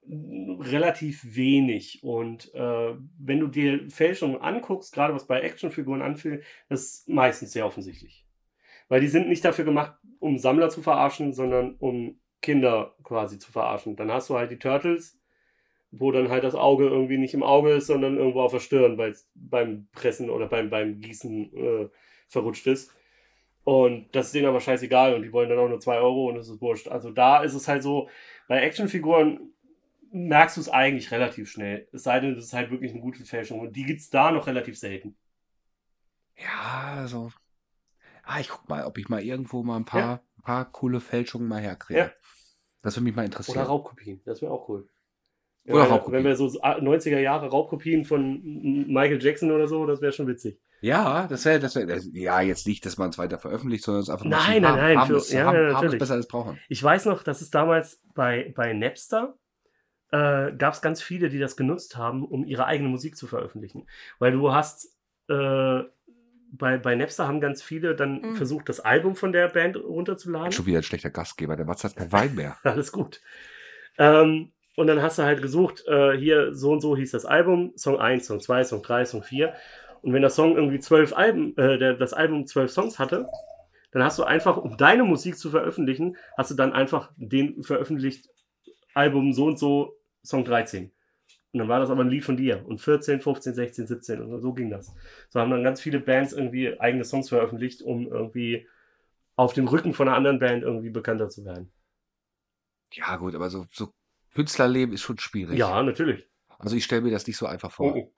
relativ 0.09 1.37
wenig. 1.37 2.03
Und 2.03 2.55
äh, 2.55 2.95
wenn 3.19 3.41
du 3.41 3.47
dir 3.47 3.89
Fälschungen 3.91 4.41
anguckst, 4.41 4.95
gerade 4.95 5.15
was 5.15 5.27
bei 5.27 5.41
Actionfiguren 5.41 6.03
anfühlt, 6.03 6.45
ist 6.69 7.09
meistens 7.09 7.53
sehr 7.53 7.67
offensichtlich. 7.67 8.27
Weil 8.89 9.01
die 9.01 9.09
sind 9.09 9.29
nicht 9.29 9.45
dafür 9.45 9.65
gemacht, 9.65 9.95
um 10.19 10.39
Sammler 10.39 10.69
zu 10.69 10.83
verarschen, 10.83 11.33
sondern 11.33 11.77
um 11.77 12.21
Kinder 12.43 12.95
quasi 13.03 13.39
zu 13.39 13.51
verarschen. 13.51 13.97
Dann 13.97 14.13
hast 14.13 14.29
du 14.29 14.37
halt 14.37 14.51
die 14.51 14.59
Turtles, 14.59 15.19
wo 15.91 16.13
dann 16.13 16.29
halt 16.29 16.45
das 16.45 16.55
Auge 16.55 16.87
irgendwie 16.87 17.19
nicht 17.19 17.35
im 17.35 17.43
Auge 17.43 17.71
ist, 17.73 17.87
sondern 17.87 18.19
irgendwo 18.19 18.43
auf 18.43 18.53
der 18.53 18.61
Stirn, 18.61 18.99
weil 18.99 19.13
es 19.13 19.31
beim 19.35 19.89
Pressen 19.93 20.29
oder 20.29 20.47
beim, 20.47 20.69
beim 20.69 21.01
Gießen 21.01 21.57
äh, 21.57 21.89
verrutscht 22.29 22.67
ist. 22.67 22.93
Und 23.65 24.15
das 24.15 24.27
ist 24.27 24.35
denen 24.35 24.47
aber 24.47 24.61
scheißegal 24.61 25.15
und 25.15 25.23
die 25.23 25.33
wollen 25.33 25.49
dann 25.49 25.59
auch 25.59 25.69
nur 25.69 25.81
2 25.81 25.99
Euro 25.99 26.29
und 26.29 26.37
es 26.37 26.51
ist 26.51 26.61
wurscht. 26.61 26.89
Also 26.89 27.11
da 27.11 27.43
ist 27.43 27.55
es 27.55 27.67
halt 27.67 27.83
so, 27.83 28.11
bei 28.47 28.61
Actionfiguren 28.61 29.55
merkst 30.15 30.57
du 30.57 30.61
es 30.61 30.69
eigentlich 30.69 31.11
relativ 31.11 31.51
schnell. 31.51 31.89
Es 31.93 32.05
sei 32.05 32.21
denn, 32.21 32.35
das 32.35 32.45
ist 32.45 32.53
halt 32.53 32.71
wirklich 32.71 32.93
eine 32.93 33.01
gute 33.01 33.25
Fälschung. 33.25 33.61
Und 33.61 33.75
die 33.75 33.85
gibt 33.85 34.01
es 34.01 34.11
da 34.11 34.31
noch 34.31 34.47
relativ 34.47 34.79
selten. 34.79 35.17
Ja, 36.37 36.95
also. 36.99 37.31
Ah, 38.25 38.41
ich 38.41 38.49
guck 38.49 38.69
mal, 38.69 38.85
ob 38.85 38.97
ich 38.99 39.09
mal 39.09 39.23
irgendwo 39.23 39.63
mal 39.63 39.77
ein 39.77 39.85
paar, 39.85 40.01
Ja. 40.01 40.21
ein 40.39 40.43
paar 40.43 40.71
coole 40.73 41.01
Fälschungen 41.01 41.47
mal 41.49 41.61
herkriege. 41.61 41.99
Ja. 42.01 42.11
Das 42.83 42.97
würde 42.97 43.05
mich 43.05 43.15
mal 43.17 43.25
interessieren. 43.25 43.59
Oder 43.59 43.67
Raubkopien. 43.67 44.23
Das 44.25 44.41
wäre 44.41 44.53
auch 44.53 44.69
cool. 44.69 44.89
Oder 45.67 45.83
Wenn- 45.85 45.91
Raubkopien. 45.91 46.13
Wenn 46.19 46.25
wir 46.25 46.37
so 46.37 46.47
90er 46.81 47.19
Jahre 47.21 47.49
Raubkopien 47.49 48.05
von 48.05 48.41
Michael 48.87 49.23
Jackson 49.23 49.51
oder 49.51 49.67
so, 49.69 49.87
das 49.87 50.01
wäre 50.01 50.13
schon 50.13 50.27
witzig. 50.27 50.61
Ja, 50.81 51.27
das 51.29 51.45
wäre, 51.47 51.61
das 51.61 51.75
wäre, 51.77 51.99
ja, 52.13 52.41
jetzt 52.43 52.67
nicht, 52.67 52.85
dass 52.85 52.99
man 52.99 53.09
es 53.09 53.17
weiter 53.17 53.39
veröffentlicht, 53.39 53.85
sondern 53.85 54.03
es 54.03 54.11
einfach 54.11 54.25
nur 54.27 54.33
Nein, 54.37 54.61
nein, 54.61 54.77
nein, 54.77 54.99
haben, 54.99 55.07
für- 55.21 55.35
ja, 55.35 55.45
haben, 55.47 55.55
ja, 55.57 55.63
haben 55.69 55.73
natürlich. 55.73 55.99
besser 55.99 56.15
als 56.15 56.29
brauchen. 56.29 56.59
Ich 56.69 56.83
weiß 56.83 57.07
noch, 57.07 57.23
dass 57.23 57.41
es 57.41 57.49
damals 57.51 58.03
bei, 58.15 58.53
bei 58.55 58.73
Napster 58.75 59.39
äh, 60.15 60.53
gab 60.57 60.75
es 60.75 60.81
ganz 60.81 61.03
viele, 61.03 61.29
die 61.29 61.41
das 61.41 61.57
genutzt 61.57 61.97
haben, 61.97 62.25
um 62.25 62.45
ihre 62.45 62.67
eigene 62.67 62.89
Musik 62.89 63.17
zu 63.17 63.27
veröffentlichen. 63.27 63.87
Weil 64.21 64.31
du 64.31 64.53
hast 64.53 64.97
äh, 65.29 65.83
bei, 66.53 66.79
bei 66.79 66.95
Napster 66.95 67.27
haben 67.27 67.41
ganz 67.41 67.63
viele 67.63 67.97
dann 67.97 68.21
Mhm. 68.21 68.37
versucht, 68.37 68.69
das 68.69 68.79
Album 68.79 69.17
von 69.17 69.33
der 69.33 69.49
Band 69.49 69.77
runterzuladen. 69.77 70.53
Schon 70.53 70.67
wieder 70.67 70.79
ein 70.79 70.85
schlechter 70.85 71.11
Gastgeber, 71.11 71.57
der 71.57 71.67
Mats 71.67 71.83
hat 71.83 71.97
kein 71.97 72.13
Wein 72.13 72.35
mehr. 72.37 72.57
Alles 72.63 72.93
gut. 72.93 73.21
Ähm, 73.99 74.53
und 74.77 74.87
dann 74.87 75.03
hast 75.03 75.19
du 75.19 75.25
halt 75.25 75.43
gesucht, 75.43 75.85
äh, 75.89 76.17
hier 76.17 76.55
so 76.55 76.71
und 76.73 76.81
so 76.81 76.97
hieß 76.97 77.11
das 77.11 77.25
Album, 77.25 77.73
Song 77.77 77.99
1, 77.99 78.27
Song 78.27 78.41
2, 78.41 78.63
Song 78.65 78.83
3, 78.83 79.05
Song 79.05 79.23
4. 79.25 79.53
Und 80.03 80.13
wenn 80.13 80.23
der 80.23 80.31
Song 80.31 80.55
irgendwie 80.55 80.79
zwölf 80.79 81.13
Alben, 81.13 81.57
äh, 81.57 81.79
der, 81.79 81.95
das 81.95 82.13
Album 82.13 82.47
zwölf 82.47 82.71
Songs 82.71 83.01
hatte, 83.01 83.27
dann 83.91 84.05
hast 84.05 84.19
du 84.19 84.25
einfach, 84.25 84.57
um 84.59 84.77
deine 84.77 85.03
Musik 85.05 85.37
zu 85.39 85.51
veröffentlichen, 85.51 86.17
hast 86.37 86.51
du 86.53 86.55
dann 86.55 86.73
einfach 86.73 87.11
den 87.17 87.65
veröffentlicht, 87.65 88.29
Album 88.95 89.33
so 89.33 89.47
und 89.47 89.59
so, 89.59 89.97
Song 90.25 90.45
13. 90.45 90.91
Und 91.53 91.59
dann 91.61 91.69
war 91.69 91.79
das 91.79 91.91
aber 91.91 92.03
ein 92.03 92.09
Lied 92.09 92.25
von 92.25 92.37
dir. 92.37 92.67
Und 92.67 92.81
14, 92.81 93.21
15, 93.21 93.55
16, 93.55 93.87
17 93.87 94.21
und 94.23 94.41
so 94.41 94.53
ging 94.55 94.71
das. 94.71 94.93
So 95.29 95.39
haben 95.41 95.51
dann 95.53 95.63
ganz 95.63 95.81
viele 95.81 96.01
Bands 96.01 96.33
irgendwie 96.33 96.81
eigene 96.81 97.05
Songs 97.05 97.29
veröffentlicht, 97.29 97.83
um 97.83 98.09
irgendwie 98.11 98.67
auf 99.37 99.53
dem 99.53 99.69
Rücken 99.69 99.95
von 99.95 100.09
einer 100.09 100.17
anderen 100.17 100.39
Band 100.41 100.63
irgendwie 100.65 100.91
bekannter 100.91 101.29
zu 101.29 101.45
werden. 101.45 101.73
Ja, 102.93 103.17
gut, 103.17 103.35
aber 103.35 103.51
so, 103.51 103.67
so 103.73 103.93
Künstlerleben 104.35 104.95
ist 104.95 105.03
schon 105.03 105.19
schwierig. 105.19 105.59
Ja, 105.59 105.83
natürlich. 105.83 106.29
Also 106.59 106.77
ich 106.77 106.85
stelle 106.85 107.03
mir 107.03 107.11
das 107.11 107.27
nicht 107.27 107.37
so 107.37 107.47
einfach 107.47 107.71
vor. 107.71 107.95
Oh, 107.95 107.99
oh. 107.99 108.15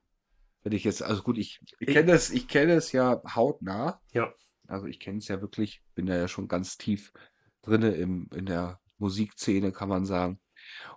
Wenn 0.63 0.73
ich 0.73 0.85
jetzt, 0.85 1.03
also 1.03 1.23
gut, 1.23 1.39
ich, 1.39 1.61
ich 1.79 1.89
Ich- 1.89 1.95
kenne 1.95 2.13
es, 2.13 2.31
ich 2.31 2.49
kenne 2.49 2.73
es 2.75 2.93
ja 2.93 3.23
hautnah. 3.35 4.01
Ja. 4.13 4.33
Also 4.67 4.87
ich 4.87 4.99
kenne 4.99 5.19
es 5.19 5.29
ja 5.29 5.41
wirklich, 5.41 5.83
bin 5.95 6.07
da 6.07 6.17
ja 6.17 6.27
schon 6.29 6.49
ganz 6.49 6.77
tief 6.77 7.13
drinne 7.63 7.93
im, 7.93 8.29
in 8.35 8.47
der 8.47 8.81
Musikszene, 8.99 9.73
kann 9.73 9.89
man 9.89 10.05
sagen. 10.05 10.41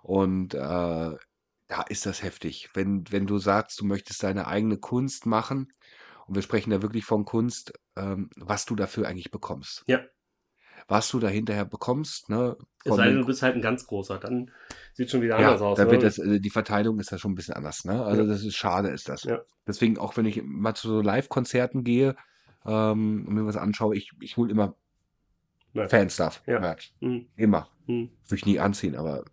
Und 0.02 0.54
äh, 0.54 0.58
da 0.58 1.82
ist 1.88 2.06
das 2.06 2.22
heftig. 2.22 2.70
Wenn, 2.74 3.04
wenn 3.10 3.26
du 3.26 3.38
sagst, 3.38 3.80
du 3.80 3.84
möchtest 3.84 4.22
deine 4.22 4.46
eigene 4.46 4.76
Kunst 4.78 5.26
machen, 5.26 5.72
und 6.26 6.36
wir 6.36 6.42
sprechen 6.42 6.70
da 6.70 6.80
wirklich 6.80 7.04
von 7.04 7.24
Kunst, 7.24 7.72
ähm, 7.96 8.30
was 8.36 8.64
du 8.64 8.76
dafür 8.76 9.08
eigentlich 9.08 9.32
bekommst. 9.32 9.82
Ja. 9.88 10.00
Was 10.86 11.08
du 11.10 11.18
da 11.18 11.26
hinterher 11.28 11.64
bekommst, 11.64 12.28
ne? 12.28 12.56
Es 12.84 12.94
sei 12.94 13.06
denn, 13.06 13.14
den 13.14 13.20
du 13.22 13.26
bist 13.26 13.42
halt 13.42 13.56
ein 13.56 13.60
ganz 13.62 13.84
großer, 13.86 14.18
dann 14.18 14.50
sieht 14.94 15.10
schon 15.10 15.22
wieder 15.22 15.40
ja, 15.40 15.48
anders 15.48 15.60
aus. 15.60 15.76
da 15.76 15.84
ne? 15.86 15.90
wird 15.90 16.04
das, 16.04 16.18
äh, 16.18 16.38
die 16.40 16.50
Verteilung 16.50 17.00
ist 17.00 17.10
da 17.10 17.18
schon 17.18 17.32
ein 17.32 17.34
bisschen 17.34 17.54
anders, 17.54 17.84
ne? 17.84 18.04
Also 18.04 18.22
Ja. 18.22 18.28
das 18.28 18.44
ist 18.44 18.54
schade, 18.54 18.88
ist 18.90 19.08
das. 19.08 19.24
Ja. 19.24 19.40
Deswegen, 19.66 19.98
auch 19.98 20.16
wenn 20.16 20.24
ich 20.24 20.40
mal 20.44 20.74
zu 20.74 20.88
so 20.88 21.00
Live-Konzerten 21.00 21.82
gehe 21.82 22.14
ähm, 22.64 23.24
und 23.26 23.34
mir 23.34 23.44
was 23.46 23.56
anschaue, 23.56 23.96
ich, 23.96 24.12
ich 24.20 24.36
hole 24.36 24.50
immer 24.52 24.76
Merch. 25.72 25.90
Fanstuff. 25.90 26.42
Ja. 26.46 26.60
Merch. 26.60 26.94
Hm, 27.00 27.28
Immer. 27.36 27.68
hm, 27.86 28.10
Würde 28.26 28.36
ich 28.36 28.46
nie 28.46 28.58
anziehen, 28.60 28.96
aber 28.96 29.24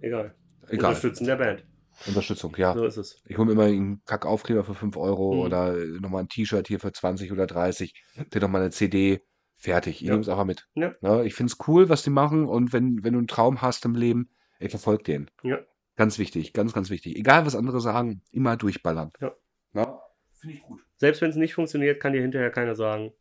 egal. 0.00 0.34
egal. 0.68 0.88
Unterstützen 0.90 1.26
der 1.26 1.36
Band. 1.36 1.64
Unterstützung, 2.06 2.54
ja. 2.56 2.74
So 2.74 2.84
ist 2.84 2.96
es. 2.96 3.22
Ich 3.26 3.36
hole 3.38 3.46
mir 3.46 3.52
immer 3.52 3.64
einen 3.64 4.04
Kackaufkleber 4.04 4.62
für 4.64 4.74
5 4.74 4.96
Euro 4.96 5.34
Mhm. 5.34 5.40
oder 5.40 5.74
nochmal 6.00 6.22
ein 6.22 6.28
T-Shirt 6.28 6.68
hier 6.68 6.78
für 6.78 6.92
20 6.92 7.32
oder 7.32 7.46
30. 7.46 7.92
Dann 8.30 8.42
nochmal 8.42 8.60
eine 8.62 8.70
CD. 8.70 9.20
Fertig. 9.56 9.96
Ich 9.96 10.02
Ja. 10.02 10.12
nehme 10.12 10.20
es 10.22 10.28
einfach 10.28 10.44
mit. 10.44 10.68
Ja. 10.74 10.94
Ne? 11.00 11.24
Ich 11.26 11.34
finde 11.34 11.52
es 11.52 11.58
cool, 11.66 11.88
was 11.88 12.04
die 12.04 12.10
machen. 12.10 12.46
Und 12.46 12.72
wenn, 12.72 13.02
wenn 13.02 13.14
du 13.14 13.18
einen 13.18 13.26
Traum 13.26 13.60
hast 13.62 13.84
im 13.84 13.96
Leben, 13.96 14.30
ey, 14.60 14.68
verfolg 14.68 15.02
den. 15.04 15.28
Ja. 15.42 15.58
Ganz 15.96 16.20
wichtig, 16.20 16.52
ganz, 16.52 16.72
ganz 16.72 16.90
wichtig. 16.90 17.16
Egal, 17.16 17.44
was 17.44 17.56
andere 17.56 17.80
sagen, 17.80 18.22
immer 18.30 18.56
durchballern. 18.56 19.10
Ja. 19.20 19.32
Ne? 19.72 19.98
Finde 20.34 20.54
ich 20.54 20.62
gut. 20.62 20.80
Selbst 20.94 21.20
wenn 21.22 21.30
es 21.30 21.36
nicht 21.36 21.54
funktioniert, 21.54 21.98
kann 22.00 22.12
dir 22.12 22.22
hinterher 22.22 22.50
keiner 22.52 22.76
sagen. 22.76 23.12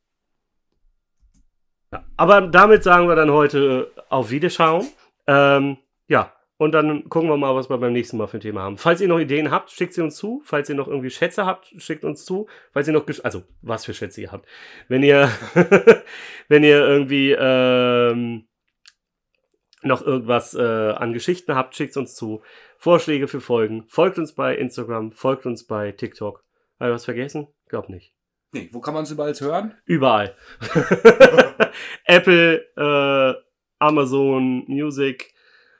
Ja, 1.91 2.05
aber 2.17 2.41
damit 2.47 2.83
sagen 2.83 3.07
wir 3.07 3.15
dann 3.15 3.31
heute 3.31 3.91
äh, 3.95 4.01
auf 4.09 4.29
Wiederschauen. 4.29 4.85
Ähm, 5.25 5.77
ja, 6.07 6.33
und 6.57 6.71
dann 6.71 7.07
gucken 7.09 7.29
wir 7.29 7.37
mal, 7.37 7.55
was 7.55 7.69
wir 7.69 7.77
beim 7.77 7.93
nächsten 7.93 8.17
Mal 8.17 8.27
für 8.27 8.37
ein 8.37 8.41
Thema 8.41 8.61
haben. 8.61 8.77
Falls 8.77 8.99
ihr 8.99 9.07
noch 9.07 9.19
Ideen 9.19 9.51
habt, 9.51 9.69
schickt 9.69 9.93
sie 9.93 10.01
uns 10.01 10.15
zu. 10.15 10.41
Falls 10.43 10.69
ihr 10.69 10.75
noch 10.75 10.87
irgendwie 10.87 11.11
Schätze 11.11 11.45
habt, 11.45 11.71
schickt 11.77 12.03
uns 12.03 12.25
zu. 12.25 12.47
Falls 12.73 12.87
ihr 12.87 12.93
noch, 12.93 13.05
also 13.23 13.43
was 13.61 13.85
für 13.85 13.93
Schätze 13.93 14.21
ihr 14.21 14.31
habt. 14.31 14.47
Wenn 14.87 15.03
ihr, 15.03 15.29
wenn 16.47 16.63
ihr 16.63 16.79
irgendwie 16.79 17.35
ähm, 17.37 18.47
noch 19.83 20.01
irgendwas 20.01 20.55
äh, 20.55 20.61
an 20.61 21.13
Geschichten 21.13 21.53
habt, 21.53 21.75
schickt 21.75 21.95
uns 21.95 22.15
zu. 22.15 22.41
Vorschläge 22.79 23.27
für 23.27 23.41
Folgen. 23.41 23.85
Folgt 23.87 24.17
uns 24.17 24.33
bei 24.33 24.55
Instagram, 24.55 25.11
folgt 25.11 25.45
uns 25.45 25.65
bei 25.65 25.91
TikTok. 25.91 26.43
Habe 26.79 26.89
ich 26.89 26.95
was 26.95 27.05
vergessen? 27.05 27.47
Glaub 27.69 27.87
nicht. 27.89 28.13
Nee, 28.51 28.69
wo 28.71 28.79
kann 28.79 28.95
man 28.95 29.03
es 29.03 29.11
überall 29.11 29.33
hören? 29.33 29.75
Überall. 29.85 30.35
Apple, 32.05 32.65
äh, 32.75 33.33
Amazon 33.79 34.63
Music, 34.67 35.33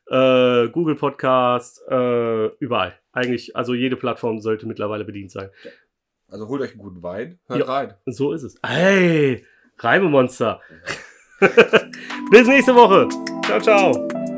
äh, 0.09 0.67
Google 0.69 0.95
Podcast, 0.95 1.81
äh, 1.89 2.47
überall. 2.59 2.93
Eigentlich, 3.11 3.55
also 3.55 3.73
jede 3.73 3.95
Plattform 3.95 4.39
sollte 4.39 4.67
mittlerweile 4.67 5.03
bedient 5.05 5.31
sein. 5.31 5.49
Also 6.29 6.47
holt 6.47 6.61
euch 6.61 6.71
einen 6.71 6.79
guten 6.79 7.01
Wein, 7.03 7.39
hört 7.47 7.59
Ja. 7.59 7.65
rein. 7.65 7.93
So 8.05 8.33
ist 8.33 8.43
es. 8.43 8.59
Hey, 8.65 9.45
Reimemonster. 9.79 10.61
Bis 12.31 12.47
nächste 12.47 12.75
Woche. 12.75 13.07
Ciao, 13.45 13.59
ciao. 13.61 14.36